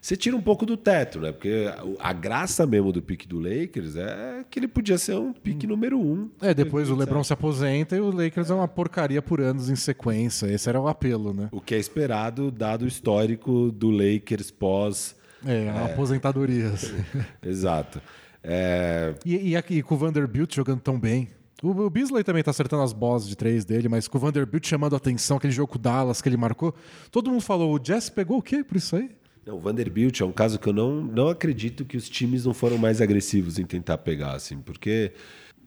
você 0.00 0.16
tira 0.16 0.36
um 0.36 0.40
pouco 0.40 0.66
do 0.66 0.76
teto, 0.76 1.20
né? 1.20 1.32
Porque 1.32 1.66
a 1.98 2.12
graça 2.12 2.66
mesmo 2.66 2.92
do 2.92 3.02
pique 3.02 3.26
do 3.26 3.38
Lakers 3.38 3.96
é 3.96 4.44
que 4.50 4.58
ele 4.58 4.68
podia 4.68 4.98
ser 4.98 5.16
um 5.16 5.32
pique 5.32 5.66
número 5.66 5.98
um. 5.98 6.30
É, 6.40 6.52
depois 6.52 6.90
o 6.90 6.94
LeBron 6.94 7.24
se 7.24 7.32
aposenta 7.32 7.96
e 7.96 8.00
o 8.00 8.10
Lakers 8.10 8.50
é 8.50 8.54
uma 8.54 8.68
porcaria 8.68 9.22
por 9.22 9.40
anos 9.40 9.70
em 9.70 9.76
sequência. 9.76 10.46
Esse 10.46 10.68
era 10.68 10.80
o 10.80 10.86
apelo, 10.86 11.32
né? 11.32 11.48
O 11.50 11.60
que 11.60 11.74
é 11.74 11.78
esperado, 11.78 12.50
dado 12.50 12.82
o 12.82 12.88
histórico 12.88 13.70
do 13.72 13.90
Lakers 13.90 14.50
pós. 14.50 15.16
É, 15.46 15.70
a 15.70 15.88
é... 15.88 15.92
aposentadoria. 15.92 16.68
Assim. 16.68 16.96
Exato. 17.42 18.00
É... 18.42 19.14
E, 19.24 19.50
e, 19.50 19.56
aqui 19.56 19.82
com 19.82 19.94
o 19.94 19.98
Vanderbilt 19.98 20.54
jogando 20.54 20.80
tão 20.80 20.98
bem. 20.98 21.28
O 21.62 21.90
Beasley 21.90 22.24
também 22.24 22.42
tá 22.42 22.50
acertando 22.50 22.82
as 22.82 22.92
bosses 22.92 23.28
de 23.28 23.36
três 23.36 23.64
dele, 23.64 23.88
mas 23.88 24.08
com 24.08 24.16
o 24.16 24.20
Vanderbilt 24.20 24.66
chamando 24.66 24.94
a 24.94 24.96
atenção, 24.96 25.36
aquele 25.36 25.52
jogo 25.52 25.72
com 25.72 25.78
o 25.78 25.80
Dallas 25.80 26.22
que 26.22 26.28
ele 26.28 26.36
marcou, 26.36 26.74
todo 27.10 27.30
mundo 27.30 27.42
falou: 27.42 27.78
o 27.78 27.84
Jess 27.84 28.08
pegou 28.08 28.38
o 28.38 28.42
quê 28.42 28.64
por 28.64 28.76
isso 28.76 28.96
aí? 28.96 29.10
Não, 29.44 29.56
o 29.56 29.60
Vanderbilt 29.60 30.20
é 30.20 30.24
um 30.24 30.32
caso 30.32 30.58
que 30.58 30.68
eu 30.68 30.72
não, 30.72 31.02
não 31.02 31.28
acredito 31.28 31.84
que 31.84 31.96
os 31.96 32.08
times 32.08 32.44
não 32.44 32.54
foram 32.54 32.78
mais 32.78 33.00
agressivos 33.00 33.58
em 33.58 33.64
tentar 33.64 33.98
pegar, 33.98 34.32
assim, 34.32 34.60
porque 34.60 35.12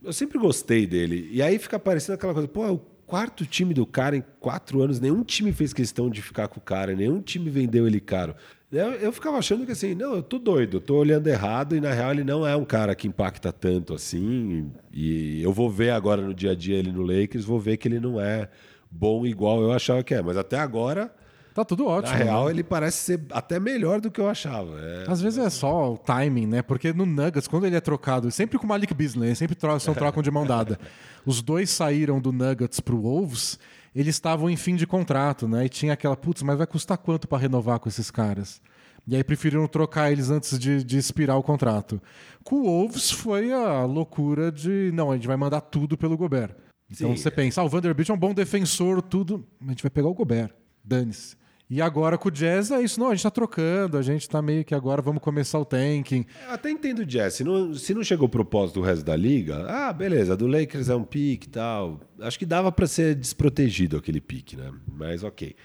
eu 0.03 0.13
sempre 0.13 0.37
gostei 0.37 0.85
dele. 0.85 1.29
E 1.31 1.41
aí 1.41 1.57
fica 1.57 1.79
parecendo 1.79 2.15
aquela 2.15 2.33
coisa, 2.33 2.47
pô, 2.47 2.65
é 2.65 2.71
o 2.71 2.77
quarto 2.77 3.45
time 3.45 3.73
do 3.73 3.85
cara 3.85 4.15
em 4.15 4.23
quatro 4.39 4.81
anos, 4.81 4.99
nenhum 4.99 5.23
time 5.23 5.51
fez 5.51 5.73
questão 5.73 6.09
de 6.09 6.21
ficar 6.21 6.47
com 6.47 6.59
o 6.59 6.61
cara, 6.61 6.95
nenhum 6.95 7.21
time 7.21 7.49
vendeu 7.49 7.85
ele 7.87 7.99
caro. 7.99 8.35
Eu, 8.74 8.91
eu 8.93 9.13
ficava 9.13 9.38
achando 9.38 9.67
que 9.67 9.71
assim, 9.71 9.93
não, 9.93 10.15
eu 10.15 10.24
tô 10.24 10.39
doido, 10.39 10.78
eu 10.78 10.82
tô 10.82 10.95
olhando 10.95 11.28
errado 11.28 11.76
e 11.76 11.80
na 11.80 11.93
real 11.93 12.11
ele 12.11 12.24
não 12.24 12.45
é 12.45 12.55
um 12.55 12.65
cara 12.65 12.95
que 12.95 13.07
impacta 13.07 13.53
tanto 13.53 13.93
assim. 13.93 14.71
E 14.91 15.43
eu 15.43 15.53
vou 15.53 15.69
ver 15.69 15.91
agora 15.91 16.24
no 16.24 16.34
dia 16.34 16.51
a 16.51 16.55
dia 16.55 16.78
ele 16.78 16.91
no 16.91 17.03
Lakers, 17.03 17.45
vou 17.45 17.59
ver 17.59 17.78
que 17.78 17.88
ele 17.88 17.99
não 17.99 18.19
é 18.19 18.49
bom 18.89 19.28
igual 19.28 19.61
eu 19.61 19.71
achava 19.71 20.03
que 20.03 20.15
é. 20.15 20.24
Mas 20.24 20.38
até 20.38 20.57
agora. 20.57 21.13
Tá 21.53 21.63
tudo 21.63 21.86
ótimo. 21.86 22.17
Na 22.17 22.24
real, 22.24 22.45
né? 22.45 22.51
ele 22.51 22.63
parece 22.63 22.97
ser 22.97 23.21
até 23.32 23.59
melhor 23.59 24.01
do 24.01 24.09
que 24.09 24.19
eu 24.19 24.28
achava. 24.28 24.80
É... 24.82 25.05
Às 25.07 25.21
vezes 25.21 25.38
é 25.38 25.51
só 25.51 25.93
o 25.93 25.97
timing, 25.99 26.47
né? 26.47 26.63
Porque 26.63 26.91
no 26.91 27.05
Nuggets, 27.05 27.47
quando 27.47 27.67
ele 27.67 27.76
é 27.76 27.82
trocado, 27.82 28.32
sempre 28.32 28.57
com 28.57 28.65
o 28.65 28.67
Malik 28.69 28.91
Beasley, 28.91 29.36
sempre 29.36 29.55
são 29.80 29.93
trocam 29.93 30.24
de 30.24 30.32
mão 30.32 30.47
dada. 30.47 30.80
Os 31.24 31.43
dois 31.43 31.69
saíram 31.69 32.19
do 32.19 32.32
Nuggets 32.32 32.80
pro 32.80 32.99
Wolves 32.99 33.59
eles 33.95 34.15
estavam 34.15 34.49
em 34.49 34.55
fim 34.55 34.75
de 34.75 34.87
contrato, 34.87 35.47
né? 35.47 35.65
E 35.65 35.69
tinha 35.69 35.93
aquela, 35.93 36.15
putz, 36.15 36.41
mas 36.41 36.57
vai 36.57 36.67
custar 36.67 36.97
quanto 36.97 37.27
para 37.27 37.37
renovar 37.37 37.79
com 37.79 37.89
esses 37.89 38.09
caras? 38.09 38.61
E 39.05 39.15
aí 39.15 39.23
preferiram 39.23 39.67
trocar 39.67 40.11
eles 40.11 40.29
antes 40.29 40.57
de, 40.57 40.83
de 40.83 40.97
expirar 40.97 41.37
o 41.37 41.43
contrato. 41.43 42.01
Com 42.43 42.61
o 42.61 42.63
Wolves 42.63 43.11
foi 43.11 43.51
a 43.51 43.83
loucura 43.83 44.51
de, 44.51 44.91
não, 44.93 45.11
a 45.11 45.15
gente 45.15 45.27
vai 45.27 45.35
mandar 45.35 45.61
tudo 45.61 45.97
pelo 45.97 46.17
Gobert. 46.17 46.55
Então 46.89 47.09
Sim. 47.09 47.17
você 47.17 47.29
pensa, 47.29 47.61
ah, 47.61 47.63
o 47.63 47.69
Vanderbilt 47.69 48.09
é 48.09 48.13
um 48.13 48.17
bom 48.17 48.33
defensor, 48.33 49.01
tudo, 49.01 49.45
mas 49.59 49.69
a 49.69 49.71
gente 49.73 49.83
vai 49.83 49.89
pegar 49.89 50.07
o 50.07 50.13
Gobert, 50.13 50.51
dane-se. 50.83 51.35
E 51.70 51.82
agora 51.82 52.18
com 52.18 52.28
o 52.28 52.32
Jazz 52.32 52.72
é 52.72 52.82
isso, 52.82 52.99
não, 52.99 53.07
a 53.07 53.16
gente 53.16 53.24
tá 53.24 53.32
trocando, 53.32 53.97
a 53.97 54.01
gente 54.01 54.30
tá 54.30 54.41
meio 54.41 54.64
que 54.64 54.76
agora 54.76 55.01
vamos 55.01 55.22
começar 55.22 55.57
o 55.57 55.66
tanking. 55.66 56.26
Até 56.47 56.70
entendo 56.70 56.99
o 56.99 57.05
Jazz, 57.05 57.36
se 57.36 57.43
não, 57.43 57.74
se 57.74 57.93
não 57.93 58.03
chegou 58.03 58.28
o 58.28 58.30
propósito 58.30 58.80
do 58.80 58.86
resto 58.86 59.03
da 59.03 59.16
liga, 59.16 59.66
ah, 59.68 59.91
beleza, 59.91 60.36
do 60.36 60.45
Lakers 60.45 60.89
é 60.89 60.95
um 60.95 61.03
pique 61.03 61.47
e 61.47 61.49
tal. 61.49 61.99
Acho 62.20 62.38
que 62.38 62.45
dava 62.45 62.72
para 62.72 62.86
ser 62.86 63.16
desprotegido 63.16 63.97
aquele 63.97 64.22
pique, 64.22 64.55
né? 64.55 64.72
Mas 64.91 65.24
ok. 65.24 65.55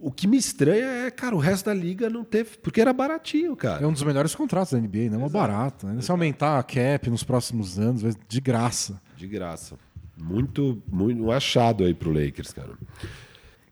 O 0.00 0.12
que 0.12 0.28
me 0.28 0.36
estranha 0.36 0.86
é, 0.86 1.10
cara, 1.10 1.34
o 1.34 1.38
resto 1.38 1.66
da 1.66 1.74
liga 1.74 2.08
não 2.08 2.24
teve, 2.24 2.58
porque 2.58 2.80
era 2.80 2.92
baratinho, 2.92 3.56
cara. 3.56 3.82
É 3.82 3.86
um 3.86 3.92
dos 3.92 4.02
melhores 4.02 4.34
contratos 4.34 4.72
da 4.72 4.78
NBA, 4.78 5.10
não 5.10 5.24
é 5.24 5.28
barato. 5.28 5.86
Né? 5.86 6.00
Se 6.00 6.10
aumentar 6.10 6.58
a 6.58 6.62
cap 6.62 7.10
nos 7.10 7.24
próximos 7.24 7.78
anos, 7.78 8.14
de 8.28 8.40
graça. 8.40 9.00
De 9.16 9.26
graça. 9.26 9.76
Muito, 10.16 10.80
muito 10.90 11.22
um 11.22 11.32
achado 11.32 11.84
aí 11.84 11.94
pro 11.94 12.12
Lakers, 12.12 12.52
cara. 12.52 12.74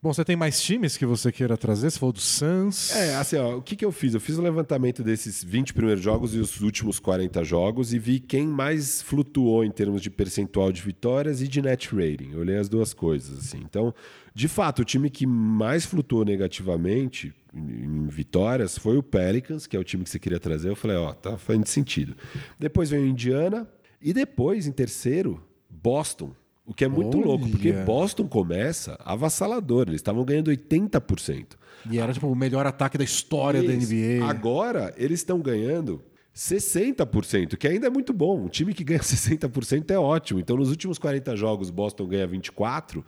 Bom, 0.07 0.13
você 0.13 0.25
tem 0.25 0.37
mais 0.37 0.63
times 0.63 0.97
que 0.97 1.05
você 1.05 1.33
queira 1.33 1.57
trazer? 1.57 1.91
Você 1.91 1.99
falou 1.99 2.13
do 2.13 2.21
Suns. 2.21 2.95
É, 2.95 3.17
assim, 3.17 3.39
ó, 3.39 3.57
o 3.57 3.61
que, 3.61 3.75
que 3.75 3.85
eu 3.85 3.91
fiz? 3.91 4.15
Eu 4.15 4.21
fiz 4.21 4.39
o 4.39 4.41
um 4.41 4.45
levantamento 4.45 5.03
desses 5.03 5.43
20 5.43 5.75
primeiros 5.75 6.01
jogos 6.01 6.33
e 6.33 6.39
os 6.39 6.61
últimos 6.61 7.01
40 7.01 7.43
jogos 7.43 7.93
e 7.93 7.99
vi 7.99 8.21
quem 8.21 8.47
mais 8.47 9.03
flutuou 9.03 9.65
em 9.65 9.71
termos 9.73 10.01
de 10.01 10.09
percentual 10.09 10.71
de 10.71 10.81
vitórias 10.81 11.43
e 11.43 11.49
de 11.49 11.61
net 11.61 11.93
rating. 11.93 12.31
Eu 12.31 12.39
olhei 12.39 12.57
as 12.57 12.69
duas 12.69 12.95
coisas, 12.95 13.37
assim. 13.37 13.59
Então, 13.65 13.93
de 14.33 14.47
fato, 14.47 14.83
o 14.83 14.85
time 14.85 15.11
que 15.11 15.27
mais 15.27 15.85
flutuou 15.85 16.25
negativamente 16.25 17.35
em 17.53 18.07
vitórias 18.07 18.79
foi 18.79 18.97
o 18.97 19.03
Pelicans, 19.03 19.67
que 19.67 19.77
é 19.77 19.81
o 19.81 19.83
time 19.83 20.05
que 20.05 20.11
você 20.11 20.21
queria 20.21 20.39
trazer. 20.39 20.69
Eu 20.69 20.77
falei, 20.77 20.97
ó, 20.97 21.13
tá 21.15 21.37
fazendo 21.37 21.67
sentido. 21.67 22.17
Depois 22.61 22.91
veio 22.91 23.03
o 23.03 23.09
Indiana 23.09 23.69
e 24.01 24.13
depois, 24.13 24.69
em 24.69 24.73
terceiro, 24.73 25.43
Boston. 25.69 26.33
O 26.67 26.75
que 26.75 26.85
é 26.85 26.89
muito 26.89 27.17
Olha. 27.17 27.27
louco, 27.27 27.49
porque 27.49 27.73
Boston 27.73 28.27
começa 28.27 28.99
avassalador. 29.05 29.85
Eles 29.89 30.01
estavam 30.01 30.25
ganhando 30.25 30.51
80%. 30.51 31.47
E 31.91 31.99
era 31.99 32.13
tipo 32.13 32.27
o 32.27 32.35
melhor 32.35 32.67
ataque 32.67 32.99
da 32.99 33.05
história 33.05 33.63
da 33.63 33.73
NBA. 33.73 34.29
Agora, 34.29 34.93
eles 34.97 35.21
estão 35.21 35.39
ganhando 35.39 36.03
60%, 36.35 37.57
que 37.57 37.69
ainda 37.69 37.87
é 37.87 37.91
muito 37.91 38.13
bom. 38.13 38.43
Um 38.43 38.49
time 38.49 38.75
que 38.75 38.83
ganha 38.83 38.99
60% 39.01 39.91
é 39.91 39.99
ótimo. 39.99 40.41
Então, 40.41 40.57
nos 40.57 40.71
últimos 40.71 40.99
40 40.99 41.37
jogos, 41.37 41.71
Boston 41.71 42.07
ganha 42.07 42.27
24%. 42.27 43.05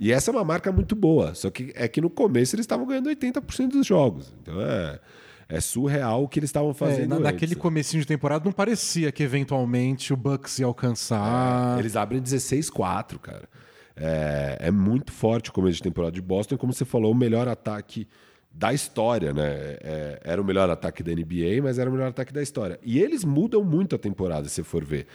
E 0.00 0.12
essa 0.12 0.30
é 0.30 0.32
uma 0.32 0.44
marca 0.44 0.70
muito 0.72 0.94
boa. 0.94 1.34
Só 1.34 1.50
que 1.50 1.72
é 1.74 1.86
que 1.88 2.00
no 2.00 2.08
começo 2.08 2.54
eles 2.54 2.64
estavam 2.64 2.86
ganhando 2.86 3.10
80% 3.10 3.68
dos 3.68 3.86
jogos. 3.86 4.32
Então, 4.40 4.60
é 4.60 4.98
é 5.50 5.60
surreal 5.60 6.22
o 6.22 6.28
que 6.28 6.38
eles 6.38 6.48
estavam 6.48 6.70
é, 6.70 6.74
fazendo. 6.74 7.16
É, 7.16 7.18
na, 7.18 7.18
naquele 7.18 7.56
comecinho 7.56 8.00
de 8.00 8.06
temporada 8.06 8.44
não 8.44 8.52
parecia 8.52 9.10
que 9.10 9.22
eventualmente 9.22 10.12
o 10.12 10.16
Bucks 10.16 10.60
ia 10.60 10.66
alcançar. 10.66 11.76
É, 11.76 11.80
eles 11.80 11.96
abrem 11.96 12.22
16-4, 12.22 13.18
cara. 13.18 13.48
É, 13.96 14.56
é, 14.60 14.70
muito 14.70 15.12
forte 15.12 15.50
o 15.50 15.52
começo 15.52 15.76
de 15.76 15.82
temporada 15.82 16.12
de 16.12 16.22
Boston. 16.22 16.56
Como 16.56 16.72
você 16.72 16.84
falou, 16.84 17.10
o 17.10 17.14
melhor 17.14 17.48
ataque 17.48 18.06
da 18.52 18.72
história, 18.72 19.32
né? 19.32 19.76
É, 19.82 20.20
era 20.24 20.40
o 20.40 20.44
melhor 20.44 20.70
ataque 20.70 21.02
da 21.02 21.12
NBA, 21.12 21.60
mas 21.62 21.78
era 21.78 21.90
o 21.90 21.92
melhor 21.92 22.08
ataque 22.08 22.32
da 22.32 22.42
história. 22.42 22.78
E 22.82 23.00
eles 23.00 23.24
mudam 23.24 23.64
muito 23.64 23.96
a 23.96 23.98
temporada, 23.98 24.48
se 24.48 24.62
for 24.62 24.84
ver. 24.84 25.06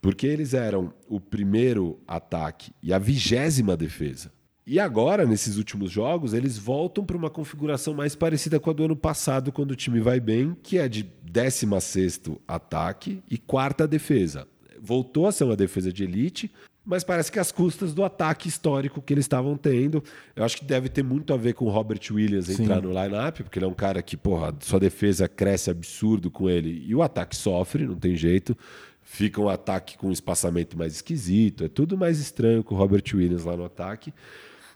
Porque 0.00 0.26
eles 0.26 0.54
eram 0.54 0.92
o 1.06 1.20
primeiro 1.20 2.00
ataque 2.08 2.72
e 2.82 2.92
a 2.92 2.98
vigésima 2.98 3.76
defesa. 3.76 4.32
E 4.64 4.78
agora, 4.78 5.26
nesses 5.26 5.56
últimos 5.56 5.90
jogos, 5.90 6.32
eles 6.32 6.56
voltam 6.56 7.04
para 7.04 7.16
uma 7.16 7.28
configuração 7.28 7.94
mais 7.94 8.14
parecida 8.14 8.60
com 8.60 8.70
a 8.70 8.72
do 8.72 8.84
ano 8.84 8.96
passado, 8.96 9.50
quando 9.50 9.72
o 9.72 9.76
time 9.76 10.00
vai 10.00 10.20
bem, 10.20 10.56
que 10.62 10.78
é 10.78 10.88
de 10.88 11.02
16 11.24 12.20
ataque 12.46 13.22
e 13.28 13.36
quarta 13.38 13.88
defesa. 13.88 14.46
Voltou 14.80 15.26
a 15.26 15.32
ser 15.32 15.44
uma 15.44 15.56
defesa 15.56 15.92
de 15.92 16.04
elite, 16.04 16.50
mas 16.84 17.02
parece 17.02 17.30
que 17.30 17.40
as 17.40 17.50
custas 17.50 17.92
do 17.92 18.04
ataque 18.04 18.48
histórico 18.48 19.02
que 19.02 19.12
eles 19.12 19.24
estavam 19.24 19.56
tendo. 19.56 20.02
Eu 20.34 20.44
acho 20.44 20.56
que 20.56 20.64
deve 20.64 20.88
ter 20.88 21.02
muito 21.02 21.34
a 21.34 21.36
ver 21.36 21.54
com 21.54 21.64
o 21.64 21.70
Robert 21.70 22.00
Williams 22.10 22.48
entrar 22.48 22.76
Sim. 22.76 22.82
no 22.82 22.88
lineup, 22.90 23.40
porque 23.42 23.58
ele 23.58 23.66
é 23.66 23.68
um 23.68 23.74
cara 23.74 24.00
que, 24.00 24.16
porra, 24.16 24.54
sua 24.60 24.78
defesa 24.78 25.28
cresce 25.28 25.70
absurdo 25.70 26.30
com 26.30 26.48
ele 26.48 26.84
e 26.86 26.94
o 26.94 27.02
ataque 27.02 27.34
sofre, 27.34 27.84
não 27.84 27.96
tem 27.96 28.14
jeito. 28.14 28.56
Fica 29.02 29.40
um 29.40 29.48
ataque 29.48 29.98
com 29.98 30.08
um 30.08 30.12
espaçamento 30.12 30.78
mais 30.78 30.94
esquisito, 30.94 31.64
é 31.64 31.68
tudo 31.68 31.98
mais 31.98 32.20
estranho 32.20 32.62
com 32.62 32.74
o 32.74 32.78
Robert 32.78 33.04
Williams 33.12 33.44
lá 33.44 33.56
no 33.56 33.64
ataque. 33.64 34.12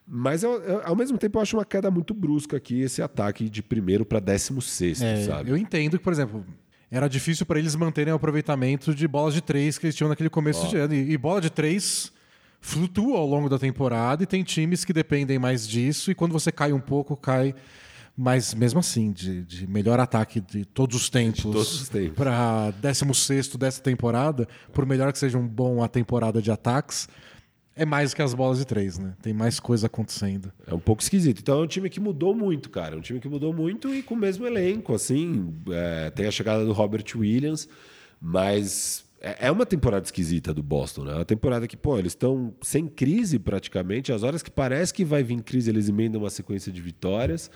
Mas 0.07 0.42
eu, 0.42 0.62
eu, 0.62 0.82
ao 0.86 0.94
mesmo 0.94 1.18
tempo 1.18 1.38
eu 1.38 1.42
acho 1.42 1.57
uma 1.57 1.64
queda 1.64 1.90
muito 1.90 2.14
brusca 2.14 2.57
aqui 2.57 2.80
esse 2.80 3.02
ataque 3.02 3.48
de 3.50 3.62
primeiro 3.62 4.07
para 4.07 4.20
décimo 4.20 4.62
sexto, 4.62 5.04
é, 5.04 5.24
sabe? 5.24 5.50
Eu 5.50 5.57
entendo 5.57 5.98
que, 5.98 6.04
por 6.04 6.12
exemplo, 6.12 6.46
era 6.90 7.09
difícil 7.09 7.44
para 7.44 7.59
eles 7.59 7.74
manterem 7.74 8.12
o 8.12 8.16
aproveitamento 8.16 8.94
de 8.94 9.09
bolas 9.09 9.34
de 9.34 9.40
três 9.40 9.76
que 9.78 9.86
eles 9.86 9.96
tinham 9.96 10.09
naquele 10.09 10.30
começo 10.30 10.64
oh. 10.64 10.68
de 10.68 10.76
ano. 10.76 10.94
E, 10.94 11.12
e 11.12 11.18
bola 11.18 11.40
de 11.40 11.50
três 11.50 12.12
flutua 12.61 13.18
ao 13.18 13.26
longo 13.26 13.48
da 13.48 13.59
temporada 13.59 14.22
e 14.22 14.26
tem 14.26 14.42
times 14.42 14.84
que 14.84 14.92
dependem 14.92 15.38
mais 15.38 15.66
disso 15.66 16.11
e 16.11 16.14
quando 16.14 16.32
você 16.32 16.50
cai 16.50 16.72
um 16.72 16.80
pouco, 16.80 17.16
cai. 17.16 17.54
Mas 18.18 18.54
mesmo 18.54 18.80
assim, 18.80 19.12
de, 19.12 19.44
de 19.44 19.66
melhor 19.66 20.00
ataque 20.00 20.40
de 20.40 20.64
todos 20.64 20.96
os 20.96 21.11
tempos, 21.11 21.88
tempos. 21.90 22.16
para 22.16 22.70
16 22.80 23.48
dessa 23.57 23.82
temporada, 23.82 24.48
por 24.72 24.86
melhor 24.86 25.12
que 25.12 25.18
seja 25.18 25.36
um 25.36 25.46
bom 25.46 25.82
a 25.82 25.88
temporada 25.88 26.40
de 26.40 26.50
ataques, 26.50 27.09
é 27.77 27.85
mais 27.85 28.14
que 28.14 28.22
as 28.22 28.33
bolas 28.33 28.59
de 28.59 28.64
três, 28.64 28.99
né? 28.99 29.14
Tem 29.20 29.35
mais 29.35 29.61
coisa 29.61 29.87
acontecendo. 29.87 30.51
É 30.66 30.72
um 30.72 30.79
pouco 30.79 31.03
esquisito. 31.03 31.41
Então 31.41 31.61
é 31.61 31.62
um 31.62 31.66
time 31.66 31.91
que 31.91 32.01
mudou 32.01 32.35
muito, 32.35 32.70
cara. 32.70 32.97
É 32.97 32.99
um 32.99 33.03
time 33.03 33.20
que 33.20 33.29
mudou 33.29 33.53
muito 33.53 33.95
e 33.95 34.03
com 34.03 34.14
o 34.14 34.16
mesmo 34.16 34.47
elenco, 34.47 34.95
assim. 34.95 35.55
É, 35.70 36.11
tem 36.11 36.27
a 36.27 36.31
chegada 36.31 36.64
do 36.64 36.72
Robert 36.72 37.05
Williams, 37.14 37.68
mas 38.18 39.05
é, 39.20 39.49
é 39.49 39.51
uma 39.51 39.66
temporada 39.66 40.07
esquisita 40.07 40.55
do 40.55 40.62
Boston, 40.62 41.05
né? 41.05 41.12
É 41.12 41.16
uma 41.16 41.24
temporada 41.24 41.68
que, 41.68 41.77
pô, 41.77 41.99
eles 41.99 42.12
estão 42.12 42.55
sem 42.62 42.87
crise 42.87 43.39
praticamente. 43.39 44.11
As 44.11 44.22
horas 44.22 44.43
que 44.43 44.51
parece 44.51 44.95
que 44.95 45.05
vai 45.05 45.22
vir 45.22 45.43
crise, 45.43 45.68
eles 45.68 45.89
emendam 45.89 46.22
uma 46.22 46.31
sequência 46.31 46.72
de 46.72 46.81
vitórias. 46.81 47.51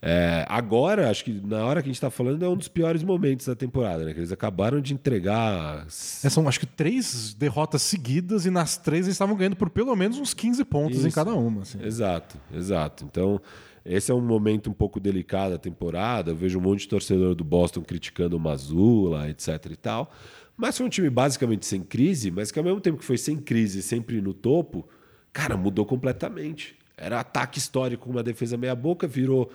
É, 0.00 0.44
agora, 0.48 1.10
acho 1.10 1.24
que 1.24 1.32
na 1.32 1.64
hora 1.64 1.82
que 1.82 1.88
a 1.88 1.90
gente 1.90 1.96
está 1.96 2.10
falando, 2.10 2.44
é 2.44 2.48
um 2.48 2.56
dos 2.56 2.68
piores 2.68 3.02
momentos 3.02 3.46
da 3.46 3.54
temporada, 3.54 4.04
né? 4.04 4.12
Que 4.12 4.20
eles 4.20 4.32
acabaram 4.32 4.80
de 4.80 4.92
entregar. 4.94 5.86
É, 5.86 6.28
são 6.28 6.46
acho 6.48 6.60
que 6.60 6.66
três 6.66 7.34
derrotas 7.34 7.82
seguidas 7.82 8.46
e 8.46 8.50
nas 8.50 8.76
três 8.76 9.06
eles 9.06 9.14
estavam 9.14 9.34
ganhando 9.36 9.56
por 9.56 9.70
pelo 9.70 9.94
menos 9.96 10.18
uns 10.18 10.34
15 10.34 10.64
pontos 10.64 10.98
Isso. 10.98 11.08
em 11.08 11.10
cada 11.10 11.34
uma. 11.34 11.62
Assim. 11.62 11.82
Exato, 11.82 12.36
exato. 12.54 13.04
Então, 13.04 13.40
esse 13.84 14.10
é 14.10 14.14
um 14.14 14.20
momento 14.20 14.68
um 14.68 14.72
pouco 14.72 15.00
delicado 15.00 15.52
da 15.52 15.58
temporada. 15.58 16.32
Eu 16.32 16.36
vejo 16.36 16.58
um 16.58 16.62
monte 16.62 16.80
de 16.80 16.88
torcedor 16.88 17.34
do 17.34 17.44
Boston 17.44 17.82
criticando 17.82 18.36
o 18.36 18.40
Mazula, 18.40 19.28
etc 19.30 19.66
e 19.70 19.76
tal. 19.76 20.12
Mas 20.56 20.76
foi 20.76 20.86
um 20.86 20.88
time 20.88 21.10
basicamente 21.10 21.66
sem 21.66 21.82
crise, 21.82 22.30
mas 22.30 22.50
que 22.50 22.58
ao 22.58 22.64
mesmo 22.64 22.80
tempo 22.80 22.98
que 22.98 23.04
foi 23.04 23.18
sem 23.18 23.36
crise, 23.36 23.82
sempre 23.82 24.20
no 24.20 24.32
topo, 24.32 24.88
cara, 25.32 25.56
mudou 25.56 25.84
completamente. 25.84 26.76
Era 26.96 27.20
ataque 27.20 27.58
histórico 27.58 28.04
com 28.04 28.10
uma 28.10 28.22
defesa 28.22 28.56
meia 28.56 28.74
boca, 28.74 29.06
virou 29.06 29.52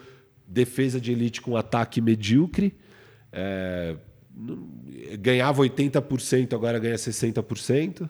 defesa 0.51 0.99
de 0.99 1.11
elite 1.11 1.41
com 1.41 1.55
ataque 1.55 2.01
medíocre. 2.01 2.75
É, 3.31 3.95
ganhava 5.19 5.61
80%, 5.61 6.53
agora 6.53 6.77
ganha 6.79 6.95
60%. 6.95 8.09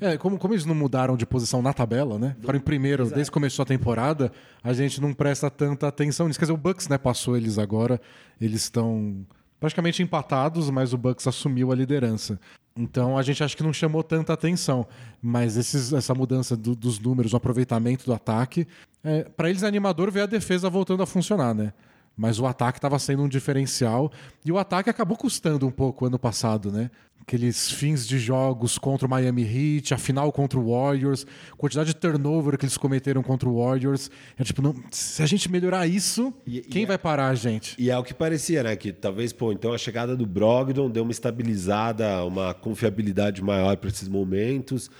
É, 0.00 0.16
como, 0.16 0.38
como 0.38 0.54
eles 0.54 0.64
não 0.64 0.74
mudaram 0.74 1.16
de 1.16 1.26
posição 1.26 1.62
na 1.62 1.72
tabela, 1.72 2.18
né? 2.18 2.36
Foram 2.42 2.58
em 2.58 2.62
primeiro 2.62 3.04
Exato. 3.04 3.14
desde 3.14 3.30
que 3.30 3.34
começou 3.34 3.62
a 3.62 3.66
temporada, 3.66 4.30
a 4.62 4.72
gente 4.72 5.00
não 5.00 5.12
presta 5.12 5.50
tanta 5.50 5.88
atenção 5.88 6.26
nisso. 6.26 6.38
Quer 6.38 6.44
dizer, 6.44 6.52
o 6.52 6.56
Bucks 6.56 6.88
né, 6.88 6.98
passou 6.98 7.36
eles 7.36 7.58
agora, 7.58 8.00
eles 8.40 8.62
estão 8.62 9.26
praticamente 9.58 10.02
empatados, 10.02 10.70
mas 10.70 10.92
o 10.92 10.98
Bucks 10.98 11.26
assumiu 11.26 11.72
a 11.72 11.74
liderança. 11.74 12.38
Então 12.76 13.18
a 13.18 13.22
gente 13.22 13.42
acha 13.42 13.56
que 13.56 13.62
não 13.62 13.72
chamou 13.72 14.02
tanta 14.02 14.32
atenção. 14.32 14.86
Mas 15.20 15.56
esses, 15.56 15.92
essa 15.92 16.14
mudança 16.14 16.56
do, 16.56 16.74
dos 16.74 16.98
números, 16.98 17.32
o 17.32 17.36
aproveitamento 17.36 18.06
do 18.06 18.12
ataque, 18.12 18.66
é, 19.02 19.24
para 19.24 19.50
eles 19.50 19.62
é 19.62 19.66
animador 19.66 20.10
ver 20.10 20.22
a 20.22 20.26
defesa 20.26 20.70
voltando 20.70 21.02
a 21.02 21.06
funcionar, 21.06 21.54
né? 21.54 21.72
Mas 22.16 22.38
o 22.38 22.46
ataque 22.46 22.78
estava 22.78 22.98
sendo 22.98 23.22
um 23.22 23.28
diferencial. 23.28 24.12
E 24.44 24.52
o 24.52 24.58
ataque 24.58 24.90
acabou 24.90 25.16
custando 25.16 25.66
um 25.66 25.70
pouco 25.70 26.06
ano 26.06 26.18
passado, 26.18 26.70
né? 26.70 26.90
Aqueles 27.20 27.70
fins 27.70 28.06
de 28.06 28.18
jogos 28.18 28.76
contra 28.76 29.06
o 29.06 29.10
Miami 29.10 29.42
Heat, 29.42 29.94
a 29.94 29.98
final 29.98 30.32
contra 30.32 30.58
o 30.58 30.70
Warriors, 30.70 31.26
quantidade 31.56 31.88
de 31.90 31.96
turnover 31.96 32.58
que 32.58 32.64
eles 32.64 32.76
cometeram 32.76 33.22
contra 33.22 33.48
o 33.48 33.62
Warriors. 33.62 34.10
É 34.36 34.42
tipo, 34.42 34.60
não, 34.60 34.74
se 34.90 35.22
a 35.22 35.26
gente 35.26 35.50
melhorar 35.50 35.86
isso, 35.86 36.34
e, 36.46 36.60
quem 36.60 36.82
e 36.82 36.86
vai 36.86 36.96
é, 36.96 36.98
parar 36.98 37.28
a 37.28 37.34
gente? 37.34 37.76
E 37.78 37.90
é 37.90 37.96
o 37.96 38.02
que 38.02 38.12
parecia, 38.12 38.62
né? 38.62 38.74
Que 38.74 38.92
talvez, 38.92 39.32
pô, 39.32 39.52
então 39.52 39.72
a 39.72 39.78
chegada 39.78 40.16
do 40.16 40.26
Brogdon 40.26 40.90
deu 40.90 41.04
uma 41.04 41.12
estabilizada, 41.12 42.24
uma 42.24 42.52
confiabilidade 42.52 43.42
maior 43.42 43.76
para 43.76 43.90
esses 43.90 44.08
momentos. 44.08 44.90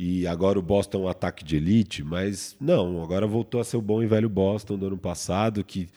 E 0.00 0.28
agora 0.28 0.56
o 0.60 0.62
Boston 0.62 0.98
é 0.98 1.00
um 1.06 1.08
ataque 1.08 1.42
de 1.42 1.56
elite, 1.56 2.04
mas 2.04 2.54
não, 2.60 3.02
agora 3.02 3.26
voltou 3.26 3.60
a 3.60 3.64
ser 3.64 3.78
o 3.78 3.82
bom 3.82 4.00
e 4.00 4.06
velho 4.06 4.28
Boston 4.28 4.78
do 4.78 4.86
ano 4.86 4.96
passado, 4.96 5.64
que 5.64 5.88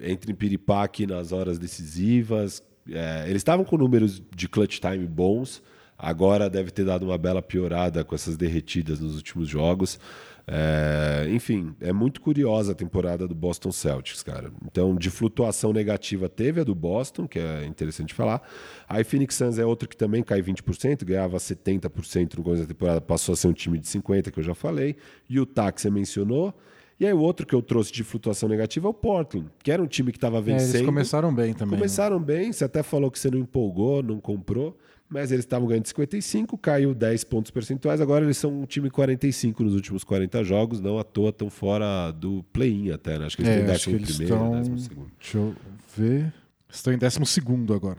entra 0.00 0.30
em 0.30 0.34
piripaque 0.34 1.06
nas 1.06 1.32
horas 1.32 1.58
decisivas. 1.58 2.62
É, 2.90 3.24
eles 3.26 3.36
estavam 3.36 3.64
com 3.64 3.76
números 3.76 4.22
de 4.34 4.48
clutch 4.48 4.78
time 4.78 5.06
bons, 5.06 5.62
agora 5.98 6.50
deve 6.50 6.70
ter 6.70 6.84
dado 6.84 7.04
uma 7.04 7.16
bela 7.16 7.40
piorada 7.40 8.04
com 8.04 8.14
essas 8.14 8.36
derretidas 8.36 9.00
nos 9.00 9.16
últimos 9.16 9.48
jogos. 9.48 9.98
É, 10.46 11.26
enfim, 11.30 11.74
é 11.80 11.90
muito 11.92 12.20
curiosa 12.20 12.72
a 12.72 12.74
temporada 12.74 13.26
do 13.26 13.34
Boston 13.34 13.72
Celtics, 13.72 14.22
cara. 14.22 14.52
Então, 14.64 14.94
de 14.94 15.08
flutuação 15.08 15.72
negativa 15.72 16.28
teve 16.28 16.60
a 16.60 16.64
do 16.64 16.74
Boston, 16.74 17.26
que 17.26 17.38
é 17.38 17.64
interessante 17.64 18.12
falar. 18.12 18.42
Aí 18.86 19.02
Phoenix 19.04 19.34
Suns 19.36 19.58
é 19.58 19.64
outro 19.64 19.88
que 19.88 19.96
também 19.96 20.22
cai 20.22 20.42
20%, 20.42 21.04
ganhava 21.04 21.38
70% 21.38 22.34
no 22.36 22.44
começo 22.44 22.62
da 22.62 22.68
temporada, 22.68 23.00
passou 23.00 23.32
a 23.32 23.36
ser 23.36 23.48
um 23.48 23.52
time 23.52 23.78
de 23.78 23.86
50%, 23.86 24.30
que 24.30 24.38
eu 24.38 24.44
já 24.44 24.54
falei. 24.54 24.96
E 25.28 25.40
o 25.40 25.48
você 25.74 25.90
mencionou. 25.90 26.54
E 26.98 27.06
aí 27.06 27.12
o 27.12 27.18
outro 27.18 27.46
que 27.46 27.54
eu 27.54 27.60
trouxe 27.60 27.92
de 27.92 28.04
flutuação 28.04 28.48
negativa 28.48 28.86
é 28.86 28.90
o 28.90 28.94
Portland, 28.94 29.48
que 29.62 29.70
era 29.70 29.82
um 29.82 29.86
time 29.86 30.12
que 30.12 30.18
estava 30.18 30.40
vencendo. 30.40 30.74
É, 30.74 30.78
eles 30.78 30.86
começaram 30.86 31.34
bem 31.34 31.52
também. 31.52 31.72
Né? 31.72 31.78
Começaram 31.78 32.18
né? 32.20 32.24
bem, 32.24 32.52
você 32.52 32.64
até 32.64 32.82
falou 32.82 33.10
que 33.10 33.18
você 33.18 33.30
não 33.30 33.38
empolgou, 33.38 34.02
não 34.02 34.20
comprou, 34.20 34.76
mas 35.08 35.32
eles 35.32 35.44
estavam 35.44 35.66
ganhando 35.66 35.86
55, 35.86 36.56
caiu 36.56 36.94
10 36.94 37.24
pontos 37.24 37.50
percentuais, 37.50 38.00
agora 38.00 38.24
eles 38.24 38.36
são 38.36 38.62
um 38.62 38.64
time 38.64 38.90
45 38.90 39.64
nos 39.64 39.74
últimos 39.74 40.04
40 40.04 40.44
jogos, 40.44 40.80
não 40.80 40.98
à 40.98 41.04
toa 41.04 41.30
estão 41.30 41.50
fora 41.50 42.12
do 42.12 42.44
play-in 42.52 42.90
até, 42.90 43.18
né? 43.18 43.26
Acho 43.26 43.36
que 43.36 43.42
eles 43.42 43.52
é, 43.52 43.56
estão 43.56 43.64
em 43.64 43.72
décimo 43.72 44.00
primeiro, 44.00 44.22
estão... 44.22 44.50
décimo 44.52 44.78
segundo. 44.78 45.10
Deixa 45.20 45.38
eu 45.38 45.54
ver. 45.96 46.32
Estão 46.68 46.92
em 46.92 46.98
décimo 46.98 47.26
segundo 47.26 47.74
agora. 47.74 47.98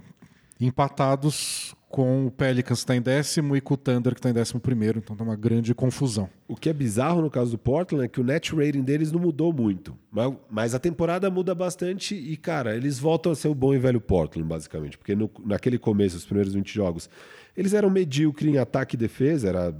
Empatados 0.60 1.76
com 1.96 2.28
o 2.28 2.30
Pelicans 2.30 2.80
que 2.80 2.84
está 2.84 2.94
em 2.94 3.02
décimo 3.02 3.56
e 3.56 3.62
com 3.62 3.74
o 3.74 3.78
Thunder 3.78 4.14
que 4.14 4.20
está 4.20 4.30
em 4.30 4.34
décimo 4.34 4.60
primeiro, 4.60 5.00
então 5.00 5.16
tá 5.16 5.24
uma 5.24 5.38
grande 5.38 5.74
confusão. 5.74 6.30
O 6.46 6.54
que 6.54 6.68
é 6.68 6.74
bizarro 6.74 7.22
no 7.22 7.32
caso 7.32 7.52
do 7.52 7.58
Portland 7.58 8.04
é 8.04 8.10
que 8.10 8.20
o 8.20 8.24
net 8.26 8.54
rating 8.54 8.82
deles 8.82 9.14
não 9.14 9.20
mudou 9.22 9.54
muito, 9.54 9.98
mas, 10.12 10.34
mas 10.52 10.76
a 10.76 10.80
temporada 10.80 11.30
muda 11.30 11.56
bastante 11.56 12.14
e, 12.14 12.36
cara, 12.36 12.76
eles 12.76 13.00
voltam 13.00 13.32
a 13.32 13.36
ser 13.36 13.48
o 13.48 13.56
bom 13.56 13.74
e 13.74 13.80
velho 13.80 14.02
Portland, 14.02 14.46
basicamente, 14.46 14.98
porque 14.98 15.16
no, 15.16 15.32
naquele 15.46 15.78
começo, 15.80 16.18
os 16.18 16.26
primeiros 16.26 16.54
20 16.54 16.74
jogos, 16.74 17.10
eles 17.56 17.74
eram 17.74 17.90
medíocre 17.90 18.50
em 18.50 18.58
ataque 18.58 18.98
e 18.98 19.00
defesa, 19.00 19.48
era 19.48 19.74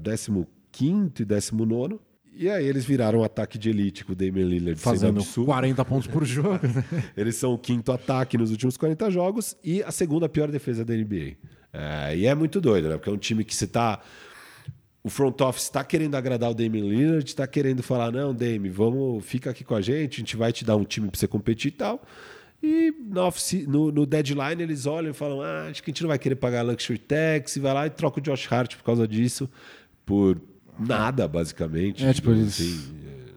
15 0.72 1.12
e 1.20 1.26
19 1.26 2.00
e 2.38 2.50
aí 2.50 2.66
eles 2.66 2.86
viraram 2.86 3.20
um 3.20 3.24
ataque 3.26 3.58
de 3.58 3.70
elite 3.70 4.06
com 4.06 4.14
o 4.14 4.16
Damian 4.16 4.46
Lillard 4.46 4.80
fazendo 4.80 5.22
40 5.24 5.84
pontos 5.84 6.08
por 6.08 6.26
jogo. 6.26 6.60
eles 7.16 7.36
são 7.36 7.54
o 7.54 7.58
quinto 7.58 7.92
ataque 7.92 8.38
nos 8.38 8.52
últimos 8.52 8.76
40 8.76 9.10
jogos 9.10 9.58
e 9.64 9.82
a 9.84 9.92
segunda 9.92 10.28
pior 10.28 10.50
defesa 10.50 10.84
da 10.84 10.94
NBA. 10.94 11.38
É, 11.76 12.16
e 12.16 12.26
é 12.26 12.34
muito 12.34 12.62
doido, 12.62 12.88
né? 12.88 12.96
Porque 12.96 13.10
é 13.10 13.14
um 13.14 13.18
time 13.18 13.44
que 13.44 13.54
você 13.54 13.68
tá. 13.68 14.00
O 15.04 15.10
front 15.10 15.40
office 15.42 15.64
está 15.64 15.84
querendo 15.84 16.16
agradar 16.16 16.50
o 16.50 16.54
Damian 16.54 16.86
Lillard, 16.86 17.26
está 17.26 17.46
querendo 17.46 17.84
falar: 17.84 18.12
não, 18.12 18.34
Damian, 18.34 18.72
vamos, 18.72 19.26
fica 19.26 19.50
aqui 19.50 19.64
com 19.64 19.76
a 19.76 19.82
gente, 19.82 20.16
a 20.16 20.18
gente 20.20 20.38
vai 20.38 20.54
te 20.54 20.64
dar 20.64 20.76
um 20.76 20.86
time 20.86 21.10
para 21.10 21.20
você 21.20 21.28
competir 21.28 21.70
e 21.70 21.76
tal. 21.76 22.02
E 22.64 22.94
no, 23.00 23.22
office, 23.22 23.68
no, 23.68 23.92
no, 23.92 24.06
deadline 24.06 24.64
eles 24.64 24.86
olham 24.86 25.12
e 25.12 25.14
falam: 25.14 25.42
ah, 25.42 25.68
acho 25.70 25.84
que 25.84 25.92
a 25.92 25.94
gente 25.94 26.02
não 26.02 26.08
vai 26.08 26.18
querer 26.18 26.36
pagar 26.36 26.62
luxury 26.62 26.98
tax, 26.98 27.58
e 27.58 27.60
vai 27.60 27.74
lá 27.74 27.86
e 27.86 27.90
troca 27.90 28.20
o 28.20 28.24
Josh 28.24 28.52
Hart 28.52 28.78
por 28.78 28.84
causa 28.84 29.08
disso, 29.08 29.50
por 30.06 30.42
nada, 30.80 31.28
basicamente. 31.28 32.06
É, 32.06 32.14
tipo, 32.14 32.32
eles... 32.32 32.54
assim, 32.54 32.96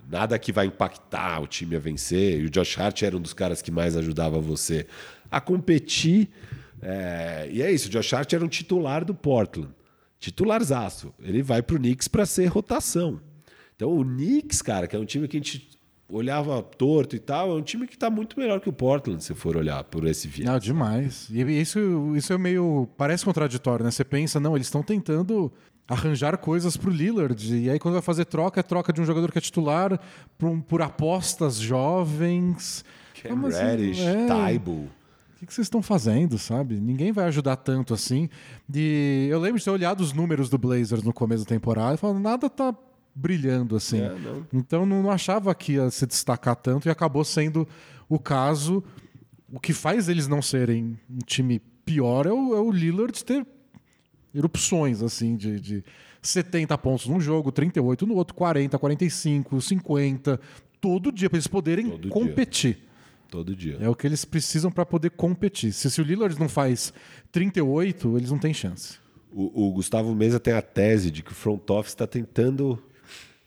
nada 0.08 0.38
que 0.38 0.52
vai 0.52 0.66
impactar 0.66 1.40
o 1.40 1.46
time 1.46 1.76
a 1.76 1.78
vencer. 1.78 2.40
E 2.40 2.46
o 2.46 2.50
Josh 2.50 2.78
Hart 2.78 3.02
era 3.02 3.16
um 3.16 3.20
dos 3.20 3.34
caras 3.34 3.60
que 3.60 3.70
mais 3.70 3.96
ajudava 3.96 4.40
você 4.40 4.86
a 5.30 5.40
competir. 5.40 6.30
É, 6.82 7.48
e 7.50 7.62
é 7.62 7.70
isso, 7.70 7.88
o 7.88 7.90
Josh 7.90 8.12
Hart 8.12 8.32
era 8.32 8.44
um 8.44 8.48
titular 8.48 9.04
do 9.04 9.14
Portland. 9.14 9.70
Titularzaço. 10.20 11.12
Ele 11.20 11.42
vai 11.42 11.62
pro 11.62 11.78
Knicks 11.78 12.08
para 12.08 12.26
ser 12.26 12.46
rotação. 12.46 13.20
Então 13.76 13.96
o 13.96 14.04
Knicks, 14.04 14.60
cara, 14.60 14.86
que 14.86 14.96
é 14.96 14.98
um 14.98 15.04
time 15.04 15.28
que 15.28 15.36
a 15.36 15.40
gente 15.40 15.78
olhava 16.08 16.60
torto 16.62 17.14
e 17.14 17.18
tal, 17.18 17.50
é 17.50 17.54
um 17.54 17.62
time 17.62 17.86
que 17.86 17.94
está 17.94 18.08
muito 18.10 18.38
melhor 18.38 18.60
que 18.60 18.68
o 18.68 18.72
Portland, 18.72 19.22
se 19.22 19.34
for 19.34 19.56
olhar 19.56 19.84
por 19.84 20.06
esse 20.06 20.26
viés. 20.26 20.50
Não, 20.50 20.58
demais. 20.58 21.28
E 21.30 21.42
isso, 21.60 21.78
isso 22.16 22.32
é 22.32 22.38
meio. 22.38 22.88
parece 22.96 23.24
contraditório, 23.24 23.84
né? 23.84 23.90
Você 23.90 24.04
pensa, 24.04 24.40
não, 24.40 24.56
eles 24.56 24.66
estão 24.66 24.82
tentando 24.82 25.52
arranjar 25.86 26.36
coisas 26.38 26.76
para 26.76 26.90
o 26.90 26.92
Lillard. 26.92 27.56
E 27.56 27.70
aí, 27.70 27.78
quando 27.78 27.94
vai 27.94 28.02
fazer 28.02 28.24
troca, 28.24 28.60
é 28.60 28.62
troca 28.62 28.92
de 28.92 29.00
um 29.00 29.04
jogador 29.04 29.30
que 29.30 29.38
é 29.38 29.40
titular 29.40 30.00
por, 30.36 30.60
por 30.62 30.82
apostas 30.82 31.56
jovens. 31.56 32.84
Cam 33.22 33.46
assim, 33.46 33.62
Reddish, 33.62 34.00
é... 34.00 34.26
Taibo 34.26 34.88
o 35.42 35.46
que 35.46 35.54
vocês 35.54 35.66
estão 35.66 35.80
fazendo, 35.80 36.36
sabe? 36.38 36.80
Ninguém 36.80 37.12
vai 37.12 37.26
ajudar 37.26 37.56
tanto 37.56 37.94
assim. 37.94 38.28
E 38.74 39.28
eu 39.30 39.38
lembro 39.38 39.58
de 39.58 39.64
ter 39.64 39.70
olhado 39.70 40.00
os 40.00 40.12
números 40.12 40.48
do 40.48 40.58
Blazers 40.58 41.02
no 41.02 41.12
começo 41.12 41.44
da 41.44 41.48
temporada 41.48 41.94
e 41.94 41.96
falando, 41.96 42.20
nada 42.20 42.50
tá 42.50 42.74
brilhando 43.14 43.76
assim. 43.76 44.00
É, 44.00 44.14
não. 44.18 44.46
Então 44.52 44.84
não 44.84 45.10
achava 45.10 45.54
que 45.54 45.72
ia 45.72 45.90
se 45.90 46.06
destacar 46.06 46.56
tanto 46.56 46.88
e 46.88 46.90
acabou 46.90 47.24
sendo 47.24 47.66
o 48.08 48.18
caso. 48.18 48.82
O 49.52 49.60
que 49.60 49.72
faz 49.72 50.08
eles 50.08 50.26
não 50.26 50.42
serem 50.42 50.98
um 51.08 51.18
time 51.24 51.60
pior 51.84 52.26
é 52.26 52.32
o, 52.32 52.54
é 52.54 52.60
o 52.60 52.70
Lillard 52.70 53.24
ter 53.24 53.46
erupções 54.34 55.02
assim 55.02 55.36
de, 55.36 55.58
de 55.58 55.84
70 56.20 56.76
pontos 56.78 57.06
num 57.06 57.20
jogo, 57.20 57.50
38 57.50 58.06
no 58.06 58.14
outro, 58.14 58.34
40, 58.34 58.78
45, 58.78 59.60
50, 59.60 60.40
todo 60.80 61.10
dia 61.12 61.30
para 61.30 61.36
eles 61.36 61.46
poderem 61.46 61.90
todo 61.90 62.08
competir. 62.08 62.74
Dia. 62.74 62.87
Todo 63.30 63.54
dia. 63.54 63.76
É 63.80 63.88
o 63.88 63.94
que 63.94 64.06
eles 64.06 64.24
precisam 64.24 64.70
para 64.70 64.86
poder 64.86 65.10
competir. 65.10 65.72
Se, 65.72 65.90
se 65.90 66.00
o 66.00 66.04
Lillard 66.04 66.38
não 66.38 66.48
faz 66.48 66.92
38, 67.30 68.16
eles 68.16 68.30
não 68.30 68.38
têm 68.38 68.54
chance. 68.54 68.98
O, 69.30 69.68
o 69.68 69.72
Gustavo 69.72 70.14
Mesa 70.14 70.40
tem 70.40 70.54
a 70.54 70.62
tese 70.62 71.10
de 71.10 71.22
que 71.22 71.32
o 71.32 71.34
front 71.34 71.68
office 71.68 71.92
está 71.92 72.06
tentando 72.06 72.82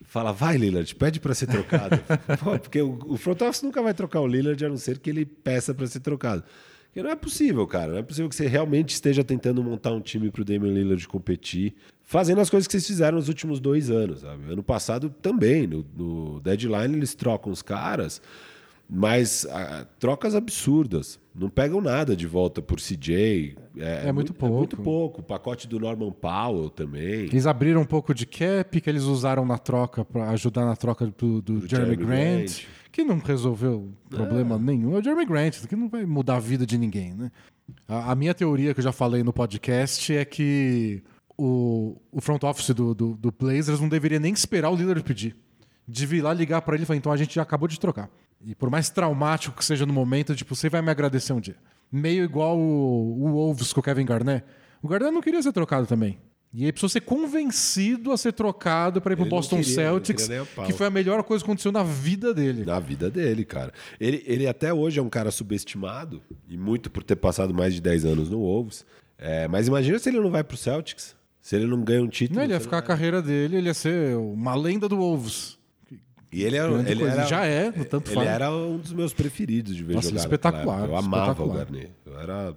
falar, 0.04 0.34
vai 0.34 0.58
Lillard, 0.58 0.94
pede 0.96 1.20
para 1.20 1.34
ser 1.34 1.48
trocado. 1.48 1.98
Porque 2.62 2.82
o, 2.82 3.00
o, 3.08 3.18
front 3.18 3.42
office 3.42 3.64
nunca 3.64 3.82
vai 3.82 3.94
trocar 3.94 4.20
o 4.20 4.28
Lillard 4.28 4.64
a 4.64 4.70
não 4.70 4.78
ser 4.78 5.00
que 5.00 5.10
ele 5.10 5.26
peça 5.26 5.74
para 5.74 5.88
ser 5.88 6.02
trocado. 6.02 6.44
Porque 6.88 7.02
não 7.02 7.10
é 7.10 7.16
possível, 7.16 7.66
cara. 7.66 7.94
Não 7.94 8.00
é 8.00 8.04
possível 8.04 8.30
que 8.30 8.36
você 8.36 8.46
realmente 8.48 8.90
esteja 8.90 9.24
tentando 9.24 9.64
montar 9.64 9.94
um 9.94 10.02
time 10.02 10.30
para 10.30 10.42
o 10.42 10.46
Damian 10.46 10.74
Lillard 10.74 11.08
competir, 11.08 11.74
fazendo 12.04 12.42
as 12.42 12.50
coisas 12.50 12.68
que 12.68 12.74
vocês 12.74 12.86
fizeram 12.86 13.18
nos 13.18 13.30
últimos 13.30 13.60
dois 13.60 13.90
anos. 13.90 14.20
Sabe? 14.20 14.52
Ano 14.52 14.62
passado 14.62 15.10
também, 15.10 15.66
no, 15.66 15.86
no 15.96 16.40
deadline 16.42 16.98
eles 16.98 17.16
trocam 17.16 17.52
os 17.52 17.62
caras 17.62 18.22
mas 18.94 19.46
a, 19.46 19.86
trocas 19.98 20.36
absurdas. 20.36 21.18
Não 21.34 21.50
pegam 21.50 21.80
nada 21.80 22.14
de 22.14 22.28
volta 22.28 22.62
por 22.62 22.78
CJ. 22.82 23.56
É, 23.78 24.10
é 24.10 24.12
muito 24.12 24.34
pouco. 24.34 24.54
É 24.54 24.58
muito 24.58 24.76
pouco. 24.76 25.22
O 25.22 25.24
pacote 25.24 25.66
do 25.66 25.80
Norman 25.80 26.12
Powell 26.12 26.70
também. 26.70 27.22
Eles 27.22 27.48
abriram 27.48 27.80
um 27.80 27.86
pouco 27.86 28.14
de 28.14 28.26
cap 28.26 28.82
que 28.82 28.90
eles 28.90 29.04
usaram 29.04 29.46
na 29.46 29.58
troca 29.58 30.04
para 30.04 30.30
ajudar 30.32 30.66
na 30.66 30.76
troca 30.76 31.06
do, 31.06 31.42
do, 31.42 31.42
do 31.42 31.68
Jeremy, 31.70 31.92
Jeremy 31.92 31.96
Grant, 31.96 32.38
Grant, 32.38 32.66
que 32.92 33.04
não 33.06 33.20
resolveu 33.20 33.94
problema 34.10 34.56
é. 34.56 34.60
nenhum. 34.60 34.94
É 34.94 35.00
o 35.00 35.02
Jeremy 35.02 35.26
Grant, 35.26 35.66
que 35.66 35.76
não 35.78 35.88
vai 35.88 36.06
mudar 36.06 36.36
a 36.36 36.40
vida 36.42 36.66
de 36.66 36.78
ninguém, 36.78 37.14
né? 37.14 37.32
A, 37.88 38.12
a 38.12 38.16
minha 38.16 38.34
teoria 38.34 38.74
que 38.74 38.82
eu 38.82 38.84
já 38.84 38.92
falei 38.92 39.24
no 39.24 39.32
podcast 39.32 40.14
é 40.14 40.26
que 40.26 41.02
o, 41.38 41.96
o 42.12 42.20
front 42.20 42.44
office 42.44 42.72
do, 42.72 42.94
do, 42.94 43.16
do 43.16 43.32
Blazers 43.32 43.80
não 43.80 43.88
deveria 43.88 44.20
nem 44.20 44.34
esperar 44.34 44.70
o 44.70 44.76
líder 44.76 45.02
pedir. 45.02 45.34
Devia 45.88 46.20
ir 46.20 46.22
lá 46.24 46.34
ligar 46.34 46.62
para 46.62 46.76
ele 46.76 46.84
e 46.84 46.86
falar: 46.86 46.98
então 46.98 47.12
a 47.14 47.18
gente 47.18 47.36
já 47.36 47.42
acabou 47.42 47.70
de 47.70 47.80
trocar. 47.80 48.10
E 48.44 48.56
por 48.56 48.70
mais 48.70 48.90
traumático 48.90 49.58
que 49.58 49.66
seja 49.66 49.86
no 49.86 49.94
momento, 49.94 50.36
tipo, 50.36 50.56
você 50.56 50.70
vai 50.70 50.82
me 50.82 50.90
agradecer 50.90 51.34
um 51.34 51.40
dia. 51.40 51.56
Meio 51.92 52.24
igual 52.24 52.58
o, 52.58 53.24
o 53.24 53.32
Wolves 53.32 53.74
com 53.74 53.80
o 53.80 53.84
Kevin 53.84 54.06
Garnett. 54.06 54.46
O 54.82 54.88
Garnett 54.88 55.14
não 55.14 55.22
queria 55.22 55.42
ser 55.42 55.52
trocado 55.52 55.86
também. 55.86 56.18
E 56.54 56.64
ele 56.64 56.74
precisou 56.74 56.90
ser 56.90 57.02
convencido 57.02 58.12
a 58.12 58.18
ser 58.18 58.34
trocado 58.34 59.00
para 59.00 59.14
ir 59.14 59.16
para 59.16 59.26
o 59.26 59.30
Boston 59.30 59.58
queria, 59.58 59.74
Celtics, 59.74 60.28
que 60.66 60.74
foi 60.74 60.88
a 60.88 60.90
melhor 60.90 61.24
coisa 61.24 61.42
que 61.42 61.50
aconteceu 61.50 61.72
na 61.72 61.82
vida 61.82 62.34
dele. 62.34 62.66
Na 62.66 62.78
vida 62.78 63.10
dele, 63.10 63.46
cara. 63.46 63.72
Ele, 64.00 64.22
ele 64.28 64.46
até 64.46 64.74
hoje 64.74 65.00
é 65.00 65.02
um 65.02 65.10
cara 65.10 65.32
subestimado, 65.32 66.22
e 66.50 66.58
muito 66.58 66.92
por 66.92 67.04
ter 67.04 67.16
passado 67.16 67.54
mais 67.54 67.74
de 67.74 67.80
10 67.80 68.04
anos 68.04 68.30
no 68.30 68.40
Wolves. 68.40 68.86
É, 69.18 69.48
mas 69.48 69.68
imagina 69.68 69.98
se 69.98 70.10
ele 70.10 70.20
não 70.20 70.30
vai 70.30 70.44
para 70.44 70.56
o 70.56 70.58
Celtics, 70.58 71.16
se 71.40 71.56
ele 71.56 71.68
não 71.68 71.82
ganha 71.84 72.04
um 72.04 72.10
título. 72.10 72.40
Não, 72.40 72.44
ele 72.44 72.54
ia 72.54 72.60
ficar 72.60 72.80
a 72.80 72.82
carreira 72.82 73.22
dele, 73.22 73.56
ele 73.56 73.68
ia 73.68 73.74
ser 73.74 74.18
uma 74.18 74.54
lenda 74.54 74.90
do 74.90 74.98
Wolves. 74.98 75.58
E 76.32 76.44
ele, 76.44 76.56
era, 76.56 76.90
ele 76.90 77.04
era, 77.04 77.26
já 77.26 77.46
é, 77.46 77.72
no 77.72 77.84
tanto 77.84 78.10
Ele 78.10 78.26
era 78.26 78.50
um 78.50 78.78
dos 78.78 78.94
meus 78.94 79.14
preferidos 79.14 79.76
de 79.76 79.84
ver 79.84 79.96
Nossa, 79.96 80.10
jogar. 80.10 80.22
Espetacular. 80.22 80.88
Eu 80.88 80.96
amava 80.96 81.32
espetacular. 81.32 81.56
o 81.56 81.58
Garnet. 81.58 81.92
Eu 82.06 82.20
era 82.20 82.56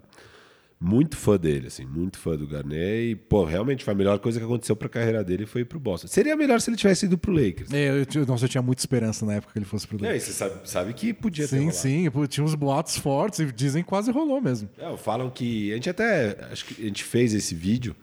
muito 0.79 1.17
fã 1.17 1.37
dele, 1.37 1.67
assim, 1.67 1.85
muito 1.85 2.19
fã 2.19 2.37
do 2.37 2.47
Garnet. 2.47 3.11
E, 3.11 3.17
pô, 3.17 3.45
realmente 3.45 3.83
foi 3.83 3.93
a 3.93 3.97
melhor 3.97 4.19
coisa 4.21 4.39
que 4.39 4.45
aconteceu 4.45 4.77
pra 4.77 4.89
carreira 4.89 5.25
dele 5.25 5.45
foi 5.45 5.63
ir 5.63 5.65
pro 5.65 5.81
Boston. 5.81 6.07
Seria 6.07 6.37
melhor 6.37 6.61
se 6.61 6.71
ele 6.71 6.77
tivesse 6.77 7.07
ido 7.07 7.19
pro 7.19 7.33
Lakers. 7.33 7.73
É, 7.73 7.89
eu, 7.89 8.07
eu, 8.15 8.27
nossa, 8.27 8.45
eu 8.45 8.49
tinha 8.49 8.63
muita 8.63 8.81
esperança 8.81 9.27
na 9.27 9.35
época 9.35 9.53
que 9.53 9.59
ele 9.59 9.67
fosse 9.67 9.89
pro 9.89 9.97
Lakers. 9.97 10.23
É, 10.23 10.27
você 10.27 10.33
sabe, 10.33 10.69
sabe 10.69 10.93
que 10.93 11.13
podia 11.13 11.47
sim, 11.49 11.67
ter 11.67 11.73
Sim, 11.73 12.11
sim. 12.11 12.27
Tinha 12.29 12.45
uns 12.45 12.55
boatos 12.55 12.97
fortes 12.97 13.41
e 13.41 13.51
dizem 13.51 13.83
que 13.83 13.89
quase 13.89 14.11
rolou 14.13 14.41
mesmo. 14.41 14.69
É, 14.79 14.97
falam 14.97 15.31
que... 15.31 15.73
A 15.73 15.75
gente 15.75 15.91
até... 15.91 16.37
Acho 16.53 16.65
que 16.67 16.83
a 16.83 16.87
gente 16.87 17.03
fez 17.03 17.35
esse 17.35 17.55
vídeo 17.55 17.97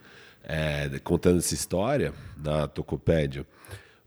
é, 0.43 0.89
contando 1.03 1.38
essa 1.38 1.53
história 1.53 2.14
na 2.43 2.68
Tocopédia. 2.68 3.45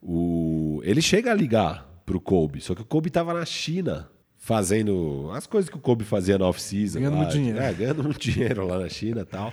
O, 0.05 0.81
ele 0.85 1.01
chega 1.01 1.33
a 1.33 1.35
ligar 1.35 1.89
pro 2.05 2.21
Kobe. 2.21 2.61
Só 2.61 2.75
que 2.75 2.83
o 2.83 2.85
Kobe 2.85 3.09
tava 3.09 3.33
na 3.33 3.45
China 3.47 4.11
fazendo 4.37 5.31
as 5.33 5.47
coisas 5.47 5.71
que 5.71 5.77
o 5.77 5.81
Kobe 5.81 6.05
fazia 6.05 6.37
na 6.37 6.47
off-season. 6.47 6.99
Ganhando 6.99 7.17
muito 7.17 7.33
dinheiro. 7.33 7.59
É, 7.59 7.73
ganhando 7.73 8.05
muito 8.05 8.21
dinheiro 8.21 8.67
lá 8.67 8.79
na 8.79 8.89
China 8.91 9.23
e 9.23 9.25
tal. 9.25 9.53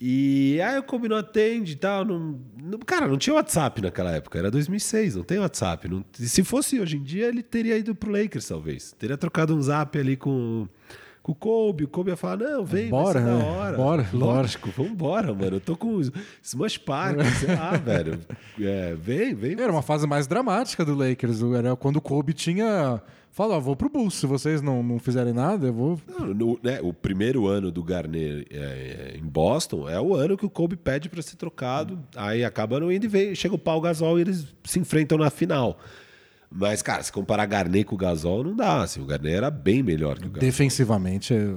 E 0.00 0.58
aí 0.62 0.78
o 0.78 0.82
Kobe 0.82 1.08
não 1.08 1.16
atende 1.16 1.72
e 1.72 1.76
tal. 1.76 2.06
Não, 2.06 2.40
não, 2.62 2.78
cara, 2.78 3.06
não 3.06 3.18
tinha 3.18 3.34
WhatsApp 3.34 3.82
naquela 3.82 4.12
época. 4.12 4.38
Era 4.38 4.50
2006, 4.50 5.16
não 5.16 5.22
tem 5.22 5.38
WhatsApp. 5.38 5.86
Não, 5.86 6.02
se 6.14 6.42
fosse 6.42 6.80
hoje 6.80 6.96
em 6.96 7.02
dia, 7.02 7.26
ele 7.26 7.42
teria 7.42 7.76
ido 7.76 7.94
pro 7.94 8.10
Lakers, 8.10 8.48
talvez. 8.48 8.92
Teria 8.98 9.18
trocado 9.18 9.54
um 9.54 9.60
zap 9.60 9.98
ali 9.98 10.16
com 10.16 10.66
com 11.30 11.32
o 11.32 11.34
Kobe. 11.34 11.84
O 11.84 11.88
Kobe 11.88 12.10
ia 12.10 12.16
falar: 12.16 12.38
Não, 12.38 12.64
vem, 12.64 12.88
bora, 12.88 13.20
vai 13.20 13.32
né? 13.32 13.44
hora. 13.44 13.76
Bora, 13.76 14.08
Lógico, 14.12 14.70
bora. 14.76 14.88
vambora, 14.88 15.34
mano. 15.34 15.56
Eu 15.56 15.60
tô 15.60 15.76
com 15.76 16.00
Smash 16.42 16.78
Park, 16.78 17.20
sei 17.38 17.54
lá, 17.54 17.76
velho. 17.76 18.18
É, 18.60 18.94
vem, 18.94 19.34
vem. 19.34 19.52
Era 19.60 19.72
uma 19.72 19.82
fase 19.82 20.06
mais 20.06 20.26
dramática 20.26 20.84
do 20.84 20.94
Lakers. 20.94 21.42
Era 21.42 21.76
quando 21.76 21.96
o 21.96 22.00
Kobe 22.00 22.32
tinha. 22.32 23.00
Fala, 23.32 23.56
ah, 23.56 23.58
vou 23.60 23.76
pro 23.76 23.88
Bulls. 23.88 24.14
Se 24.14 24.26
vocês 24.26 24.60
não, 24.60 24.82
não 24.82 24.98
fizerem 24.98 25.32
nada, 25.32 25.68
eu 25.68 25.72
vou. 25.72 26.00
Não, 26.08 26.34
no, 26.34 26.58
né, 26.60 26.80
o 26.82 26.92
primeiro 26.92 27.46
ano 27.46 27.70
do 27.70 27.82
Garner 27.82 28.44
é, 28.50 29.14
é, 29.14 29.16
em 29.16 29.24
Boston 29.24 29.88
é 29.88 30.00
o 30.00 30.16
ano 30.16 30.36
que 30.36 30.44
o 30.44 30.50
Kobe 30.50 30.74
pede 30.74 31.08
para 31.08 31.22
ser 31.22 31.36
trocado. 31.36 31.98
Aí 32.16 32.44
acaba 32.44 32.80
no 32.80 32.90
indo 32.90 33.04
e 33.04 33.08
vem, 33.08 33.34
chega 33.36 33.54
o 33.54 33.58
Paul 33.58 33.80
Gasol 33.80 34.18
e 34.18 34.22
eles 34.22 34.46
se 34.64 34.80
enfrentam 34.80 35.16
na 35.16 35.30
final. 35.30 35.78
Mas, 36.52 36.82
cara, 36.82 37.02
se 37.02 37.12
comparar 37.12 37.46
Garnet 37.46 37.84
com 37.84 37.94
o 37.94 37.98
Gasol, 37.98 38.42
não 38.42 38.56
dá. 38.56 38.82
Assim, 38.82 39.00
o 39.00 39.06
Garnet 39.06 39.36
era 39.36 39.50
bem 39.50 39.82
melhor 39.82 40.18
que 40.18 40.26
o 40.26 40.30
Gasol. 40.30 40.40
Defensivamente, 40.40 41.32
é... 41.32 41.54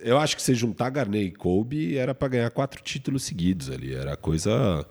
Eu 0.00 0.18
acho 0.18 0.36
que 0.36 0.42
se 0.42 0.54
juntar 0.54 0.90
Garnet 0.90 1.26
e 1.26 1.32
Kobe, 1.32 1.96
era 1.96 2.14
para 2.14 2.28
ganhar 2.28 2.50
quatro 2.50 2.80
títulos 2.80 3.24
seguidos 3.24 3.68
ali. 3.68 3.92
Era 3.92 4.16
coisa... 4.16 4.86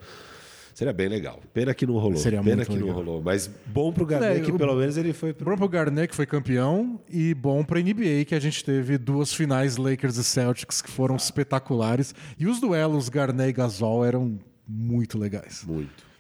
Seria 0.74 0.94
bem 0.94 1.08
legal. 1.08 1.40
Pena 1.54 1.74
que 1.74 1.86
não 1.86 1.96
rolou. 1.96 2.18
Seria 2.18 2.42
Pena 2.42 2.56
muito 2.58 2.68
que 2.70 2.74
legal. 2.74 2.90
não 2.90 2.96
rolou. 2.96 3.22
Mas 3.22 3.50
bom 3.68 3.92
pro 3.94 4.06
Garnet 4.06 4.42
É, 4.42 4.44
que 4.44 4.52
pelo 4.52 4.76
menos 4.76 4.98
ele 4.98 5.14
foi 5.14 5.34
pro... 5.34 5.46
Bom 5.46 5.58
pro 5.58 5.70
Garnett, 5.70 6.08
que 6.08 6.16
foi 6.16 6.26
campeão, 6.26 7.00
e 7.10 7.34
bom 7.34 7.64
pra 7.64 7.80
NBA, 7.80 8.26
que 8.26 8.34
a 8.34 8.40
gente 8.40 8.64
teve 8.64 8.98
duas 8.98 9.34
finais 9.34 9.78
Lakers 9.78 10.18
e 10.18 10.24
Celtics 10.24 10.82
que 10.82 10.90
foram 10.90 11.16
espetaculares. 11.16 12.16
E 12.38 12.48
os 12.48 12.60
duelos 12.60 13.10
Garnett 13.10 13.50
e 13.50 13.54
Gasol 13.54 14.04
eram 14.04 14.40
muito 14.68 15.18
legais. 15.18 15.64
Muito. 15.68 16.11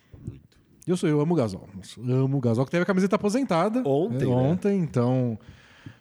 Eu, 0.88 0.98
sou, 0.98 1.08
eu 1.08 1.22
amo 1.22 1.34
o 1.34 1.38
Gasol. 1.38 1.70
Amo 2.08 2.38
o 2.38 2.41
Gasol, 2.41 2.66
que 2.66 2.72
teve 2.72 2.84
a 2.84 2.86
camiseta 2.86 3.16
aposentada. 3.16 3.82
Ontem, 3.86 4.26
né? 4.26 4.26
né? 4.26 4.32
Ontem, 4.32 4.80
então 4.80 5.38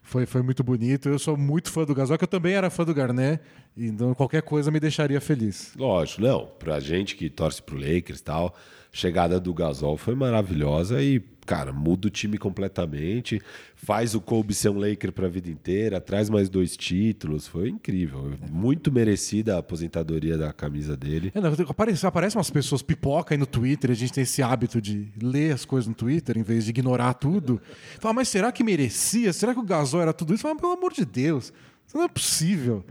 foi, 0.02 0.26
foi 0.26 0.42
muito 0.42 0.64
bonito. 0.64 1.08
Eu 1.08 1.18
sou 1.18 1.36
muito 1.36 1.70
fã 1.70 1.84
do 1.84 1.94
Gasol, 1.94 2.16
que 2.18 2.24
eu 2.24 2.28
também 2.28 2.54
era 2.54 2.70
fã 2.70 2.84
do 2.84 2.94
Garnett. 2.94 3.42
Então 3.76 4.14
qualquer 4.14 4.42
coisa 4.42 4.70
me 4.70 4.80
deixaria 4.80 5.20
feliz. 5.20 5.72
Lógico, 5.76 6.22
não. 6.22 6.46
Pra 6.58 6.80
gente 6.80 7.16
que 7.16 7.28
torce 7.28 7.62
pro 7.62 7.76
Lakers 7.76 8.20
e 8.20 8.24
tal, 8.24 8.54
chegada 8.92 9.38
do 9.38 9.54
Gasol 9.54 9.96
foi 9.96 10.14
maravilhosa 10.14 11.02
e, 11.02 11.20
cara, 11.46 11.72
muda 11.72 12.08
o 12.08 12.10
time 12.10 12.36
completamente. 12.36 13.40
Faz 13.76 14.14
o 14.14 14.20
Kobe 14.20 14.52
ser 14.52 14.68
um 14.70 14.78
Laker 14.78 15.12
pra 15.12 15.28
vida 15.28 15.48
inteira, 15.48 16.00
traz 16.00 16.28
mais 16.28 16.48
dois 16.48 16.76
títulos. 16.76 17.46
Foi 17.46 17.68
incrível. 17.68 18.32
Muito 18.50 18.90
merecida 18.92 19.56
a 19.56 19.58
aposentadoria 19.58 20.36
da 20.36 20.52
camisa 20.52 20.96
dele. 20.96 21.32
É, 21.34 21.40
não, 21.40 21.52
aparece, 21.68 22.06
aparece 22.06 22.36
umas 22.36 22.50
pessoas 22.50 22.82
pipoca 22.82 23.34
aí 23.34 23.38
no 23.38 23.46
Twitter, 23.46 23.90
a 23.90 23.94
gente 23.94 24.12
tem 24.12 24.22
esse 24.22 24.42
hábito 24.42 24.80
de 24.80 25.08
ler 25.22 25.52
as 25.52 25.64
coisas 25.64 25.86
no 25.86 25.94
Twitter 25.94 26.36
em 26.36 26.42
vez 26.42 26.64
de 26.64 26.70
ignorar 26.70 27.14
tudo. 27.14 27.60
Fala, 28.00 28.14
mas 28.14 28.28
será 28.28 28.50
que 28.50 28.64
merecia? 28.64 29.32
Será 29.32 29.54
que 29.54 29.60
o 29.60 29.64
Gasol 29.64 30.02
era 30.02 30.12
tudo 30.12 30.34
isso? 30.34 30.42
Fala, 30.42 30.56
pelo 30.56 30.72
amor 30.72 30.92
de 30.92 31.04
Deus, 31.04 31.52
isso 31.86 31.96
não 31.96 32.04
é 32.04 32.08
possível. 32.08 32.84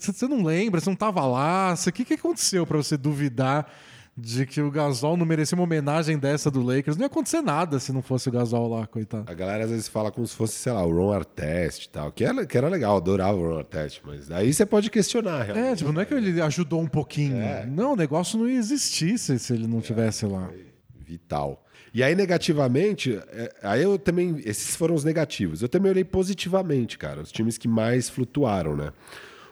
Você 0.00 0.28
não 0.28 0.44
lembra, 0.44 0.80
você 0.80 0.88
não 0.88 0.96
tava 0.96 1.26
lá. 1.26 1.74
O 1.74 1.92
que, 1.92 2.04
que 2.04 2.14
aconteceu 2.14 2.66
pra 2.66 2.76
você 2.76 2.96
duvidar 2.96 3.70
de 4.16 4.44
que 4.44 4.60
o 4.60 4.70
Gasol 4.70 5.16
não 5.16 5.24
merecia 5.24 5.56
uma 5.56 5.64
homenagem 5.64 6.18
dessa 6.18 6.50
do 6.50 6.62
Lakers? 6.62 6.96
Não 6.96 7.04
ia 7.04 7.06
acontecer 7.06 7.40
nada 7.40 7.78
se 7.78 7.92
não 7.92 8.02
fosse 8.02 8.28
o 8.28 8.32
Gasol 8.32 8.68
lá, 8.68 8.86
coitado. 8.86 9.30
A 9.30 9.34
galera 9.34 9.64
às 9.64 9.70
vezes 9.70 9.88
fala 9.88 10.10
como 10.10 10.26
se 10.26 10.34
fosse, 10.34 10.54
sei 10.54 10.72
lá, 10.72 10.84
o 10.84 10.92
Ron 10.94 11.12
Artest 11.12 11.84
e 11.84 11.88
tal, 11.88 12.12
que 12.12 12.24
era, 12.24 12.44
que 12.44 12.56
era 12.58 12.68
legal, 12.68 12.96
adorava 12.96 13.38
o 13.38 13.48
Ron 13.48 13.58
Artest, 13.58 14.02
mas 14.04 14.30
aí 14.30 14.52
você 14.52 14.66
pode 14.66 14.90
questionar, 14.90 15.42
realmente. 15.42 15.72
É, 15.72 15.76
tipo, 15.76 15.92
não 15.92 16.00
é 16.00 16.04
que 16.04 16.14
ele 16.14 16.40
ajudou 16.40 16.80
um 16.80 16.88
pouquinho. 16.88 17.36
É. 17.36 17.64
Não, 17.66 17.92
o 17.92 17.96
negócio 17.96 18.38
não 18.38 18.48
ia 18.48 18.58
existir 18.58 19.18
se, 19.18 19.38
se 19.38 19.52
ele 19.52 19.66
não 19.66 19.80
tivesse 19.80 20.26
lá. 20.26 20.50
vital. 20.98 21.64
E 21.92 22.04
aí, 22.04 22.14
negativamente, 22.14 23.20
é, 23.32 23.52
aí 23.62 23.82
eu 23.82 23.98
também. 23.98 24.40
Esses 24.44 24.76
foram 24.76 24.94
os 24.94 25.02
negativos. 25.02 25.60
Eu 25.60 25.68
também 25.68 25.90
olhei 25.90 26.04
positivamente, 26.04 26.96
cara. 26.96 27.20
Os 27.20 27.32
times 27.32 27.58
que 27.58 27.66
mais 27.66 28.08
flutuaram, 28.08 28.76
né? 28.76 28.92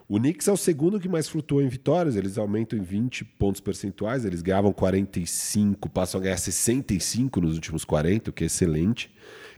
O 0.08 0.18
Knicks 0.18 0.48
é 0.48 0.52
o 0.52 0.56
segundo 0.56 0.98
que 0.98 1.06
mais 1.06 1.28
flutuou 1.28 1.60
em 1.60 1.68
vitórias. 1.68 2.16
Eles 2.16 2.38
aumentam 2.38 2.78
em 2.78 2.82
20 2.82 3.26
pontos 3.26 3.60
percentuais. 3.60 4.24
Eles 4.24 4.40
ganhavam 4.40 4.72
45, 4.72 5.86
passam 5.90 6.18
a 6.18 6.24
ganhar 6.24 6.38
65 6.38 7.38
nos 7.42 7.54
últimos 7.54 7.84
40, 7.84 8.30
o 8.30 8.32
que 8.32 8.44
é 8.44 8.46
excelente. 8.46 9.10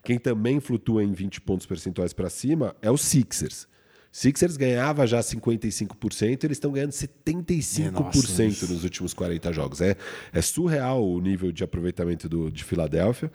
Quem 0.02 0.18
também 0.18 0.58
flutua 0.58 1.04
em 1.04 1.12
20 1.12 1.40
pontos 1.42 1.66
percentuais 1.66 2.12
para 2.12 2.28
cima 2.28 2.74
é 2.82 2.90
o 2.90 2.96
Sixers. 2.96 3.68
Sixers 4.10 4.56
ganhava 4.56 5.06
já 5.06 5.20
55%, 5.20 6.42
eles 6.42 6.56
estão 6.56 6.72
ganhando 6.72 6.90
75% 6.90 7.92
Nossa, 7.92 8.72
nos 8.72 8.82
últimos 8.82 9.14
40 9.14 9.52
jogos. 9.52 9.80
É, 9.80 9.96
é 10.32 10.42
surreal 10.42 11.08
o 11.08 11.20
nível 11.20 11.52
de 11.52 11.62
aproveitamento 11.62 12.28
do, 12.28 12.50
de 12.50 12.64
Filadélfia. 12.64 13.30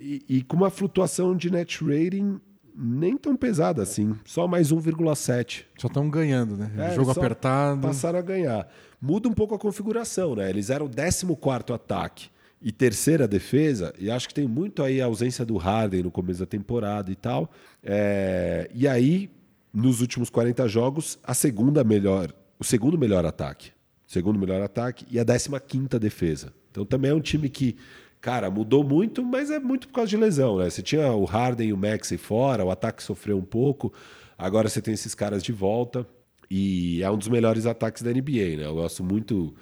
E, 0.00 0.24
e 0.28 0.42
com 0.42 0.56
uma 0.56 0.70
flutuação 0.70 1.36
de 1.36 1.48
net 1.48 1.84
rating 1.84 2.40
nem 2.82 3.16
tão 3.16 3.36
pesada 3.36 3.82
assim, 3.82 4.16
só 4.24 4.48
mais 4.48 4.72
1,7. 4.72 5.64
Só 5.76 5.88
estão 5.88 6.08
ganhando, 6.08 6.56
né? 6.56 6.70
É, 6.78 6.94
Jogo 6.94 7.10
apertado. 7.10 7.82
Passaram 7.82 8.18
a 8.18 8.22
ganhar. 8.22 8.66
Muda 9.00 9.28
um 9.28 9.32
pouco 9.32 9.54
a 9.54 9.58
configuração, 9.58 10.34
né? 10.34 10.48
Eles 10.48 10.70
eram 10.70 10.86
o 10.86 10.88
14 10.88 11.72
ataque 11.74 12.30
e 12.62 12.70
terceira 12.70 13.26
defesa, 13.26 13.94
e 13.98 14.10
acho 14.10 14.28
que 14.28 14.34
tem 14.34 14.46
muito 14.46 14.82
aí 14.82 15.00
a 15.00 15.06
ausência 15.06 15.46
do 15.46 15.56
Harden 15.56 16.02
no 16.02 16.10
começo 16.10 16.40
da 16.40 16.46
temporada 16.46 17.10
e 17.10 17.16
tal. 17.16 17.50
É, 17.82 18.70
E 18.74 18.86
aí, 18.86 19.30
nos 19.72 20.00
últimos 20.00 20.28
40 20.28 20.68
jogos, 20.68 21.18
a 21.24 21.32
segunda 21.32 21.82
melhor, 21.82 22.32
o 22.58 22.64
segundo 22.64 22.98
melhor 22.98 23.24
ataque. 23.24 23.72
Segundo 24.06 24.38
melhor 24.38 24.60
ataque 24.60 25.06
e 25.10 25.20
a 25.20 25.24
15 25.24 25.98
defesa. 26.00 26.52
Então 26.70 26.84
também 26.84 27.12
é 27.12 27.14
um 27.14 27.20
time 27.20 27.48
que, 27.48 27.76
cara, 28.20 28.50
mudou 28.50 28.84
muito, 28.84 29.24
mas 29.24 29.50
é 29.50 29.58
muito 29.58 29.88
por 29.88 29.94
causa 29.94 30.10
de 30.10 30.16
lesão, 30.16 30.58
né? 30.58 30.68
Você 30.70 30.82
tinha 30.82 31.12
o 31.12 31.24
Harden 31.24 31.68
e 31.68 31.72
o 31.72 31.76
Maxey 31.76 32.18
fora, 32.18 32.64
o 32.64 32.70
ataque 32.70 33.02
sofreu 33.02 33.38
um 33.38 33.44
pouco. 33.44 33.92
Agora 34.36 34.68
você 34.68 34.80
tem 34.82 34.94
esses 34.94 35.14
caras 35.14 35.42
de 35.42 35.52
volta. 35.52 36.06
E 36.50 37.00
é 37.02 37.08
um 37.10 37.16
dos 37.16 37.28
melhores 37.28 37.64
ataques 37.64 38.02
da 38.02 38.10
NBA, 38.10 38.56
né? 38.56 38.64
Eu 38.66 38.74
gosto 38.74 39.04
muito. 39.04 39.54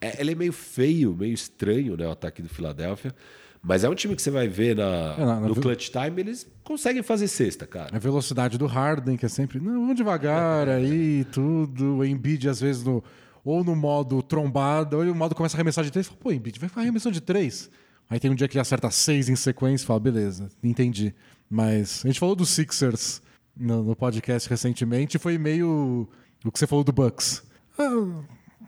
É, 0.00 0.20
ele 0.20 0.32
é 0.32 0.34
meio 0.34 0.52
feio, 0.52 1.14
meio 1.14 1.32
estranho, 1.32 1.96
né? 1.96 2.06
O 2.06 2.10
ataque 2.10 2.42
do 2.42 2.48
Philadelphia. 2.48 3.14
Mas 3.62 3.84
é 3.84 3.88
um 3.88 3.94
time 3.94 4.16
que 4.16 4.22
você 4.22 4.30
vai 4.32 4.48
ver 4.48 4.74
na, 4.74 5.14
É, 5.16 5.24
na- 5.24 5.40
na- 5.40 5.46
no 5.48 5.54
clutch 5.54 5.90
time, 5.90 6.20
eles 6.20 6.50
conseguem 6.64 7.00
fazer 7.00 7.28
cesta, 7.28 7.64
cara. 7.64 7.94
A 7.94 7.98
velocidade 8.00 8.58
do 8.58 8.66
Harden, 8.66 9.16
que 9.16 9.24
é 9.24 9.28
sempre, 9.28 9.60
não, 9.60 9.74
vamos 9.82 9.94
devagar 9.94 10.66
aí, 10.68 11.24
tudo. 11.30 11.98
O 11.98 12.04
Embiid, 12.04 12.48
às 12.48 12.60
vezes, 12.60 12.82
no, 12.82 13.04
ou 13.44 13.62
no 13.62 13.76
modo 13.76 14.20
trombada, 14.20 14.96
ou 14.96 15.04
no 15.04 15.14
modo 15.14 15.36
começa 15.36 15.56
a 15.56 15.58
arremessar 15.58 15.84
de 15.84 15.92
três. 15.92 16.08
Fala, 16.08 16.18
Pô, 16.20 16.32
Embiid, 16.32 16.58
vai 16.58 16.68
ficar 16.68 16.80
arremessando 16.80 17.12
de 17.14 17.20
três. 17.20 17.70
Aí 18.08 18.20
tem 18.20 18.30
um 18.30 18.34
dia 18.34 18.46
que 18.46 18.54
ele 18.54 18.60
acerta 18.60 18.90
seis 18.90 19.28
em 19.28 19.36
sequência 19.36 19.84
e 19.84 19.86
fala, 19.86 20.00
beleza, 20.00 20.50
entendi. 20.62 21.14
Mas 21.48 22.02
a 22.04 22.08
gente 22.08 22.20
falou 22.20 22.34
dos 22.34 22.50
Sixers 22.50 23.22
no, 23.56 23.82
no 23.82 23.96
podcast 23.96 24.48
recentemente 24.48 25.16
e 25.16 25.20
foi 25.20 25.38
meio 25.38 26.08
o 26.44 26.52
que 26.52 26.58
você 26.58 26.66
falou 26.66 26.84
do 26.84 26.92
Bucks. 26.92 27.42
Ah, 27.78 28.22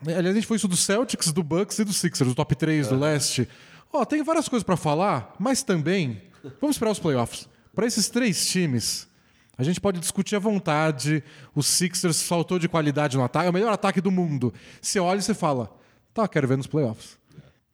aliás, 0.06 0.28
a 0.28 0.35
gente 0.35 0.47
foi 0.47 0.56
isso 0.56 0.69
do 0.69 0.77
Celtics, 0.77 1.32
do 1.32 1.43
Bucks 1.43 1.78
e 1.78 1.85
do 1.85 1.93
Sixers, 1.93 2.31
o 2.31 2.35
top 2.35 2.55
3 2.55 2.89
do 2.89 2.98
leste. 2.98 3.48
Ó, 3.93 4.05
tem 4.05 4.23
várias 4.23 4.48
coisas 4.48 4.65
pra 4.65 4.77
falar, 4.77 5.35
mas 5.39 5.62
também 5.62 6.23
vamos 6.61 6.77
esperar 6.77 6.90
os 6.90 6.98
playoffs. 6.98 7.48
Para 7.74 7.86
esses 7.86 8.09
três 8.09 8.47
times, 8.47 9.09
a 9.56 9.62
gente 9.62 9.81
pode 9.81 10.01
discutir 10.01 10.36
à 10.36 10.39
vontade. 10.39 11.23
O 11.55 11.62
Sixers 11.62 12.23
faltou 12.23 12.59
de 12.59 12.69
qualidade 12.69 13.16
no 13.16 13.24
ataque, 13.24 13.47
é 13.47 13.51
o 13.51 13.52
melhor 13.52 13.73
ataque 13.73 14.01
do 14.01 14.11
mundo. 14.11 14.52
Você 14.81 14.98
olha 14.98 15.19
e 15.19 15.23
você 15.23 15.35
fala, 15.35 15.74
tá, 16.12 16.27
quero 16.27 16.48
ver 16.48 16.56
nos 16.56 16.66
playoffs. 16.66 17.19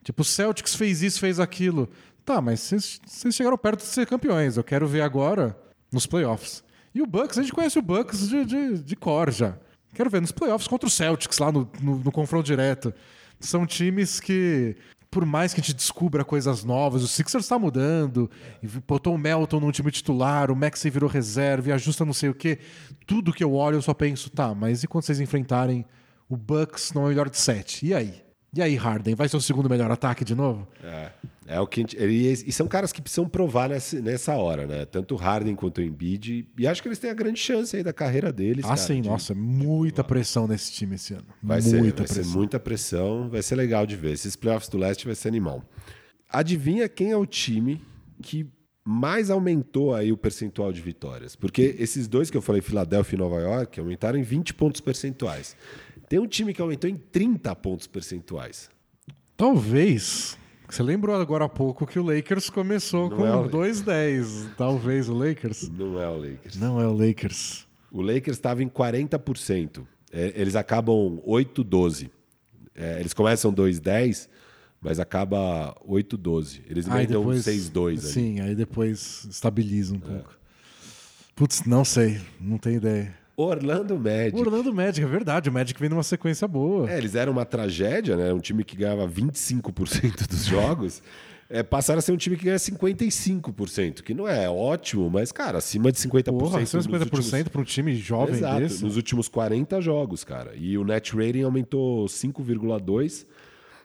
Tipo, 0.03 0.23
o 0.23 0.25
Celtics 0.25 0.75
fez 0.75 1.03
isso, 1.03 1.21
fez 1.21 1.39
aquilo. 1.39 1.89
Tá, 2.25 2.41
mas 2.41 2.61
vocês 2.61 3.35
chegaram 3.35 3.59
perto 3.59 3.81
de 3.81 3.87
ser 3.87 4.07
campeões. 4.07 4.57
Eu 4.57 4.65
quero 4.65 4.87
ver 4.87 5.03
agora 5.03 5.57
nos 5.93 6.07
playoffs. 6.07 6.63
E 6.95 7.01
o 7.03 7.07
Bucks, 7.07 7.39
a 7.39 7.43
gente 7.43 7.53
conhece 7.53 7.79
o 7.79 7.83
Bucks 7.83 8.29
de, 8.29 8.45
de, 8.45 8.79
de 8.79 8.97
cor 8.97 9.31
já. 9.31 9.57
Quero 9.95 10.11
ver 10.11 10.21
nos 10.21 10.33
playoffs 10.33 10.69
contra 10.69 10.87
o 10.87 10.91
Celtics, 10.91 11.39
lá 11.39 11.51
no, 11.51 11.69
no, 11.81 11.97
no 11.99 12.13
confronto 12.13 12.47
direto. 12.47 12.93
São 13.39 13.67
times 13.67 14.21
que, 14.21 14.77
por 15.11 15.25
mais 15.25 15.53
que 15.53 15.61
a 15.61 15.63
gente 15.63 15.75
descubra 15.75 16.25
coisas 16.25 16.63
novas, 16.63 17.03
o 17.03 17.09
Sixers 17.09 17.45
está 17.45 17.59
mudando, 17.59 18.31
botou 18.87 19.15
o 19.15 19.19
Melton 19.19 19.61
num 19.61 19.71
time 19.71 19.91
titular, 19.91 20.51
o 20.51 20.57
Maxey 20.57 20.91
virou 20.91 21.09
reserva 21.09 21.69
e 21.69 21.73
ajusta 21.73 22.05
não 22.05 22.13
sei 22.13 22.29
o 22.29 22.35
quê. 22.35 22.59
Tudo 23.07 23.33
que 23.33 23.43
eu 23.43 23.55
olho, 23.55 23.77
eu 23.77 23.83
só 23.83 23.95
penso, 23.95 24.31
tá, 24.31 24.55
mas 24.55 24.83
e 24.83 24.89
quando 24.89 25.05
vocês 25.05 25.21
enfrentarem 25.21 25.85
o 26.29 26.37
Bucks 26.37 26.93
no 26.93 27.09
melhor 27.09 27.29
de 27.29 27.39
sete? 27.39 27.87
E 27.87 27.95
aí? 27.95 28.30
E 28.53 28.61
aí, 28.61 28.75
Harden? 28.75 29.15
Vai 29.15 29.29
ser 29.29 29.37
o 29.37 29.41
segundo 29.41 29.71
melhor 29.71 29.91
ataque 29.93 30.25
de 30.25 30.35
novo? 30.35 30.67
É, 30.83 31.11
é 31.47 31.61
o 31.61 31.67
que 31.69 31.83
gente- 31.83 31.97
e, 31.97 32.33
e 32.33 32.53
são 32.53 32.67
caras 32.67 32.93
que 32.93 33.01
precisam 33.01 33.29
provar 33.29 33.69
nessa, 33.69 34.01
nessa 34.01 34.35
hora, 34.35 34.67
né? 34.67 34.85
Tanto 34.85 35.15
o 35.15 35.17
Harden 35.17 35.55
quanto 35.55 35.79
o 35.79 35.83
Embiid. 35.83 36.49
E 36.59 36.67
acho 36.67 36.83
que 36.83 36.89
eles 36.89 36.99
têm 36.99 37.11
a 37.11 37.15
grande 37.15 37.39
chance 37.39 37.77
aí 37.77 37.85
da 37.85 37.93
carreira 37.93 38.33
deles. 38.33 38.65
Ah, 38.65 38.69
cara, 38.71 38.77
sim, 38.79 39.01
de- 39.03 39.09
nossa, 39.09 39.35
muita 39.37 40.03
pressão 40.03 40.49
nesse 40.49 40.73
time 40.73 40.97
esse 40.97 41.15
ano. 41.15 41.27
Vai, 41.41 41.61
muita 41.61 41.71
ser, 41.71 41.81
vai 41.83 41.93
pressão. 41.93 42.25
ser 42.25 42.37
muita 42.37 42.59
pressão, 42.61 43.29
vai 43.31 43.43
ser 43.43 43.55
legal 43.55 43.87
de 43.87 43.95
ver. 43.95 44.13
Esses 44.13 44.35
playoffs 44.35 44.69
do 44.69 44.79
leste 44.79 45.07
vai 45.07 45.15
ser 45.15 45.29
animal. 45.29 45.65
Adivinha 46.29 46.89
quem 46.89 47.13
é 47.13 47.17
o 47.17 47.27
time 47.27 47.81
que 48.23 48.47
mais 48.85 49.31
aumentou 49.31 49.95
aí 49.95 50.11
o 50.11 50.17
percentual 50.17 50.73
de 50.73 50.81
vitórias? 50.81 51.37
Porque 51.37 51.77
esses 51.79 52.09
dois 52.09 52.31
que 52.31 52.37
eu 52.37 52.43
falei, 52.43 52.61
Filadélfia 52.63 53.15
e 53.15 53.19
Nova 53.19 53.39
York, 53.41 53.79
aumentaram 53.79 54.19
em 54.19 54.23
20 54.23 54.55
pontos 54.55 54.81
percentuais. 54.81 55.55
Tem 56.11 56.19
um 56.19 56.27
time 56.27 56.53
que 56.53 56.61
aumentou 56.61 56.91
em 56.91 56.97
30 56.97 57.55
pontos 57.55 57.87
percentuais. 57.87 58.69
Talvez. 59.37 60.37
Você 60.69 60.83
lembrou 60.83 61.15
agora 61.15 61.45
há 61.45 61.49
pouco 61.49 61.87
que 61.87 62.01
o 62.01 62.03
Lakers 62.03 62.51
começou 62.51 63.09
Não 63.09 63.17
com 63.19 63.25
é 63.27 63.37
o- 63.37 63.49
2-10. 63.49 64.49
Talvez 64.57 65.09
o 65.09 65.15
Lakers. 65.15 65.69
Não 65.69 66.03
é 66.03 66.09
o 66.09 66.17
Lakers. 66.17 66.57
Não 66.57 66.81
é 66.81 66.87
o 66.89 66.93
Lakers. 66.93 67.65
O 67.93 68.03
Lakers 68.03 68.37
estava 68.37 68.61
em 68.61 68.69
40%. 68.69 69.87
É, 70.13 70.33
eles 70.35 70.57
acabam 70.57 71.23
8-12. 71.25 72.11
É, 72.75 72.99
eles 72.99 73.15
começam 73.15 73.53
2-10, 73.53 74.29
mas 74.81 74.99
acaba 74.99 75.77
8-12. 75.87 76.61
Eles 76.69 76.87
depois, 77.07 77.45
6-2 77.45 78.01
ali. 78.01 78.13
Sim, 78.13 78.41
aí 78.41 78.57
depois 78.57 79.29
estabiliza 79.31 79.95
um 79.95 80.01
pouco. 80.01 80.37
Putz, 81.37 81.63
não 81.65 81.85
sei. 81.85 82.21
Não 82.41 82.59
tenho 82.59 82.79
ideia. 82.79 83.20
Orlando 83.41 83.99
Magic. 83.99 84.37
Orlando 84.39 84.73
Magic, 84.73 85.03
é 85.05 85.09
verdade. 85.09 85.49
O 85.49 85.53
Magic 85.53 85.79
vem 85.81 85.89
numa 85.89 86.03
sequência 86.03 86.47
boa. 86.47 86.91
É, 86.91 86.99
eles 86.99 87.15
eram 87.15 87.33
uma 87.33 87.45
tragédia, 87.45 88.17
né? 88.17 88.33
Um 88.33 88.39
time 88.39 88.65
que 88.65 88.77
ganhava 88.77 89.09
25% 89.09 90.27
dos 90.29 90.45
jogos. 90.45 91.03
é, 91.51 91.65
passaram 91.65 91.99
a 91.99 92.03
ser 92.03 92.13
um 92.13 92.17
time 92.17 92.37
que 92.37 92.45
ganha 92.45 92.57
55%, 92.57 94.03
que 94.03 94.15
não 94.15 94.29
é 94.29 94.49
ótimo, 94.49 95.11
mas, 95.11 95.33
cara, 95.33 95.59
acima 95.59 95.91
de 95.91 95.99
50%. 95.99 96.39
Porra, 96.39 96.61
50% 96.61 97.13
últimos... 97.13 97.49
para 97.49 97.61
um 97.61 97.65
time 97.65 97.95
jovem 97.97 98.37
Exato, 98.37 98.61
desse? 98.61 98.85
nos 98.85 98.97
últimos 98.97 99.29
40 99.29 99.81
jogos, 99.81 100.23
cara. 100.23 100.53
E 100.55 100.79
o 100.79 100.85
net 100.85 101.15
rating 101.15 101.43
aumentou 101.43 102.07
5,2%. 102.07 103.27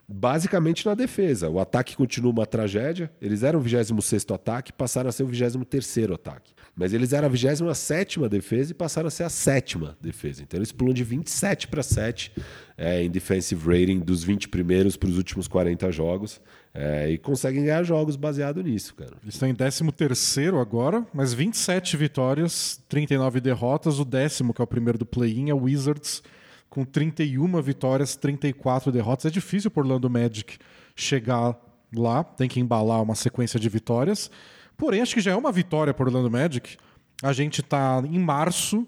Basicamente 0.08 0.86
na 0.86 0.94
defesa. 0.94 1.50
O 1.50 1.60
ataque 1.60 1.96
continua 1.96 2.32
uma 2.32 2.46
tragédia. 2.46 3.12
Eles 3.20 3.42
eram 3.42 3.60
o 3.60 3.62
26 3.64 4.28
ataque, 4.30 4.72
passaram 4.72 5.10
a 5.10 5.12
ser 5.12 5.24
o 5.24 5.26
23 5.26 6.12
ataque. 6.14 6.54
Mas 6.76 6.94
eles 6.94 7.14
eram 7.14 7.28
a 7.28 7.32
27 7.32 8.28
defesa 8.28 8.72
e 8.72 8.74
passaram 8.74 9.08
a 9.08 9.12
ser 9.12 9.24
a 9.24 9.30
sétima 9.30 9.98
defesa. 10.02 10.44
Então 10.44 10.58
eles 10.58 10.74
pulam 10.74 10.94
de 10.94 11.06
27 11.06 11.70
para 11.70 11.82
7 11.82 12.34
é, 12.78 13.02
em 13.02 13.10
defensive 13.10 13.66
rating 13.66 14.00
dos 14.00 14.24
20 14.24 14.50
primeiros 14.50 14.98
para 14.98 15.08
os 15.08 15.18
últimos 15.18 15.48
40 15.48 15.90
jogos. 15.92 16.42
É, 16.74 17.10
e 17.10 17.18
conseguem 17.18 17.64
ganhar 17.64 17.84
jogos 17.84 18.18
baseado 18.18 18.62
nisso, 18.62 18.94
cara. 18.94 19.14
Eles 19.24 19.36
estão 19.36 19.48
em 19.48 19.56
13 19.56 19.84
agora, 20.60 21.08
mas 21.14 21.34
27 21.34 21.96
vitórias, 21.96 22.84
39 22.90 23.40
derrotas. 23.40 23.98
O 23.98 24.04
décimo, 24.04 24.54
que 24.54 24.62
é 24.62 24.64
o 24.66 24.68
primeiro 24.68 24.98
do 24.98 25.06
play-in, 25.06 25.50
é 25.50 25.54
o 25.54 25.64
Wizards, 25.64 26.22
com 26.70 26.84
31 26.84 27.62
vitórias, 27.62 28.18
34 28.18 28.92
derrotas. 28.92 29.28
É 29.28 29.30
difícil 29.30 29.72
por 29.72 29.86
Orlando 29.86 30.10
Magic 30.10 30.58
chegar 30.94 31.58
lá, 31.96 32.26
tem 32.26 32.50
que 32.50 32.60
embalar 32.60 33.02
uma 33.02 33.16
sequência 33.16 33.58
de 33.58 33.70
vitórias. 33.70 34.30
Porém, 34.78 35.02
acho 35.02 35.14
que 35.14 35.22
já 35.22 35.32
é 35.32 35.36
uma 35.36 35.52
vitória 35.52 35.94
por 35.94 36.08
Orlando 36.08 36.30
Magic. 36.30 36.78
A 37.24 37.34
gente 37.34 37.62
está 37.62 38.02
em 38.06 38.20
março 38.20 38.88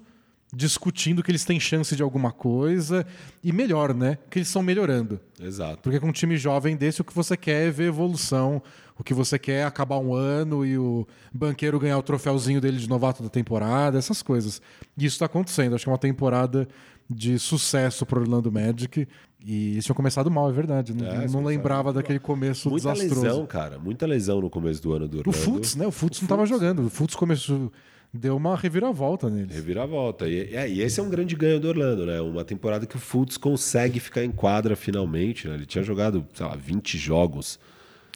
discutindo 0.54 1.22
que 1.22 1.30
eles 1.30 1.44
têm 1.44 1.60
chance 1.60 1.96
de 1.96 2.02
alguma 2.02 2.32
coisa 2.32 3.06
e 3.44 3.52
melhor, 3.52 3.94
né? 3.94 4.18
Que 4.30 4.40
eles 4.40 4.48
estão 4.48 4.64
melhorando. 4.64 5.20
Exato. 5.40 5.80
Porque 5.82 6.00
com 6.00 6.08
um 6.08 6.12
time 6.12 6.38
jovem 6.38 6.76
desse, 6.76 7.02
o 7.02 7.04
que 7.04 7.14
você 7.14 7.36
quer 7.36 7.68
é 7.68 7.72
ver 7.72 7.88
evolução. 7.88 8.62
O 8.98 9.04
que 9.04 9.14
você 9.14 9.38
quer 9.38 9.60
é 9.60 9.64
acabar 9.64 10.00
um 10.00 10.14
ano 10.14 10.66
e 10.66 10.78
o 10.78 11.06
banqueiro 11.32 11.80
ganhar 11.80 11.98
o 11.98 12.04
troféuzinho 12.04 12.60
dele 12.60 12.78
de 12.78 12.90
novato 12.90 13.22
da 13.22 13.30
temporada, 13.30 13.98
essas 13.98 14.22
coisas. 14.22 14.62
E 14.98 15.06
isso 15.06 15.16
está 15.16 15.26
acontecendo. 15.26 15.76
Acho 15.76 15.84
que 15.84 15.90
é 15.90 15.92
uma 15.92 16.00
temporada 16.00 16.68
de 17.10 17.38
sucesso 17.38 18.06
para 18.06 18.20
Orlando 18.20 18.52
Magic. 18.52 19.08
E 19.46 19.74
eles 19.74 19.86
tinham 19.86 19.96
começado 19.96 20.30
mal, 20.32 20.50
é 20.50 20.54
verdade. 20.54 20.94
Não, 20.94 21.08
é, 21.08 21.28
não 21.28 21.44
lembrava 21.44 21.94
daquele 21.94 22.20
começo 22.20 22.70
muita 22.70 22.92
desastroso. 22.92 23.22
Muita 23.22 23.34
lesão, 23.34 23.46
cara. 23.46 23.80
Muita 23.80 24.06
lesão 24.06 24.42
no 24.42 24.50
começo 24.50 24.82
do 24.82 24.94
ano 24.94 25.08
do 25.08 25.20
Orlando. 25.20 25.30
O 25.30 25.42
Futs, 25.42 25.76
né? 25.76 25.86
O 25.86 25.92
Futs 25.92 26.22
não 26.22 26.26
estava 26.26 26.46
jogando. 26.46 26.86
O 26.86 26.90
Futs 26.90 27.16
começou 27.16 27.72
deu 28.14 28.36
uma 28.36 28.56
reviravolta 28.56 29.30
neles. 29.30 29.56
Reviravolta. 29.56 30.28
E, 30.28 30.56
é, 30.56 30.70
e, 30.70 30.82
esse 30.82 31.00
é 31.00 31.04
um 31.04 31.10
grande 31.10 31.36
ganho 31.36 31.60
do 31.60 31.68
Orlando, 31.68 32.06
né? 32.06 32.20
Uma 32.22 32.44
temporada 32.44 32.86
que 32.86 32.96
o 32.96 33.00
Fultz 33.00 33.38
consegue 33.38 34.00
ficar 34.00 34.24
em 34.24 34.32
quadra 34.32 34.76
finalmente. 34.76 35.48
Né? 35.48 35.56
Ele 35.56 35.66
tinha 35.66 35.84
jogado, 35.84 36.26
sei 36.34 36.46
lá, 36.46 36.56
20 36.56 36.98
jogos. 36.98 37.60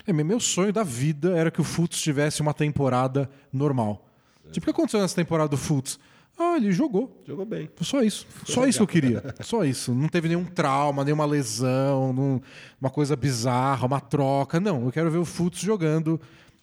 É, 0.06 0.11
meu 0.11 0.39
sonho 0.39 0.73
da 0.73 0.84
vida 0.84 1.38
era 1.38 1.52
que 1.52 1.61
o 1.61 1.64
Fultz 1.64 2.02
tivesse 2.02 2.41
uma 2.41 2.53
temporada 2.53 3.30
normal. 3.52 4.07
É. 4.48 4.52
Tipo, 4.52 4.65
o 4.65 4.65
que 4.65 4.72
aconteceu 4.72 4.99
nessa 4.99 5.15
temporada 5.15 5.49
do 5.49 5.57
Fultz? 5.57 5.99
Ah, 6.41 6.57
ele 6.57 6.72
jogou. 6.72 7.22
Jogou 7.27 7.45
bem. 7.45 7.69
Só 7.81 8.01
isso. 8.01 8.26
Ficou 8.27 8.55
Só 8.55 8.68
isso 8.68 8.80
que 8.80 8.84
eu 8.84 8.88
queria. 8.88 9.35
Só 9.41 9.63
isso. 9.63 9.93
Não 9.93 10.07
teve 10.07 10.27
nenhum 10.27 10.45
trauma, 10.45 11.03
nenhuma 11.03 11.26
lesão, 11.26 12.11
não... 12.13 12.41
uma 12.80 12.89
coisa 12.89 13.15
bizarra, 13.15 13.85
uma 13.85 13.99
troca. 13.99 14.59
Não, 14.59 14.85
eu 14.85 14.91
quero 14.91 15.11
ver 15.11 15.19
o 15.19 15.26
Fultz 15.26 15.59
jogando 15.59 16.19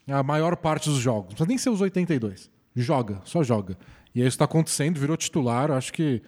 a 0.08 0.22
maior 0.22 0.56
parte 0.56 0.88
dos 0.88 0.98
jogos. 0.98 1.30
Não 1.30 1.46
precisa 1.46 1.48
nem 1.48 1.58
ser 1.58 1.70
os 1.70 1.80
82 1.80 2.50
joga, 2.82 3.20
só 3.24 3.42
joga. 3.42 3.76
E 4.14 4.20
isso 4.20 4.28
está 4.28 4.44
acontecendo, 4.44 4.98
virou 4.98 5.16
titular. 5.16 5.70
Acho 5.70 5.92
que 5.92 6.22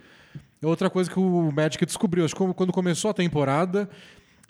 é 0.61 0.67
outra 0.67 0.91
coisa 0.91 1.11
que 1.11 1.19
o 1.19 1.51
Magic 1.53 1.85
descobriu. 1.85 2.25
Acho 2.25 2.35
que 2.35 2.55
quando 2.55 2.73
começou 2.73 3.11
a 3.11 3.15
temporada, 3.15 3.89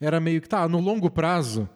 era 0.00 0.20
meio 0.20 0.40
que, 0.40 0.48
tá, 0.48 0.68
no 0.68 0.80
longo 0.80 1.10
prazo, 1.10 1.68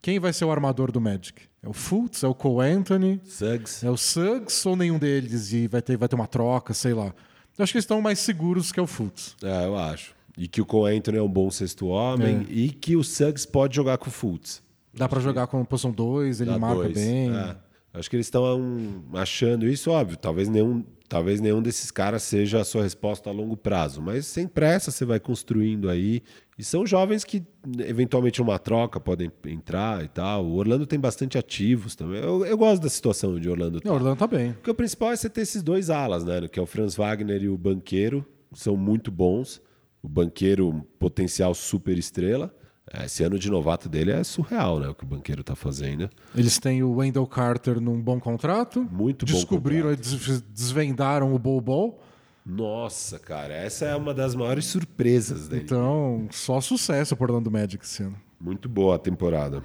quem 0.00 0.18
vai 0.18 0.32
ser 0.32 0.44
o 0.44 0.50
armador 0.50 0.92
do 0.92 1.00
Magic? 1.00 1.42
É 1.62 1.68
o 1.68 1.72
Fultz? 1.72 2.22
É 2.22 2.28
o 2.28 2.34
Cole 2.34 2.70
Anthony? 2.70 3.20
Suggs. 3.24 3.84
É 3.84 3.90
o 3.90 3.96
Suggs 3.96 4.66
ou 4.66 4.76
nenhum 4.76 4.98
deles? 4.98 5.52
E 5.52 5.66
vai 5.66 5.82
ter, 5.82 5.96
vai 5.96 6.08
ter 6.08 6.14
uma 6.14 6.26
troca, 6.26 6.72
sei 6.72 6.94
lá. 6.94 7.12
Eu 7.58 7.62
acho 7.62 7.72
que 7.72 7.78
eles 7.78 7.84
estão 7.84 8.00
mais 8.00 8.20
seguros 8.20 8.70
que 8.70 8.78
é 8.78 8.82
o 8.82 8.86
Fultz. 8.86 9.34
É, 9.42 9.64
eu 9.66 9.76
acho. 9.76 10.14
E 10.36 10.46
que 10.46 10.60
o 10.60 10.66
Cole 10.66 10.96
Anthony 10.96 11.18
é 11.18 11.22
um 11.22 11.28
bom 11.28 11.50
sexto 11.50 11.88
homem 11.88 12.46
é. 12.48 12.52
e 12.52 12.70
que 12.70 12.94
o 12.94 13.02
Suggs 13.02 13.46
pode 13.46 13.74
jogar 13.74 13.98
com 13.98 14.08
o 14.08 14.12
Fultz. 14.12 14.62
Dá 14.94 15.08
para 15.08 15.20
jogar 15.20 15.46
com 15.48 15.64
posição 15.64 15.90
2, 15.90 16.40
ele 16.40 16.50
Dá 16.50 16.58
marca 16.58 16.82
dois. 16.84 16.94
bem. 16.94 17.30
É. 17.34 17.56
Acho 17.92 18.08
que 18.08 18.16
eles 18.16 18.26
estão 18.26 18.60
um, 18.60 19.02
achando 19.14 19.66
isso, 19.66 19.90
óbvio. 19.90 20.16
Talvez 20.16 20.48
nenhum, 20.48 20.84
talvez 21.08 21.40
nenhum 21.40 21.62
desses 21.62 21.90
caras 21.90 22.22
seja 22.22 22.60
a 22.60 22.64
sua 22.64 22.82
resposta 22.82 23.30
a 23.30 23.32
longo 23.32 23.56
prazo, 23.56 24.02
mas 24.02 24.26
sem 24.26 24.46
pressa 24.46 24.90
você 24.90 25.04
vai 25.04 25.18
construindo 25.18 25.88
aí. 25.88 26.22
E 26.58 26.64
são 26.64 26.84
jovens 26.84 27.24
que, 27.24 27.44
eventualmente, 27.78 28.40
numa 28.40 28.58
troca 28.58 28.98
podem 28.98 29.30
entrar 29.46 30.04
e 30.04 30.08
tal. 30.08 30.44
O 30.44 30.56
Orlando 30.56 30.86
tem 30.86 30.98
bastante 30.98 31.38
ativos 31.38 31.94
também. 31.94 32.20
Eu, 32.20 32.44
eu 32.44 32.58
gosto 32.58 32.82
da 32.82 32.88
situação 32.88 33.38
de 33.38 33.48
Orlando. 33.48 33.80
Tá. 33.80 33.92
Orlando 33.92 34.16
tá 34.16 34.26
bem. 34.26 34.52
Porque 34.54 34.70
o 34.70 34.74
principal 34.74 35.12
é 35.12 35.16
você 35.16 35.30
ter 35.30 35.42
esses 35.42 35.62
dois 35.62 35.88
alas, 35.88 36.24
né? 36.24 36.48
Que 36.48 36.58
é 36.58 36.62
o 36.62 36.66
Franz 36.66 36.96
Wagner 36.96 37.42
e 37.44 37.48
o 37.48 37.56
Banqueiro. 37.56 38.26
São 38.52 38.76
muito 38.76 39.10
bons. 39.10 39.62
O 40.02 40.08
Banqueiro, 40.08 40.84
potencial 40.98 41.54
super 41.54 41.96
estrela. 41.96 42.52
É, 42.92 43.04
esse 43.04 43.22
ano 43.22 43.38
de 43.38 43.50
novato 43.50 43.88
dele 43.88 44.12
é 44.12 44.24
surreal, 44.24 44.78
né? 44.78 44.88
O 44.88 44.94
que 44.94 45.04
o 45.04 45.06
banqueiro 45.06 45.42
está 45.42 45.54
fazendo. 45.54 46.08
Eles 46.34 46.58
têm 46.58 46.82
o 46.82 46.96
Wendell 46.96 47.26
Carter 47.26 47.80
num 47.80 48.00
bom 48.00 48.18
contrato. 48.18 48.86
Muito 48.90 49.26
bom. 49.26 49.32
Descobriram, 49.32 49.90
desvendaram 50.50 51.34
o 51.34 51.38
Bol. 51.38 52.00
Nossa, 52.44 53.18
cara, 53.18 53.52
essa 53.52 53.84
é 53.84 53.94
uma 53.94 54.14
das 54.14 54.34
maiores 54.34 54.64
surpresas 54.64 55.48
dele. 55.48 55.62
Então, 55.64 56.26
só 56.30 56.60
sucesso 56.62 57.14
por 57.14 57.30
Orlando 57.30 57.50
Magic 57.50 57.84
esse 57.84 58.02
ano. 58.02 58.16
Muito 58.40 58.70
boa 58.70 58.96
a 58.96 58.98
temporada. 58.98 59.62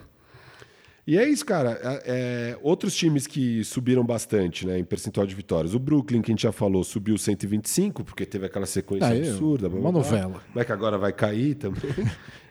E 1.06 1.18
é 1.18 1.28
isso, 1.28 1.46
cara. 1.46 1.80
É, 1.82 2.02
é, 2.06 2.58
outros 2.62 2.96
times 2.96 3.28
que 3.28 3.64
subiram 3.64 4.06
bastante 4.06 4.66
né, 4.66 4.80
em 4.80 4.84
percentual 4.84 5.28
de 5.28 5.36
vitórias. 5.36 5.74
O 5.74 5.80
Brooklyn, 5.80 6.22
que 6.22 6.32
a 6.32 6.34
gente 6.34 6.44
já 6.44 6.52
falou, 6.52 6.84
subiu 6.84 7.18
125, 7.18 8.04
porque 8.04 8.26
teve 8.26 8.46
aquela 8.46 8.66
sequência 8.66 9.08
Aí, 9.08 9.30
absurda. 9.30 9.68
Uma 9.68 9.92
novela. 9.92 10.42
Como 10.48 10.60
é 10.60 10.66
que 10.66 10.72
agora 10.72 10.98
vai 10.98 11.12
cair 11.14 11.56
também? 11.56 11.82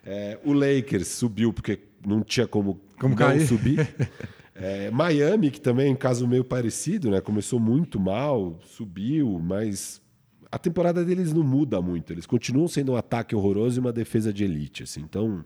É, 0.05 0.39
o 0.45 0.53
Lakers 0.53 1.09
subiu 1.09 1.53
porque 1.53 1.79
não 2.07 2.23
tinha 2.23 2.47
como, 2.47 2.81
como 2.99 3.15
cair. 3.17 3.47
subir. 3.47 3.89
É, 4.55 4.91
Miami, 4.91 5.51
que 5.51 5.61
também 5.61 5.89
é 5.89 5.91
um 5.91 5.97
caso 5.97 6.29
meio 6.29 6.45
parecido, 6.45 7.11
né? 7.11 7.23
Começou 7.23 7.59
muito 7.59 7.99
mal, 7.99 8.61
subiu, 8.63 9.41
mas 9.43 10.01
a 10.51 10.59
temporada 10.59 11.03
deles 11.03 11.33
não 11.33 11.43
muda 11.43 11.81
muito. 11.81 12.13
Eles 12.13 12.27
continuam 12.27 12.69
sendo 12.69 12.93
um 12.93 12.97
ataque 12.97 13.35
horroroso 13.35 13.79
e 13.79 13.81
uma 13.81 13.93
defesa 13.93 14.31
de 14.31 14.45
elite. 14.45 14.83
Assim. 14.83 15.01
Então, 15.01 15.43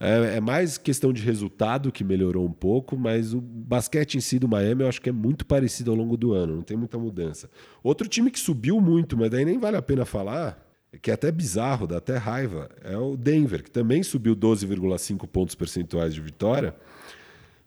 é, 0.00 0.36
é, 0.36 0.40
mais 0.40 0.78
questão 0.78 1.12
de 1.12 1.22
resultado 1.22 1.92
que 1.92 2.02
melhorou 2.02 2.46
um 2.46 2.52
pouco, 2.52 2.96
mas 2.96 3.34
o 3.34 3.40
basquete 3.40 4.14
em 4.14 4.20
si 4.20 4.38
do 4.38 4.48
Miami 4.48 4.82
eu 4.82 4.88
acho 4.88 5.02
que 5.02 5.10
é 5.10 5.12
muito 5.12 5.44
parecido 5.44 5.90
ao 5.90 5.96
longo 5.96 6.16
do 6.16 6.32
ano, 6.32 6.56
não 6.56 6.62
tem 6.62 6.76
muita 6.76 6.98
mudança. 6.98 7.50
Outro 7.82 8.08
time 8.08 8.30
que 8.30 8.38
subiu 8.38 8.80
muito, 8.80 9.16
mas 9.16 9.30
daí 9.30 9.44
nem 9.44 9.58
vale 9.58 9.76
a 9.76 9.82
pena 9.82 10.04
falar, 10.04 10.67
que 11.02 11.10
é 11.10 11.14
até 11.14 11.30
bizarro, 11.30 11.86
dá 11.86 11.98
até 11.98 12.16
raiva, 12.16 12.70
é 12.82 12.96
o 12.96 13.16
Denver, 13.16 13.62
que 13.62 13.70
também 13.70 14.02
subiu 14.02 14.34
12,5 14.34 15.26
pontos 15.26 15.54
percentuais 15.54 16.14
de 16.14 16.20
vitória. 16.20 16.74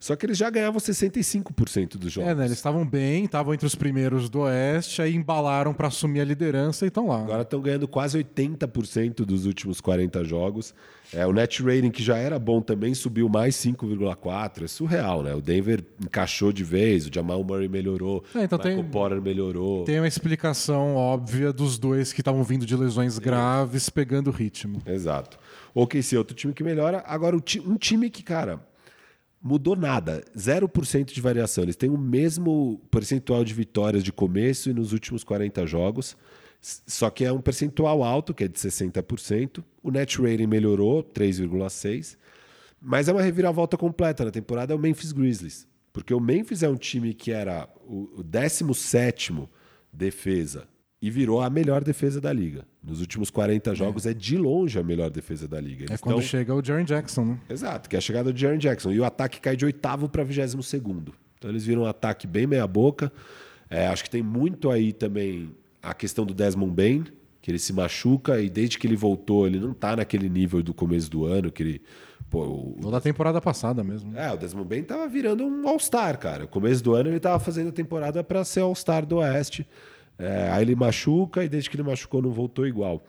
Só 0.02 0.16
que 0.16 0.26
eles 0.26 0.36
já 0.36 0.50
ganhavam 0.50 0.80
65% 0.80 1.96
dos 1.96 2.12
jogos. 2.12 2.28
É, 2.28 2.34
né? 2.34 2.46
Eles 2.46 2.56
estavam 2.56 2.84
bem, 2.84 3.24
estavam 3.24 3.54
entre 3.54 3.64
os 3.64 3.76
primeiros 3.76 4.28
do 4.28 4.40
Oeste, 4.40 5.00
aí 5.00 5.14
embalaram 5.14 5.72
para 5.72 5.86
assumir 5.86 6.20
a 6.20 6.24
liderança 6.24 6.84
e 6.84 6.88
estão 6.88 7.06
lá. 7.06 7.20
Agora 7.20 7.42
estão 7.42 7.60
ganhando 7.60 7.86
quase 7.86 8.18
80% 8.18 9.24
dos 9.24 9.46
últimos 9.46 9.80
40 9.80 10.24
jogos. 10.24 10.74
É, 11.14 11.26
o 11.26 11.32
net 11.32 11.62
rating, 11.62 11.90
que 11.90 12.02
já 12.02 12.16
era 12.16 12.38
bom 12.38 12.60
também, 12.60 12.94
subiu 12.94 13.28
mais 13.28 13.56
5,4. 13.56 14.64
É 14.64 14.66
surreal, 14.66 15.22
né? 15.22 15.34
O 15.34 15.40
Denver 15.40 15.84
encaixou 16.02 16.52
de 16.52 16.64
vez, 16.64 17.06
o 17.06 17.10
Jamal 17.12 17.42
Murray 17.44 17.68
melhorou, 17.68 18.24
é, 18.34 18.44
então 18.44 18.58
o 18.58 18.62
Michael 18.62 18.82
tem, 18.82 18.90
Porter 18.90 19.22
melhorou. 19.22 19.84
Tem 19.84 19.98
uma 19.98 20.08
explicação 20.08 20.96
óbvia 20.96 21.52
dos 21.52 21.78
dois 21.78 22.12
que 22.12 22.20
estavam 22.20 22.42
vindo 22.42 22.64
de 22.64 22.76
lesões 22.76 23.18
graves, 23.18 23.90
pegando 23.90 24.30
ritmo. 24.30 24.80
Exato. 24.86 25.38
O 25.74 25.82
OKC 25.82 26.14
é 26.14 26.18
outro 26.18 26.34
time 26.34 26.52
que 26.52 26.64
melhora. 26.64 27.02
Agora, 27.06 27.36
um 27.36 27.76
time 27.76 28.10
que, 28.10 28.22
cara 28.22 28.60
mudou 29.42 29.74
nada, 29.74 30.22
0% 30.36 31.12
de 31.12 31.20
variação. 31.20 31.64
Eles 31.64 31.74
têm 31.74 31.90
o 31.90 31.98
mesmo 31.98 32.80
percentual 32.90 33.44
de 33.44 33.52
vitórias 33.52 34.04
de 34.04 34.12
começo 34.12 34.70
e 34.70 34.72
nos 34.72 34.92
últimos 34.92 35.24
40 35.24 35.66
jogos, 35.66 36.16
só 36.62 37.10
que 37.10 37.24
é 37.24 37.32
um 37.32 37.40
percentual 37.40 38.04
alto, 38.04 38.32
que 38.32 38.44
é 38.44 38.48
de 38.48 38.58
60%. 38.58 39.64
O 39.82 39.90
net 39.90 40.22
rating 40.22 40.46
melhorou, 40.46 41.02
3,6%, 41.02 42.16
mas 42.80 43.08
é 43.08 43.12
uma 43.12 43.22
reviravolta 43.22 43.76
completa 43.76 44.24
na 44.24 44.30
temporada, 44.30 44.72
é 44.72 44.76
o 44.76 44.78
Memphis 44.78 45.12
Grizzlies. 45.12 45.66
Porque 45.92 46.14
o 46.14 46.20
Memphis 46.20 46.62
é 46.62 46.68
um 46.68 46.76
time 46.76 47.12
que 47.12 47.32
era 47.32 47.68
o 47.86 48.22
17 48.22 49.48
defesa 49.92 50.66
e 51.02 51.10
virou 51.10 51.40
a 51.40 51.50
melhor 51.50 51.82
defesa 51.82 52.20
da 52.20 52.32
liga. 52.32 52.64
Nos 52.82 53.00
últimos 53.00 53.28
40 53.28 53.74
jogos 53.74 54.06
é, 54.06 54.12
é 54.12 54.14
de 54.14 54.38
longe 54.38 54.78
a 54.78 54.82
melhor 54.82 55.10
defesa 55.10 55.48
da 55.48 55.60
liga. 55.60 55.84
Eles 55.84 55.94
é 55.94 55.98
quando 55.98 56.22
chega 56.22 56.54
o 56.54 56.64
Jaren 56.64 56.84
Jackson, 56.84 57.24
né? 57.24 57.40
Exato, 57.50 57.90
que 57.90 57.96
é 57.96 57.98
a 57.98 58.00
chegada 58.00 58.32
do 58.32 58.38
Jaren 58.38 58.58
Jackson. 58.58 58.92
E 58.92 59.00
o 59.00 59.04
ataque 59.04 59.40
cai 59.40 59.56
de 59.56 59.64
oitavo 59.64 60.08
para 60.08 60.22
vigésimo 60.22 60.62
segundo. 60.62 61.12
Então 61.36 61.50
eles 61.50 61.66
viram 61.66 61.82
um 61.82 61.86
ataque 61.86 62.26
bem 62.26 62.46
meia 62.46 62.66
boca. 62.66 63.12
É, 63.68 63.88
acho 63.88 64.04
que 64.04 64.10
tem 64.10 64.22
muito 64.22 64.70
aí 64.70 64.92
também 64.92 65.52
a 65.82 65.92
questão 65.92 66.24
do 66.24 66.32
Desmond 66.32 66.72
Bain, 66.72 67.04
que 67.40 67.50
ele 67.50 67.58
se 67.58 67.72
machuca 67.72 68.40
e 68.40 68.48
desde 68.48 68.78
que 68.78 68.86
ele 68.86 68.96
voltou, 68.96 69.46
ele 69.46 69.58
não 69.58 69.74
tá 69.74 69.96
naquele 69.96 70.28
nível 70.28 70.62
do 70.62 70.72
começo 70.72 71.10
do 71.10 71.24
ano, 71.24 71.50
que 71.50 71.62
ele. 71.62 71.82
Pô, 72.30 72.44
o, 72.44 72.80
Ou 72.82 72.90
da 72.90 73.00
temporada 73.00 73.40
passada 73.40 73.82
mesmo. 73.82 74.12
né? 74.12 74.28
é, 74.28 74.32
o 74.32 74.36
Desmond 74.36 74.68
Bain 74.68 74.82
tava 74.84 75.06
virando 75.08 75.44
um 75.44 75.68
All-Star, 75.68 76.18
cara. 76.18 76.42
No 76.42 76.48
começo 76.48 76.82
do 76.82 76.94
ano 76.94 77.10
ele 77.10 77.20
tava 77.20 77.38
fazendo 77.40 77.68
a 77.68 77.72
temporada 77.72 78.22
para 78.22 78.44
ser 78.44 78.60
All-Star 78.60 79.04
do 79.04 79.16
Oeste. 79.16 79.66
É, 80.18 80.48
aí 80.50 80.62
ele 80.62 80.74
machuca 80.76 81.42
e 81.44 81.48
desde 81.48 81.68
que 81.68 81.76
ele 81.76 81.82
machucou 81.82 82.22
não 82.22 82.30
voltou 82.30 82.66
igual. 82.66 83.02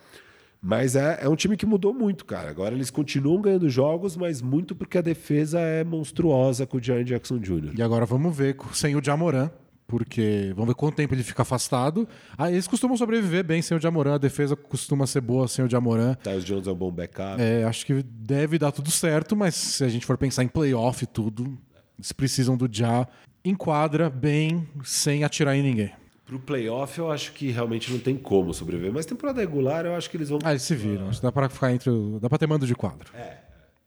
Mas 0.66 0.96
é, 0.96 1.20
é 1.22 1.28
um 1.30 1.36
time 1.36 1.58
que 1.58 1.66
mudou 1.66 1.94
muito, 1.94 2.24
cara. 2.24 2.50
Agora 2.50 2.74
eles 2.74 2.90
continuam 2.90 3.42
ganhando 3.42 3.70
jogos, 3.70 4.16
mas 4.16 4.42
muito 4.42 4.74
porque 4.74 4.98
a 4.98 5.02
defesa 5.02 5.60
é 5.60 5.84
monstruosa 5.84 6.66
com 6.66 6.78
o 6.78 6.82
Jaren 6.82 7.04
Jackson 7.04 7.38
Jr. 7.38 7.74
E 7.78 7.82
agora 7.82 8.06
vamos 8.06 8.36
ver 8.36 8.56
sem 8.72 8.96
o 8.96 9.04
Jamoran, 9.04 9.52
porque 9.88 10.52
vamos 10.56 10.70
ver 10.70 10.76
quanto 10.76 10.96
tempo 10.96 11.14
ele 11.14 11.24
fica 11.24 11.42
afastado. 11.42 12.08
Ah, 12.38 12.50
eles 12.52 12.68
costumam 12.68 12.96
sobreviver 12.98 13.44
bem 13.44 13.62
sem 13.62 13.78
o 13.78 13.80
Jamoran, 13.82 14.16
a 14.16 14.18
defesa 14.18 14.56
costuma 14.56 15.06
ser 15.08 15.22
boa 15.22 15.48
sem 15.48 15.64
o 15.66 15.70
Jamoran. 15.70 16.16
Tyus 16.16 16.44
Jones 16.44 16.68
é 16.68 16.72
um 16.72 16.76
bom 16.76 16.92
backup. 16.92 17.42
É, 17.42 17.64
acho 17.64 17.86
que 17.86 18.02
deve 18.04 18.58
dar 18.58 18.72
tudo 18.72 18.90
certo, 18.92 19.36
mas 19.36 19.56
se 19.56 19.84
a 19.84 19.90
gente 19.90 20.06
for 20.06 20.18
pensar 20.18 20.44
em 20.44 20.48
playoff 20.48 21.04
e 21.04 21.08
tudo, 21.08 21.58
eles 21.98 22.12
precisam 22.12 22.56
do 22.58 22.68
Ja 22.72 23.08
enquadra 23.46 24.10
bem 24.10 24.68
sem 24.84 25.24
atirar 25.24 25.56
em 25.56 25.62
ninguém. 25.64 25.92
Pro 26.26 26.40
playoff 26.40 26.98
eu 26.98 27.12
acho 27.12 27.34
que 27.34 27.52
realmente 27.52 27.92
não 27.92 28.00
tem 28.00 28.16
como 28.16 28.54
sobreviver, 28.54 28.94
mas 28.94 29.06
temporada 29.06 29.42
regular 29.42 29.86
eu 29.86 29.94
acho 29.96 30.10
que 30.10 30.16
eles 30.16 30.30
vão. 30.30 30.40
Ah, 30.44 30.52
eles 30.52 30.64
se 30.64 30.74
viram. 30.74 31.10
Acho 31.10 31.20
que 31.20 31.26
dá 31.26 31.32
pra 31.32 31.50
ficar 31.50 31.72
entre. 31.74 31.90
o- 31.90 32.18
Dá 32.22 32.30
pra 32.30 32.38
ter 32.38 32.48
mando 32.48 32.66
de 32.66 32.74
quadro. 32.74 33.12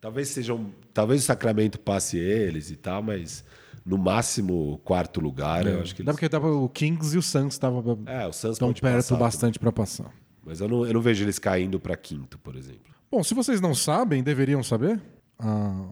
Talvez 0.00 0.28
sejam. 0.28 0.70
Talvez 0.92 1.22
o 1.22 1.24
Sacramento 1.24 1.80
passe 1.80 2.18
eles 2.18 2.70
e 2.70 2.76
tal, 2.76 3.02
mas 3.02 3.42
no 3.86 3.96
máximo 3.96 4.78
quarto 4.84 5.20
lugar 5.20 5.64
eu 5.66 5.80
acho 5.80 5.94
que 5.94 6.02
Dá 6.02 6.10
eles. 6.10 6.16
porque 6.16 6.28
dá 6.28 6.40
pra- 6.40 6.50
o 6.50 6.68
Kings 6.68 7.14
e 7.14 7.18
o 7.18 7.22
Suns 7.22 7.54
estavam 7.54 8.00
É, 8.06 8.26
o 8.26 8.32
Suns 8.32 8.54
estão 8.54 8.68
pode 8.68 8.80
perto 8.82 8.96
passar, 8.96 9.16
bastante 9.16 9.58
pra 9.58 9.70
passar. 9.70 10.12
Mas 10.44 10.60
eu 10.60 10.68
não, 10.68 10.84
eu 10.86 10.92
não 10.92 11.00
vejo 11.00 11.24
eles 11.24 11.38
caindo 11.38 11.78
pra 11.78 11.96
quinto, 11.96 12.38
por 12.38 12.56
exemplo. 12.56 12.92
Bom, 13.10 13.22
se 13.22 13.32
vocês 13.34 13.60
não 13.60 13.74
sabem, 13.74 14.22
deveriam 14.22 14.62
saber. 14.62 15.00
A 15.38 15.84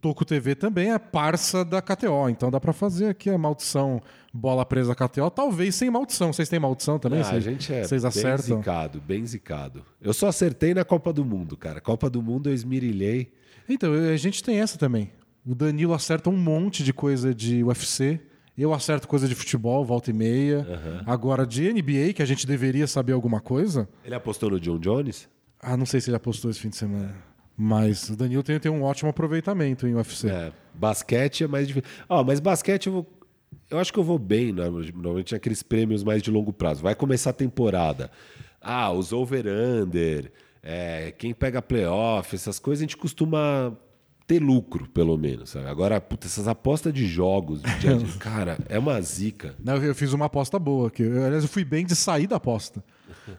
Toco 0.00 0.24
TV 0.24 0.54
também 0.54 0.92
é 0.92 0.98
parça 0.98 1.64
da 1.64 1.80
KTO, 1.82 2.28
então 2.30 2.50
dá 2.50 2.58
pra 2.58 2.72
fazer 2.72 3.08
aqui 3.08 3.28
a 3.30 3.36
maldição 3.36 4.00
bola 4.32 4.64
presa 4.64 4.94
KTO, 4.94 5.30
talvez 5.30 5.74
sem 5.74 5.90
maldição. 5.90 6.32
Vocês 6.32 6.48
têm 6.48 6.58
maldição 6.58 6.98
também? 6.98 7.20
Ah, 7.20 7.30
a 7.30 7.40
gente 7.40 7.72
é 7.72 7.82
Vocês 7.84 8.02
bem 8.02 8.08
acertam? 8.08 8.58
zicado, 8.58 9.00
bem 9.00 9.26
zicado. 9.26 9.84
Eu 10.00 10.12
só 10.14 10.28
acertei 10.28 10.72
na 10.72 10.84
Copa 10.84 11.12
do 11.12 11.24
Mundo, 11.24 11.56
cara. 11.56 11.80
Copa 11.80 12.08
do 12.08 12.22
Mundo 12.22 12.48
eu 12.48 12.54
esmirilhei. 12.54 13.32
Então, 13.68 13.92
a 13.92 14.16
gente 14.16 14.42
tem 14.42 14.60
essa 14.60 14.78
também. 14.78 15.10
O 15.44 15.54
Danilo 15.54 15.94
acerta 15.94 16.28
um 16.28 16.36
monte 16.36 16.84
de 16.84 16.92
coisa 16.92 17.34
de 17.34 17.64
UFC. 17.64 18.20
Eu 18.56 18.74
acerto 18.74 19.08
coisa 19.08 19.26
de 19.26 19.34
futebol, 19.34 19.84
volta 19.84 20.10
e 20.10 20.12
meia. 20.12 20.66
Agora, 21.06 21.46
de 21.46 21.72
NBA, 21.72 22.12
que 22.14 22.22
a 22.22 22.26
gente 22.26 22.46
deveria 22.46 22.86
saber 22.86 23.12
alguma 23.12 23.40
coisa. 23.40 23.88
Ele 24.04 24.14
apostou 24.14 24.50
no 24.50 24.60
John 24.60 24.78
Jones? 24.78 25.28
Ah, 25.58 25.76
não 25.76 25.86
sei 25.86 26.00
se 26.00 26.10
ele 26.10 26.16
apostou 26.16 26.50
esse 26.50 26.60
fim 26.60 26.68
de 26.68 26.76
semana. 26.76 27.14
Mas 27.56 28.08
o 28.08 28.16
Danilo 28.16 28.42
tem, 28.42 28.58
tem 28.58 28.72
um 28.72 28.82
ótimo 28.82 29.10
aproveitamento 29.10 29.86
em 29.86 29.94
UFC. 29.94 30.28
É. 30.28 30.52
Basquete 30.74 31.44
é 31.44 31.46
mais 31.46 31.68
difícil. 31.68 31.88
Ah, 32.08 32.22
mas 32.24 32.40
basquete 32.40 32.86
eu 32.86 32.92
vou. 32.92 33.20
Eu 33.68 33.78
acho 33.78 33.92
que 33.92 33.98
eu 33.98 34.04
vou 34.04 34.18
bem, 34.18 34.52
né? 34.52 34.68
normalmente 34.68 35.34
aqueles 35.34 35.62
prêmios 35.62 36.02
mais 36.02 36.22
de 36.22 36.30
longo 36.30 36.52
prazo. 36.52 36.82
Vai 36.82 36.94
começar 36.94 37.30
a 37.30 37.34
temporada. 37.34 38.10
Ah, 38.60 38.90
os 38.92 39.12
over-under, 39.12 40.32
é, 40.62 41.12
quem 41.12 41.32
pega 41.32 41.60
playoff, 41.60 42.34
essas 42.34 42.58
coisas 42.58 42.80
a 42.80 42.84
gente 42.84 42.96
costuma 42.96 43.76
ter 44.30 44.40
lucro, 44.40 44.88
pelo 44.90 45.18
menos. 45.18 45.50
sabe? 45.50 45.66
Agora, 45.66 46.00
puta, 46.00 46.28
essas 46.28 46.46
apostas 46.46 46.94
de 46.94 47.04
jogos, 47.04 47.60
de 47.60 47.78
dia 47.80 47.96
dia, 47.96 48.06
cara, 48.20 48.56
é 48.68 48.78
uma 48.78 49.00
zica. 49.02 49.56
Não, 49.58 49.76
eu 49.78 49.92
fiz 49.92 50.12
uma 50.12 50.26
aposta 50.26 50.56
boa. 50.56 50.88
Que, 50.88 51.02
eu, 51.02 51.24
aliás, 51.24 51.42
eu 51.42 51.48
fui 51.48 51.64
bem 51.64 51.84
de 51.84 51.96
sair 51.96 52.28
da 52.28 52.36
aposta. 52.36 52.82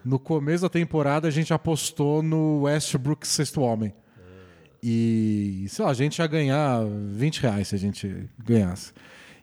No 0.05 0.19
começo 0.19 0.63
da 0.63 0.69
temporada, 0.69 1.27
a 1.27 1.31
gente 1.31 1.53
apostou 1.53 2.21
no 2.21 2.61
Westbrook 2.61 3.25
sexto 3.27 3.61
homem. 3.61 3.93
E, 4.83 5.65
sei 5.69 5.83
lá, 5.83 5.91
a 5.91 5.93
gente 5.93 6.19
ia 6.19 6.27
ganhar 6.27 6.83
20 6.85 7.41
reais 7.41 7.67
se 7.69 7.75
a 7.75 7.77
gente 7.77 8.29
ganhasse. 8.43 8.93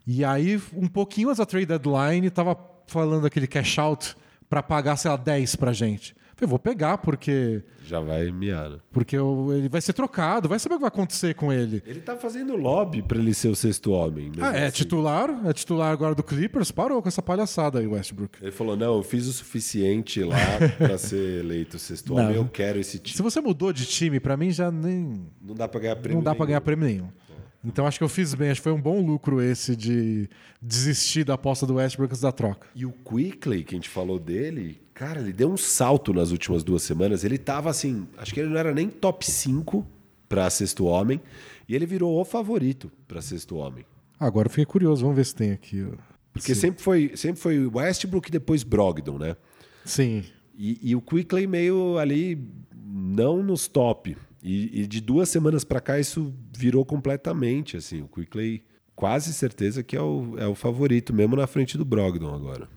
E 0.07 0.25
aí, 0.25 0.61
um 0.75 0.87
pouquinho 0.87 1.29
antes 1.29 1.39
da 1.39 1.47
trade 1.47 1.67
deadline, 1.67 2.31
tava 2.31 2.57
falando 2.87 3.27
aquele 3.27 3.47
cash 3.47 3.79
out 3.79 4.17
pra 4.49 4.63
pagar, 4.63 4.97
sei 4.97 5.11
lá, 5.11 5.17
10 5.17 5.57
pra 5.57 5.73
gente. 5.73 6.15
Falei, 6.39 6.49
vou 6.51 6.59
pegar, 6.59 6.99
porque, 6.99 7.63
Já 7.85 7.99
vai 7.99 8.31
miar. 8.31 8.71
né? 8.71 8.77
porque 8.93 9.17
eu- 9.17 9.49
ele 9.53 9.69
vai 9.69 9.81
ser 9.81 9.93
trocado, 9.93 10.49
vai 10.49 10.57
saber 10.61 10.77
o 10.77 10.79
que 10.79 10.83
vai 10.83 10.89
acontecer 10.89 11.35
com 11.35 11.53
ele. 11.53 11.83
Ele 11.85 11.99
tá 12.01 12.17
fazendo 12.17 12.55
lobby 12.55 13.03
pra 13.03 13.19
ele 13.19 13.35
ser 13.35 13.49
o 13.49 13.57
sexto 13.57 13.91
homem. 13.91 14.31
mesmo 14.31 14.45
Ah, 14.45 14.57
é 14.57 14.67
assim. 14.67 14.77
titular, 14.77 15.29
é 15.47 15.53
titular 15.53 15.91
agora 15.93 16.15
do 16.15 16.23
Clippers, 16.23 16.71
parou 16.71 17.03
com 17.03 17.09
essa 17.09 17.21
palhaçada 17.21 17.81
aí, 17.81 17.87
Westbrook. 17.89 18.39
Ele 18.41 18.53
falou: 18.53 18.77
não, 18.77 18.97
eu 18.99 19.03
fiz 19.03 19.27
o 19.27 19.33
suficiente 19.33 20.23
lá 20.23 20.37
pra 20.79 20.97
ser 20.97 21.41
eleito 21.41 21.77
sexto 21.79 22.15
Não. 22.15 22.23
homem, 22.23 22.37
eu 22.37 22.45
quero 22.47 22.79
esse 22.79 22.93
Se 22.93 22.99
time. 23.01 23.29
você 23.29 23.41
mudou 23.41 23.73
de 23.73 23.85
time, 23.85 24.21
pra 24.21 24.37
mim 24.37 24.53
já 24.53 24.71
nem. 24.71 25.27
Não 25.43 25.57
dá 25.57 25.67
pra 25.67 25.81
ganhar 25.81 25.97
prêmio. 25.97 26.19
Não 26.19 26.23
dá 26.23 26.31
pra 26.37 26.39
nenhum. 26.45 26.47
ganhar 26.49 26.61
prêmio 26.61 26.87
nenhum. 26.87 27.09
Então 27.65 27.85
acho 27.85 27.99
que 27.99 28.05
eu 28.05 28.09
fiz 28.09 28.33
bem, 28.35 28.51
acho 28.51 28.61
que 28.61 28.65
foi 28.65 28.73
um 28.73 28.81
bom 28.81 29.05
lucro 29.05 29.43
esse 29.43 29.75
de 29.75 30.29
desistir 30.63 31.25
da 31.25 31.35
aposta 31.35 31.67
do 31.67 31.75
Westbrook 31.75 32.13
antes 32.13 32.21
da 32.23 32.31
troca. 32.31 32.69
E 32.75 32.87
o 32.87 32.93
Quickly, 32.93 33.65
que 33.65 33.75
a 33.75 33.77
gente 33.79 33.89
falou 33.89 34.17
dele, 34.21 34.81
cara, 34.99 35.21
ele 35.21 35.33
deu 35.33 35.49
um 35.49 35.57
salto 35.57 36.13
nas 36.13 36.33
últimas 36.33 36.65
duas 36.65 36.83
semanas. 36.83 37.23
Ele 37.23 37.39
tava 37.39 37.71
assim, 37.71 38.09
acho 38.17 38.35
que 38.35 38.41
ele 38.41 38.49
não 38.49 38.59
era 38.59 38.75
nem 38.75 38.91
top 38.91 39.25
5 39.25 39.87
pra 40.29 40.51
sexto 40.51 40.87
homem, 40.87 41.21
e 41.69 41.75
ele 41.77 41.87
virou 41.87 42.21
o 42.21 42.25
favorito 42.25 42.91
pra 43.07 43.23
sexto 43.23 43.57
homem. 43.57 43.87
Agora 44.19 44.49
eu 44.49 44.51
fiquei 44.51 44.67
curioso, 44.67 45.03
vamos 45.03 45.17
ver 45.17 45.25
se 45.25 45.35
tem 45.37 45.53
aqui. 45.53 45.87
Porque 46.33 46.53
sempre 46.53 46.83
foi, 46.83 47.13
sempre 47.15 47.41
foi 47.41 47.65
Westbrook 47.65 48.29
e 48.29 48.33
depois 48.33 48.65
Brogdon, 48.65 49.19
né? 49.19 49.37
Sim. 49.85 50.25
E, 50.57 50.79
e 50.83 50.97
o 50.97 51.01
Quickly 51.01 51.47
meio 51.47 51.97
ali 51.97 52.37
não 52.85 53.41
nos 53.41 53.69
top. 53.69 54.17
E, 54.43 54.83
e 54.83 54.87
de 54.87 55.01
duas 55.01 55.29
semanas 55.29 55.63
pra 55.63 55.81
cá 55.81 55.99
isso 56.01 56.35
virou 56.57 56.85
completamente 56.85 57.77
assim. 57.77 58.03
O 58.03 58.09
Quickly 58.09 58.65
quase 58.97 59.33
certeza 59.33 59.85
que 59.85 59.97
é 59.97 60.03
o, 60.03 60.35
é 60.37 60.47
o 60.47 60.57
favorito, 60.57 61.15
mesmo 61.15 61.37
na 61.37 61.47
frente 61.47 61.79
do 61.79 61.85
Brogdon 61.85 62.35
agora. 62.35 62.69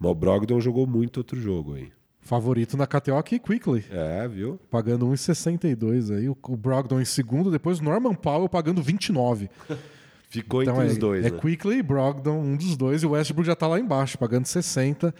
Mas 0.00 0.10
o 0.10 0.14
Brogdon 0.14 0.60
jogou 0.60 0.86
muito 0.86 1.18
outro 1.18 1.38
jogo 1.38 1.74
aí. 1.74 1.92
Favorito 2.20 2.76
na 2.76 2.86
KTO 2.86 3.16
aqui, 3.16 3.38
Quickly. 3.38 3.84
É, 3.90 4.26
viu? 4.26 4.58
Pagando 4.70 5.06
1,62 5.06 6.16
aí. 6.16 6.28
O 6.28 6.56
Brogdon 6.56 7.00
em 7.00 7.04
segundo, 7.04 7.50
depois 7.50 7.78
o 7.78 7.84
Norman 7.84 8.14
Powell 8.14 8.48
pagando 8.48 8.82
29. 8.82 9.50
Ficou 10.28 10.62
Então 10.62 10.74
entre 10.76 10.88
é, 10.88 10.92
os 10.92 10.98
dois, 10.98 11.26
é 11.26 11.30
né? 11.30 11.38
Quickly 11.38 11.78
e 11.78 11.82
Brogdon, 11.82 12.38
um 12.38 12.56
dos 12.56 12.76
dois, 12.76 13.02
e 13.02 13.06
o 13.06 13.10
Westbrook 13.10 13.46
já 13.46 13.56
tá 13.56 13.66
lá 13.66 13.78
embaixo, 13.78 14.16
pagando 14.16 14.46
60. 14.46 15.14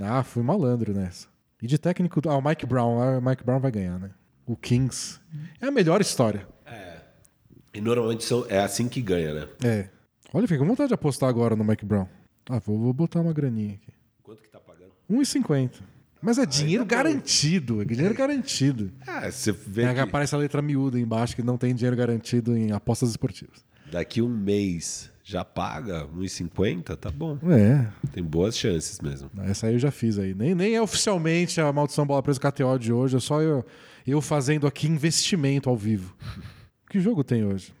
Ah, 0.00 0.22
fui 0.22 0.42
malandro 0.42 0.92
nessa. 0.94 1.28
E 1.60 1.66
de 1.66 1.78
técnico. 1.78 2.20
Ah, 2.28 2.36
o 2.36 2.42
Mike 2.42 2.66
Brown. 2.66 3.00
Ah, 3.02 3.18
o 3.18 3.22
Mike 3.22 3.42
Brown 3.44 3.58
vai 3.58 3.70
ganhar, 3.70 3.98
né? 3.98 4.10
O 4.46 4.56
Kings. 4.56 5.18
É 5.60 5.66
a 5.66 5.70
melhor 5.70 6.00
história. 6.00 6.46
E 7.72 7.80
normalmente 7.80 8.24
são, 8.24 8.44
é 8.48 8.58
assim 8.58 8.88
que 8.88 9.00
ganha, 9.00 9.32
né? 9.32 9.48
É. 9.64 9.88
Olha, 10.34 10.46
fica 10.46 10.58
com 10.58 10.66
vontade 10.66 10.88
de 10.88 10.94
apostar 10.94 11.28
agora 11.28 11.54
no 11.54 11.64
Mike 11.64 11.84
Brown. 11.84 12.06
Ah, 12.48 12.58
vou, 12.58 12.78
vou 12.78 12.92
botar 12.92 13.20
uma 13.20 13.32
graninha 13.32 13.74
aqui. 13.74 13.92
Quanto 14.22 14.42
que 14.42 14.48
tá 14.48 14.58
pagando? 14.58 14.92
1,50. 15.10 15.70
Mas 16.22 16.36
é 16.38 16.44
dinheiro 16.44 16.84
tá 16.84 16.96
garantido. 16.96 17.80
É 17.80 17.84
dinheiro 17.84 18.14
garantido. 18.14 18.92
Ah, 19.06 19.30
você 19.30 19.52
vê 19.52 19.84
É, 19.84 19.94
que 19.94 20.00
aparece 20.00 20.34
a 20.34 20.38
letra 20.38 20.60
miúda 20.60 20.98
embaixo 21.00 21.34
que 21.34 21.42
não 21.42 21.56
tem 21.56 21.74
dinheiro 21.74 21.96
garantido 21.96 22.56
em 22.56 22.72
apostas 22.72 23.10
esportivas. 23.10 23.64
daqui 23.90 24.20
um 24.20 24.28
mês 24.28 25.10
já 25.24 25.44
paga 25.44 26.06
1,50, 26.08 26.96
tá 26.96 27.10
bom. 27.10 27.38
É. 27.50 27.86
Tem 28.12 28.22
boas 28.22 28.56
chances 28.58 29.00
mesmo. 29.00 29.30
Essa 29.44 29.66
aí 29.68 29.74
eu 29.74 29.78
já 29.78 29.90
fiz 29.90 30.18
aí. 30.18 30.34
Nem, 30.34 30.54
nem 30.54 30.74
é 30.74 30.82
oficialmente 30.82 31.60
a 31.60 31.72
Maldição 31.72 32.06
Bola 32.06 32.22
Presa 32.22 32.38
KTO 32.40 32.78
de 32.78 32.92
hoje, 32.92 33.16
é 33.16 33.20
só 33.20 33.40
eu, 33.40 33.64
eu 34.06 34.20
fazendo 34.20 34.66
aqui 34.66 34.86
investimento 34.88 35.70
ao 35.70 35.76
vivo. 35.76 36.14
Que 36.90 37.00
jogo 37.00 37.24
tem 37.24 37.44
hoje? 37.44 37.72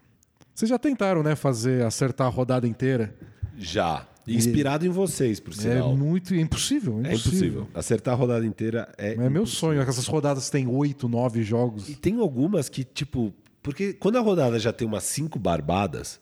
Vocês 0.54 0.68
já 0.68 0.78
tentaram, 0.78 1.22
né, 1.22 1.34
fazer, 1.36 1.84
acertar 1.84 2.26
a 2.26 2.30
rodada 2.30 2.66
inteira? 2.66 3.14
Já. 3.58 4.06
Inspirado 4.36 4.86
em 4.86 4.88
vocês, 4.88 5.40
por 5.40 5.52
É 5.52 5.56
sinal. 5.56 5.96
muito 5.96 6.34
é 6.34 6.40
impossível. 6.40 7.00
É 7.04 7.14
impossível. 7.14 7.68
Acertar 7.74 8.14
a 8.14 8.16
rodada 8.16 8.44
inteira 8.46 8.92
é. 8.98 9.12
É 9.12 9.16
meu 9.16 9.26
impossível. 9.28 9.46
sonho. 9.46 9.80
Essas 9.82 10.06
rodadas 10.06 10.48
têm 10.50 10.66
oito, 10.66 11.08
nove 11.08 11.42
jogos. 11.42 11.88
E 11.88 11.94
tem 11.94 12.18
algumas 12.20 12.68
que, 12.68 12.84
tipo. 12.84 13.32
Porque 13.62 13.92
quando 13.92 14.16
a 14.16 14.20
rodada 14.20 14.58
já 14.58 14.72
tem 14.72 14.86
umas 14.88 15.04
cinco 15.04 15.38
barbadas, 15.38 16.18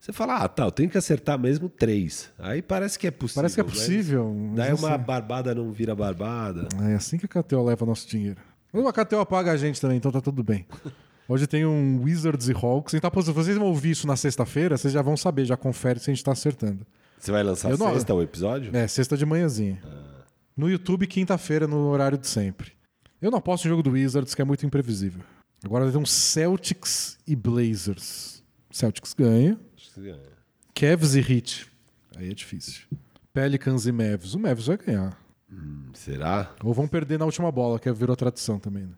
você 0.00 0.12
fala, 0.12 0.38
ah, 0.38 0.48
tá, 0.48 0.64
eu 0.64 0.72
tenho 0.72 0.90
que 0.90 0.98
acertar 0.98 1.38
mesmo 1.38 1.68
três. 1.68 2.28
Aí 2.38 2.60
parece 2.60 2.98
que 2.98 3.06
é 3.06 3.10
possível. 3.10 3.40
Parece 3.42 3.54
que 3.54 3.60
é 3.60 3.64
possível. 3.64 4.34
mas 4.34 4.56
Daí 4.56 4.72
uma 4.72 4.88
sei. 4.88 4.98
barbada 4.98 5.54
não 5.54 5.70
vira 5.70 5.94
barbada. 5.94 6.66
É 6.90 6.94
assim 6.94 7.18
que 7.18 7.26
a 7.26 7.28
KTO 7.28 7.62
leva 7.62 7.86
nosso 7.86 8.08
dinheiro. 8.08 8.40
Mas 8.72 8.84
a 8.86 8.92
KTO 8.92 9.24
paga 9.26 9.52
a 9.52 9.56
gente 9.56 9.80
também, 9.80 9.98
então 9.98 10.10
tá 10.10 10.20
tudo 10.20 10.42
bem. 10.42 10.66
Hoje 11.28 11.46
tem 11.46 11.64
um 11.64 12.02
Wizards 12.02 12.48
e 12.48 12.52
Hawks. 12.52 12.94
Então, 12.94 13.10
se 13.22 13.30
vocês 13.30 13.56
vão 13.56 13.68
ouvir 13.68 13.90
isso 13.92 14.06
na 14.08 14.16
sexta-feira, 14.16 14.76
vocês 14.76 14.92
já 14.92 15.02
vão 15.02 15.16
saber, 15.16 15.44
já 15.44 15.56
confere 15.56 16.00
se 16.00 16.10
a 16.10 16.14
gente 16.14 16.24
tá 16.24 16.32
acertando. 16.32 16.84
Você 17.22 17.30
vai 17.30 17.44
lançar 17.44 17.70
Eu 17.70 17.78
não- 17.78 17.92
sexta 17.92 18.12
o 18.12 18.20
episódio? 18.20 18.76
É, 18.76 18.88
sexta 18.88 19.16
de 19.16 19.24
manhãzinha. 19.24 19.80
No 20.56 20.68
YouTube, 20.68 21.06
quinta-feira, 21.06 21.68
no 21.68 21.86
horário 21.86 22.18
de 22.18 22.26
sempre. 22.26 22.72
Eu 23.20 23.30
não 23.30 23.38
aposto 23.38 23.64
em 23.64 23.68
jogo 23.68 23.80
do 23.80 23.90
Wizards, 23.90 24.34
que 24.34 24.42
é 24.42 24.44
muito 24.44 24.66
imprevisível. 24.66 25.22
Agora 25.64 25.88
tem 25.88 26.00
um 26.00 26.04
Celtics 26.04 27.16
e 27.24 27.36
Blazers. 27.36 28.42
Celtics 28.72 29.14
ganha. 29.14 29.56
Ganha. 29.96 30.18
Cavs 30.74 31.14
e 31.14 31.20
Heat. 31.20 31.70
Aí 32.16 32.28
é 32.28 32.34
difícil. 32.34 32.88
Pelicans 33.32 33.86
e 33.86 33.92
Mavs. 33.92 34.34
O 34.34 34.40
Mavs 34.40 34.66
vai 34.66 34.76
ganhar. 34.76 35.16
Hum, 35.48 35.90
será? 35.94 36.52
Ou 36.64 36.74
vão 36.74 36.88
perder 36.88 37.20
na 37.20 37.24
última 37.24 37.52
bola, 37.52 37.78
que 37.78 37.90
virou 37.92 38.16
tradição 38.16 38.58
também. 38.58 38.86
Né? 38.86 38.94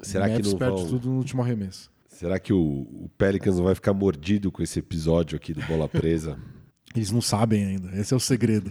Será 0.00 0.30
que 0.30 0.40
não 0.40 0.56
perde 0.56 0.80
vão... 0.80 0.88
tudo 0.88 1.10
no 1.10 1.18
último 1.18 1.42
arremesso. 1.42 1.90
Será 2.08 2.38
que 2.38 2.54
o, 2.54 2.58
o 2.58 3.10
Pelicans 3.18 3.58
não 3.58 3.64
vai 3.64 3.74
ficar 3.74 3.92
mordido 3.92 4.50
com 4.50 4.62
esse 4.62 4.78
episódio 4.78 5.36
aqui 5.36 5.52
do 5.52 5.60
Bola 5.66 5.86
Presa? 5.86 6.38
Eles 6.94 7.10
não 7.10 7.20
sabem 7.20 7.64
ainda. 7.64 7.96
Esse 7.98 8.12
é 8.12 8.16
o 8.16 8.20
segredo. 8.20 8.70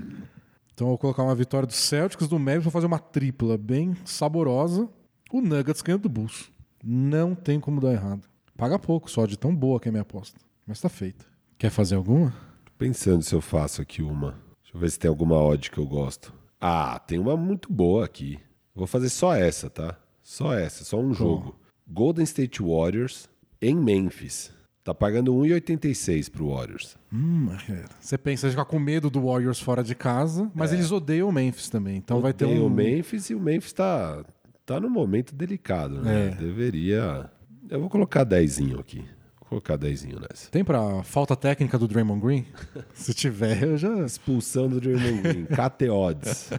Então 0.74 0.88
eu 0.88 0.92
vou 0.92 0.98
colocar 0.98 1.24
uma 1.24 1.36
vitória 1.36 1.68
do 1.68 1.74
Celtics, 1.74 2.28
do 2.28 2.38
Mavericks, 2.40 2.66
vou 2.66 2.72
fazer 2.72 2.86
uma 2.86 3.00
tripla 3.00 3.58
bem 3.58 3.96
saborosa. 4.06 4.90
O 5.32 5.42
Nuggets 5.42 5.82
ganha 5.82 5.98
do 5.98 6.10
Bulls. 6.10 6.52
Não 6.84 7.36
tem 7.36 7.60
como 7.60 7.82
dar 7.82 7.94
errado. 7.94 8.28
Paga 8.58 8.80
pouco 8.80 9.10
só, 9.10 9.26
de 9.26 9.38
tão 9.38 9.56
boa 9.56 9.80
que 9.80 9.88
é 9.88 9.90
a 9.90 9.92
minha 9.92 10.02
aposta. 10.02 10.40
Mas 10.66 10.82
tá 10.82 10.90
feita. 10.90 11.26
Quer 11.58 11.70
fazer 11.70 11.96
alguma? 11.96 12.32
Tô 12.66 12.72
pensando 12.78 13.24
se 13.24 13.34
eu 13.34 13.42
faço 13.42 13.82
aqui 13.82 14.02
uma. 14.02 14.32
Deixa 14.62 14.76
eu 14.76 14.80
ver 14.80 14.90
se 14.90 15.00
tem 15.00 15.10
alguma 15.10 15.36
odd 15.36 15.70
que 15.70 15.78
eu 15.78 15.86
gosto. 15.86 16.34
Ah, 16.60 17.00
tem 17.00 17.20
uma 17.20 17.36
muito 17.36 17.72
boa 17.72 18.06
aqui. 18.06 18.40
Vou 18.76 18.88
fazer 18.88 19.10
só 19.10 19.36
essa, 19.36 19.70
tá? 19.70 19.98
Só 20.24 20.54
essa, 20.54 20.84
só 20.84 21.00
um 21.00 21.14
jogo. 21.14 21.60
Golden 21.88 22.24
State 22.24 22.62
Warriors 22.62 23.28
em 23.62 23.76
Memphis. 23.76 24.52
Tá 24.90 24.94
pagando 24.96 25.32
1,86 25.36 26.32
pro 26.32 26.50
Warriors. 26.50 26.98
Hum, 27.14 27.50
é. 27.70 27.84
você 28.00 28.18
pensa 28.18 28.48
em 28.48 28.50
ficar 28.50 28.66
com 28.66 28.80
medo 28.80 29.08
do 29.08 29.22
Warriors 29.22 29.60
fora 29.60 29.84
de 29.84 29.94
casa, 29.94 30.50
mas 30.56 30.72
é. 30.72 30.76
eles 30.76 30.92
odeiam 30.92 31.30
o 31.30 31.32
Memphis 31.32 31.70
também. 31.70 31.98
Então 31.98 32.20
vai 32.20 32.34
ter 32.34 32.46
um. 32.46 32.66
o 32.66 32.70
Memphis 32.72 33.30
e 33.30 33.36
o 33.36 33.40
Memphis 33.40 33.72
tá, 33.72 34.26
tá 34.66 34.80
num 34.80 34.90
momento 34.90 35.36
delicado, 35.36 36.02
né? 36.02 36.30
É. 36.30 36.32
Deveria. 36.32 37.30
Eu 37.70 37.82
vou 37.82 37.88
colocar 37.88 38.24
10 38.24 38.58
aqui. 38.80 39.06
Vou 39.42 39.50
colocar 39.50 39.78
10 39.78 40.06
nessa. 40.06 40.50
Tem 40.50 40.64
pra 40.64 41.04
falta 41.04 41.36
técnica 41.36 41.78
do 41.78 41.88
Draymond 41.88 42.20
Green? 42.20 42.48
Se 42.92 43.14
tiver, 43.14 43.62
eu 43.62 43.78
já. 43.78 43.96
Expulsão 44.00 44.68
do 44.68 44.82
Draymond 44.82 45.22
Green. 45.22 45.46
KTODs. 45.46 46.50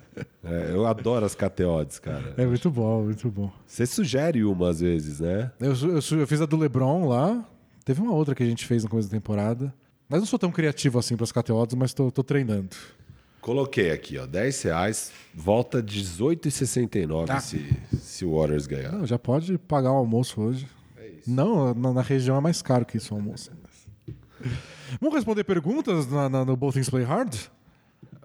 É, 0.44 0.70
eu 0.72 0.86
adoro 0.86 1.26
as 1.26 1.34
KTODs, 1.34 1.98
cara. 1.98 2.34
É 2.36 2.46
muito 2.46 2.70
bom, 2.70 3.02
muito 3.02 3.28
bom. 3.28 3.50
Você 3.66 3.84
sugere 3.86 4.44
uma 4.44 4.68
às 4.68 4.78
vezes, 4.78 5.18
né? 5.18 5.50
Eu, 5.58 5.74
eu, 5.74 6.20
eu 6.20 6.26
fiz 6.28 6.40
a 6.40 6.46
do 6.46 6.56
LeBron 6.56 7.08
lá. 7.08 7.44
Teve 7.90 8.02
uma 8.02 8.12
outra 8.12 8.36
que 8.36 8.42
a 8.44 8.46
gente 8.46 8.66
fez 8.66 8.84
no 8.84 8.88
começo 8.88 9.08
da 9.08 9.16
temporada. 9.16 9.74
Mas 10.08 10.20
não 10.20 10.26
sou 10.26 10.38
tão 10.38 10.52
criativo 10.52 10.96
assim 10.96 11.16
para 11.16 11.24
as 11.24 11.32
KTOs, 11.32 11.74
mas 11.74 11.92
tô, 11.92 12.08
tô, 12.08 12.22
treinando. 12.22 12.68
Coloquei 13.40 13.90
aqui, 13.90 14.16
ó, 14.16 14.26
10 14.26 14.62
reais, 14.62 15.10
volta 15.34 15.82
18,69 15.82 17.26
ah. 17.28 17.40
se, 17.40 17.68
se 18.00 18.24
o 18.24 18.38
Waters 18.38 18.68
ganhar. 18.68 18.92
Não, 18.92 19.04
já 19.04 19.18
pode 19.18 19.58
pagar 19.58 19.90
o 19.90 19.96
almoço 19.96 20.40
hoje. 20.40 20.68
É 20.96 21.08
isso. 21.08 21.28
Não, 21.28 21.74
na, 21.74 21.92
na, 21.94 22.00
região 22.00 22.36
é 22.36 22.40
mais 22.40 22.62
caro 22.62 22.86
que 22.86 22.96
isso 22.96 23.12
o 23.12 23.16
almoço. 23.16 23.50
Vamos 25.00 25.16
responder 25.16 25.42
perguntas 25.42 26.06
na, 26.06 26.28
na, 26.28 26.44
no 26.44 26.56
Both 26.56 26.74
Things 26.74 26.88
Play 26.88 27.02
Hard? 27.02 27.34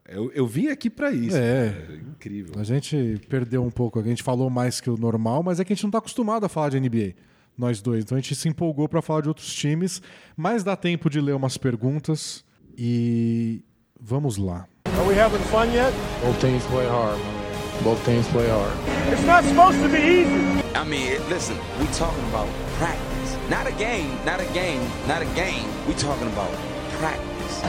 Eu, 0.08 0.32
eu 0.34 0.46
vim 0.46 0.68
aqui 0.68 0.92
para 0.92 1.10
isso. 1.10 1.38
É. 1.38 1.70
é. 1.70 1.96
Incrível. 2.08 2.54
A 2.60 2.64
gente 2.64 3.20
perdeu 3.28 3.64
um 3.64 3.72
pouco, 3.72 4.00
a 4.00 4.04
gente 4.04 4.22
falou 4.22 4.48
mais 4.48 4.80
que 4.80 4.92
o 4.92 4.96
normal, 4.96 5.42
mas 5.42 5.60
é 5.60 5.66
que 5.66 5.74
a 5.74 5.76
gente 5.76 5.86
não 5.86 5.90
está 5.90 5.98
acostumado 5.98 6.46
a 6.46 6.50
falar 6.50 6.70
de 6.70 6.80
NBA 6.80 7.16
nós 7.57 7.82
dois. 7.82 8.03
Então 8.03 8.18
a 8.18 8.22
gente 8.22 8.36
se 8.36 8.48
empolgou 8.49 8.88
para 8.88 9.02
falar 9.02 9.22
de 9.22 9.27
outros 9.27 9.53
times, 9.53 10.02
mas 10.36 10.64
dá 10.64 10.76
tempo 10.76 11.10
de 11.10 11.19
ler 11.22 11.34
umas 11.36 11.57
perguntas 11.57 12.44
e 12.77 13.64
vamos 13.99 14.38
lá. 14.38 14.68
Are 14.98 15.07
we 15.07 15.19
having 15.19 15.40
fun 15.49 15.65
yet? 15.73 15.94
Both 16.23 16.40
teams 16.40 16.64
play 16.65 16.88
hard, 16.88 17.18
man. 17.18 17.84
Both 17.84 18.03
teams 18.06 18.27
play 18.30 18.48
hard. 18.48 18.72
It's 19.11 19.26
not 19.26 19.44
supposed 19.44 19.82
to 19.82 19.90
be 19.90 19.98
easy. 19.98 20.64
I 20.73 20.84
mean, 20.86 21.19
listen, 21.30 21.57
we 21.80 21.88
talking 21.88 22.23
about 22.30 22.48
practice. 22.77 23.38
Not 23.49 23.68
a 23.68 23.73
game, 23.73 24.15
not 24.26 24.40
a 24.40 24.45
game, 24.53 24.82
not 25.07 25.22
a 25.22 25.26
game. 25.36 25.68
We 25.88 25.94
talking 25.94 26.27
about 26.27 26.52
practice. 26.99 27.61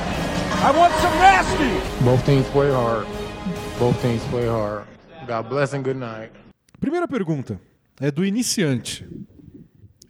I 0.62 0.70
want 0.76 0.92
some 0.94 1.14
nasty. 1.18 2.04
Both 2.04 2.24
teams 2.24 2.46
play 2.50 2.70
hard. 2.70 3.06
Both 3.78 4.00
teams 4.00 4.22
play 4.30 4.46
hard. 4.46 4.86
God 5.26 5.48
bless 5.48 5.74
and 5.74 5.84
good 5.84 5.96
night. 5.98 6.30
Primeira 6.80 7.08
pergunta 7.08 7.60
é 8.00 8.10
do 8.10 8.24
iniciante. 8.24 9.04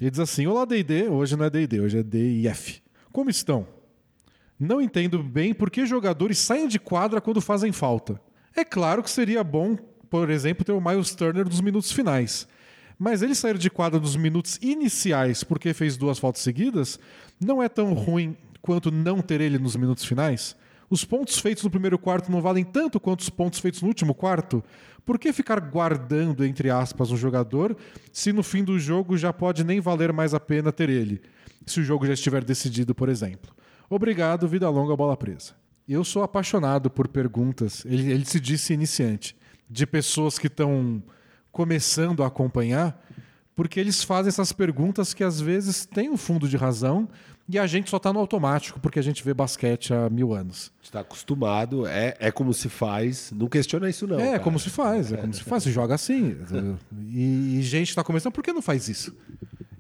Ele 0.01 0.11
diz 0.11 0.21
assim: 0.21 0.47
Olá, 0.47 0.65
DD. 0.65 1.09
Hoje 1.09 1.37
não 1.37 1.45
é 1.45 1.51
DD, 1.51 1.81
hoje 1.81 1.99
é 1.99 2.03
DIF. 2.03 2.83
Como 3.13 3.31
estão? 3.31 3.67
Não 4.59 4.81
entendo 4.81 5.23
bem 5.23 5.53
por 5.55 5.71
que 5.71 5.87
jogadores 5.87 6.39
saem 6.39 6.69
de 6.69 6.79
quadra 6.79 7.21
quando 7.21 7.41
fazem 7.41 7.73
falta. 7.73 8.21
É 8.55 8.65
claro 8.65 9.03
que 9.03 9.11
seria 9.11 9.45
bom, 9.45 9.77
por 10.09 10.31
exemplo, 10.31 10.65
ter 10.65 10.73
o 10.73 10.81
Miles 10.81 11.15
Turner 11.15 11.45
nos 11.45 11.61
minutos 11.61 11.93
finais. 11.93 12.49
Mas 12.99 13.21
ele 13.21 13.35
sair 13.35 13.59
de 13.59 13.69
quadra 13.69 14.01
nos 14.01 14.17
minutos 14.17 14.59
iniciais 14.63 15.45
porque 15.45 15.75
fez 15.75 15.99
duas 15.99 16.19
faltas 16.19 16.41
seguidas 16.41 16.99
não 17.39 17.63
é 17.63 17.69
tão 17.69 17.93
ruim 17.93 18.35
quanto 18.63 18.91
não 18.91 19.21
ter 19.21 19.43
ele 19.43 19.59
nos 19.59 19.77
minutos 19.77 20.05
finais? 20.05 20.57
Os 20.89 21.05
pontos 21.05 21.39
feitos 21.39 21.65
no 21.65 21.71
primeiro 21.71 21.99
quarto 21.99 22.31
não 22.31 22.41
valem 22.41 22.65
tanto 22.65 23.01
quanto 23.01 23.21
os 23.21 23.31
pontos 23.31 23.59
feitos 23.59 23.83
no 23.83 23.89
último 23.89 24.15
quarto? 24.15 24.63
Por 25.05 25.19
que 25.19 25.33
ficar 25.33 25.61
guardando, 25.61 26.45
entre 26.45 26.71
aspas, 26.71 27.11
um 27.11 27.17
jogador 27.17 27.77
se 28.13 28.33
no 28.33 28.43
fim 28.43 28.63
do 28.63 28.79
jogo 28.79 29.17
já 29.17 29.33
pode 29.33 29.65
nem 29.65 29.81
valer 29.81 30.13
mais 30.13 30.35
a 30.35 30.41
pena 30.41 30.73
ter 30.73 30.89
ele? 30.89 31.21
Se 31.65 31.81
o 31.81 31.85
jogo 31.85 32.07
já 32.07 32.13
estiver 32.13 32.45
decidido, 32.45 32.95
por 32.95 33.09
exemplo. 33.09 33.55
Obrigado, 33.91 34.49
vida 34.49 34.69
longa, 34.69 34.97
bola 34.97 35.17
presa. 35.17 35.55
Eu 35.89 36.03
sou 36.03 36.23
apaixonado 36.23 36.91
por 36.91 37.07
perguntas, 37.07 37.85
ele, 37.85 38.11
ele 38.11 38.25
se 38.25 38.41
disse 38.41 38.73
iniciante, 38.73 39.37
de 39.71 39.87
pessoas 39.87 40.39
que 40.39 40.49
estão 40.49 41.03
começando 41.53 42.25
a 42.25 42.27
acompanhar, 42.27 43.01
porque 43.55 43.79
eles 43.79 44.03
fazem 44.03 44.29
essas 44.29 44.53
perguntas 44.53 45.15
que 45.15 45.23
às 45.23 45.41
vezes 45.41 45.87
têm 45.87 46.11
um 46.11 46.17
fundo 46.17 46.49
de 46.49 46.57
razão, 46.57 47.09
e 47.49 47.59
a 47.59 47.67
gente 47.67 47.89
só 47.89 47.97
está 47.97 48.13
no 48.13 48.19
automático 48.19 48.81
porque 48.81 48.99
a 48.99 49.03
gente 49.03 49.23
vê 49.23 49.33
basquete 49.33 49.95
há 49.95 50.11
mil 50.11 50.33
anos. 50.33 50.73
Está 50.83 51.01
acostumado, 51.01 51.87
é, 51.87 52.17
é 52.19 52.31
como 52.31 52.53
se 52.53 52.69
faz, 52.69 53.33
não 53.33 53.47
questiona 53.47 53.89
isso 53.89 54.07
não. 54.07 54.19
É, 54.19 54.33
cara. 54.33 54.41
como 54.41 54.59
se 54.59 54.71
faz, 54.71 55.13
é 55.13 55.17
como 55.17 55.33
se 55.33 55.43
faz, 55.43 55.63
se 55.63 55.71
joga 55.71 55.95
assim. 55.95 56.37
e, 57.11 57.59
e 57.59 57.63
gente 57.63 57.91
está 57.91 58.03
começando, 58.03 58.33
por 58.33 58.43
que 58.43 58.53
não 58.53 58.63
faz 58.63 58.89
isso? 58.89 59.17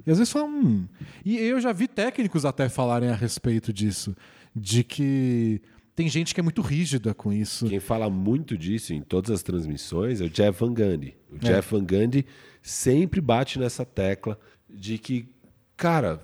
E 0.06 0.10
às 0.10 0.18
vezes 0.18 0.32
fala, 0.32 0.46
hum. 0.46 0.86
E 1.24 1.36
eu 1.38 1.60
já 1.60 1.72
vi 1.72 1.88
técnicos 1.88 2.44
até 2.44 2.68
falarem 2.68 3.08
a 3.08 3.14
respeito 3.14 3.72
disso, 3.72 4.16
de 4.54 4.84
que 4.84 5.60
tem 5.96 6.08
gente 6.08 6.32
que 6.32 6.40
é 6.40 6.42
muito 6.42 6.62
rígida 6.62 7.12
com 7.14 7.32
isso. 7.32 7.66
Quem 7.66 7.80
fala 7.80 8.08
muito 8.08 8.56
disso 8.56 8.94
em 8.94 9.00
todas 9.00 9.30
as 9.30 9.42
transmissões 9.42 10.20
é 10.20 10.24
o 10.24 10.30
Jeff 10.30 10.60
Van 10.60 10.72
Gundy. 10.72 11.16
O 11.32 11.36
é. 11.36 11.38
Jeff 11.38 11.74
Van 11.74 11.84
Gundy 11.84 12.24
sempre 12.62 13.20
bate 13.20 13.58
nessa 13.58 13.84
tecla 13.84 14.38
de 14.68 14.98
que, 14.98 15.28
cara, 15.76 16.20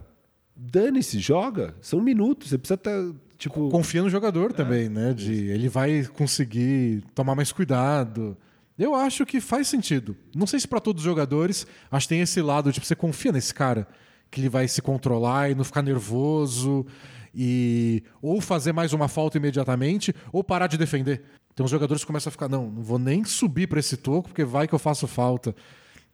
dane-se, 0.57 1.19
joga. 1.19 1.75
São 1.81 2.01
minutos. 2.01 2.51
Você 2.51 2.59
precisa 2.59 2.75
estar. 2.75 3.13
Tipo... 3.39 3.69
Confia 3.71 4.03
no 4.03 4.11
jogador 4.11 4.51
é, 4.51 4.55
também, 4.55 4.89
né? 4.89 5.13
De 5.13 5.33
ele 5.49 5.69
vai 5.69 6.05
conseguir 6.05 7.03
tomar 7.15 7.35
mais 7.35 7.51
cuidado. 7.51 8.37
Eu 8.79 8.95
acho 8.95 9.27
que 9.27 9.41
faz 9.41 9.69
sentido. 9.69 10.17
Não 10.35 10.47
sei 10.47 10.61
se 10.61 10.69
para 10.69 10.81
todos 10.81 11.03
os 11.03 11.05
jogadores, 11.05 11.67
acho 11.91 12.07
que 12.07 12.15
tem 12.15 12.21
esse 12.21 12.41
lado, 12.41 12.73
tipo, 12.73 12.87
você 12.87 12.97
confia 12.97 13.33
nesse 13.33 13.53
cara 13.53 13.87
que 14.31 14.41
ele 14.41 14.49
vai 14.49 14.67
se 14.67 14.81
controlar 14.81 15.51
e 15.51 15.55
não 15.55 15.63
ficar 15.63 15.83
nervoso 15.83 16.87
e 17.35 18.03
ou 18.21 18.41
fazer 18.41 18.73
mais 18.73 18.93
uma 18.93 19.09
falta 19.09 19.37
imediatamente 19.37 20.15
ou 20.33 20.43
parar 20.43 20.67
de 20.67 20.79
defender. 20.79 21.23
Tem 21.55 21.65
uns 21.65 21.71
jogadores 21.71 22.03
que 22.03 22.07
começam 22.07 22.31
a 22.31 22.33
ficar, 22.33 22.49
não, 22.49 22.71
não 22.71 22.83
vou 22.83 22.99
nem 22.99 23.25
subir 23.25 23.67
para 23.67 23.79
esse 23.79 23.97
toco 23.97 24.29
porque 24.29 24.45
vai 24.45 24.67
que 24.67 24.75
eu 24.75 24.79
faço 24.79 25.07
falta. 25.07 25.55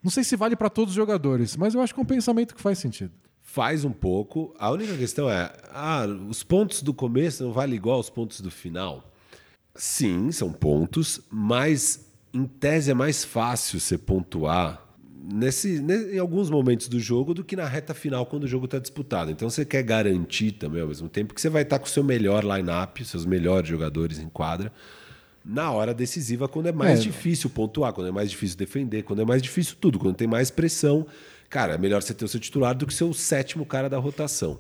Não 0.02 0.10
sei 0.10 0.24
se 0.24 0.34
vale 0.34 0.56
para 0.56 0.68
todos 0.68 0.90
os 0.90 0.96
jogadores, 0.96 1.56
mas 1.56 1.74
eu 1.74 1.80
acho 1.80 1.94
que 1.94 2.00
é 2.00 2.02
um 2.02 2.06
pensamento 2.06 2.54
que 2.54 2.60
faz 2.60 2.78
sentido. 2.78 3.12
Faz 3.50 3.82
um 3.82 3.90
pouco. 3.90 4.54
A 4.58 4.70
única 4.70 4.94
questão 4.94 5.30
é: 5.30 5.50
ah, 5.72 6.04
os 6.28 6.42
pontos 6.42 6.82
do 6.82 6.92
começo 6.92 7.42
não 7.42 7.50
valem 7.50 7.76
igual 7.76 7.96
aos 7.96 8.10
pontos 8.10 8.42
do 8.42 8.50
final? 8.50 9.10
Sim, 9.74 10.30
são 10.30 10.52
pontos, 10.52 11.22
mas 11.30 12.06
em 12.30 12.44
tese 12.44 12.90
é 12.90 12.94
mais 12.94 13.24
fácil 13.24 13.80
você 13.80 13.96
pontuar 13.96 14.86
nesse, 15.32 15.78
em 15.78 16.18
alguns 16.18 16.50
momentos 16.50 16.88
do 16.88 17.00
jogo 17.00 17.32
do 17.32 17.42
que 17.42 17.56
na 17.56 17.64
reta 17.64 17.94
final 17.94 18.26
quando 18.26 18.44
o 18.44 18.46
jogo 18.46 18.66
está 18.66 18.78
disputado. 18.78 19.30
Então 19.30 19.48
você 19.48 19.64
quer 19.64 19.82
garantir 19.82 20.52
também 20.52 20.82
ao 20.82 20.88
mesmo 20.88 21.08
tempo 21.08 21.32
que 21.32 21.40
você 21.40 21.48
vai 21.48 21.62
estar 21.62 21.78
com 21.78 21.86
o 21.86 21.88
seu 21.88 22.04
melhor 22.04 22.44
line-up, 22.44 23.02
seus 23.02 23.24
melhores 23.24 23.66
jogadores 23.66 24.18
em 24.18 24.28
quadra, 24.28 24.70
na 25.42 25.72
hora 25.72 25.94
decisiva, 25.94 26.46
quando 26.48 26.66
é 26.66 26.72
mais 26.72 27.00
é. 27.00 27.02
difícil 27.04 27.48
pontuar, 27.48 27.94
quando 27.94 28.08
é 28.08 28.12
mais 28.12 28.30
difícil 28.30 28.58
defender, 28.58 29.04
quando 29.04 29.22
é 29.22 29.24
mais 29.24 29.40
difícil 29.40 29.74
tudo, 29.80 29.98
quando 29.98 30.16
tem 30.16 30.28
mais 30.28 30.50
pressão 30.50 31.06
cara, 31.48 31.74
é 31.74 31.78
melhor 31.78 32.02
você 32.02 32.14
ter 32.14 32.24
o 32.24 32.28
seu 32.28 32.40
titular 32.40 32.74
do 32.74 32.86
que 32.86 32.94
ser 32.94 33.04
o 33.04 33.14
sétimo 33.14 33.64
cara 33.66 33.88
da 33.88 33.98
rotação. 33.98 34.58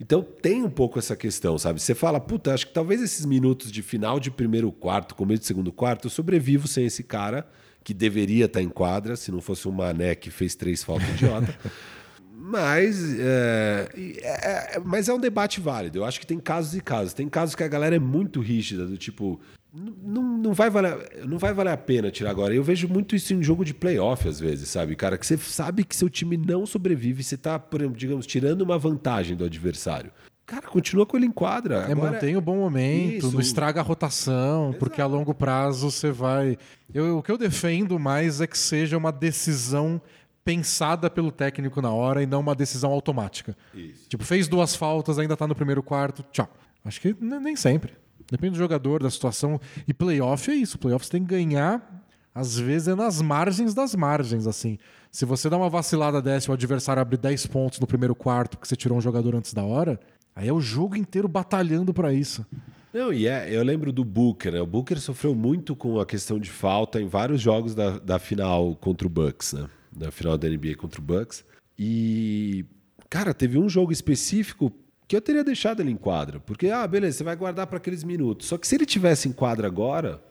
Então 0.00 0.22
tem 0.22 0.62
um 0.62 0.70
pouco 0.70 0.98
essa 0.98 1.16
questão, 1.16 1.58
sabe? 1.58 1.80
Você 1.80 1.94
fala, 1.94 2.20
puta, 2.20 2.54
acho 2.54 2.68
que 2.68 2.72
talvez 2.72 3.02
esses 3.02 3.26
minutos 3.26 3.72
de 3.72 3.82
final 3.82 4.20
de 4.20 4.30
primeiro 4.30 4.70
quarto, 4.70 5.14
começo 5.14 5.40
de 5.40 5.46
segundo 5.46 5.72
quarto, 5.72 6.06
eu 6.06 6.10
sobrevivo 6.10 6.68
sem 6.68 6.86
esse 6.86 7.02
cara 7.02 7.46
que 7.82 7.92
deveria 7.92 8.44
estar 8.44 8.62
em 8.62 8.68
quadra, 8.68 9.16
se 9.16 9.32
não 9.32 9.40
fosse 9.40 9.66
um 9.66 9.72
mané 9.72 10.14
que 10.14 10.30
fez 10.30 10.54
três 10.54 10.84
faltas 10.84 11.08
idiota. 11.10 11.56
Mas 12.40 13.18
é, 13.18 13.88
é, 14.22 14.80
mas 14.82 15.08
é 15.08 15.12
um 15.12 15.18
debate 15.18 15.60
válido. 15.60 15.98
Eu 15.98 16.04
acho 16.04 16.20
que 16.20 16.26
tem 16.26 16.38
casos 16.38 16.74
e 16.74 16.80
casos. 16.80 17.12
Tem 17.12 17.28
casos 17.28 17.54
que 17.54 17.64
a 17.64 17.68
galera 17.68 17.96
é 17.96 17.98
muito 17.98 18.40
rígida, 18.40 18.86
do 18.86 18.96
tipo, 18.96 19.40
não, 19.72 20.22
não, 20.38 20.52
vai 20.54 20.70
valer, 20.70 21.24
não 21.26 21.38
vai 21.38 21.52
valer 21.52 21.72
a 21.72 21.76
pena 21.76 22.10
tirar 22.10 22.30
agora. 22.30 22.54
Eu 22.54 22.62
vejo 22.64 22.88
muito 22.88 23.14
isso 23.14 23.34
em 23.34 23.42
jogo 23.42 23.64
de 23.64 23.74
playoff, 23.74 24.26
às 24.26 24.40
vezes, 24.40 24.68
sabe, 24.68 24.96
cara? 24.96 25.18
Que 25.18 25.26
você 25.26 25.36
sabe 25.36 25.84
que 25.84 25.94
seu 25.94 26.08
time 26.08 26.36
não 26.36 26.64
sobrevive, 26.66 27.22
você 27.22 27.34
está, 27.34 27.58
por 27.58 27.80
exemplo, 27.80 27.98
digamos, 27.98 28.26
tirando 28.26 28.62
uma 28.62 28.78
vantagem 28.78 29.36
do 29.36 29.44
adversário. 29.44 30.10
cara, 30.46 30.66
continua 30.66 31.04
com 31.04 31.14
ele 31.18 31.26
em 31.26 31.30
quadra. 31.30 31.84
É, 31.86 31.92
Agora, 31.92 32.12
mantém 32.12 32.34
o 32.34 32.40
bom 32.40 32.56
momento, 32.56 33.26
Isso. 33.26 33.32
não 33.32 33.40
estraga 33.40 33.80
a 33.80 33.84
rotação, 33.84 34.74
porque 34.78 34.98
a 35.02 35.06
longo 35.06 35.34
prazo 35.34 35.90
você 35.90 36.10
vai. 36.10 36.56
Eu- 36.94 37.18
o 37.18 37.22
que 37.22 37.30
eu 37.30 37.36
defendo 37.36 37.98
mais 37.98 38.40
é 38.40 38.46
que 38.46 38.56
seja 38.56 38.96
uma 38.96 39.12
decisão 39.12 40.00
pensada 40.42 41.10
pelo 41.10 41.30
técnico 41.30 41.82
na 41.82 41.92
hora 41.92 42.22
e 42.22 42.26
não 42.26 42.40
uma 42.40 42.54
decisão 42.54 42.90
automática. 42.90 43.54
Isso. 43.74 44.08
Tipo, 44.08 44.24
fez 44.24 44.48
duas 44.48 44.74
faltas, 44.74 45.18
ainda 45.18 45.36
tá 45.36 45.46
no 45.46 45.54
primeiro 45.54 45.82
quarto, 45.82 46.24
tchau. 46.32 46.48
Acho 46.82 46.98
que 47.02 47.14
nem 47.20 47.54
sempre. 47.54 47.92
Depende 48.30 48.52
do 48.52 48.58
jogador, 48.58 49.02
da 49.02 49.10
situação. 49.10 49.60
E 49.86 49.94
playoff 49.94 50.50
é 50.50 50.54
isso. 50.54 50.78
Playoff 50.78 51.06
você 51.06 51.12
tem 51.12 51.22
que 51.22 51.28
ganhar, 51.28 52.04
às 52.34 52.58
vezes 52.58 52.88
é 52.88 52.94
nas 52.94 53.22
margens 53.22 53.74
das 53.74 53.94
margens, 53.94 54.46
assim. 54.46 54.78
Se 55.10 55.24
você 55.24 55.48
dá 55.48 55.56
uma 55.56 55.70
vacilada 55.70 56.20
dessa 56.20 56.48
e 56.48 56.50
o 56.50 56.54
adversário 56.54 57.00
abre 57.00 57.16
10 57.16 57.46
pontos 57.46 57.80
no 57.80 57.86
primeiro 57.86 58.14
quarto 58.14 58.58
porque 58.58 58.68
você 58.68 58.76
tirou 58.76 58.98
um 58.98 59.00
jogador 59.00 59.34
antes 59.34 59.54
da 59.54 59.64
hora, 59.64 59.98
aí 60.36 60.48
é 60.48 60.52
o 60.52 60.60
jogo 60.60 60.96
inteiro 60.96 61.26
batalhando 61.26 61.94
pra 61.94 62.12
isso. 62.12 62.44
Não, 62.92 63.12
e 63.12 63.26
é, 63.26 63.54
eu 63.54 63.62
lembro 63.62 63.92
do 63.92 64.04
Booker, 64.04 64.52
né? 64.52 64.60
O 64.60 64.66
Booker 64.66 65.00
sofreu 65.00 65.34
muito 65.34 65.76
com 65.76 66.00
a 66.00 66.06
questão 66.06 66.38
de 66.38 66.50
falta 66.50 67.00
em 67.00 67.06
vários 67.06 67.40
jogos 67.40 67.74
da, 67.74 67.98
da 67.98 68.18
final 68.18 68.74
contra 68.76 69.06
o 69.06 69.10
Bucks, 69.10 69.52
né? 69.52 69.68
Da 69.92 70.10
final 70.10 70.38
da 70.38 70.48
NBA 70.48 70.74
contra 70.76 71.00
o 71.00 71.04
Bucks. 71.04 71.44
E, 71.78 72.64
cara, 73.10 73.34
teve 73.34 73.58
um 73.58 73.68
jogo 73.68 73.92
específico 73.92 74.72
que 75.08 75.16
eu 75.16 75.22
teria 75.22 75.42
deixado 75.42 75.80
ele 75.80 75.90
em 75.90 75.96
quadra. 75.96 76.38
Porque, 76.38 76.68
ah, 76.68 76.86
beleza, 76.86 77.16
você 77.18 77.24
vai 77.24 77.34
guardar 77.34 77.66
para 77.66 77.78
aqueles 77.78 78.04
minutos. 78.04 78.46
Só 78.46 78.58
que 78.58 78.68
se 78.68 78.74
ele 78.74 78.84
tivesse 78.84 79.26
em 79.26 79.32
quadra 79.32 79.66
agora, 79.66 80.22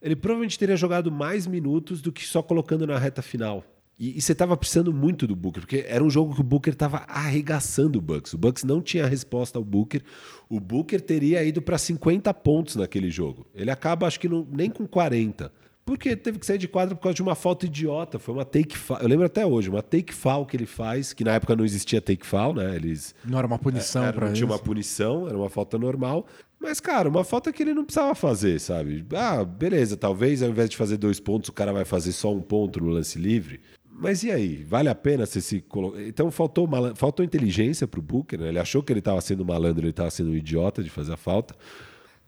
ele 0.00 0.16
provavelmente 0.16 0.58
teria 0.58 0.76
jogado 0.76 1.12
mais 1.12 1.46
minutos 1.46 2.00
do 2.00 2.10
que 2.10 2.26
só 2.26 2.42
colocando 2.42 2.86
na 2.86 2.98
reta 2.98 3.20
final. 3.20 3.62
E, 3.98 4.16
e 4.16 4.20
você 4.22 4.32
estava 4.32 4.56
precisando 4.56 4.92
muito 4.92 5.26
do 5.26 5.36
Booker, 5.36 5.60
porque 5.60 5.84
era 5.86 6.02
um 6.02 6.08
jogo 6.08 6.34
que 6.34 6.40
o 6.40 6.44
Booker 6.44 6.72
estava 6.72 7.04
arregaçando 7.06 7.98
o 7.98 8.02
Bucks. 8.02 8.32
O 8.32 8.38
Bucks 8.38 8.64
não 8.64 8.80
tinha 8.80 9.06
resposta 9.06 9.58
ao 9.58 9.64
Booker. 9.64 10.02
O 10.48 10.58
Booker 10.58 11.02
teria 11.02 11.44
ido 11.44 11.60
para 11.60 11.76
50 11.76 12.32
pontos 12.32 12.76
naquele 12.76 13.10
jogo. 13.10 13.46
Ele 13.54 13.70
acaba, 13.70 14.06
acho 14.06 14.18
que 14.18 14.28
nem 14.50 14.70
com 14.70 14.86
40. 14.86 15.52
Porque 15.84 16.16
teve 16.16 16.38
que 16.38 16.46
sair 16.46 16.56
de 16.58 16.66
quadra 16.66 16.94
por 16.94 17.02
causa 17.02 17.14
de 17.14 17.22
uma 17.22 17.34
falta 17.34 17.66
idiota. 17.66 18.18
Foi 18.18 18.34
uma 18.34 18.44
take 18.44 18.76
foul. 18.76 19.00
Eu 19.00 19.08
lembro 19.08 19.26
até 19.26 19.44
hoje, 19.44 19.68
uma 19.68 19.82
take 19.82 20.14
foul 20.14 20.46
que 20.46 20.56
ele 20.56 20.64
faz, 20.66 21.12
que 21.12 21.22
na 21.22 21.32
época 21.34 21.54
não 21.54 21.64
existia 21.64 22.00
take 22.00 22.24
foul, 22.26 22.54
né? 22.54 22.74
Eles 22.74 23.14
Não 23.24 23.36
era 23.36 23.46
uma 23.46 23.58
punição 23.58 24.02
era, 24.02 24.12
pra 24.14 24.24
não 24.26 24.32
isso. 24.32 24.42
tinha 24.42 24.46
uma 24.50 24.58
punição, 24.58 25.28
era 25.28 25.36
uma 25.36 25.50
falta 25.50 25.76
normal. 25.78 26.26
Mas, 26.58 26.80
cara, 26.80 27.06
uma 27.10 27.22
falta 27.22 27.52
que 27.52 27.62
ele 27.62 27.74
não 27.74 27.84
precisava 27.84 28.14
fazer, 28.14 28.58
sabe? 28.58 29.04
Ah, 29.14 29.44
beleza, 29.44 29.96
talvez 29.98 30.42
ao 30.42 30.48
invés 30.48 30.70
de 30.70 30.76
fazer 30.78 30.96
dois 30.96 31.20
pontos, 31.20 31.50
o 31.50 31.52
cara 31.52 31.70
vai 31.74 31.84
fazer 31.84 32.12
só 32.12 32.32
um 32.32 32.40
ponto 32.40 32.80
no 32.82 32.88
lance 32.88 33.18
livre. 33.18 33.60
Mas 33.96 34.24
e 34.24 34.30
aí? 34.30 34.64
Vale 34.64 34.88
a 34.88 34.94
pena 34.94 35.26
você 35.26 35.40
se 35.42 35.60
colocar. 35.60 36.00
Então 36.02 36.30
faltou, 36.30 36.66
malan- 36.66 36.94
faltou 36.94 37.22
inteligência 37.24 37.86
pro 37.86 38.00
Booker, 38.00 38.40
né? 38.40 38.48
Ele 38.48 38.58
achou 38.58 38.82
que 38.82 38.90
ele 38.90 39.00
estava 39.00 39.20
sendo 39.20 39.44
malandro, 39.44 39.82
ele 39.82 39.90
estava 39.90 40.10
sendo 40.10 40.30
um 40.30 40.34
idiota 40.34 40.82
de 40.82 40.88
fazer 40.88 41.12
a 41.12 41.16
falta. 41.18 41.54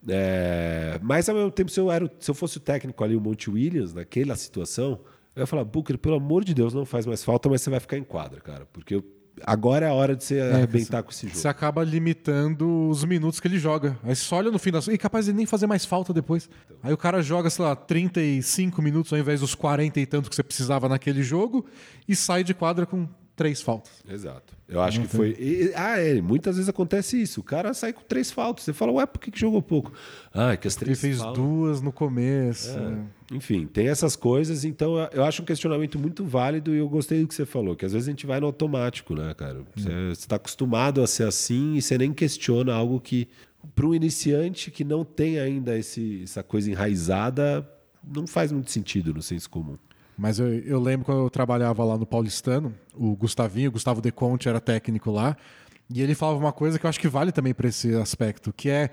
É, 0.08 0.98
Mas 1.02 1.28
ao 1.28 1.34
mesmo 1.34 1.50
tempo, 1.50 1.70
se 1.70 1.80
eu, 1.80 1.90
era, 1.90 2.10
se 2.18 2.30
eu 2.30 2.34
fosse 2.34 2.56
o 2.56 2.60
técnico 2.60 3.02
ali, 3.02 3.16
o 3.16 3.20
Monte 3.20 3.50
Williams, 3.50 3.92
naquela 3.92 4.36
situação, 4.36 5.00
eu 5.34 5.40
ia 5.42 5.46
falar, 5.46 5.64
Booker, 5.64 5.98
pelo 5.98 6.16
amor 6.16 6.44
de 6.44 6.54
Deus, 6.54 6.72
não 6.72 6.84
faz 6.84 7.06
mais 7.06 7.22
falta, 7.24 7.48
mas 7.48 7.60
você 7.62 7.70
vai 7.70 7.80
ficar 7.80 7.96
em 7.98 8.04
quadra, 8.04 8.40
cara. 8.40 8.66
Porque 8.72 8.94
eu- 8.94 9.04
agora 9.44 9.84
é 9.86 9.88
a 9.90 9.92
hora 9.92 10.16
de 10.16 10.24
você 10.24 10.40
arrebentar 10.40 11.02
com 11.02 11.10
esse 11.10 11.26
jogo. 11.26 11.38
Você 11.38 11.46
acaba 11.48 11.84
limitando 11.84 12.88
os 12.88 13.04
minutos 13.04 13.38
que 13.40 13.46
ele 13.48 13.58
joga. 13.58 13.98
Aí 14.02 14.14
você 14.16 14.22
só 14.22 14.36
olha 14.36 14.50
no 14.50 14.58
fim 14.58 14.70
das. 14.70 14.88
E 14.88 14.96
capaz 14.96 15.26
de 15.26 15.32
nem 15.34 15.44
fazer 15.44 15.66
mais 15.66 15.84
falta 15.84 16.12
depois. 16.12 16.48
Aí 16.82 16.92
o 16.92 16.96
cara 16.96 17.20
joga, 17.22 17.50
sei 17.50 17.64
lá, 17.64 17.76
35 17.76 18.80
minutos 18.80 19.12
ao 19.12 19.18
invés 19.18 19.40
dos 19.40 19.54
40 19.54 20.00
e 20.00 20.06
tanto 20.06 20.30
que 20.30 20.36
você 20.36 20.42
precisava 20.42 20.88
naquele 20.88 21.22
jogo 21.22 21.66
e 22.08 22.16
sai 22.16 22.42
de 22.42 22.54
quadra 22.54 22.86
com 22.86 23.06
três 23.34 23.60
faltas. 23.60 23.92
Exato. 24.08 24.55
Eu 24.68 24.80
acho 24.80 25.00
que 25.00 25.06
foi. 25.06 25.30
e- 25.38 25.72
ah, 25.76 25.96
é. 25.98 26.20
Muitas 26.20 26.56
vezes 26.56 26.68
acontece 26.68 27.20
isso. 27.22 27.40
O 27.40 27.44
cara 27.44 27.72
sai 27.72 27.92
com 27.92 28.02
três 28.02 28.32
faltas. 28.32 28.64
Você 28.64 28.72
fala, 28.72 28.90
ué, 28.92 29.06
por 29.06 29.20
que, 29.20 29.30
que 29.30 29.38
jogou 29.38 29.62
pouco? 29.62 29.92
Ah, 30.34 30.52
é 30.52 30.56
que 30.56 30.66
as 30.66 30.74
Ele 30.76 30.86
três 30.86 31.00
fez 31.00 31.18
faltas. 31.18 31.36
duas 31.42 31.80
no 31.80 31.92
começo. 31.92 32.76
Enfim, 33.32 33.66
tem 33.66 33.88
essas 33.88 34.16
coisas. 34.16 34.64
Então, 34.64 34.96
eu 35.12 35.24
acho 35.24 35.42
um 35.42 35.44
questionamento 35.44 35.98
muito 35.98 36.24
válido 36.24 36.74
e 36.74 36.78
eu 36.78 36.88
gostei 36.88 37.20
do 37.22 37.28
que 37.28 37.34
você 37.34 37.46
falou, 37.46 37.76
que 37.76 37.84
às 37.84 37.92
vezes 37.92 38.08
a 38.08 38.10
gente 38.10 38.26
vai 38.26 38.40
no 38.40 38.46
automático, 38.46 39.14
né, 39.14 39.32
cara? 39.34 39.62
Você 39.76 39.88
está 40.12 40.34
acostumado 40.36 41.00
a 41.00 41.06
ser 41.06 41.24
assim 41.28 41.74
e 41.76 41.82
você 41.82 41.96
nem 41.96 42.12
questiona 42.12 42.74
algo 42.74 43.00
que, 43.00 43.28
para 43.74 43.86
um 43.86 43.94
iniciante 43.94 44.70
que 44.72 44.82
não 44.84 45.04
tem 45.04 45.38
ainda 45.38 45.78
esse, 45.78 46.22
essa 46.24 46.42
coisa 46.42 46.68
enraizada, 46.70 47.68
não 48.04 48.26
faz 48.26 48.50
muito 48.50 48.70
sentido 48.70 49.14
no 49.14 49.22
senso 49.22 49.48
comum. 49.48 49.76
Mas 50.16 50.38
eu, 50.38 50.48
eu 50.60 50.80
lembro 50.80 51.04
quando 51.04 51.22
eu 51.22 51.30
trabalhava 51.30 51.84
lá 51.84 51.98
no 51.98 52.06
Paulistano, 52.06 52.74
o 52.94 53.14
Gustavinho, 53.14 53.68
o 53.68 53.72
Gustavo 53.72 54.00
De 54.00 54.10
Conte 54.10 54.48
era 54.48 54.60
técnico 54.60 55.10
lá, 55.10 55.36
e 55.90 56.00
ele 56.00 56.14
falava 56.14 56.38
uma 56.38 56.52
coisa 56.52 56.78
que 56.78 56.86
eu 56.86 56.90
acho 56.90 56.98
que 56.98 57.08
vale 57.08 57.30
também 57.30 57.52
para 57.52 57.68
esse 57.68 57.94
aspecto, 57.94 58.52
que 58.52 58.70
é 58.70 58.90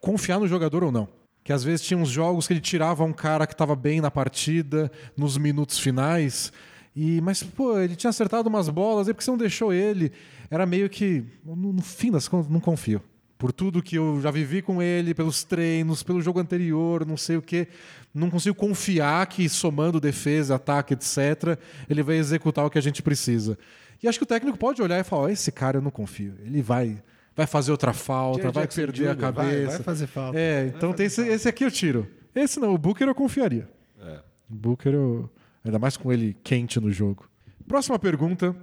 confiar 0.00 0.40
no 0.40 0.48
jogador 0.48 0.82
ou 0.82 0.90
não. 0.90 1.08
Que 1.44 1.52
às 1.52 1.62
vezes 1.62 1.86
tinha 1.86 1.98
uns 1.98 2.08
jogos 2.08 2.46
que 2.46 2.52
ele 2.52 2.60
tirava 2.60 3.04
um 3.04 3.12
cara 3.12 3.46
que 3.46 3.54
estava 3.54 3.76
bem 3.76 4.00
na 4.00 4.10
partida, 4.10 4.90
nos 5.16 5.38
minutos 5.38 5.78
finais, 5.78 6.52
e 6.96 7.20
mas 7.20 7.42
pô, 7.42 7.78
ele 7.78 7.94
tinha 7.94 8.10
acertado 8.10 8.48
umas 8.48 8.68
bolas, 8.68 9.06
e 9.06 9.12
por 9.14 9.18
que 9.18 9.24
você 9.24 9.30
não 9.30 9.38
deixou 9.38 9.72
ele? 9.72 10.10
Era 10.50 10.66
meio 10.66 10.88
que, 10.90 11.24
no, 11.44 11.72
no 11.72 11.82
fim 11.82 12.10
das 12.10 12.26
contas, 12.26 12.50
não 12.50 12.60
confio. 12.60 13.00
Por 13.44 13.52
tudo 13.52 13.82
que 13.82 13.96
eu 13.96 14.22
já 14.22 14.30
vivi 14.30 14.62
com 14.62 14.80
ele, 14.80 15.12
pelos 15.12 15.44
treinos, 15.44 16.02
pelo 16.02 16.22
jogo 16.22 16.40
anterior, 16.40 17.04
não 17.04 17.14
sei 17.14 17.36
o 17.36 17.42
quê. 17.42 17.68
Não 18.14 18.30
consigo 18.30 18.56
confiar 18.56 19.26
que, 19.26 19.50
somando 19.50 20.00
defesa, 20.00 20.54
ataque, 20.54 20.94
etc., 20.94 21.58
ele 21.86 22.02
vai 22.02 22.16
executar 22.16 22.64
o 22.64 22.70
que 22.70 22.78
a 22.78 22.80
gente 22.80 23.02
precisa. 23.02 23.58
E 24.02 24.08
acho 24.08 24.18
que 24.18 24.22
o 24.22 24.26
técnico 24.26 24.56
pode 24.56 24.80
olhar 24.80 24.98
e 24.98 25.04
falar: 25.04 25.24
"Ó, 25.24 25.28
esse 25.28 25.52
cara 25.52 25.76
eu 25.76 25.82
não 25.82 25.90
confio. 25.90 26.32
Ele 26.42 26.62
vai, 26.62 27.02
vai 27.36 27.46
fazer 27.46 27.70
outra 27.70 27.92
falta, 27.92 28.50
vai 28.50 28.62
Jackson 28.62 28.80
perder 28.80 29.08
a 29.08 29.12
Jr., 29.12 29.20
vai- 29.20 29.32
cabeça. 29.34 29.70
vai 29.72 29.82
fazer 29.82 30.06
falta. 30.06 30.38
É, 30.38 30.72
então 30.74 30.94
tem 30.94 31.04
esse, 31.04 31.20
esse 31.28 31.46
aqui 31.46 31.64
eu 31.66 31.70
tiro. 31.70 32.08
Esse 32.34 32.58
não, 32.58 32.72
o 32.72 32.78
Booker 32.78 33.06
eu 33.06 33.14
confiaria. 33.14 33.68
É. 34.00 34.20
O 34.50 34.54
Booker, 34.54 34.94
eu, 34.94 35.28
ainda 35.62 35.78
mais 35.78 35.98
com 35.98 36.10
ele 36.10 36.34
quente 36.42 36.80
no 36.80 36.90
jogo. 36.90 37.28
Próxima 37.68 37.98
pergunta 37.98 38.56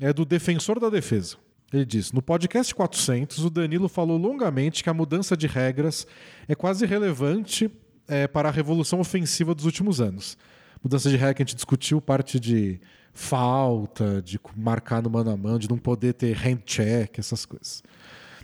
é 0.00 0.10
do 0.10 0.24
defensor 0.24 0.80
da 0.80 0.88
defesa. 0.88 1.36
Ele 1.72 1.84
diz: 1.84 2.12
No 2.12 2.20
podcast 2.20 2.74
400, 2.74 3.44
o 3.44 3.50
Danilo 3.50 3.88
falou 3.88 4.18
longamente 4.18 4.82
que 4.82 4.90
a 4.90 4.94
mudança 4.94 5.36
de 5.36 5.46
regras 5.46 6.06
é 6.46 6.54
quase 6.54 6.84
relevante 6.84 7.70
é, 8.06 8.26
para 8.26 8.48
a 8.48 8.52
revolução 8.52 9.00
ofensiva 9.00 9.54
dos 9.54 9.64
últimos 9.64 10.00
anos. 10.00 10.36
Mudança 10.82 11.08
de 11.08 11.16
regra 11.16 11.34
que 11.34 11.42
a 11.42 11.46
gente 11.46 11.54
discutiu, 11.54 12.00
parte 12.00 12.38
de 12.38 12.80
falta, 13.14 14.20
de 14.20 14.38
marcar 14.56 15.02
no 15.02 15.08
mano 15.08 15.30
a 15.30 15.36
mano, 15.36 15.58
de 15.58 15.68
não 15.68 15.78
poder 15.78 16.14
ter 16.14 16.36
hand 16.36 16.58
check, 16.64 17.18
essas 17.18 17.46
coisas. 17.46 17.82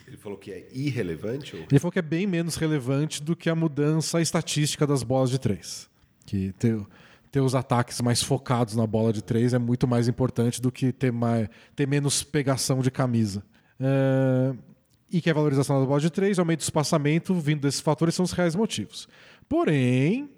Ele 0.06 0.16
falou 0.16 0.38
que 0.38 0.50
é 0.50 0.66
irrelevante? 0.72 1.54
Ou... 1.54 1.62
Ele 1.70 1.78
falou 1.78 1.92
que 1.92 1.98
é 1.98 2.02
bem 2.02 2.26
menos 2.26 2.56
relevante 2.56 3.22
do 3.22 3.36
que 3.36 3.50
a 3.50 3.54
mudança 3.54 4.20
estatística 4.22 4.86
das 4.86 5.02
bolas 5.02 5.30
de 5.30 5.38
três. 5.38 5.88
Que 6.24 6.52
ter, 6.52 6.80
ter 7.30 7.40
os 7.40 7.54
ataques 7.54 8.00
mais 8.00 8.22
focados 8.22 8.74
na 8.74 8.86
bola 8.86 9.12
de 9.12 9.22
três 9.22 9.52
é 9.52 9.58
muito 9.58 9.86
mais 9.86 10.08
importante 10.08 10.60
do 10.60 10.72
que 10.72 10.92
ter, 10.92 11.12
mais, 11.12 11.48
ter 11.76 11.86
menos 11.86 12.22
pegação 12.22 12.80
de 12.80 12.90
camisa. 12.90 13.42
É, 13.80 14.54
e 15.10 15.20
que 15.20 15.30
a 15.30 15.34
valorização 15.34 15.80
da 15.80 15.86
bola 15.86 16.00
de 16.00 16.10
três, 16.10 16.38
o 16.38 16.40
aumento 16.40 16.60
do 16.60 16.62
espaçamento, 16.62 17.34
vindo 17.34 17.60
desses 17.60 17.80
fatores, 17.80 18.14
são 18.14 18.24
os 18.24 18.32
reais 18.32 18.54
motivos. 18.54 19.08
Porém, 19.48 20.28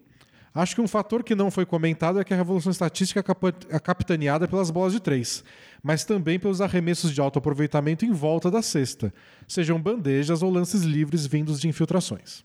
acho 0.55 0.75
que 0.75 0.81
um 0.81 0.87
fator 0.87 1.25
que 1.25 1.35
não 1.35 1.51
foi 1.51 1.67
comentado 1.67 2.21
é 2.21 2.25
que 2.25 2.33
a 2.33 2.37
revolução 2.37 2.71
estatística 2.71 3.21
é 3.21 3.77
é 3.77 3.79
capitaneada 3.79 4.47
pelas 4.47 4.71
bolas 4.71 4.93
de 4.93 5.01
três, 5.01 5.45
mas 5.83 6.05
também 6.05 6.39
pelos 6.39 6.61
arremessos 6.61 7.13
de 7.13 7.21
alto 7.21 7.39
aproveitamento 7.39 8.05
em 8.05 8.13
volta 8.13 8.51
da 8.51 8.63
cesta, 8.63 9.13
sejam 9.49 9.81
bandejas 9.81 10.43
ou 10.43 10.51
lances 10.51 10.83
livres 10.83 11.27
vindos 11.27 11.61
de 11.61 11.69
infiltrações. 11.69 12.45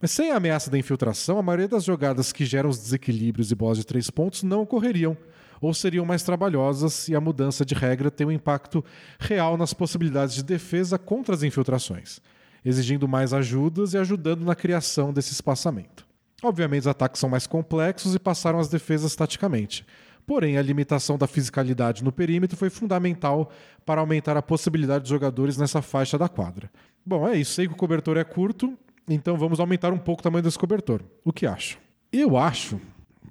Mas 0.00 0.10
sem 0.10 0.30
a 0.30 0.36
ameaça 0.36 0.70
da 0.70 0.78
infiltração, 0.78 1.38
a 1.38 1.42
maioria 1.42 1.68
das 1.68 1.84
jogadas 1.84 2.32
que 2.32 2.44
geram 2.44 2.68
os 2.68 2.78
desequilíbrios 2.78 3.50
e 3.50 3.54
bolas 3.54 3.78
de 3.78 3.86
três 3.86 4.10
pontos 4.10 4.42
não 4.42 4.62
ocorreriam, 4.62 5.16
ou 5.60 5.72
seriam 5.72 6.04
mais 6.04 6.22
trabalhosas, 6.22 7.08
e 7.08 7.14
a 7.14 7.20
mudança 7.20 7.64
de 7.64 7.74
regra 7.74 8.10
tem 8.10 8.26
um 8.26 8.32
impacto 8.32 8.84
real 9.18 9.56
nas 9.56 9.72
possibilidades 9.72 10.34
de 10.34 10.42
defesa 10.42 10.98
contra 10.98 11.34
as 11.34 11.42
infiltrações, 11.42 12.20
exigindo 12.64 13.08
mais 13.08 13.32
ajudas 13.32 13.94
e 13.94 13.98
ajudando 13.98 14.44
na 14.44 14.54
criação 14.54 15.12
desse 15.12 15.32
espaçamento. 15.32 16.04
Obviamente, 16.42 16.82
os 16.82 16.86
ataques 16.86 17.20
são 17.20 17.30
mais 17.30 17.46
complexos 17.46 18.14
e 18.14 18.18
passaram 18.18 18.58
as 18.58 18.68
defesas 18.68 19.16
taticamente. 19.16 19.86
Porém, 20.26 20.56
a 20.56 20.62
limitação 20.62 21.18
da 21.18 21.26
fisicalidade 21.26 22.02
no 22.02 22.12
perímetro 22.12 22.56
foi 22.56 22.70
fundamental 22.70 23.50
para 23.84 24.00
aumentar 24.00 24.36
a 24.36 24.42
possibilidade 24.42 25.04
de 25.04 25.10
jogadores 25.10 25.56
nessa 25.56 25.82
faixa 25.82 26.18
da 26.18 26.28
quadra. 26.28 26.70
Bom, 27.04 27.28
é 27.28 27.36
isso. 27.36 27.52
Sei 27.52 27.66
que 27.66 27.74
o 27.74 27.76
cobertor 27.76 28.16
é 28.16 28.24
curto, 28.24 28.76
então 29.08 29.36
vamos 29.36 29.60
aumentar 29.60 29.92
um 29.92 29.98
pouco 29.98 30.20
o 30.20 30.22
tamanho 30.22 30.42
desse 30.42 30.58
cobertor. 30.58 31.02
O 31.24 31.32
que 31.32 31.46
acho? 31.46 31.78
Eu 32.12 32.36
acho 32.36 32.80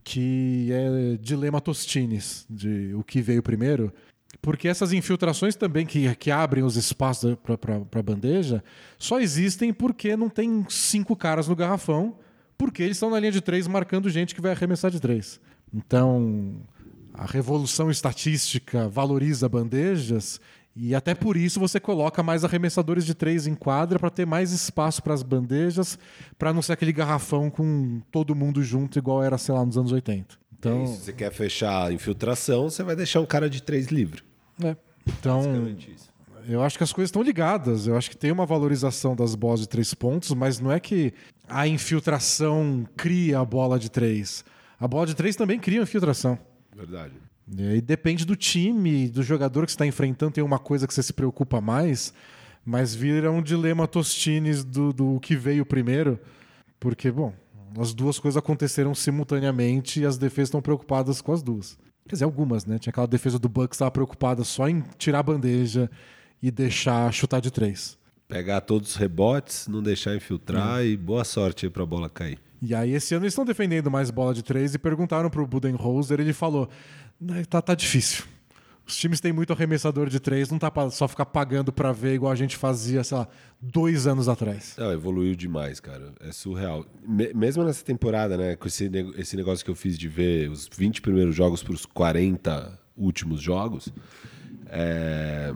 que 0.04 0.70
é 0.72 1.18
dilema 1.18 1.62
Tostines, 1.62 2.46
de 2.50 2.94
o 2.94 3.04
que 3.04 3.22
veio 3.22 3.42
primeiro, 3.42 3.94
porque 4.42 4.68
essas 4.68 4.92
infiltrações 4.92 5.56
também 5.56 5.86
que, 5.86 6.14
que 6.16 6.30
abrem 6.30 6.64
os 6.64 6.76
espaços 6.76 7.36
para 7.60 8.00
a 8.00 8.04
bandeja 8.04 8.64
só 8.98 9.20
existem 9.20 9.74
porque 9.74 10.18
não 10.18 10.30
tem 10.30 10.66
cinco 10.70 11.16
caras 11.16 11.48
no 11.48 11.56
garrafão, 11.56 12.18
porque 12.58 12.84
eles 12.84 12.98
estão 12.98 13.10
na 13.10 13.20
linha 13.20 13.32
de 13.32 13.42
três 13.42 13.68
marcando 13.68 14.10
gente 14.10 14.36
que 14.36 14.42
vai 14.42 14.52
arremessar 14.52 14.92
de 14.92 15.00
três. 15.00 15.40
Então, 15.74 16.58
a 17.14 17.26
revolução 17.26 17.90
estatística 17.90 18.90
valoriza 18.90 19.48
bandejas 19.48 20.42
E 20.76 20.96
até 20.96 21.14
por 21.14 21.38
isso 21.38 21.60
você 21.60 21.80
coloca 21.80 22.24
mais 22.24 22.44
arremessadores 22.44 23.06
de 23.06 23.14
três 23.14 23.46
em 23.46 23.54
quadra 23.54 24.00
para 24.00 24.10
ter 24.10 24.26
mais 24.26 24.52
espaço 24.52 25.04
para 25.04 25.14
as 25.14 25.22
bandejas, 25.22 26.00
para 26.38 26.52
não 26.52 26.62
ser 26.62 26.74
aquele 26.74 26.92
garrafão 26.92 27.50
com 27.50 28.02
todo 28.12 28.36
mundo 28.36 28.64
junto, 28.64 28.98
igual 28.98 29.24
era, 29.24 29.38
sei 29.38 29.54
lá, 29.54 29.64
nos 29.64 29.78
anos 29.78 29.92
80. 29.92 30.36
Então, 30.58 30.84
é 30.84 30.86
Se 30.88 31.04
você 31.04 31.14
quer 31.14 31.32
fechar 31.32 31.88
a 31.88 31.94
infiltração, 31.94 32.70
você 32.70 32.82
vai 32.84 32.96
deixar 32.96 33.20
um 33.20 33.26
cara 33.26 33.50
de 33.50 33.62
três 33.62 33.88
livre. 33.88 34.24
É. 34.64 34.76
Então, 35.06 35.44
eu 36.48 36.64
acho 36.64 36.78
que 36.78 36.84
as 36.84 36.92
coisas 36.92 37.10
estão 37.10 37.22
ligadas. 37.22 37.86
Eu 37.86 37.96
acho 37.96 38.10
que 38.10 38.18
tem 38.18 38.32
uma 38.32 38.46
valorização 38.46 39.16
das 39.16 39.36
bolas 39.36 39.60
de 39.60 39.70
três 39.70 39.94
pontos, 39.94 40.32
mas 40.32 40.60
não 40.60 40.72
é 40.72 40.80
que 40.80 41.14
a 41.48 41.68
infiltração 41.68 42.88
cria 42.96 43.40
a 43.40 43.46
bola 43.46 43.78
de 43.78 43.92
três. 43.92 44.44
A 44.80 44.88
bola 44.88 45.06
de 45.06 45.14
três 45.14 45.36
também 45.36 45.60
cria 45.60 45.82
infiltração. 45.82 46.40
Verdade. 46.76 47.14
E 47.48 47.62
aí 47.68 47.82
depende 47.82 48.26
do 48.26 48.36
time, 48.36 49.08
do 49.10 49.22
jogador 49.22 49.66
que 49.66 49.72
você 49.72 49.76
está 49.76 49.86
enfrentando, 49.86 50.34
tem 50.34 50.44
uma 50.44 50.60
coisa 50.60 50.88
que 50.88 50.94
você 50.94 51.04
se 51.04 51.14
preocupa 51.14 51.60
mais, 51.60 52.14
mas 52.66 52.96
vira 52.96 53.32
um 53.32 53.42
dilema 53.42 53.88
Tostines 53.88 54.64
do, 54.64 54.94
do 54.94 55.20
que 55.20 55.36
veio 55.36 55.66
primeiro, 55.66 56.20
porque, 56.80 57.12
bom, 57.12 57.34
as 57.78 57.94
duas 57.94 58.20
coisas 58.20 58.38
aconteceram 58.38 58.94
simultaneamente 58.96 60.00
e 60.00 60.06
as 60.06 60.18
defesas 60.18 60.50
estão 60.50 60.62
preocupadas 60.62 61.22
com 61.22 61.34
as 61.34 61.42
duas. 61.42 61.78
Quer 62.08 62.16
dizer, 62.16 62.26
algumas, 62.26 62.66
né? 62.66 62.78
Tinha 62.78 62.92
aquela 62.92 63.08
defesa 63.08 63.40
do 63.40 63.48
Bucks 63.48 63.70
que 63.70 63.76
estava 63.76 63.92
preocupada 63.92 64.44
só 64.44 64.68
em 64.68 64.84
tirar 64.98 65.20
a 65.20 65.24
bandeja 65.24 65.90
e 66.42 66.52
deixar 66.52 67.12
chutar 67.14 67.40
de 67.40 67.50
três. 67.50 67.98
Pegar 68.28 68.62
todos 68.62 68.90
os 68.90 68.96
rebotes, 68.96 69.68
não 69.68 69.82
deixar 69.82 70.16
infiltrar 70.16 70.82
é. 70.82 70.88
e 70.88 70.98
boa 70.98 71.24
sorte 71.24 71.66
aí 71.66 71.70
para 71.70 71.84
a 71.84 71.86
bola 71.86 72.10
cair. 72.10 72.40
E 72.62 72.74
aí, 72.74 72.94
esse 72.94 73.14
ano 73.14 73.26
eles 73.26 73.34
estão 73.34 73.44
defendendo 73.44 73.92
mais 73.92 74.10
bola 74.10 74.34
de 74.34 74.42
três 74.42 74.74
e 74.74 74.80
perguntaram 74.80 75.30
para 75.30 75.42
o 75.42 75.48
Budenholzer, 75.48 76.20
ele 76.20 76.32
falou: 76.32 76.70
tá, 77.50 77.62
tá 77.62 77.76
difícil. 77.76 78.26
Os 78.86 78.98
times 78.98 79.22
têm 79.22 79.32
muito 79.32 79.54
arremessador 79.54 80.10
de 80.10 80.20
três, 80.20 80.50
não 80.50 80.60
tá 80.60 80.70
pra 80.70 80.90
só 80.90 81.08
ficar 81.08 81.26
pagando 81.26 81.72
para 81.72 81.94
ver 81.94 82.16
igual 82.16 82.32
a 82.32 82.36
gente 82.36 82.58
fazia, 82.58 83.02
sei 83.04 83.18
lá, 83.18 83.28
dois 83.62 84.06
anos 84.06 84.28
atrás. 84.28 84.76
Não, 84.78 84.92
evoluiu 84.92 85.36
demais, 85.36 85.80
cara. 85.80 86.14
É 86.20 86.34
surreal. 86.34 86.86
Me 87.08 87.34
mesmo 87.34 87.64
nessa 87.64 87.84
temporada, 87.84 88.36
né, 88.36 88.56
com 88.58 88.68
esse, 88.68 88.92
esse 89.16 89.38
negócio 89.38 89.64
que 89.64 89.72
eu 89.72 89.76
fiz 89.76 89.98
de 89.98 90.10
ver 90.10 90.50
os 90.50 90.68
20 90.68 91.02
primeiros 91.02 91.34
jogos 91.34 91.64
para 91.64 91.74
os 91.74 91.86
40 91.86 92.78
últimos 92.98 93.42
jogos, 93.42 93.88
é... 94.68 95.54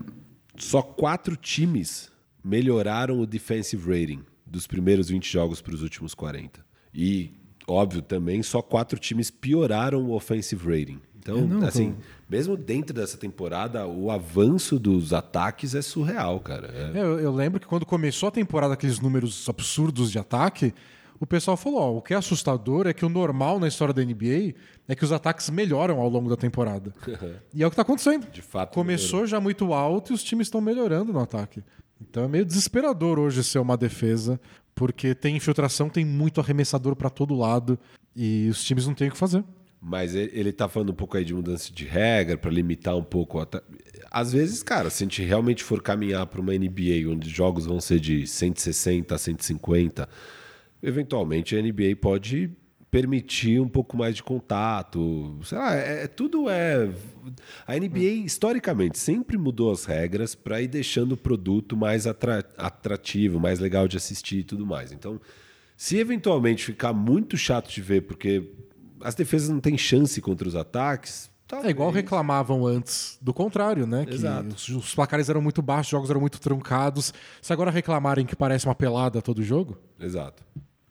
só 0.57 0.81
quatro 0.81 1.35
times 1.35 2.09
melhoraram 2.41 3.19
o 3.19 3.27
defensive 3.27 3.91
rating 3.91 4.23
dos 4.45 4.65
primeiros 4.65 5.09
20 5.09 5.29
jogos 5.29 5.61
para 5.61 5.75
os 5.75 5.81
últimos 5.81 6.13
40. 6.13 6.65
E, 6.93 7.33
óbvio, 7.67 8.01
também 8.01 8.41
só 8.41 8.61
quatro 8.61 8.97
times 8.97 9.29
pioraram 9.29 10.05
o 10.05 10.13
offensive 10.13 10.65
rating. 10.65 11.01
Então, 11.27 11.45
não, 11.45 11.67
assim, 11.67 11.95
mesmo 12.29 12.55
dentro 12.55 12.93
dessa 12.93 13.17
temporada, 13.17 13.85
o 13.85 14.09
avanço 14.09 14.79
dos 14.79 15.11
ataques 15.11 15.75
é 15.75 15.81
surreal, 15.81 16.39
cara. 16.39 16.69
É... 16.73 16.91
Eu, 17.01 17.19
eu, 17.19 17.33
lembro 17.33 17.59
que 17.59 17.67
quando 17.67 17.85
começou 17.85 18.29
a 18.29 18.31
temporada, 18.31 18.73
aqueles 18.73 18.99
números 18.99 19.47
absurdos 19.49 20.09
de 20.09 20.17
ataque, 20.17 20.73
o 21.19 21.27
pessoal 21.27 21.57
falou: 21.57 21.79
ó, 21.79 21.97
o 21.97 22.01
que 22.01 22.13
é 22.13 22.17
assustador 22.17 22.87
é 22.87 22.93
que 22.93 23.05
o 23.05 23.09
normal 23.09 23.59
na 23.59 23.67
história 23.67 23.93
da 23.93 24.03
NBA 24.03 24.55
é 24.87 24.95
que 24.95 25.03
os 25.03 25.11
ataques 25.11 25.49
melhoram 25.49 25.99
ao 25.99 26.07
longo 26.07 26.29
da 26.29 26.37
temporada. 26.37 26.93
e 27.53 27.61
é 27.61 27.67
o 27.67 27.69
que 27.69 27.73
está 27.73 27.81
acontecendo. 27.81 28.29
De 28.31 28.41
fato. 28.41 28.73
Começou 28.73 29.19
melhorou. 29.19 29.27
já 29.27 29.39
muito 29.39 29.73
alto 29.73 30.13
e 30.13 30.15
os 30.15 30.23
times 30.23 30.47
estão 30.47 30.61
melhorando 30.61 31.11
no 31.11 31.19
ataque. 31.19 31.61
Então 31.99 32.23
é 32.23 32.27
meio 32.27 32.45
desesperador 32.45 33.19
hoje 33.19 33.43
ser 33.43 33.59
uma 33.59 33.75
defesa, 33.75 34.39
porque 34.73 35.15
tem 35.15 35.35
infiltração, 35.35 35.89
tem 35.89 36.05
muito 36.05 36.39
arremessador 36.39 36.95
para 36.95 37.09
todo 37.09 37.35
lado 37.35 37.77
e 38.15 38.47
os 38.49 38.63
times 38.63 38.85
não 38.85 38.93
têm 38.93 39.09
o 39.09 39.11
que 39.11 39.17
fazer. 39.17 39.43
Mas 39.79 40.15
ele 40.15 40.49
está 40.49 40.67
falando 40.67 40.89
um 40.89 40.95
pouco 40.95 41.17
aí 41.17 41.23
de 41.23 41.33
mudança 41.33 41.71
de 41.71 41.85
regra 41.85 42.37
para 42.37 42.51
limitar 42.51 42.97
um 42.97 43.03
pouco. 43.03 43.39
A... 43.39 43.47
Às 44.11 44.33
vezes, 44.33 44.63
cara, 44.63 44.89
se 44.89 45.03
a 45.03 45.05
gente 45.05 45.21
realmente 45.23 45.63
for 45.63 45.81
caminhar 45.81 46.25
para 46.25 46.41
uma 46.41 46.53
NBA 46.53 47.09
onde 47.09 47.29
jogos 47.29 47.65
vão 47.65 47.79
ser 47.79 47.99
de 47.99 48.25
160 48.25 49.13
a 49.13 49.17
150, 49.17 50.09
eventualmente 50.81 51.55
a 51.55 51.61
NBA 51.61 51.95
pode 52.01 52.51
permitir 52.89 53.59
um 53.59 53.67
pouco 53.67 53.97
mais 53.97 54.15
de 54.15 54.23
contato. 54.23 55.37
Sei 55.43 55.57
lá, 55.57 55.75
é, 55.75 56.03
é 56.03 56.07
tudo 56.07 56.49
é. 56.49 56.89
A 57.65 57.75
NBA, 57.75 58.25
historicamente, 58.25 58.97
sempre 58.97 59.37
mudou 59.37 59.71
as 59.71 59.85
regras 59.85 60.33
para 60.33 60.61
ir 60.61 60.67
deixando 60.67 61.11
o 61.11 61.17
produto 61.17 61.75
mais 61.75 62.07
atrativo, 62.07 63.39
mais 63.39 63.59
legal 63.59 63.87
de 63.87 63.97
assistir 63.97 64.39
e 64.39 64.43
tudo 64.43 64.65
mais. 64.65 64.91
Então, 64.91 65.19
se 65.75 65.97
eventualmente 65.97 66.63
ficar 66.65 66.93
muito 66.93 67.37
chato 67.37 67.69
de 67.69 67.81
ver, 67.81 68.01
porque 68.01 68.49
as 69.01 69.15
defesas 69.15 69.49
não 69.49 69.59
têm 69.59 69.77
chance 69.77 70.19
contra 70.21 70.47
os 70.47 70.55
ataques. 70.55 71.29
Talvez. 71.47 71.69
É 71.69 71.71
igual 71.71 71.91
reclamavam 71.91 72.65
antes 72.65 73.17
do 73.21 73.33
contrário, 73.33 73.87
né? 73.87 74.05
Exato. 74.09 74.49
Que 74.49 74.53
os, 74.53 74.69
os 74.69 74.95
placares 74.95 75.29
eram 75.29 75.41
muito 75.41 75.61
baixos, 75.61 75.87
os 75.87 75.91
jogos 75.91 76.09
eram 76.09 76.19
muito 76.19 76.39
truncados. 76.39 77.13
Se 77.41 77.53
agora 77.53 77.71
reclamarem 77.71 78.25
que 78.25 78.35
parece 78.35 78.65
uma 78.65 78.75
pelada 78.75 79.21
todo 79.21 79.41
jogo. 79.41 79.77
Exato. 79.99 80.43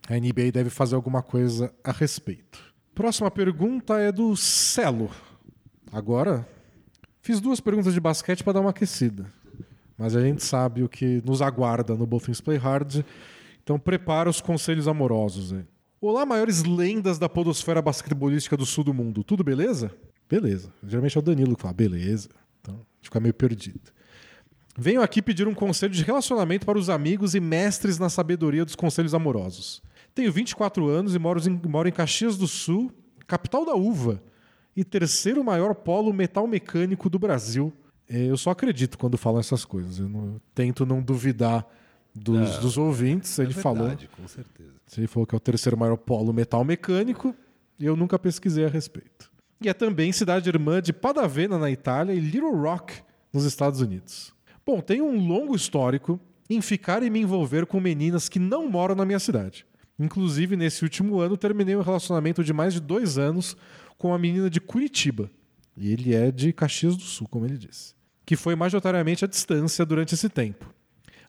A 0.08 0.14
NBA 0.14 0.52
deve 0.52 0.70
fazer 0.70 0.94
alguma 0.94 1.22
coisa 1.22 1.72
a 1.84 1.92
respeito. 1.92 2.58
Próxima 2.94 3.30
pergunta 3.30 3.98
é 3.98 4.10
do 4.10 4.34
Celo. 4.34 5.10
Agora, 5.92 6.48
fiz 7.20 7.40
duas 7.40 7.60
perguntas 7.60 7.92
de 7.92 8.00
basquete 8.00 8.42
para 8.42 8.54
dar 8.54 8.60
uma 8.60 8.70
aquecida. 8.70 9.30
Mas 9.98 10.16
a 10.16 10.20
gente 10.20 10.42
sabe 10.42 10.82
o 10.82 10.88
que 10.88 11.22
nos 11.24 11.42
aguarda 11.42 11.94
no 11.94 12.06
Both 12.06 12.24
Things 12.24 12.40
Play 12.40 12.56
Hard. 12.56 13.04
Então 13.62 13.78
prepara 13.78 14.30
os 14.30 14.40
conselhos 14.40 14.88
amorosos 14.88 15.52
aí. 15.52 15.64
Olá, 15.98 16.26
maiores 16.26 16.62
lendas 16.62 17.18
da 17.18 17.26
podosfera 17.26 17.80
basquetebolística 17.80 18.54
do 18.54 18.66
sul 18.66 18.84
do 18.84 18.92
mundo. 18.92 19.24
Tudo 19.24 19.42
beleza? 19.42 19.90
Beleza. 20.28 20.70
Geralmente 20.86 21.16
é 21.16 21.20
o 21.20 21.22
Danilo 21.22 21.56
que 21.56 21.62
fala, 21.62 21.72
beleza. 21.72 22.28
Então, 22.60 22.74
a 22.74 22.96
gente 22.96 23.04
fica 23.04 23.18
meio 23.18 23.32
perdido. 23.32 23.80
Venho 24.76 25.00
aqui 25.00 25.22
pedir 25.22 25.48
um 25.48 25.54
conselho 25.54 25.94
de 25.94 26.04
relacionamento 26.04 26.66
para 26.66 26.78
os 26.78 26.90
amigos 26.90 27.34
e 27.34 27.40
mestres 27.40 27.98
na 27.98 28.10
sabedoria 28.10 28.62
dos 28.62 28.76
conselhos 28.76 29.14
amorosos. 29.14 29.82
Tenho 30.14 30.30
24 30.30 30.86
anos 30.86 31.14
e 31.14 31.18
moro 31.18 31.40
em, 31.48 31.60
moro 31.66 31.88
em 31.88 31.92
Caxias 31.92 32.36
do 32.36 32.46
Sul, 32.46 32.92
capital 33.26 33.64
da 33.64 33.74
uva, 33.74 34.22
e 34.76 34.84
terceiro 34.84 35.42
maior 35.42 35.74
polo 35.74 36.12
metal 36.12 36.46
mecânico 36.46 37.08
do 37.08 37.18
Brasil. 37.18 37.72
É, 38.06 38.26
eu 38.26 38.36
só 38.36 38.50
acredito 38.50 38.98
quando 38.98 39.16
falam 39.16 39.40
essas 39.40 39.64
coisas. 39.64 39.98
Eu 39.98 40.10
não, 40.10 40.38
tento 40.54 40.84
não 40.84 41.02
duvidar 41.02 41.66
dos, 42.16 42.58
dos 42.58 42.78
ouvintes. 42.78 43.38
É 43.38 43.42
ele 43.42 43.52
verdade, 43.52 43.62
falou. 43.62 43.96
Com 44.16 44.28
certeza. 44.28 44.72
Ele 44.96 45.06
falou 45.06 45.26
que 45.26 45.34
é 45.34 45.38
o 45.38 45.40
terceiro 45.40 45.76
maior 45.76 45.96
polo 45.96 46.32
metal 46.32 46.64
mecânico. 46.64 47.34
E 47.78 47.84
eu 47.84 47.94
nunca 47.94 48.18
pesquisei 48.18 48.64
a 48.64 48.68
respeito. 48.68 49.30
E 49.60 49.68
é 49.68 49.74
também 49.74 50.12
cidade 50.12 50.48
irmã 50.48 50.80
de 50.80 50.92
Padavena, 50.92 51.58
na 51.58 51.70
Itália, 51.70 52.14
e 52.14 52.20
Little 52.20 52.54
Rock, 52.56 52.94
nos 53.32 53.44
Estados 53.44 53.80
Unidos. 53.80 54.32
Bom, 54.64 54.80
tenho 54.80 55.04
um 55.04 55.26
longo 55.26 55.54
histórico 55.54 56.18
em 56.48 56.60
ficar 56.60 57.02
e 57.02 57.10
me 57.10 57.20
envolver 57.20 57.66
com 57.66 57.80
meninas 57.80 58.28
que 58.28 58.38
não 58.38 58.68
moram 58.68 58.94
na 58.94 59.04
minha 59.04 59.18
cidade. 59.18 59.66
Inclusive, 59.98 60.56
nesse 60.56 60.84
último 60.84 61.20
ano, 61.20 61.36
terminei 61.36 61.76
um 61.76 61.82
relacionamento 61.82 62.42
de 62.44 62.52
mais 62.52 62.74
de 62.74 62.80
dois 62.80 63.18
anos 63.18 63.56
com 63.98 64.08
uma 64.08 64.18
menina 64.18 64.48
de 64.48 64.60
Curitiba. 64.60 65.30
E 65.76 65.92
ele 65.92 66.14
é 66.14 66.30
de 66.30 66.52
Caxias 66.52 66.96
do 66.96 67.02
Sul, 67.02 67.28
como 67.28 67.46
ele 67.46 67.58
disse. 67.58 67.94
Que 68.24 68.36
foi 68.36 68.54
majoritariamente 68.54 69.24
à 69.24 69.28
distância 69.28 69.84
durante 69.84 70.14
esse 70.14 70.28
tempo 70.28 70.75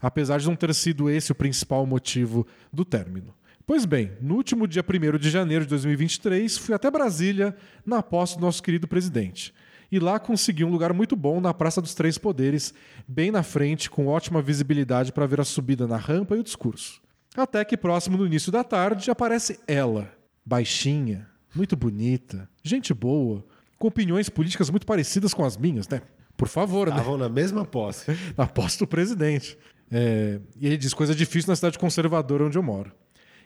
apesar 0.02 0.40
de 0.40 0.48
não 0.48 0.56
ter 0.56 0.74
sido 0.74 1.10
esse 1.10 1.32
o 1.32 1.36
principal 1.36 1.86
motivo 1.86 2.45
do 2.72 2.84
término. 2.84 3.34
Pois 3.65 3.84
bem, 3.84 4.14
no 4.22 4.36
último 4.36 4.65
dia 4.65 4.82
1 4.82 5.18
de 5.18 5.30
janeiro 5.30 5.65
de 5.65 5.69
2023, 5.72 6.57
fui 6.57 6.74
até 6.74 6.90
Brasília 6.90 7.56
na 7.86 8.02
posse 8.02 8.36
do 8.36 8.41
nosso 8.41 8.64
querido 8.64 8.88
presidente. 8.88 9.53
E 9.91 9.99
lá 9.99 10.19
consegui 10.19 10.64
um 10.64 10.72
lugar 10.72 10.94
muito 10.94 11.15
bom 11.15 11.41
na 11.41 11.53
Praça 11.53 11.82
dos 11.82 11.94
Três 11.94 12.18
Poderes, 12.18 12.74
bem 13.07 13.32
na 13.32 13.44
frente, 13.44 13.90
com 13.90 14.07
ótima 14.07 14.41
visibilidade 14.41 15.11
para 15.11 15.26
ver 15.26 15.41
a 15.41 15.45
subida 15.45 15.88
na 15.88 15.98
rampa 15.98 16.36
e 16.36 16.40
o 16.40 16.44
discurso. 16.44 17.02
Até 17.36 17.64
que 17.64 17.78
próximo 17.78 18.18
do 18.18 18.26
início 18.26 18.52
da 18.52 18.64
tarde 18.64 19.11
aparece 19.11 19.60
ela, 19.68 20.11
baixinha, 20.45 21.28
muito 21.53 21.76
bonita, 21.76 22.49
gente 22.64 22.94
boa, 22.94 23.45
com 23.78 23.88
opiniões 23.88 24.30
políticas 24.30 24.69
muito 24.69 24.86
parecidas 24.86 25.34
com 25.34 25.44
as 25.44 25.57
minhas, 25.57 25.88
né? 25.88 26.02
Por 26.36 26.48
favor, 26.48 26.88
Estavam 26.88 26.95
né? 26.95 27.02
Estavam 27.02 27.18
na 27.18 27.30
mesma 27.30 27.65
posse. 27.65 28.06
na 28.38 28.45
posse 28.45 28.80
do 28.80 28.88
presidente. 28.88 29.57
É, 29.91 30.39
e 30.59 30.68
ele 30.68 30.77
diz 30.77 30.93
coisa 30.93 31.15
difícil 31.15 31.49
na 31.49 31.55
cidade 31.55 31.80
conservadora 31.80 32.45
onde 32.45 32.57
eu 32.57 32.64
moro. 32.64 32.91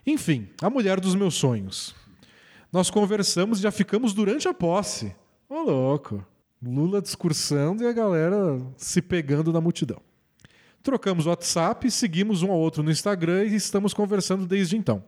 Enfim, 0.05 0.49
a 0.61 0.69
mulher 0.69 0.99
dos 0.99 1.15
meus 1.15 1.35
sonhos. 1.35 1.95
Nós 2.71 2.89
conversamos 2.89 3.59
e 3.59 3.61
já 3.61 3.71
ficamos 3.71 4.13
durante 4.13 4.47
a 4.47 4.53
posse. 4.53 5.15
Ô, 5.49 5.55
oh, 5.55 5.63
louco. 5.63 6.25
Lula 6.63 7.01
discursando 7.01 7.83
e 7.83 7.87
a 7.87 7.91
galera 7.91 8.61
se 8.77 9.01
pegando 9.01 9.51
na 9.51 9.59
multidão. 9.59 10.01
Trocamos 10.83 11.25
WhatsApp, 11.25 11.89
seguimos 11.91 12.41
um 12.43 12.51
ao 12.51 12.57
outro 12.57 12.81
no 12.81 12.91
Instagram 12.91 13.45
e 13.45 13.55
estamos 13.55 13.93
conversando 13.93 14.45
desde 14.45 14.77
então. 14.77 15.03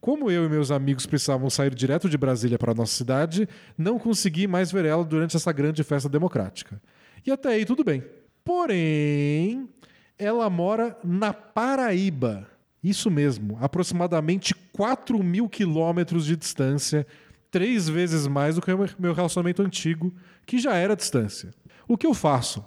Como 0.00 0.30
eu 0.30 0.44
e 0.44 0.48
meus 0.48 0.70
amigos 0.70 1.06
precisavam 1.06 1.50
sair 1.50 1.74
direto 1.74 2.08
de 2.08 2.16
Brasília 2.16 2.58
para 2.58 2.72
a 2.72 2.74
nossa 2.74 2.94
cidade, 2.94 3.48
não 3.76 3.98
consegui 3.98 4.46
mais 4.46 4.70
ver 4.70 4.84
ela 4.84 5.04
durante 5.04 5.36
essa 5.36 5.50
grande 5.52 5.82
festa 5.82 6.08
democrática. 6.08 6.80
E 7.26 7.30
até 7.30 7.50
aí 7.50 7.64
tudo 7.64 7.82
bem. 7.82 8.04
Porém, 8.44 9.68
ela 10.18 10.48
mora 10.48 10.96
na 11.04 11.32
Paraíba. 11.32 12.46
Isso 12.82 13.10
mesmo, 13.10 13.58
aproximadamente 13.60 14.54
4 14.72 15.22
mil 15.22 15.48
quilômetros 15.48 16.24
de 16.24 16.36
distância, 16.36 17.06
três 17.50 17.88
vezes 17.88 18.26
mais 18.26 18.54
do 18.54 18.62
que 18.62 18.70
o 18.70 18.88
meu 18.98 19.12
relacionamento 19.12 19.62
antigo, 19.62 20.12
que 20.46 20.58
já 20.58 20.74
era 20.74 20.94
distância. 20.94 21.52
O 21.88 21.96
que 21.96 22.06
eu 22.06 22.14
faço? 22.14 22.64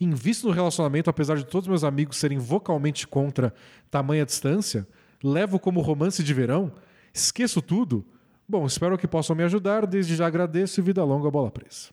Invisto 0.00 0.48
no 0.48 0.52
relacionamento, 0.52 1.08
apesar 1.08 1.36
de 1.36 1.46
todos 1.46 1.68
meus 1.68 1.84
amigos 1.84 2.16
serem 2.16 2.38
vocalmente 2.38 3.06
contra 3.06 3.54
tamanha 3.90 4.26
distância? 4.26 4.86
Levo 5.22 5.58
como 5.58 5.80
romance 5.80 6.22
de 6.22 6.34
verão? 6.34 6.72
Esqueço 7.12 7.62
tudo? 7.62 8.04
Bom, 8.46 8.66
espero 8.66 8.98
que 8.98 9.06
possam 9.08 9.34
me 9.34 9.42
ajudar. 9.44 9.86
Desde 9.86 10.16
já 10.16 10.26
agradeço 10.26 10.80
e 10.80 10.82
vida 10.82 11.02
longa, 11.04 11.30
bola 11.30 11.50
presa. 11.50 11.88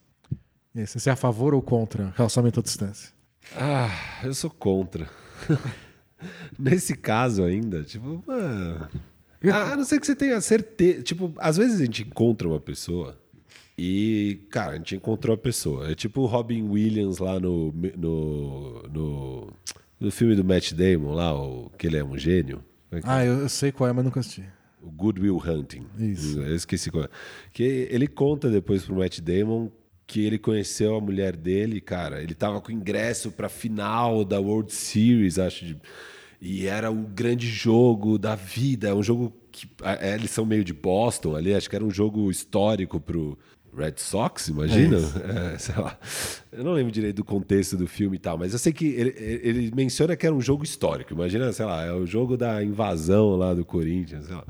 E 0.76 0.82
aí, 0.82 0.88
você 0.88 1.10
é 1.10 1.14
a 1.14 1.16
favor 1.16 1.54
ou 1.54 1.62
contra 1.62 2.14
relacionamento 2.18 2.60
à 2.60 2.64
distância? 2.64 3.21
Ah, 3.56 3.90
eu 4.24 4.34
sou 4.34 4.50
contra. 4.50 5.10
Nesse 6.58 6.96
caso 6.96 7.44
ainda, 7.44 7.84
tipo, 7.84 8.24
mano. 8.26 8.88
A 9.52 9.76
não 9.76 9.84
ser 9.84 10.00
que 10.00 10.06
você 10.06 10.16
tenha 10.16 10.40
certeza. 10.40 11.02
Tipo, 11.02 11.34
às 11.38 11.58
vezes 11.58 11.82
a 11.82 11.86
gente 11.86 12.04
encontra 12.04 12.48
uma 12.48 12.60
pessoa 12.60 13.18
e, 13.78 14.46
cara, 14.52 14.74
a 14.74 14.78
gente 14.78 14.96
encontrou 14.96 15.34
a 15.34 15.38
pessoa. 15.38 15.90
É 15.92 15.96
tipo 15.96 16.22
o 16.22 16.26
Robin 16.28 16.62
Williams 16.70 17.18
lá 17.18 17.40
no, 17.40 17.74
no, 17.98 18.84
no, 18.84 19.54
no 20.00 20.12
filme 20.12 20.36
do 20.36 20.44
Matt 20.44 20.74
Damon, 20.74 21.14
lá, 21.14 21.34
o, 21.34 21.72
que 21.78 21.88
ele 21.88 21.98
é 21.98 22.04
um 22.04 22.16
gênio. 22.16 22.64
É 22.92 23.02
que 23.02 23.08
ah, 23.10 23.26
eu 23.26 23.50
sei 23.50 23.72
qual 23.72 23.90
é, 23.90 23.94
mas 23.94 24.06
nunca 24.06 24.20
assisti. 24.20 24.44
O 24.82 24.92
Good 24.92 25.22
Will 25.22 25.42
Hunting. 25.44 25.88
Isso. 25.98 26.40
Eu 26.40 26.56
esqueci 26.56 26.92
qual 26.92 27.06
é. 27.06 27.10
Que 27.52 27.88
ele 27.90 28.08
conta 28.08 28.52
depois 28.52 28.84
pro 28.84 28.96
Matt 28.96 29.20
Damon 29.20 29.72
que 30.12 30.26
ele 30.26 30.38
conheceu 30.38 30.94
a 30.98 31.00
mulher 31.00 31.38
dele, 31.38 31.80
cara. 31.80 32.22
Ele 32.22 32.34
tava 32.34 32.60
com 32.60 32.70
ingresso 32.70 33.32
pra 33.32 33.48
final 33.48 34.26
da 34.26 34.42
World 34.42 34.74
Series, 34.74 35.40
acho. 35.40 35.64
De, 35.64 35.78
e 36.42 36.68
era 36.68 36.92
o 36.92 36.96
grande 36.96 37.48
jogo 37.48 38.18
da 38.18 38.36
vida. 38.36 38.90
É 38.90 38.94
um 38.94 39.02
jogo 39.02 39.34
que. 39.50 39.70
É, 39.82 40.14
eles 40.14 40.30
são 40.30 40.46
meio 40.46 40.66
de 40.66 40.74
Boston 40.74 41.34
ali, 41.34 41.54
acho 41.54 41.70
que 41.70 41.78
era 41.78 41.86
um 41.86 41.90
jogo 41.90 42.30
histórico 42.30 43.00
pro 43.00 43.40
Red 43.74 43.94
Sox, 43.96 44.50
imagina? 44.50 44.98
É, 45.54 45.56
sei 45.58 45.76
lá. 45.76 45.98
Eu 46.52 46.66
não 46.66 46.74
lembro 46.74 46.92
direito 46.92 47.16
do 47.16 47.24
contexto 47.24 47.78
do 47.78 47.88
filme 47.88 48.18
e 48.18 48.20
tal, 48.20 48.38
mas 48.38 48.52
eu 48.52 48.60
sei 48.60 48.74
que 48.74 48.88
ele, 48.88 49.16
ele 49.18 49.72
menciona 49.74 50.18
que 50.18 50.26
era 50.26 50.36
um 50.36 50.42
jogo 50.42 50.66
histórico. 50.66 51.14
Imagina, 51.14 51.54
sei 51.54 51.66
lá, 51.66 51.86
é 51.86 51.94
o 51.94 52.06
jogo 52.06 52.36
da 52.36 52.62
invasão 52.62 53.38
lá 53.38 53.54
do 53.54 53.64
Corinthians, 53.64 54.26
sei 54.26 54.36
lá. 54.36 54.46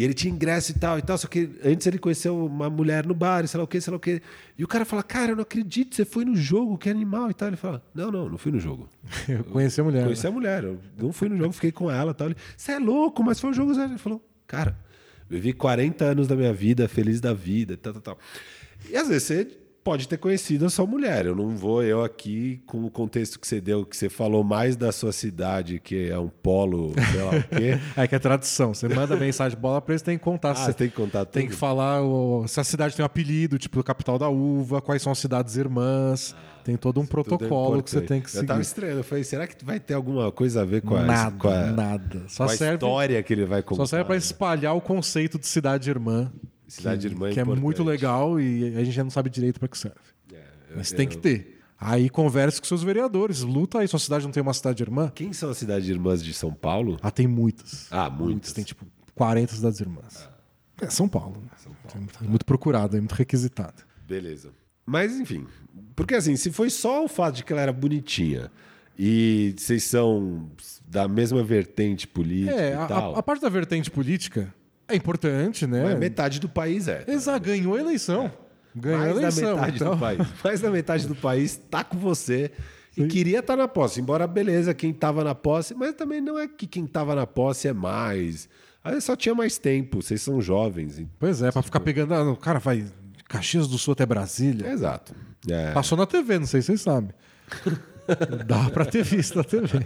E 0.00 0.02
ele 0.02 0.14
tinha 0.14 0.32
ingresso 0.32 0.70
e 0.70 0.74
tal 0.76 0.98
e 0.98 1.02
tal, 1.02 1.18
só 1.18 1.28
que 1.28 1.50
antes 1.62 1.86
ele 1.86 1.98
conheceu 1.98 2.46
uma 2.46 2.70
mulher 2.70 3.04
no 3.04 3.12
bar, 3.12 3.46
sei 3.46 3.58
lá 3.58 3.64
o 3.64 3.66
que, 3.66 3.78
sei 3.82 3.90
lá 3.90 3.98
o 3.98 4.00
que. 4.00 4.22
E 4.56 4.64
o 4.64 4.66
cara 4.66 4.86
fala, 4.86 5.02
cara, 5.02 5.32
eu 5.32 5.36
não 5.36 5.42
acredito, 5.42 5.94
você 5.94 6.06
foi 6.06 6.24
no 6.24 6.34
jogo, 6.34 6.78
que 6.78 6.88
animal 6.88 7.30
e 7.30 7.34
tal. 7.34 7.48
Ele 7.48 7.58
fala, 7.58 7.84
não, 7.94 8.10
não, 8.10 8.26
não 8.26 8.38
fui 8.38 8.50
no 8.50 8.58
jogo. 8.58 8.88
eu 9.28 9.44
conheci 9.44 9.78
a 9.78 9.84
mulher. 9.84 10.04
Conheci 10.04 10.22
né? 10.22 10.30
a 10.30 10.32
mulher, 10.32 10.64
eu 10.64 10.80
não 10.96 11.12
fui 11.12 11.28
no 11.28 11.36
jogo, 11.36 11.52
fiquei 11.52 11.70
com 11.70 11.90
ela 11.90 12.12
e 12.12 12.14
tal. 12.14 12.28
Ele, 12.28 12.36
você 12.56 12.72
é 12.72 12.78
louco, 12.78 13.22
mas 13.22 13.38
foi 13.38 13.50
um 13.50 13.52
jogo 13.52 13.78
Ele 13.78 13.98
falou, 13.98 14.26
cara, 14.46 14.74
vivi 15.28 15.52
40 15.52 16.02
anos 16.02 16.26
da 16.26 16.34
minha 16.34 16.54
vida, 16.54 16.88
feliz 16.88 17.20
da 17.20 17.34
vida, 17.34 17.76
tal, 17.76 17.92
tal, 17.92 18.00
tal. 18.02 18.18
E 18.88 18.96
às 18.96 19.06
vezes 19.06 19.24
você 19.24 19.48
pode 19.82 20.06
ter 20.08 20.18
conhecido 20.18 20.66
a 20.66 20.70
sua 20.70 20.86
mulher. 20.86 21.26
Eu 21.26 21.34
não 21.34 21.50
vou 21.56 21.82
eu 21.82 22.04
aqui 22.04 22.62
com 22.66 22.84
o 22.84 22.90
contexto 22.90 23.38
que 23.38 23.46
você 23.46 23.60
deu, 23.60 23.84
que 23.84 23.96
você 23.96 24.08
falou 24.08 24.44
mais 24.44 24.76
da 24.76 24.92
sua 24.92 25.12
cidade, 25.12 25.80
que 25.80 26.08
é 26.08 26.18
um 26.18 26.28
polo, 26.28 26.92
sei 27.12 27.22
lá 27.22 27.30
o 27.30 27.42
quê. 27.42 27.78
é 27.96 28.06
que 28.06 28.14
é 28.14 28.18
tradução. 28.18 28.74
Você 28.74 28.88
manda 28.88 29.16
mensagem 29.16 29.58
bola 29.58 29.80
pra 29.80 29.94
eles, 29.94 30.02
tem 30.02 30.18
que 30.18 30.24
contar. 30.24 30.52
Ah, 30.52 30.54
você 30.54 30.72
tem 30.72 30.88
que 30.88 30.96
contar 30.96 31.24
tudo. 31.24 31.34
Tem 31.34 31.48
que 31.48 31.54
falar 31.54 32.02
o, 32.02 32.46
se 32.46 32.60
a 32.60 32.64
cidade 32.64 32.94
tem 32.94 33.02
um 33.02 33.06
apelido, 33.06 33.58
tipo 33.58 33.82
capital 33.82 34.18
da 34.18 34.28
uva, 34.28 34.80
quais 34.80 35.02
são 35.02 35.12
as 35.12 35.18
cidades 35.18 35.56
irmãs. 35.56 36.34
Tem 36.62 36.76
todo 36.76 37.00
um 37.00 37.04
Isso 37.04 37.10
é 37.10 37.12
protocolo 37.12 37.78
é 37.78 37.82
que 37.82 37.90
você 37.90 38.00
tem 38.02 38.20
que 38.20 38.30
seguir. 38.30 38.44
Eu 38.44 38.48
tava 38.48 38.60
estranho, 38.60 38.98
eu 38.98 39.04
falei, 39.04 39.24
será 39.24 39.46
que 39.46 39.64
vai 39.64 39.80
ter 39.80 39.94
alguma 39.94 40.30
coisa 40.30 40.60
a 40.60 40.64
ver 40.64 40.82
com 40.82 40.94
a, 40.94 41.02
nada, 41.02 41.36
com 41.38 41.48
a, 41.48 41.66
nada. 41.66 42.22
Só 42.28 42.44
com 42.44 42.52
a 42.52 42.56
serve, 42.56 42.74
história 42.74 43.22
que 43.22 43.32
ele 43.32 43.46
vai 43.46 43.62
contar? 43.62 43.82
Só 43.82 43.86
serve 43.86 44.04
para 44.04 44.16
espalhar 44.16 44.76
o 44.76 44.80
conceito 44.80 45.38
de 45.38 45.46
cidade 45.46 45.88
irmã. 45.88 46.30
Cidade 46.70 47.08
que, 47.08 47.14
irmã 47.14 47.28
é 47.28 47.32
Que 47.32 47.40
é 47.40 47.44
muito 47.44 47.82
legal 47.82 48.40
e 48.40 48.76
a 48.76 48.84
gente 48.84 48.92
já 48.92 49.02
não 49.02 49.10
sabe 49.10 49.28
direito 49.28 49.58
para 49.58 49.68
que 49.68 49.76
serve. 49.76 49.98
Mas 50.74 50.92
tem 50.92 51.08
que 51.08 51.18
ter. 51.18 51.58
Aí 51.78 52.10
converse 52.10 52.60
com 52.60 52.66
seus 52.66 52.82
vereadores, 52.82 53.40
luta 53.40 53.78
aí. 53.78 53.88
Sua 53.88 53.98
cidade 53.98 54.24
não 54.24 54.32
tem 54.32 54.42
uma 54.42 54.52
cidade 54.52 54.82
irmã? 54.82 55.10
Quem 55.14 55.32
são 55.32 55.50
as 55.50 55.56
cidades 55.56 55.88
irmãs 55.88 56.22
de 56.22 56.34
São 56.34 56.52
Paulo? 56.52 56.98
Ah, 57.02 57.10
tem 57.10 57.26
muitas. 57.26 57.88
Ah, 57.90 58.10
muitas. 58.10 58.26
muitas. 58.26 58.52
Tem 58.52 58.62
tipo 58.62 58.86
40 59.14 59.54
cidades 59.54 59.80
irmãs. 59.80 60.28
Ah. 60.28 60.84
É 60.84 60.90
São 60.90 61.08
Paulo. 61.08 61.40
Né? 61.40 61.50
São 61.56 61.72
Paulo. 61.72 62.08
É 62.22 62.28
muito 62.28 62.44
procurado, 62.44 62.96
é 62.96 63.00
muito 63.00 63.14
requisitado. 63.14 63.82
Beleza. 64.06 64.50
Mas 64.84 65.18
enfim, 65.18 65.46
porque 65.96 66.14
assim, 66.14 66.36
se 66.36 66.50
foi 66.50 66.68
só 66.68 67.04
o 67.04 67.08
fato 67.08 67.36
de 67.36 67.44
que 67.44 67.52
ela 67.52 67.62
era 67.62 67.72
bonitinha 67.72 68.50
e 68.98 69.54
vocês 69.56 69.84
são 69.84 70.50
da 70.86 71.08
mesma 71.08 71.42
vertente 71.42 72.06
política 72.06 72.60
é, 72.60 72.74
e 72.74 72.88
tal. 72.88 73.14
A, 73.14 73.18
a 73.20 73.22
parte 73.22 73.40
da 73.40 73.48
vertente 73.48 73.90
política 73.90 74.52
é 74.90 74.96
importante, 74.96 75.66
né? 75.66 75.84
Mas 75.84 75.98
metade 75.98 76.40
do 76.40 76.48
país 76.48 76.88
é. 76.88 77.04
Exato, 77.06 77.46
ganhou 77.46 77.74
a 77.74 77.80
eleição. 77.80 78.26
É. 78.26 78.32
Ganhou 78.74 78.98
mais 79.00 79.16
a 79.16 79.20
eleição, 79.20 79.44
da 79.44 79.54
metade 79.54 79.76
então... 79.76 79.90
do 79.94 79.98
país. 79.98 80.26
Mais 80.44 80.60
da 80.60 80.70
metade 80.70 81.06
do 81.06 81.14
país 81.14 81.52
está 81.52 81.82
com 81.82 81.98
você 81.98 82.50
e 82.96 83.06
queria 83.06 83.40
estar 83.40 83.56
tá 83.56 83.62
na 83.62 83.68
posse. 83.68 84.00
Embora, 84.00 84.26
beleza, 84.26 84.74
quem 84.74 84.90
estava 84.90 85.24
na 85.24 85.34
posse, 85.34 85.74
mas 85.74 85.94
também 85.94 86.20
não 86.20 86.38
é 86.38 86.46
que 86.46 86.66
quem 86.66 86.84
estava 86.84 87.14
na 87.14 87.26
posse 87.26 87.68
é 87.68 87.72
mais. 87.72 88.48
Aí 88.82 89.00
só 89.00 89.16
tinha 89.16 89.34
mais 89.34 89.58
tempo, 89.58 90.02
vocês 90.02 90.22
são 90.22 90.40
jovens. 90.40 91.02
Pois 91.18 91.42
é, 91.42 91.50
para 91.50 91.62
ficar 91.62 91.80
pegando. 91.80 92.14
Ah, 92.14 92.30
o 92.30 92.36
cara 92.36 92.58
vai 92.58 92.86
Caxias 93.28 93.68
do 93.68 93.78
Sul 93.78 93.92
até 93.92 94.04
Brasília. 94.04 94.68
Exato. 94.68 95.14
É. 95.48 95.72
Passou 95.72 95.96
na 95.96 96.06
TV, 96.06 96.38
não 96.38 96.46
sei 96.46 96.60
se 96.62 96.66
vocês 96.66 96.80
sabem. 96.82 97.10
Dá 98.46 98.70
para 98.70 98.84
ter 98.84 99.04
visto 99.04 99.36
na 99.36 99.44
TV. 99.44 99.80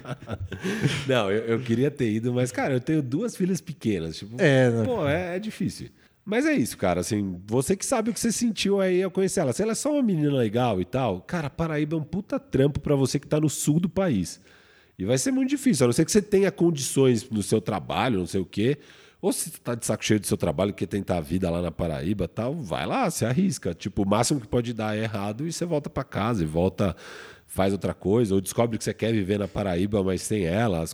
Não, 1.07 1.31
eu, 1.31 1.45
eu, 1.45 1.61
queria 1.61 1.91
ter 1.91 2.11
ido, 2.11 2.33
mas, 2.33 2.51
cara, 2.51 2.75
eu 2.75 2.81
tenho 2.81 3.03
duas 3.03 3.37
filhas 3.37 3.61
pequenas. 3.61 4.19
Tipo, 4.19 4.37
é, 4.39 4.71
né? 4.71 4.85
pô, 4.85 5.07
é, 5.07 5.37
é 5.37 5.39
difícil. 5.39 5.89
Mas 6.25 6.47
é 6.47 6.55
isso, 6.55 6.79
cara. 6.79 7.01
Assim, 7.01 7.41
você 7.47 7.77
que 7.77 7.85
sabe 7.85 8.11
o 8.11 8.15
que 8.15 8.21
você 8.21 8.33
sentiu 8.33 8.81
aí 8.81 9.03
ao 9.03 9.11
conhecer 9.11 9.41
ela. 9.41 9.53
Se 9.53 9.63
ela 9.63 9.73
é 9.73 9.75
só 9.75 9.93
uma 9.93 10.03
menina 10.03 10.33
legal 10.33 10.81
e 10.81 10.85
tal, 10.85 11.21
cara, 11.21 11.51
Paraíba 11.51 11.97
é 11.97 11.99
um 11.99 12.05
puta 12.05 12.41
trampo 12.41 12.81
para 12.81 12.97
você 12.97 13.19
que 13.19 13.27
tá 13.27 13.39
no 13.39 13.51
sul 13.51 13.79
do 13.79 13.89
país. 13.89 14.41
E 14.99 15.05
vai 15.05 15.19
ser 15.19 15.33
muito 15.33 15.51
difícil, 15.51 15.85
a 15.85 15.89
não 15.89 15.93
ser 15.93 16.05
que 16.05 16.13
você 16.13 16.23
tenha 16.23 16.51
condições 16.53 17.29
no 17.29 17.43
seu 17.43 17.61
trabalho, 17.61 18.21
não 18.21 18.27
sei 18.27 18.41
o 18.41 18.47
quê. 18.47 18.79
Ou 19.21 19.33
se 19.33 19.51
você 19.51 19.59
tá 19.59 19.75
de 19.75 19.87
saco 19.87 20.05
cheio 20.05 20.21
do 20.21 20.27
seu 20.27 20.37
trabalho, 20.37 20.75
quer 20.75 20.87
tentar 20.87 21.17
a 21.17 21.21
vida 21.21 21.49
lá 21.51 21.63
na 21.63 21.71
Paraíba 21.71 22.29
tal, 22.29 22.55
vai 22.55 22.87
lá, 22.87 23.11
se 23.11 23.25
arrisca. 23.25 23.75
Tipo, 23.75 24.03
o 24.03 24.07
máximo 24.07 24.39
que 24.39 24.47
pode 24.47 24.75
dar 24.75 24.97
é 24.97 25.03
errado 25.03 25.47
e 25.47 25.53
você 25.53 25.65
volta 25.65 25.89
para 25.89 26.05
casa 26.05 26.43
e 26.43 26.47
volta, 26.47 26.95
faz 27.55 27.73
outra 27.73 27.95
coisa, 27.95 28.35
ou 28.35 28.41
descobre 28.41 28.77
que 28.77 28.83
você 28.83 28.93
quer 28.93 29.13
viver 29.13 29.39
na 29.39 29.47
Paraíba, 29.47 30.03
mas 30.03 30.23
sem 30.23 30.45
ela. 30.45 30.85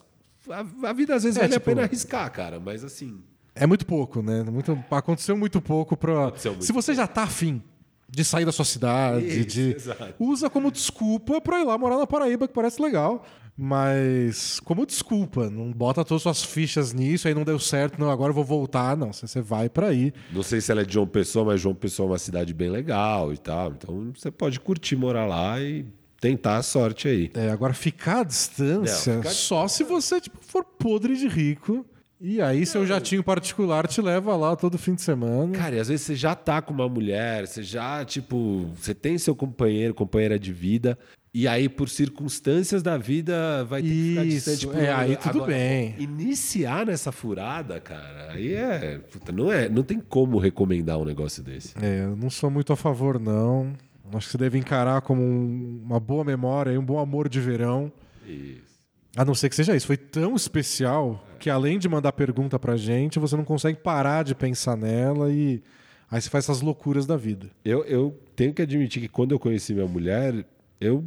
A, 0.51 0.89
a 0.89 0.93
vida 0.93 1.15
às 1.15 1.23
vezes 1.23 1.39
é, 1.39 1.41
vale 1.41 1.55
tipo, 1.55 1.71
a 1.71 1.75
pena 1.75 1.83
arriscar, 1.87 2.31
cara, 2.31 2.61
mas 2.61 2.85
assim. 2.85 3.23
É 3.55 3.67
muito 3.67 3.87
pouco, 3.87 4.21
né? 4.21 4.43
Muito, 4.43 4.79
aconteceu 4.91 5.37
muito 5.37 5.61
pouco 5.63 5.97
para. 5.97 6.33
Se 6.61 6.71
você 6.71 6.95
já 6.95 7.07
tá 7.07 7.23
afim 7.23 7.63
de 8.07 8.25
sair 8.25 8.45
da 8.45 8.53
sua 8.53 8.65
cidade, 8.65 9.25
Isso, 9.25 9.47
de 9.47 9.77
usa 10.19 10.51
como 10.51 10.71
desculpa 10.71 11.41
para 11.41 11.61
ir 11.61 11.65
lá 11.65 11.79
morar 11.79 11.97
na 11.97 12.07
Paraíba, 12.07 12.47
que 12.47 12.53
parece 12.53 12.81
legal. 12.83 13.25
Mas 13.57 14.59
como 14.61 14.87
desculpa, 14.87 15.51
não 15.51 15.71
bota 15.71 16.05
todas 16.05 16.27
as 16.27 16.39
suas 16.39 16.51
fichas 16.51 16.93
nisso, 16.93 17.29
aí 17.29 17.35
não 17.35 17.45
deu 17.45 17.59
certo, 17.59 17.99
não, 17.99 18.11
agora 18.11 18.31
eu 18.31 18.35
vou 18.35 18.45
voltar. 18.45 18.97
Não, 18.97 19.13
você 19.13 19.41
vai 19.41 19.69
para 19.69 19.89
aí. 19.89 20.13
Não 20.33 20.43
sei 20.43 20.61
se 20.61 20.73
ela 20.73 20.81
é 20.83 20.85
de 20.85 20.95
João 20.95 21.07
Pessoa, 21.07 21.45
mas 21.45 21.61
João 21.61 21.75
Pessoa 21.75 22.09
é 22.09 22.13
uma 22.13 22.19
cidade 22.19 22.53
bem 22.55 22.71
legal 22.71 23.33
e 23.33 23.39
tal. 23.39 23.73
Então 23.73 24.13
você 24.15 24.31
pode 24.31 24.61
curtir 24.61 24.97
morar 24.97 25.27
lá 25.27 25.61
e 25.61 25.87
tentar 26.21 26.59
a 26.59 26.63
sorte 26.63 27.09
aí. 27.09 27.31
É, 27.35 27.51
agora 27.51 27.73
ficar 27.73 28.21
à 28.21 28.25
distância, 28.25 29.15
não, 29.15 29.23
ficar 29.23 29.35
só 29.35 29.67
se 29.67 29.83
você 29.83 30.21
tipo, 30.21 30.39
for 30.43 30.65
podre 30.65 31.17
de 31.17 31.27
rico 31.27 31.85
e 32.23 32.39
aí, 32.43 32.67
seu 32.67 32.87
jatinho 32.87 33.25
particular 33.25 33.87
te 33.89 34.03
leva 34.03 34.37
lá 34.37 34.55
todo 34.55 34.77
fim 34.77 34.95
de 34.95 35.01
semana. 35.01 35.57
Cara, 35.57 35.77
e 35.77 35.81
às 35.81 35.89
vezes 35.89 36.05
você 36.05 36.15
já 36.15 36.35
tá 36.35 36.61
com 36.61 36.75
uma 36.75 36.87
mulher, 36.87 37.47
você 37.47 37.63
já, 37.63 38.05
tipo, 38.05 38.69
você 38.77 38.95
tem 38.95 39.17
seu 39.17 39.35
companheiro, 39.35 39.95
companheira 39.95 40.39
de 40.39 40.53
vida, 40.53 40.99
e 41.33 41.49
aí, 41.49 41.67
por 41.67 41.89
circunstâncias 41.89 42.83
da 42.83 42.99
vida, 42.99 43.65
vai 43.65 43.81
ter 43.81 43.89
Isso, 43.89 44.03
que 44.03 44.11
ficar 44.11 44.25
distante 44.25 44.67
por 44.67 44.77
É, 44.77 44.93
aí 44.93 45.17
tudo 45.17 45.39
Agora, 45.39 45.53
bem. 45.53 45.95
Iniciar 45.99 46.85
nessa 46.85 47.11
furada, 47.11 47.81
cara, 47.81 48.33
aí 48.33 48.53
é. 48.53 48.99
Puta, 49.11 49.33
não, 49.33 49.51
é 49.51 49.69
não 49.69 49.83
tem 49.83 49.99
como 49.99 50.39
recomendar 50.39 50.99
um 50.99 51.05
negócio 51.05 51.43
desse. 51.43 51.73
É, 51.81 52.05
eu 52.05 52.17
não 52.17 52.29
sou 52.29 52.51
muito 52.51 52.71
a 52.73 52.77
favor, 52.77 53.19
não. 53.19 53.73
Acho 54.17 54.27
que 54.27 54.33
você 54.33 54.39
deve 54.39 54.59
encarar 54.59 55.01
como 55.03 55.23
um, 55.23 55.81
uma 55.85 56.01
boa 56.01 56.25
memória, 56.25 56.79
um 56.79 56.85
bom 56.85 56.99
amor 56.99 57.29
de 57.29 57.41
verão. 57.41 57.93
Isso. 58.27 58.71
A 59.17 59.25
não 59.25 59.35
ser 59.35 59.49
que 59.49 59.57
seja 59.57 59.75
isso. 59.75 59.87
Foi 59.87 59.97
tão 59.97 60.37
especial 60.37 61.25
que 61.39 61.51
além 61.51 61.79
de 61.79 61.89
mandar 61.89 62.13
pergunta 62.13 62.59
pra 62.59 62.77
gente, 62.77 63.19
você 63.19 63.37
não 63.37 63.45
consegue 63.45 63.79
parar 63.79 64.23
de 64.23 64.35
pensar 64.35 64.77
nela 64.77 65.33
e 65.33 65.63
aí 66.11 66.21
você 66.21 66.31
faz 66.31 66.45
essas 66.45 66.61
loucuras 66.61 67.07
da 67.07 67.17
vida. 67.17 67.51
Eu, 67.65 67.85
eu 67.85 68.17
tenho 68.37 68.55
que 68.55 68.63
admitir 68.63 69.01
que 69.01 69.09
quando 69.09 69.33
eu 69.33 69.39
conheci 69.39 69.75
minha 69.75 69.87
mulher, 69.87 70.47
eu 70.81 71.05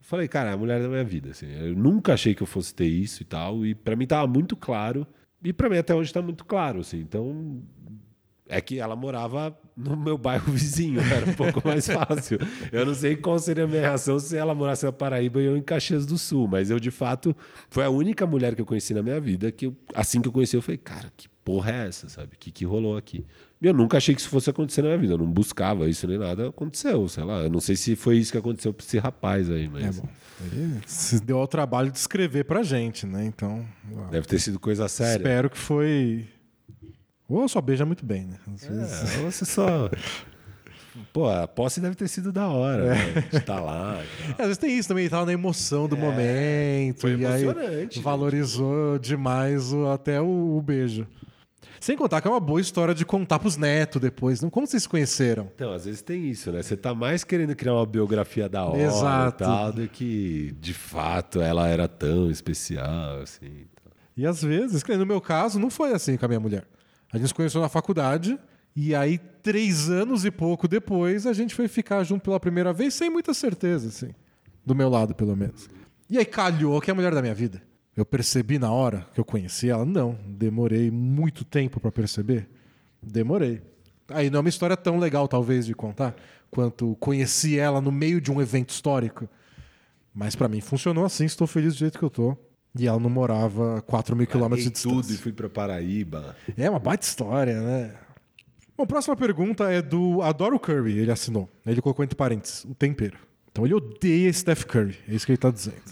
falei, 0.00 0.26
cara, 0.26 0.52
a 0.52 0.56
mulher 0.56 0.80
da 0.80 0.88
minha 0.88 1.04
vida. 1.04 1.30
Assim. 1.30 1.46
Eu 1.52 1.76
nunca 1.76 2.14
achei 2.14 2.34
que 2.34 2.42
eu 2.42 2.46
fosse 2.46 2.74
ter 2.74 2.86
isso 2.86 3.22
e 3.22 3.24
tal. 3.24 3.64
E 3.64 3.74
para 3.74 3.94
mim 3.96 4.06
tava 4.06 4.26
muito 4.26 4.56
claro. 4.56 5.06
E 5.44 5.52
para 5.52 5.68
mim 5.68 5.78
até 5.78 5.94
hoje 5.94 6.12
tá 6.12 6.20
muito 6.20 6.44
claro. 6.44 6.80
Assim. 6.80 6.98
Então, 6.98 7.62
é 8.52 8.60
que 8.60 8.78
ela 8.78 8.94
morava 8.94 9.56
no 9.76 9.96
meu 9.96 10.18
bairro 10.18 10.50
vizinho, 10.52 11.00
era 11.00 11.28
um 11.28 11.34
pouco 11.34 11.66
mais 11.66 11.86
fácil. 11.86 12.38
Eu 12.70 12.84
não 12.84 12.94
sei 12.94 13.16
qual 13.16 13.38
seria 13.38 13.64
a 13.64 13.66
minha 13.66 13.80
reação 13.80 14.18
se 14.18 14.36
ela 14.36 14.54
morasse 14.54 14.84
na 14.84 14.92
Paraíba 14.92 15.40
e 15.40 15.46
eu 15.46 15.56
em 15.56 15.62
Caxias 15.62 16.04
do 16.04 16.18
Sul, 16.18 16.46
mas 16.46 16.70
eu 16.70 16.78
de 16.78 16.90
fato 16.90 17.34
foi 17.70 17.84
a 17.84 17.90
única 17.90 18.26
mulher 18.26 18.54
que 18.54 18.60
eu 18.60 18.66
conheci 18.66 18.92
na 18.92 19.02
minha 19.02 19.18
vida 19.20 19.50
que 19.50 19.66
eu, 19.66 19.76
assim 19.94 20.20
que 20.20 20.28
eu 20.28 20.32
conheci 20.32 20.54
eu 20.54 20.62
falei, 20.62 20.78
cara, 20.78 21.10
que 21.16 21.28
porra 21.44 21.72
é 21.72 21.88
essa, 21.88 22.08
sabe? 22.08 22.34
O 22.34 22.38
que, 22.38 22.50
que 22.50 22.64
rolou 22.64 22.96
aqui? 22.96 23.24
E 23.60 23.66
eu 23.66 23.72
nunca 23.72 23.96
achei 23.96 24.14
que 24.14 24.20
isso 24.20 24.30
fosse 24.30 24.50
acontecer 24.50 24.82
na 24.82 24.88
minha 24.88 24.98
vida, 24.98 25.14
eu 25.14 25.18
não 25.18 25.30
buscava 25.30 25.88
isso 25.88 26.06
nem 26.06 26.18
nada, 26.18 26.48
aconteceu, 26.48 27.08
sei 27.08 27.24
lá. 27.24 27.42
Eu 27.42 27.50
não 27.50 27.60
sei 27.60 27.76
se 27.76 27.94
foi 27.94 28.16
isso 28.16 28.32
que 28.32 28.38
aconteceu 28.38 28.72
pra 28.72 28.84
esse 28.84 28.98
rapaz 28.98 29.48
aí, 29.50 29.68
mas. 29.68 29.98
É 29.98 30.00
bom. 30.00 30.08
Ele 30.44 30.80
se 30.84 31.20
deu 31.20 31.38
ao 31.38 31.46
trabalho 31.46 31.90
de 31.90 31.98
escrever 31.98 32.44
pra 32.44 32.62
gente, 32.62 33.06
né? 33.06 33.24
Então. 33.24 33.64
Deve 34.10 34.26
ter 34.26 34.40
sido 34.40 34.58
coisa 34.58 34.88
séria. 34.88 35.20
Espero 35.20 35.48
que 35.48 35.58
foi. 35.58 36.26
Ou 37.34 37.48
só 37.48 37.60
beija 37.60 37.84
muito 37.86 38.04
bem, 38.04 38.24
né? 38.26 38.36
Às 38.54 38.64
vezes... 38.66 39.16
É, 39.16 39.20
ou 39.20 39.30
você 39.30 39.44
só. 39.44 39.90
Pô, 41.12 41.26
a 41.28 41.48
posse 41.48 41.80
deve 41.80 41.94
ter 41.94 42.06
sido 42.06 42.30
da 42.30 42.48
hora, 42.48 42.84
É. 42.84 42.88
né? 43.14 43.24
De 43.30 43.36
estar 43.38 43.60
lá. 43.60 43.98
e 44.02 44.32
tal. 44.34 44.40
Às 44.40 44.46
vezes 44.46 44.58
tem 44.58 44.76
isso 44.78 44.88
também, 44.88 45.04
ele 45.04 45.10
tava 45.10 45.24
na 45.24 45.32
emoção 45.32 45.88
do 45.88 45.96
momento. 45.96 46.18
É, 46.20 47.00
foi 47.00 47.16
e 47.16 47.24
aí 47.26 47.42
emocionante, 47.44 47.98
né? 47.98 48.02
valorizou 48.04 48.98
demais 48.98 49.72
o- 49.72 49.88
até 49.88 50.20
o, 50.20 50.56
o 50.58 50.60
beijo. 50.62 51.06
Sem 51.80 51.96
contar 51.96 52.20
que 52.20 52.28
é 52.28 52.30
uma 52.30 52.38
boa 52.38 52.60
história 52.60 52.94
de 52.94 53.04
contar 53.04 53.38
pros 53.40 53.56
netos 53.56 54.00
depois. 54.00 54.40
Não, 54.40 54.48
como 54.50 54.66
vocês 54.66 54.82
se 54.84 54.88
conheceram? 54.88 55.50
Então, 55.54 55.72
às 55.72 55.84
vezes 55.86 56.00
tem 56.02 56.28
isso, 56.30 56.52
né? 56.52 56.62
Você 56.62 56.76
tá 56.76 56.94
mais 56.94 57.24
querendo 57.24 57.56
criar 57.56 57.72
uma 57.74 57.86
biografia 57.86 58.48
da 58.48 58.64
hora 58.64 58.82
Exato. 58.82 59.42
e 59.42 59.46
tal, 59.46 59.72
do 59.72 59.88
que 59.88 60.54
de 60.60 60.74
fato 60.74 61.40
ela 61.40 61.66
era 61.68 61.88
tão 61.88 62.30
especial, 62.30 63.20
assim. 63.22 63.66
tal. 63.82 63.92
E 64.16 64.24
às 64.26 64.42
vezes, 64.42 64.84
no 64.86 65.06
meu 65.06 65.20
caso, 65.20 65.58
não 65.58 65.70
foi 65.70 65.92
assim 65.92 66.16
com 66.16 66.24
a 66.24 66.28
minha 66.28 66.38
mulher. 66.40 66.64
A 67.12 67.18
gente 67.18 67.28
se 67.28 67.34
conheceu 67.34 67.60
na 67.60 67.68
faculdade, 67.68 68.38
e 68.74 68.94
aí, 68.94 69.18
três 69.18 69.90
anos 69.90 70.24
e 70.24 70.30
pouco 70.30 70.66
depois, 70.66 71.26
a 71.26 71.32
gente 71.32 71.54
foi 71.54 71.68
ficar 71.68 72.02
junto 72.04 72.22
pela 72.22 72.40
primeira 72.40 72.72
vez, 72.72 72.94
sem 72.94 73.10
muita 73.10 73.34
certeza, 73.34 73.88
assim. 73.88 74.14
Do 74.64 74.74
meu 74.74 74.88
lado, 74.88 75.14
pelo 75.14 75.36
menos. 75.36 75.68
E 76.08 76.16
aí 76.16 76.24
calhou 76.24 76.80
que 76.80 76.90
é 76.90 76.92
a 76.92 76.94
mulher 76.94 77.14
da 77.14 77.20
minha 77.20 77.34
vida. 77.34 77.62
Eu 77.94 78.06
percebi 78.06 78.58
na 78.58 78.72
hora 78.72 79.06
que 79.12 79.20
eu 79.20 79.24
conheci 79.24 79.68
ela? 79.68 79.84
Não. 79.84 80.16
Demorei 80.26 80.90
muito 80.90 81.44
tempo 81.44 81.78
pra 81.78 81.92
perceber? 81.92 82.48
Demorei. 83.02 83.60
Aí 84.08 84.30
não 84.30 84.38
é 84.38 84.40
uma 84.40 84.48
história 84.48 84.76
tão 84.76 84.98
legal, 84.98 85.28
talvez, 85.28 85.66
de 85.66 85.74
contar, 85.74 86.14
quanto 86.50 86.96
conheci 86.98 87.58
ela 87.58 87.80
no 87.80 87.92
meio 87.92 88.20
de 88.20 88.32
um 88.32 88.40
evento 88.40 88.70
histórico. 88.70 89.28
Mas 90.14 90.34
pra 90.34 90.48
mim 90.48 90.60
funcionou 90.60 91.04
assim, 91.04 91.24
estou 91.24 91.46
feliz 91.46 91.74
do 91.74 91.78
jeito 91.78 91.98
que 91.98 92.04
eu 92.04 92.10
tô. 92.10 92.36
E 92.78 92.86
ela 92.86 92.98
não 92.98 93.10
morava 93.10 93.78
a 93.78 93.82
4 93.82 94.16
mil 94.16 94.26
quilômetros 94.26 94.64
de 94.64 94.68
Larguei 94.70 94.82
tudo 94.82 94.98
e 94.98 95.02
distância. 95.02 95.22
fui 95.22 95.32
pra 95.32 95.48
Paraíba. 95.48 96.34
É 96.56 96.68
uma 96.70 96.78
baita 96.78 97.04
história, 97.04 97.60
né? 97.60 97.94
Bom, 98.76 98.86
próxima 98.86 99.14
pergunta 99.14 99.70
é 99.70 99.82
do 99.82 100.22
Adoro 100.22 100.58
Curry, 100.58 100.98
ele 100.98 101.10
assinou. 101.10 101.48
Ele 101.66 101.82
colocou 101.82 102.02
entre 102.02 102.16
parênteses, 102.16 102.64
o 102.64 102.74
tempero. 102.74 103.18
Então 103.50 103.66
ele 103.66 103.74
odeia 103.74 104.32
Steph 104.32 104.64
Curry, 104.64 104.96
é 105.06 105.14
isso 105.14 105.26
que 105.26 105.32
ele 105.32 105.36
tá 105.38 105.50
dizendo. 105.50 105.82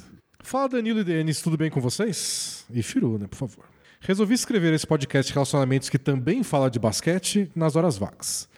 Fala 0.42 0.70
Danilo 0.70 1.00
e 1.00 1.04
Denis, 1.04 1.42
tudo 1.42 1.58
bem 1.58 1.70
com 1.70 1.80
vocês? 1.80 2.64
E 2.70 2.82
Firu, 2.82 3.18
né, 3.18 3.26
por 3.26 3.36
favor. 3.36 3.64
Resolvi 4.00 4.32
escrever 4.32 4.72
esse 4.72 4.86
podcast 4.86 5.28
de 5.30 5.34
relacionamentos 5.34 5.90
que 5.90 5.98
também 5.98 6.42
fala 6.42 6.70
de 6.70 6.78
basquete 6.78 7.50
nas 7.54 7.76
horas 7.76 7.98
vagas. 7.98 8.48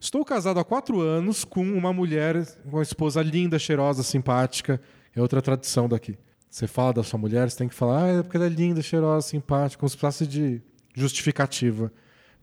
Estou 0.00 0.24
casado 0.24 0.58
há 0.58 0.64
quatro 0.64 1.00
anos 1.00 1.44
com 1.44 1.62
uma 1.62 1.92
mulher, 1.92 2.46
uma 2.64 2.82
esposa 2.82 3.22
linda, 3.22 3.58
cheirosa, 3.58 4.02
simpática. 4.02 4.80
É 5.14 5.20
outra 5.20 5.42
tradição 5.42 5.86
daqui. 5.88 6.16
Você 6.56 6.66
fala 6.66 6.94
da 6.94 7.02
sua 7.02 7.18
mulher, 7.18 7.50
você 7.50 7.58
tem 7.58 7.68
que 7.68 7.74
falar, 7.74 8.04
ah, 8.04 8.08
é 8.08 8.22
porque 8.22 8.34
ela 8.34 8.46
é 8.46 8.48
linda, 8.48 8.80
cheirosa, 8.80 9.28
simpática, 9.28 9.78
como 9.78 9.90
se 9.90 9.94
precisasse 9.94 10.26
de 10.26 10.62
justificativa 10.94 11.92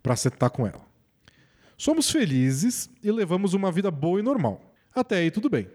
para 0.03 0.15
você 0.15 0.27
estar 0.27 0.51
com 0.51 0.67
ela. 0.67 0.85
Somos 1.75 2.11
felizes 2.11 2.91
e 3.01 3.11
levamos 3.11 3.55
uma 3.55 3.71
vida 3.71 3.89
boa 3.89 4.19
e 4.19 4.21
normal. 4.21 4.71
Até 4.93 5.15
aí 5.15 5.31
tudo 5.31 5.49
bem. 5.49 5.67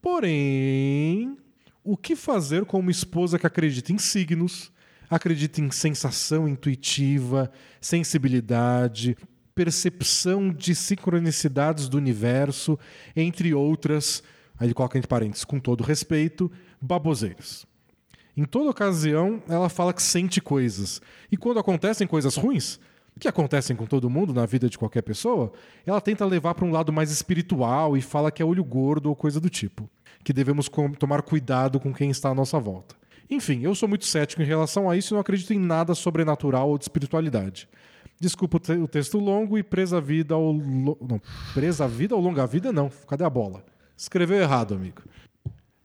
Porém, 0.00 1.36
o 1.84 1.94
que 1.94 2.16
fazer 2.16 2.64
com 2.64 2.78
uma 2.78 2.90
esposa 2.90 3.38
que 3.38 3.46
acredita 3.46 3.92
em 3.92 3.98
signos, 3.98 4.72
acredita 5.10 5.60
em 5.60 5.70
sensação 5.70 6.48
intuitiva, 6.48 7.52
sensibilidade, 7.82 9.14
percepção 9.54 10.48
de 10.50 10.74
sincronicidades 10.74 11.86
do 11.86 11.98
universo, 11.98 12.78
entre 13.14 13.52
outras, 13.52 14.22
aí 14.58 14.68
ele 14.68 14.74
coloca 14.74 14.96
entre 14.96 15.06
parênteses, 15.06 15.44
com 15.44 15.60
todo 15.60 15.84
respeito, 15.84 16.50
baboseiras. 16.80 17.66
Em 18.36 18.44
toda 18.44 18.70
ocasião, 18.70 19.42
ela 19.48 19.68
fala 19.68 19.92
que 19.92 20.02
sente 20.02 20.40
coisas. 20.40 21.00
E 21.30 21.36
quando 21.36 21.58
acontecem 21.58 22.06
coisas 22.06 22.36
ruins, 22.36 22.78
que 23.18 23.26
acontecem 23.26 23.74
com 23.74 23.84
todo 23.84 24.08
mundo 24.08 24.32
na 24.32 24.46
vida 24.46 24.68
de 24.68 24.78
qualquer 24.78 25.02
pessoa, 25.02 25.52
ela 25.84 26.00
tenta 26.00 26.24
levar 26.24 26.54
para 26.54 26.64
um 26.64 26.70
lado 26.70 26.92
mais 26.92 27.10
espiritual 27.10 27.96
e 27.96 28.00
fala 28.00 28.30
que 28.30 28.40
é 28.40 28.44
olho 28.44 28.62
gordo 28.64 29.08
ou 29.08 29.16
coisa 29.16 29.40
do 29.40 29.50
tipo. 29.50 29.90
Que 30.22 30.32
devemos 30.32 30.70
tomar 30.98 31.22
cuidado 31.22 31.80
com 31.80 31.92
quem 31.92 32.10
está 32.10 32.28
à 32.30 32.34
nossa 32.34 32.60
volta. 32.60 32.94
Enfim, 33.28 33.60
eu 33.62 33.74
sou 33.74 33.88
muito 33.88 34.06
cético 34.06 34.40
em 34.40 34.44
relação 34.44 34.88
a 34.88 34.96
isso 34.96 35.12
e 35.12 35.14
não 35.14 35.20
acredito 35.20 35.52
em 35.52 35.58
nada 35.58 35.94
sobrenatural 35.96 36.68
ou 36.70 36.78
de 36.78 36.84
espiritualidade. 36.84 37.68
Desculpa 38.20 38.56
o, 38.56 38.60
te- 38.60 38.72
o 38.72 38.88
texto 38.88 39.18
longo 39.18 39.58
e 39.58 39.62
presa 39.62 40.00
vida 40.00 40.36
lo- 40.36 40.96
Não, 41.00 41.20
presa 41.54 41.86
vida 41.88 42.14
ou 42.14 42.22
longa 42.22 42.46
vida, 42.46 42.72
não. 42.72 42.88
Cadê 43.06 43.24
a 43.24 43.30
bola? 43.30 43.64
Escreveu 43.96 44.38
errado, 44.40 44.74
amigo. 44.74 45.02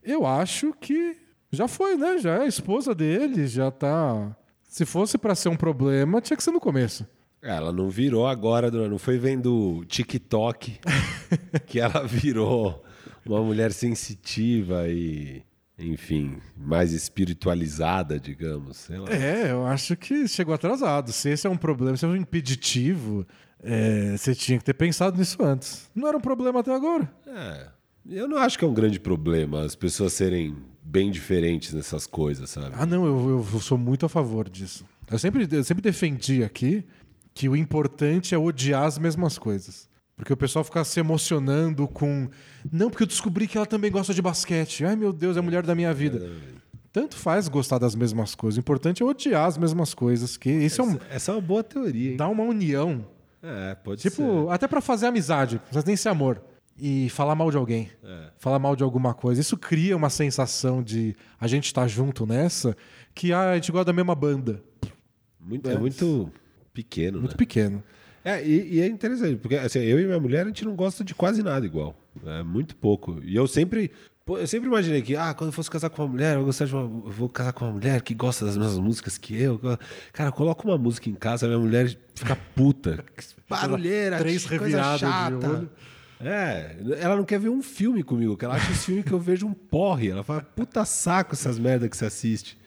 Eu 0.04 0.26
acho 0.26 0.74
que 0.80 1.18
já 1.52 1.68
foi, 1.68 1.96
né? 1.96 2.18
Já 2.18 2.36
é 2.36 2.42
a 2.42 2.48
esposa 2.48 2.96
dele, 2.96 3.48
já 3.48 3.72
tá. 3.72 4.36
Se 4.64 4.86
fosse 4.86 5.18
pra 5.18 5.36
ser 5.36 5.50
um 5.50 5.56
problema, 5.56 6.20
tinha 6.20 6.36
que 6.36 6.44
ser 6.44 6.52
no 6.52 6.60
começo. 6.60 7.08
Ela 7.42 7.72
não 7.72 7.90
virou 7.90 8.26
agora, 8.26 8.72
não 8.72 8.98
foi 8.98 9.18
vendo 9.18 9.84
TikTok 9.86 10.80
que 11.68 11.80
ela 11.80 12.08
virou 12.08 12.84
uma 13.26 13.42
mulher 13.42 13.72
sensitiva 13.74 14.88
e, 14.88 15.44
enfim, 15.78 16.38
mais 16.56 16.94
espiritualizada, 16.94 18.20
digamos. 18.20 18.78
Sei 18.78 18.98
lá. 18.98 19.10
É, 19.12 19.52
eu 19.52 19.66
acho 19.66 19.96
que 19.96 20.28
chegou 20.28 20.54
atrasado. 20.54 21.12
Se 21.12 21.30
esse 21.30 21.46
é 21.46 21.50
um 21.50 21.58
problema, 21.58 21.98
se 21.98 22.06
é 22.06 22.08
um 22.08 22.16
impeditivo, 22.16 23.28
é, 23.62 24.16
você 24.18 24.34
tinha 24.34 24.58
que 24.58 24.64
ter 24.64 24.74
pensado 24.74 25.18
nisso 25.18 25.44
antes. 25.44 25.90
Não 25.94 26.08
era 26.08 26.18
um 26.18 26.22
problema 26.22 26.62
até 26.62 26.74
agora. 26.74 27.12
É, 27.28 27.68
eu 28.10 28.28
não 28.28 28.38
acho 28.38 28.58
que 28.58 28.66
é 28.66 28.68
um 28.68 28.74
grande 28.74 29.00
problema 29.00 29.64
as 29.64 29.76
pessoas 29.76 30.14
serem 30.14 30.56
bem 30.84 31.10
diferentes 31.12 31.74
nessas 31.74 32.06
coisas, 32.06 32.50
sabe? 32.50 32.76
Ah, 32.78 32.86
não, 32.86 33.06
eu, 33.06 33.46
eu 33.54 33.60
sou 33.60 33.78
muito 33.78 34.06
a 34.06 34.10
favor 34.10 34.50
disso. 34.50 34.86
Eu 35.10 35.18
sempre, 35.20 35.48
eu 35.52 35.64
sempre 35.64 35.82
defendi 35.82 36.44
aqui 36.44 36.84
que 37.34 37.48
o 37.50 37.56
importante 37.56 38.36
é 38.36 38.38
odiar 38.38 38.84
as 38.84 38.98
mesmas 38.98 39.38
coisas. 39.38 39.88
Porque 40.16 40.32
o 40.32 40.38
pessoal 40.38 40.64
fica 40.64 40.84
se 40.84 41.00
emocionando 41.00 41.88
com. 41.88 42.30
Não, 42.72 42.90
porque 42.90 43.04
eu 43.04 43.08
descobri 43.08 43.48
que 43.48 43.58
ela 43.58 43.66
também 43.66 43.92
gosta 43.92 44.14
de 44.14 44.22
basquete. 44.22 44.86
Ai, 44.86 44.96
meu 44.96 45.12
Deus, 45.12 45.36
é 45.36 45.40
a 45.40 45.44
mulher 45.44 45.64
da 45.64 45.74
minha 45.74 45.92
vida. 45.94 46.30
Tanto 46.92 47.16
faz 47.16 47.48
gostar 47.48 47.80
das 47.80 47.96
mesmas 47.96 48.36
coisas. 48.36 48.58
O 48.58 48.60
importante 48.60 49.02
é 49.02 49.06
odiar 49.06 49.48
as 49.48 49.58
mesmas 49.58 49.96
coisas. 49.96 50.38
Que 50.38 50.52
isso 50.52 50.82
é 50.82 50.84
um. 50.86 51.00
Essa 51.10 51.32
é 51.32 51.36
uma 51.36 51.42
boa 51.42 51.64
teoria, 51.64 52.12
hein? 52.12 52.18
Dá 52.18 52.28
uma 52.28 52.44
união. 52.44 53.04
É, 53.42 53.74
pode 53.76 54.02
Tipo, 54.04 54.46
ser. 54.48 54.52
até 54.54 54.68
pra 54.68 54.80
fazer 54.82 55.08
amizade. 55.08 55.58
Precisa 55.58 55.82
ter 55.84 55.94
esse 55.94 56.08
amor. 56.08 56.40
E 56.78 57.10
falar 57.10 57.36
mal 57.36 57.52
de 57.52 57.58
alguém. 57.58 57.90
É. 58.04 58.30
Falar 58.38 58.60
mal 58.60 58.76
de 58.76 58.84
alguma 58.84 59.14
coisa. 59.14 59.40
Isso 59.40 59.58
cria 59.58 59.96
uma 59.96 60.10
sensação 60.10 60.82
de 60.82 61.16
a 61.40 61.48
gente 61.48 61.66
estar 61.66 61.88
junto 61.88 62.26
nessa, 62.26 62.76
que 63.14 63.32
ah, 63.32 63.52
a 63.52 63.56
gente 63.56 63.72
gosta 63.72 63.86
da 63.86 63.94
mesma 63.94 64.16
banda. 64.16 64.62
Muito, 65.40 65.70
é 65.70 65.78
muito 65.78 66.32
pequeno, 66.74 67.20
Muito 67.20 67.34
né? 67.34 67.38
pequeno. 67.38 67.84
É, 68.26 68.46
e, 68.46 68.76
e 68.76 68.82
é 68.82 68.88
interessante, 68.88 69.36
porque 69.36 69.56
assim, 69.56 69.80
eu 69.80 70.00
e 70.00 70.06
minha 70.06 70.20
mulher, 70.20 70.44
a 70.46 70.48
gente 70.48 70.64
não 70.64 70.76
gosta 70.76 71.04
de 71.04 71.14
quase 71.14 71.44
nada 71.44 71.66
igual. 71.66 71.94
É 72.26 72.42
muito 72.42 72.76
pouco. 72.76 73.20
E 73.24 73.36
eu 73.36 73.48
sempre. 73.48 73.92
Eu 74.26 74.48
sempre 74.48 74.70
imaginei 74.70 75.02
que, 75.02 75.18
ah, 75.18 75.34
quando 75.34 75.50
eu 75.50 75.52
fosse 75.52 75.70
casar 75.70 75.90
com 75.90 76.02
uma 76.02 76.08
mulher, 76.08 76.36
eu, 76.36 76.38
vou 76.38 76.46
gostar 76.46 76.64
de 76.64 76.74
uma, 76.74 76.84
eu 76.84 77.12
vou 77.12 77.28
casar 77.28 77.52
com 77.52 77.66
uma 77.66 77.74
mulher 77.74 78.02
que 78.02 78.14
gosta 78.14 78.46
das 78.46 78.56
mesmas 78.56 78.80
músicas 78.80 79.18
que 79.18 79.36
eu. 79.36 79.60
Cara, 80.14 80.32
coloca 80.32 80.66
uma 80.66 80.78
música 80.78 81.10
em 81.10 81.14
casa, 81.14 81.46
minha 81.46 81.60
mulher 81.60 81.98
fica 82.16 82.34
puta. 82.56 83.04
Barulheira, 83.50 84.18
Três 84.20 84.46
coisa 84.46 84.98
chata. 84.98 85.70
É, 86.24 86.78
ela 87.00 87.16
não 87.16 87.24
quer 87.24 87.40
ver 87.40 87.50
um 87.50 87.62
filme 87.62 88.04
comigo, 88.04 88.38
que 88.38 88.46
ela 88.46 88.56
acha 88.56 88.72
esse 88.72 88.86
filme 88.86 89.04
que 89.04 89.12
eu 89.12 89.20
vejo 89.20 89.46
um 89.46 89.54
porre. 89.54 90.10
Ela 90.10 90.24
fala, 90.24 90.42
puta 90.42 90.86
saco 90.86 91.34
essas 91.34 91.60
merda 91.60 91.90
que 91.90 91.98
você 91.98 92.06
assiste. 92.06 92.58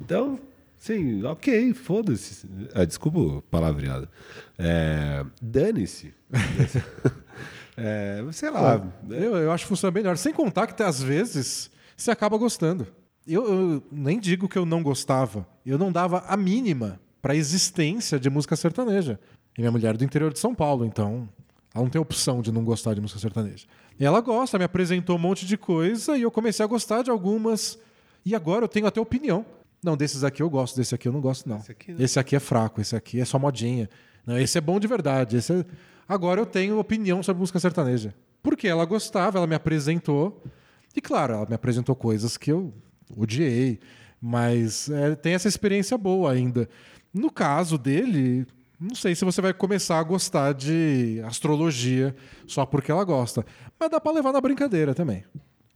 Então, 0.00 0.38
sim, 0.78 1.22
ok, 1.24 1.74
foda-se. 1.74 2.46
Ah, 2.74 2.84
desculpa 2.84 3.18
o 3.18 3.42
palavreado. 3.42 4.08
É, 4.58 5.24
Dane-se. 5.40 6.14
É, 7.74 8.22
sei 8.32 8.50
lá. 8.50 8.86
Eu, 9.08 9.34
eu 9.34 9.50
acho 9.50 9.64
que 9.64 9.68
funciona 9.68 9.94
melhor. 9.94 10.16
Sem 10.18 10.32
contar 10.32 10.66
que 10.66 10.82
às 10.82 11.02
vezes 11.02 11.70
você 11.96 12.10
acaba 12.10 12.36
gostando. 12.36 12.86
Eu, 13.26 13.48
eu 13.48 13.82
nem 13.90 14.18
digo 14.20 14.48
que 14.48 14.58
eu 14.58 14.66
não 14.66 14.82
gostava. 14.82 15.46
Eu 15.64 15.78
não 15.78 15.90
dava 15.90 16.24
a 16.28 16.36
mínima 16.36 17.00
pra 17.20 17.34
existência 17.34 18.18
de 18.18 18.28
música 18.28 18.56
sertaneja. 18.56 19.18
E 19.56 19.60
minha 19.60 19.70
mulher 19.70 19.94
é 19.94 19.98
do 19.98 20.04
interior 20.04 20.32
de 20.32 20.38
São 20.38 20.54
Paulo, 20.54 20.84
então 20.84 21.28
ela 21.74 21.84
não 21.84 21.90
tem 21.90 22.00
opção 22.00 22.42
de 22.42 22.52
não 22.52 22.64
gostar 22.64 22.94
de 22.94 23.00
música 23.00 23.18
sertaneja. 23.18 23.66
E 23.98 24.04
ela 24.04 24.20
gosta, 24.20 24.58
me 24.58 24.64
apresentou 24.64 25.16
um 25.16 25.18
monte 25.18 25.46
de 25.46 25.56
coisa 25.56 26.16
e 26.16 26.22
eu 26.22 26.30
comecei 26.30 26.64
a 26.64 26.68
gostar 26.68 27.02
de 27.02 27.10
algumas. 27.10 27.78
E 28.24 28.34
agora 28.34 28.64
eu 28.64 28.68
tenho 28.68 28.86
até 28.86 29.00
opinião. 29.00 29.44
Não, 29.82 29.96
desses 29.96 30.22
aqui 30.22 30.42
eu 30.42 30.50
gosto, 30.50 30.76
desse 30.76 30.94
aqui 30.94 31.08
eu 31.08 31.12
não 31.12 31.20
gosto, 31.20 31.48
não. 31.48 31.58
Esse 31.58 31.72
aqui 31.72 31.92
não. 31.92 32.00
Esse 32.00 32.18
aqui 32.18 32.36
é 32.36 32.40
fraco, 32.40 32.80
esse 32.80 32.94
aqui 32.94 33.20
é 33.20 33.24
só 33.24 33.38
modinha. 33.38 33.88
Não, 34.26 34.38
esse 34.38 34.56
é 34.56 34.60
bom 34.60 34.78
de 34.78 34.86
verdade. 34.86 35.36
Esse 35.36 35.52
é... 35.52 35.64
agora 36.08 36.40
eu 36.40 36.46
tenho 36.46 36.78
opinião 36.78 37.22
sobre 37.22 37.40
música 37.40 37.58
sertaneja. 37.58 38.14
Porque 38.42 38.68
ela 38.68 38.84
gostava, 38.84 39.38
ela 39.38 39.46
me 39.46 39.54
apresentou. 39.54 40.42
E 40.94 41.00
claro, 41.00 41.34
ela 41.34 41.46
me 41.46 41.54
apresentou 41.54 41.96
coisas 41.96 42.36
que 42.36 42.52
eu 42.52 42.72
odiei. 43.16 43.80
Mas 44.20 44.88
é, 44.88 45.16
tem 45.16 45.34
essa 45.34 45.48
experiência 45.48 45.98
boa 45.98 46.30
ainda. 46.30 46.68
No 47.12 47.30
caso 47.30 47.76
dele, 47.76 48.46
não 48.82 48.96
sei 48.96 49.14
se 49.14 49.24
você 49.24 49.40
vai 49.40 49.54
começar 49.54 49.98
a 49.98 50.02
gostar 50.02 50.52
de 50.52 51.22
astrologia 51.24 52.14
só 52.46 52.66
porque 52.66 52.90
ela 52.90 53.04
gosta. 53.04 53.46
Mas 53.78 53.90
dá 53.90 54.00
para 54.00 54.12
levar 54.12 54.32
na 54.32 54.40
brincadeira 54.40 54.94
também. 54.94 55.24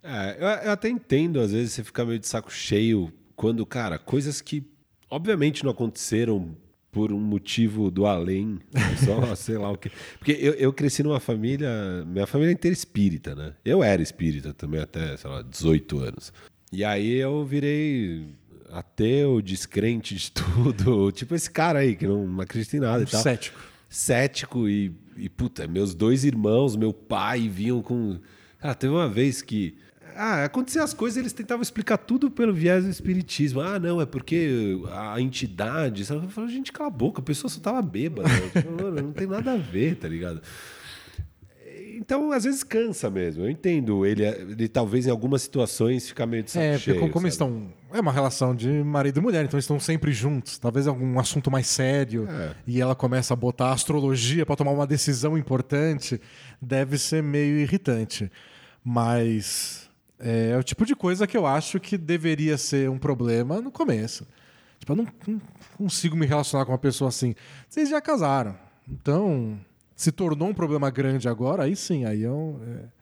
É, 0.03 0.37
eu, 0.39 0.47
eu 0.67 0.73
até 0.73 0.89
entendo, 0.89 1.41
às 1.41 1.53
vezes, 1.53 1.73
você 1.73 1.85
ficar 1.85 2.05
meio 2.05 2.19
de 2.19 2.27
saco 2.27 2.53
cheio 2.53 3.13
quando, 3.37 3.65
cara, 3.65 3.99
coisas 3.99 4.41
que 4.41 4.65
obviamente 5.09 5.63
não 5.63 5.71
aconteceram 5.71 6.57
por 6.91 7.13
um 7.13 7.21
motivo 7.21 7.91
do 7.91 8.07
além, 8.07 8.59
só 9.05 9.35
sei 9.37 9.59
lá 9.59 9.71
o 9.71 9.77
que. 9.77 9.91
Porque 10.19 10.33
eu, 10.33 10.55
eu 10.55 10.73
cresci 10.73 11.03
numa 11.03 11.21
família, 11.21 12.05
minha 12.07 12.27
família 12.27 12.51
é 12.51 12.55
inteira 12.55 12.73
espírita, 12.73 13.35
né? 13.35 13.55
Eu 13.65 13.85
era 13.85 14.03
espírita 14.03 14.53
também 14.53 14.81
até, 14.81 15.17
sei 15.17 15.31
lá, 15.31 15.43
18 15.43 15.99
anos. 15.99 16.33
E 16.73 16.85
aí 16.85 17.17
eu 17.17 17.45
virei 17.45 18.35
ateu, 18.79 19.41
descrente 19.41 20.15
de 20.15 20.31
tudo, 20.33 21.11
tipo 21.13 21.35
esse 21.35 21.51
cara 21.51 21.81
aí 21.81 21.97
que 21.97 22.07
não 22.07 22.41
acredita 22.41 22.77
em 22.77 22.81
nada 22.81 23.03
e 23.03 23.07
tal. 23.07 23.23
Cético. 23.23 23.59
Cético 23.89 24.69
e, 24.69 24.93
e 25.17 25.29
puta, 25.29 25.67
meus 25.67 25.95
dois 25.95 26.25
irmãos, 26.25 26.77
meu 26.77 26.93
pai 26.93 27.49
vinham 27.49 27.83
com. 27.83 28.19
Cara, 28.59 28.75
teve 28.75 28.93
uma 28.93 29.09
vez 29.09 29.43
que 29.43 29.77
ah, 30.17 30.45
acontecer 30.45 30.81
as 30.81 30.95
coisas, 30.95 31.19
eles 31.19 31.33
tentavam 31.33 31.63
explicar 31.63 31.99
tudo 31.99 32.31
pelo 32.31 32.53
viés 32.53 32.85
do 32.85 32.91
espiritismo. 32.91 33.61
Ah, 33.61 33.79
não, 33.79 34.01
é 34.01 34.07
porque 34.07 34.81
a 34.91 35.21
entidade. 35.21 36.05
Sabe? 36.05 36.25
Eu 36.25 36.31
falo, 36.31 36.49
gente, 36.49 36.73
cala 36.73 36.89
a 36.89 36.93
boca, 36.93 37.21
a 37.21 37.25
pessoa 37.25 37.51
só 37.51 37.61
tava 37.61 37.83
bêbada. 37.83 38.29
não 39.03 39.13
tem 39.13 39.27
nada 39.27 39.53
a 39.53 39.57
ver, 39.57 39.97
tá 39.97 40.09
ligado? 40.09 40.41
Então, 42.07 42.31
às 42.31 42.45
vezes 42.45 42.63
cansa 42.63 43.11
mesmo. 43.11 43.43
Eu 43.43 43.51
entendo. 43.51 44.07
Ele, 44.07 44.25
ele 44.25 44.69
talvez 44.69 45.09
em 45.09 45.11
algumas 45.11 45.43
situações 45.43 46.09
fica 46.09 46.25
meio 46.25 46.45
de 46.45 46.53
saco 46.53 46.65
É, 46.65 46.79
cheio, 46.79 46.97
porque 46.99 47.13
como 47.13 47.25
sabe? 47.25 47.33
estão. 47.33 47.73
É 47.93 48.01
uma 48.01 48.13
relação 48.13 48.55
de 48.55 48.69
marido 48.69 49.19
e 49.19 49.23
mulher, 49.23 49.45
então 49.45 49.57
eles 49.59 49.65
estão 49.65 49.81
sempre 49.81 50.13
juntos. 50.13 50.57
Talvez 50.57 50.87
algum 50.87 51.19
assunto 51.19 51.51
mais 51.51 51.67
sério. 51.67 52.29
É. 52.31 52.55
E 52.65 52.81
ela 52.81 52.95
começa 52.95 53.35
a 53.35 53.37
botar 53.37 53.73
astrologia 53.73 54.47
para 54.47 54.55
tomar 54.55 54.71
uma 54.71 54.87
decisão 54.87 55.37
importante. 55.37 56.21
Deve 56.63 56.97
ser 56.97 57.25
meio 57.25 57.59
irritante. 57.59 58.31
Mas 58.85 59.91
é, 60.21 60.51
é 60.51 60.57
o 60.57 60.63
tipo 60.63 60.87
de 60.87 60.95
coisa 60.95 61.27
que 61.27 61.37
eu 61.37 61.45
acho 61.45 61.81
que 61.81 61.99
deveria 61.99 62.57
ser 62.57 62.89
um 62.89 62.99
problema 62.99 63.61
no 63.61 63.73
começo. 63.73 64.25
Tipo, 64.79 64.93
eu 64.93 64.97
não, 64.97 65.07
não 65.27 65.41
consigo 65.77 66.17
me 66.17 66.25
relacionar 66.25 66.65
com 66.65 66.71
uma 66.71 66.79
pessoa 66.79 67.09
assim. 67.09 67.35
Vocês 67.69 67.89
já 67.89 68.01
casaram. 68.01 68.57
Então, 68.89 69.59
se 69.97 70.13
tornou 70.13 70.49
um 70.51 70.55
problema 70.55 70.91
grande 70.91 71.29
agora, 71.29 71.65
aí 71.65 71.75
sim, 71.75 72.05
aí 72.05 72.23
é 72.23 72.31
um, 72.31 72.61
é- 72.63 72.97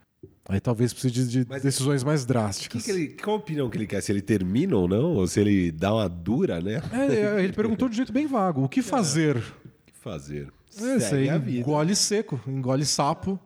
Aí 0.46 0.60
talvez 0.60 0.92
precise 0.92 1.26
de, 1.26 1.46
Mas- 1.48 1.62
decisões 1.62 2.04
mais 2.04 2.20
Que 2.20 2.28
drásticas. 2.28 2.82
que 2.84 2.90
ele, 2.90 3.08
qual 3.08 3.36
a 3.36 3.38
opinião 3.38 3.70
que 3.70 3.78
ele 3.78 3.86
quer? 3.86 4.02
Se 4.02 4.12
ele 4.12 4.20
termina 4.20 4.76
ou 4.76 4.86
não? 4.86 5.14
Ou 5.14 5.26
se 5.26 5.40
ele 5.40 5.72
dá 5.72 5.94
uma 5.94 6.06
dura, 6.06 6.60
né? 6.60 6.82
O 6.92 6.94
É, 6.96 7.42
ele 7.44 7.52
perguntou 7.54 7.88
de 7.88 7.96
jeito 7.96 8.12
bem 8.12 8.26
vago. 8.26 8.62
O 8.62 8.68
que 8.68 8.82
fazer? 8.82 9.40
que 9.86 9.94
fazer? 9.98 10.48
É, 10.78 10.98
Segue 11.00 11.30
a 11.30 11.38
vida. 11.38 11.60
engole 11.60 11.96
seco, 11.96 12.38
engole 12.46 12.84
sapo. 12.84 13.40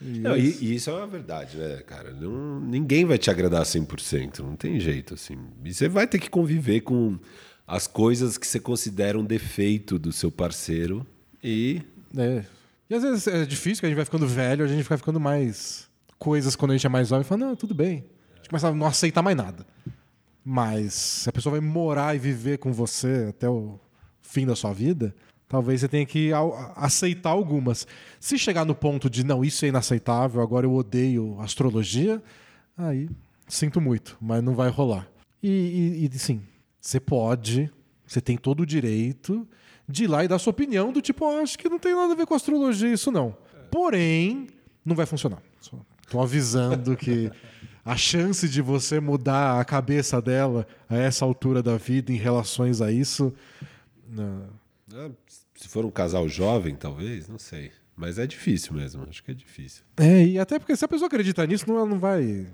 E 0.00 0.20
Não, 0.20 0.32
é 0.32 0.38
e, 0.38 0.48
isso. 0.48 0.64
e 0.64 0.74
isso 0.74 0.88
é 0.90 0.94
uma 0.94 1.06
verdade, 1.06 1.58
né, 1.58 1.82
cara? 1.86 2.12
Não- 2.12 2.60
ninguém 2.60 3.04
vai 3.04 3.18
te 3.18 3.30
agradar 3.30 3.66
100%, 3.66 4.38
não 4.42 4.56
tem 4.56 4.80
jeito, 4.80 5.12
assim. 5.14 5.36
E 5.62 5.74
você 5.74 5.86
vai 5.86 6.06
ter 6.06 6.18
que 6.18 6.30
conviver 6.30 6.80
com 6.80 7.18
as 7.66 7.86
coisas 7.86 8.38
que 8.38 8.46
você 8.46 8.58
considera 8.58 9.18
um 9.18 9.24
defeito 9.24 9.98
do 9.98 10.12
seu 10.12 10.30
parceiro 10.30 11.06
e... 11.44 11.82
É. 12.16 12.42
E 12.90 12.94
às 12.94 13.02
vezes 13.02 13.26
é 13.26 13.44
difícil, 13.44 13.80
que 13.80 13.86
a 13.86 13.88
gente 13.88 13.96
vai 13.96 14.04
ficando 14.04 14.26
velho, 14.26 14.64
a 14.64 14.68
gente 14.68 14.82
vai 14.82 14.96
ficando 14.96 15.20
mais 15.20 15.88
coisas 16.18 16.56
quando 16.56 16.70
a 16.70 16.74
gente 16.74 16.86
é 16.86 16.90
mais 16.90 17.08
jovem. 17.08 17.24
Fala, 17.24 17.46
não, 17.46 17.56
tudo 17.56 17.74
bem. 17.74 18.04
A 18.34 18.36
gente 18.36 18.48
começa 18.48 18.68
a 18.68 18.74
não 18.74 18.86
aceitar 18.86 19.22
mais 19.22 19.36
nada. 19.36 19.66
Mas 20.44 20.94
se 20.94 21.28
a 21.28 21.32
pessoa 21.32 21.52
vai 21.52 21.60
morar 21.60 22.16
e 22.16 22.18
viver 22.18 22.58
com 22.58 22.72
você 22.72 23.26
até 23.28 23.48
o 23.48 23.78
fim 24.22 24.46
da 24.46 24.56
sua 24.56 24.72
vida, 24.72 25.14
talvez 25.46 25.80
você 25.80 25.88
tenha 25.88 26.06
que 26.06 26.30
aceitar 26.76 27.30
algumas. 27.30 27.86
Se 28.18 28.38
chegar 28.38 28.64
no 28.64 28.74
ponto 28.74 29.10
de, 29.10 29.24
não, 29.24 29.44
isso 29.44 29.64
é 29.64 29.68
inaceitável, 29.68 30.40
agora 30.40 30.64
eu 30.64 30.72
odeio 30.72 31.38
astrologia, 31.40 32.22
aí 32.76 33.10
sinto 33.46 33.80
muito, 33.80 34.16
mas 34.20 34.42
não 34.42 34.54
vai 34.54 34.70
rolar. 34.70 35.06
E, 35.42 36.00
e, 36.02 36.10
e 36.10 36.18
sim, 36.18 36.42
você 36.80 36.98
pode, 36.98 37.70
você 38.06 38.20
tem 38.20 38.36
todo 38.36 38.60
o 38.60 38.66
direito 38.66 39.46
de 39.88 40.04
ir 40.04 40.06
lá 40.06 40.22
e 40.24 40.28
dar 40.28 40.38
sua 40.38 40.50
opinião 40.50 40.92
do 40.92 41.00
tipo, 41.00 41.24
"Ah, 41.26 41.40
acho 41.40 41.58
que 41.58 41.68
não 41.68 41.78
tem 41.78 41.94
nada 41.94 42.12
a 42.12 42.16
ver 42.16 42.26
com 42.26 42.34
astrologia 42.34 42.92
isso 42.92 43.10
não. 43.10 43.34
Porém, 43.70 44.48
não 44.84 44.94
vai 44.96 45.06
funcionar. 45.06 45.42
Tô 46.10 46.20
avisando 46.20 46.96
que 46.96 47.30
a 47.84 47.96
chance 47.96 48.48
de 48.48 48.62
você 48.62 48.98
mudar 49.00 49.60
a 49.60 49.64
cabeça 49.64 50.20
dela 50.22 50.66
a 50.88 50.96
essa 50.96 51.24
altura 51.24 51.62
da 51.62 51.76
vida 51.76 52.12
em 52.12 52.16
relações 52.16 52.80
a 52.80 52.90
isso. 52.90 53.32
não. 54.08 54.46
ah, 54.94 55.10
se 55.54 55.68
for 55.68 55.84
um 55.84 55.90
casal 55.90 56.28
jovem, 56.28 56.74
talvez, 56.76 57.28
não 57.28 57.38
sei. 57.38 57.72
Mas 57.96 58.16
é 58.18 58.26
difícil 58.26 58.72
mesmo, 58.74 59.04
acho 59.08 59.22
que 59.24 59.32
é 59.32 59.34
difícil. 59.34 59.82
É, 59.96 60.24
e 60.24 60.38
até 60.38 60.58
porque 60.58 60.76
se 60.76 60.84
a 60.84 60.88
pessoa 60.88 61.08
acredita 61.08 61.44
nisso, 61.46 61.64
não, 61.68 61.78
ela 61.78 61.86
não 61.86 61.98
vai. 61.98 62.46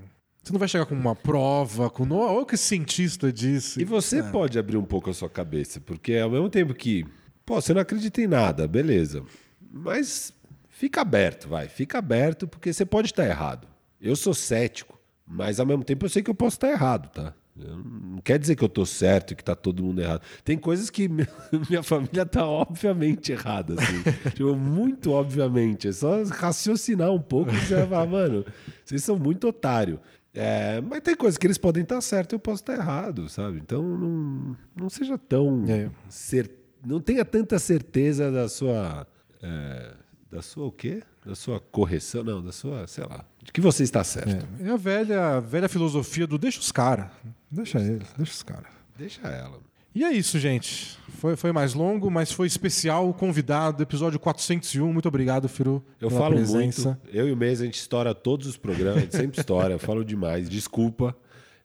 Você 0.43 0.53
não 0.53 0.59
vai 0.59 0.67
chegar 0.69 0.87
com 0.87 0.95
uma 0.95 1.15
prova, 1.15 1.89
com. 1.91 2.11
Olha 2.13 2.41
o 2.41 2.47
que 2.47 2.55
esse 2.55 2.65
cientista 2.65 3.31
disse. 3.33 3.81
E 3.81 3.85
você 3.85 4.19
É. 4.21 4.23
pode 4.23 4.59
abrir 4.59 4.79
um 4.79 4.85
pouco 4.85 5.11
a 5.11 5.15
sua 5.15 5.29
cabeça, 5.29 5.81
porque 5.81 6.17
ao 6.17 6.31
mesmo 6.31 6.49
tempo 6.49 6.73
que, 6.75 7.05
pô, 7.45 7.61
você 7.61 7.73
não 7.75 7.81
acredita 7.81 8.21
em 8.21 8.27
nada, 8.27 8.67
beleza. 8.69 9.23
Mas 9.71 10.33
fica 10.69 11.01
aberto, 11.01 11.49
vai, 11.49 11.69
fica 11.69 11.99
aberto, 11.99 12.47
porque 12.47 12.73
você 12.73 12.85
pode 12.85 13.09
estar 13.09 13.27
errado. 13.27 13.67
Eu 14.01 14.15
sou 14.17 14.35
cético, 14.35 14.99
mas 15.27 15.59
ao 15.59 15.67
mesmo 15.67 15.85
tempo 15.85 16.05
eu 16.05 16.11
sei 16.11 16.23
que 16.23 16.31
eu 16.31 16.35
posso 16.35 16.57
estar 16.57 16.71
errado, 16.71 17.09
tá? 17.11 17.35
Não 17.57 18.19
quer 18.19 18.37
dizer 18.37 18.57
que 18.57 18.65
eu 18.65 18.69
tô 18.69 18.85
certo 18.85 19.31
e 19.33 19.37
que 19.37 19.45
tá 19.45 19.55
todo 19.55 19.81
mundo 19.85 20.01
errado. 20.01 20.23
Tem 20.45 20.59
coisas 20.59 20.91
que 20.91 21.09
minha 21.71 21.85
família 21.85 22.27
tá 22.27 22.45
obviamente 22.45 23.31
errada, 23.31 23.75
assim. 23.81 24.03
tipo, 24.31 24.57
muito 24.57 25.13
obviamente. 25.13 25.87
É 25.87 25.93
só 25.93 26.25
raciocinar 26.25 27.13
um 27.13 27.21
pouco 27.21 27.53
e 27.53 27.57
você 27.61 27.77
vai 27.77 27.87
falar, 27.87 28.07
mano, 28.07 28.45
vocês 28.85 29.05
são 29.05 29.17
muito 29.17 29.47
otário. 29.47 30.01
É, 30.35 30.81
mas 30.81 31.01
tem 31.01 31.15
coisas 31.15 31.39
que 31.39 31.47
eles 31.47 31.57
podem 31.57 31.85
estar 31.85 32.01
certo 32.01 32.33
e 32.33 32.35
eu 32.35 32.41
posso 32.41 32.61
estar 32.63 32.75
errado, 32.75 33.29
sabe? 33.29 33.59
Então 33.59 33.81
não, 33.85 34.57
não 34.77 34.91
seja 34.91 35.17
tão. 35.17 35.65
É. 35.69 35.89
cer- 36.09 36.51
Não 36.85 37.01
tenha 37.01 37.25
tanta 37.25 37.59
certeza 37.59 38.31
da 38.31 38.49
sua. 38.49 39.07
é, 39.43 39.93
da 40.31 40.43
sua 40.43 40.67
o 40.67 40.73
quê? 40.73 41.03
Da 41.25 41.35
sua 41.35 41.61
correção? 41.61 42.25
Não, 42.25 42.43
da 42.43 42.53
sua, 42.53 42.87
sei 42.87 43.05
lá. 43.05 43.25
De 43.43 43.53
que 43.53 43.61
você 43.61 43.85
está 43.85 44.03
certo. 44.03 44.47
É, 44.61 44.69
é 44.69 44.71
a 44.71 44.77
velha, 44.77 45.37
a 45.37 45.41
velha 45.41 45.69
filosofia 45.69 46.27
do 46.27 46.37
deixa 46.37 46.59
os 46.61 46.73
caras. 46.73 47.07
Deixa 47.51 47.79
eles, 47.79 48.09
deixa 48.17 48.33
os 48.33 48.43
caras. 48.43 48.67
Deixa 48.99 49.27
ela. 49.29 49.59
E 49.95 50.03
é 50.03 50.11
isso, 50.11 50.41
gente. 50.41 50.99
Foi, 51.21 51.37
foi 51.37 51.53
mais 51.53 51.73
longo, 51.73 52.11
mas 52.11 52.33
foi 52.33 52.49
especial. 52.49 53.15
Convidado, 53.15 53.81
episódio 53.81 54.19
401. 54.19 54.93
Muito 54.93 55.07
obrigado, 55.07 55.49
Firu. 55.49 55.85
Eu 56.01 56.11
falo 56.11 56.35
presença. 56.35 56.99
muito. 57.01 57.17
Eu 57.17 57.29
e 57.29 57.33
o 57.33 57.37
Mês, 57.37 57.61
a 57.61 57.65
gente 57.65 57.79
estoura 57.79 58.13
todos 58.13 58.49
os 58.49 58.57
programas, 58.57 58.97
a 58.97 59.01
gente 59.03 59.17
sempre 59.17 59.39
estoura. 59.39 59.75
Eu 59.75 59.79
falo 59.79 60.05
demais. 60.05 60.49
Desculpa. 60.49 61.17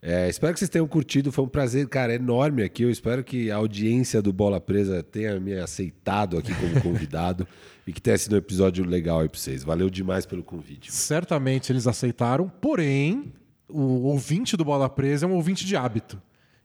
É, 0.02 0.30
espero 0.30 0.54
que 0.54 0.60
vocês 0.60 0.70
tenham 0.70 0.88
curtido. 0.88 1.32
Foi 1.32 1.44
um 1.44 1.48
prazer, 1.48 1.88
cara, 1.88 2.16
enorme 2.16 2.64
aqui. 2.64 2.84
Eu 2.84 2.90
espero 2.90 3.24
que 3.24 3.52
a 3.52 3.58
audiência 3.58 4.22
do 4.22 4.32
Bola 4.32 4.60
Presa 4.60 5.04
tenha 5.04 5.40
me 5.40 5.54
aceitado 5.54 6.38
aqui 6.38 6.54
como 6.56 6.80
convidado 6.82 7.46
e 7.86 7.92
que 7.92 8.02
tenha 8.02 8.18
sido 8.18 8.34
um 8.34 8.38
episódio 8.38 8.86
legal 8.86 9.20
aí 9.20 9.30
pra 9.30 9.38
vocês. 9.38 9.64
Valeu 9.64 9.90
demais 9.90 10.26
pelo 10.26 10.42
convite. 10.42 10.92
Certamente 10.92 11.72
eles 11.72 11.86
aceitaram, 11.86 12.48
porém, 12.48 13.34
o 13.68 14.08
ouvinte 14.08 14.56
do 14.56 14.64
Bola 14.64 14.90
Presa 14.90 15.26
é 15.26 15.30
um 15.30 15.34
ouvinte 15.34 15.66
de 15.66 15.76
hábito. 15.76 16.22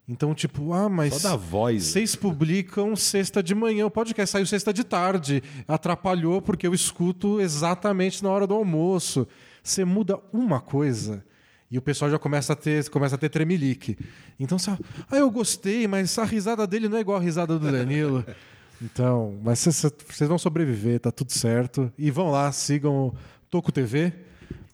Então, 0.07 0.35
tipo, 0.35 0.73
ah, 0.73 0.89
mas. 0.89 1.15
Só 1.15 1.31
da 1.31 1.37
voz. 1.37 1.85
Vocês 1.85 2.15
publicam 2.15 2.95
sexta 2.95 3.43
de 3.43 3.55
manhã, 3.55 3.87
o 3.87 3.91
podcast 3.91 4.31
saiu 4.31 4.47
sexta 4.47 4.73
de 4.73 4.85
tarde. 4.85 5.43
Atrapalhou 5.67 6.43
porque 6.43 6.67
eu 6.67 6.75
escuto 6.75 7.41
exatamente 7.41 8.23
na 8.23 8.31
hora 8.31 8.47
do 8.47 8.55
almoço. 8.55 9.27
Você 9.63 9.85
muda 9.85 10.21
uma 10.31 10.61
coisa 10.61 11.25
e 11.71 11.79
o 11.79 11.83
pessoal 11.83 12.11
já 12.11 12.19
começa 12.19 12.53
a 12.53 12.57
ter, 12.57 12.89
começa 12.89 13.15
a 13.15 13.19
ter 13.19 13.29
tremelique. 13.29 13.99
Então 14.39 14.59
você, 14.59 14.71
ah, 14.71 15.17
eu 15.17 15.31
gostei, 15.31 15.87
mas 15.87 16.17
a 16.19 16.25
risada 16.25 16.67
dele 16.67 16.89
não 16.89 16.99
é 16.99 17.01
igual 17.01 17.19
a 17.19 17.21
risada 17.21 17.59
do 17.59 17.71
Danilo. 17.71 18.25
Então, 18.83 19.39
mas 19.43 19.61
vocês 19.61 20.29
vão 20.29 20.37
sobreviver, 20.37 21.01
tá 21.01 21.11
tudo 21.11 21.33
certo. 21.33 21.91
E 21.97 22.11
vão 22.11 22.31
lá, 22.31 22.51
sigam 22.53 23.07
o 23.07 23.15
Toco 23.49 23.73
TV. 23.73 24.13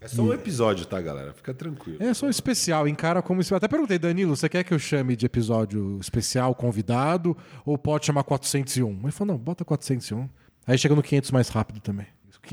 É 0.01 0.09
só 0.09 0.23
um 0.23 0.33
episódio, 0.33 0.87
tá, 0.87 0.99
galera? 1.01 1.35
Fica 1.35 1.53
tranquilo. 1.53 1.99
É 2.03 2.13
só 2.15 2.27
um 2.27 2.31
especial, 2.31 2.89
encara 2.89 3.21
como. 3.21 3.43
Até 3.55 3.69
perguntei, 3.69 3.99
Danilo, 3.99 4.35
você 4.35 4.49
quer 4.49 4.65
que 4.65 4.73
eu 4.73 4.79
chame 4.79 5.15
de 5.15 5.27
episódio 5.27 5.99
especial, 6.01 6.55
convidado, 6.55 7.37
ou 7.65 7.77
pode 7.77 8.07
chamar 8.07 8.25
401? 8.25 9.01
Ele 9.03 9.13
falou, 9.13 9.35
não, 9.35 9.39
bota 9.39 9.65
401. 9.65 10.29
Aí 10.67 10.79
chega 10.79 10.95
no 10.95 11.03
500 11.03 11.31
mais 11.31 11.49
rápido 11.51 11.81
também. 11.81 12.07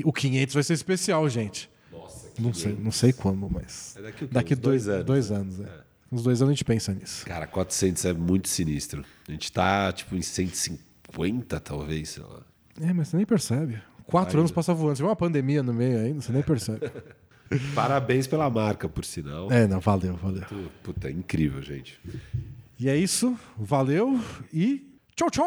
O 0.04 0.12
500 0.12 0.54
vai 0.54 0.62
ser 0.62 0.74
especial, 0.74 1.26
gente. 1.28 1.70
Não 2.38 2.54
sei, 2.54 2.76
não 2.78 2.90
sei 2.90 3.12
quando, 3.12 3.48
mas. 3.50 3.96
É 3.96 4.02
daqui, 4.02 4.26
daqui 4.26 4.54
dois, 4.54 4.84
dois, 4.84 4.88
anos. 4.96 5.06
Dois 5.06 5.30
anos, 5.30 5.60
é. 5.60 5.64
é. 5.64 5.88
Uns 6.10 6.22
dois 6.22 6.40
anos 6.40 6.52
a 6.52 6.54
gente 6.54 6.64
pensa 6.64 6.94
nisso. 6.94 7.26
Cara, 7.26 7.46
400 7.46 8.04
é 8.06 8.12
muito 8.14 8.48
sinistro. 8.48 9.04
A 9.28 9.32
gente 9.32 9.52
tá, 9.52 9.92
tipo, 9.92 10.16
em 10.16 10.22
150, 10.22 11.60
talvez, 11.60 12.10
sei 12.10 12.22
lá. 12.22 12.42
É, 12.80 12.92
mas 12.92 13.08
você 13.08 13.16
nem 13.16 13.26
percebe. 13.26 13.80
Quatro 14.06 14.30
ainda. 14.30 14.40
anos 14.40 14.50
né? 14.50 14.54
passa 14.54 14.72
voando. 14.72 14.96
Você 14.96 15.02
vê 15.02 15.08
uma 15.08 15.16
pandemia 15.16 15.62
no 15.62 15.74
meio 15.74 15.98
ainda, 15.98 16.22
você 16.22 16.32
nem 16.32 16.42
percebe. 16.42 16.90
Parabéns 17.74 18.26
pela 18.26 18.48
marca, 18.48 18.88
por 18.88 19.04
sinal. 19.04 19.50
É, 19.52 19.66
não, 19.66 19.80
valeu, 19.80 20.16
valeu. 20.16 20.42
Puta, 20.42 20.70
puta 20.82 21.08
é 21.08 21.10
incrível, 21.10 21.62
gente. 21.62 22.00
E 22.78 22.88
é 22.88 22.96
isso. 22.96 23.38
Valeu 23.56 24.18
e 24.52 24.86
tchau, 25.14 25.30
tchau! 25.30 25.44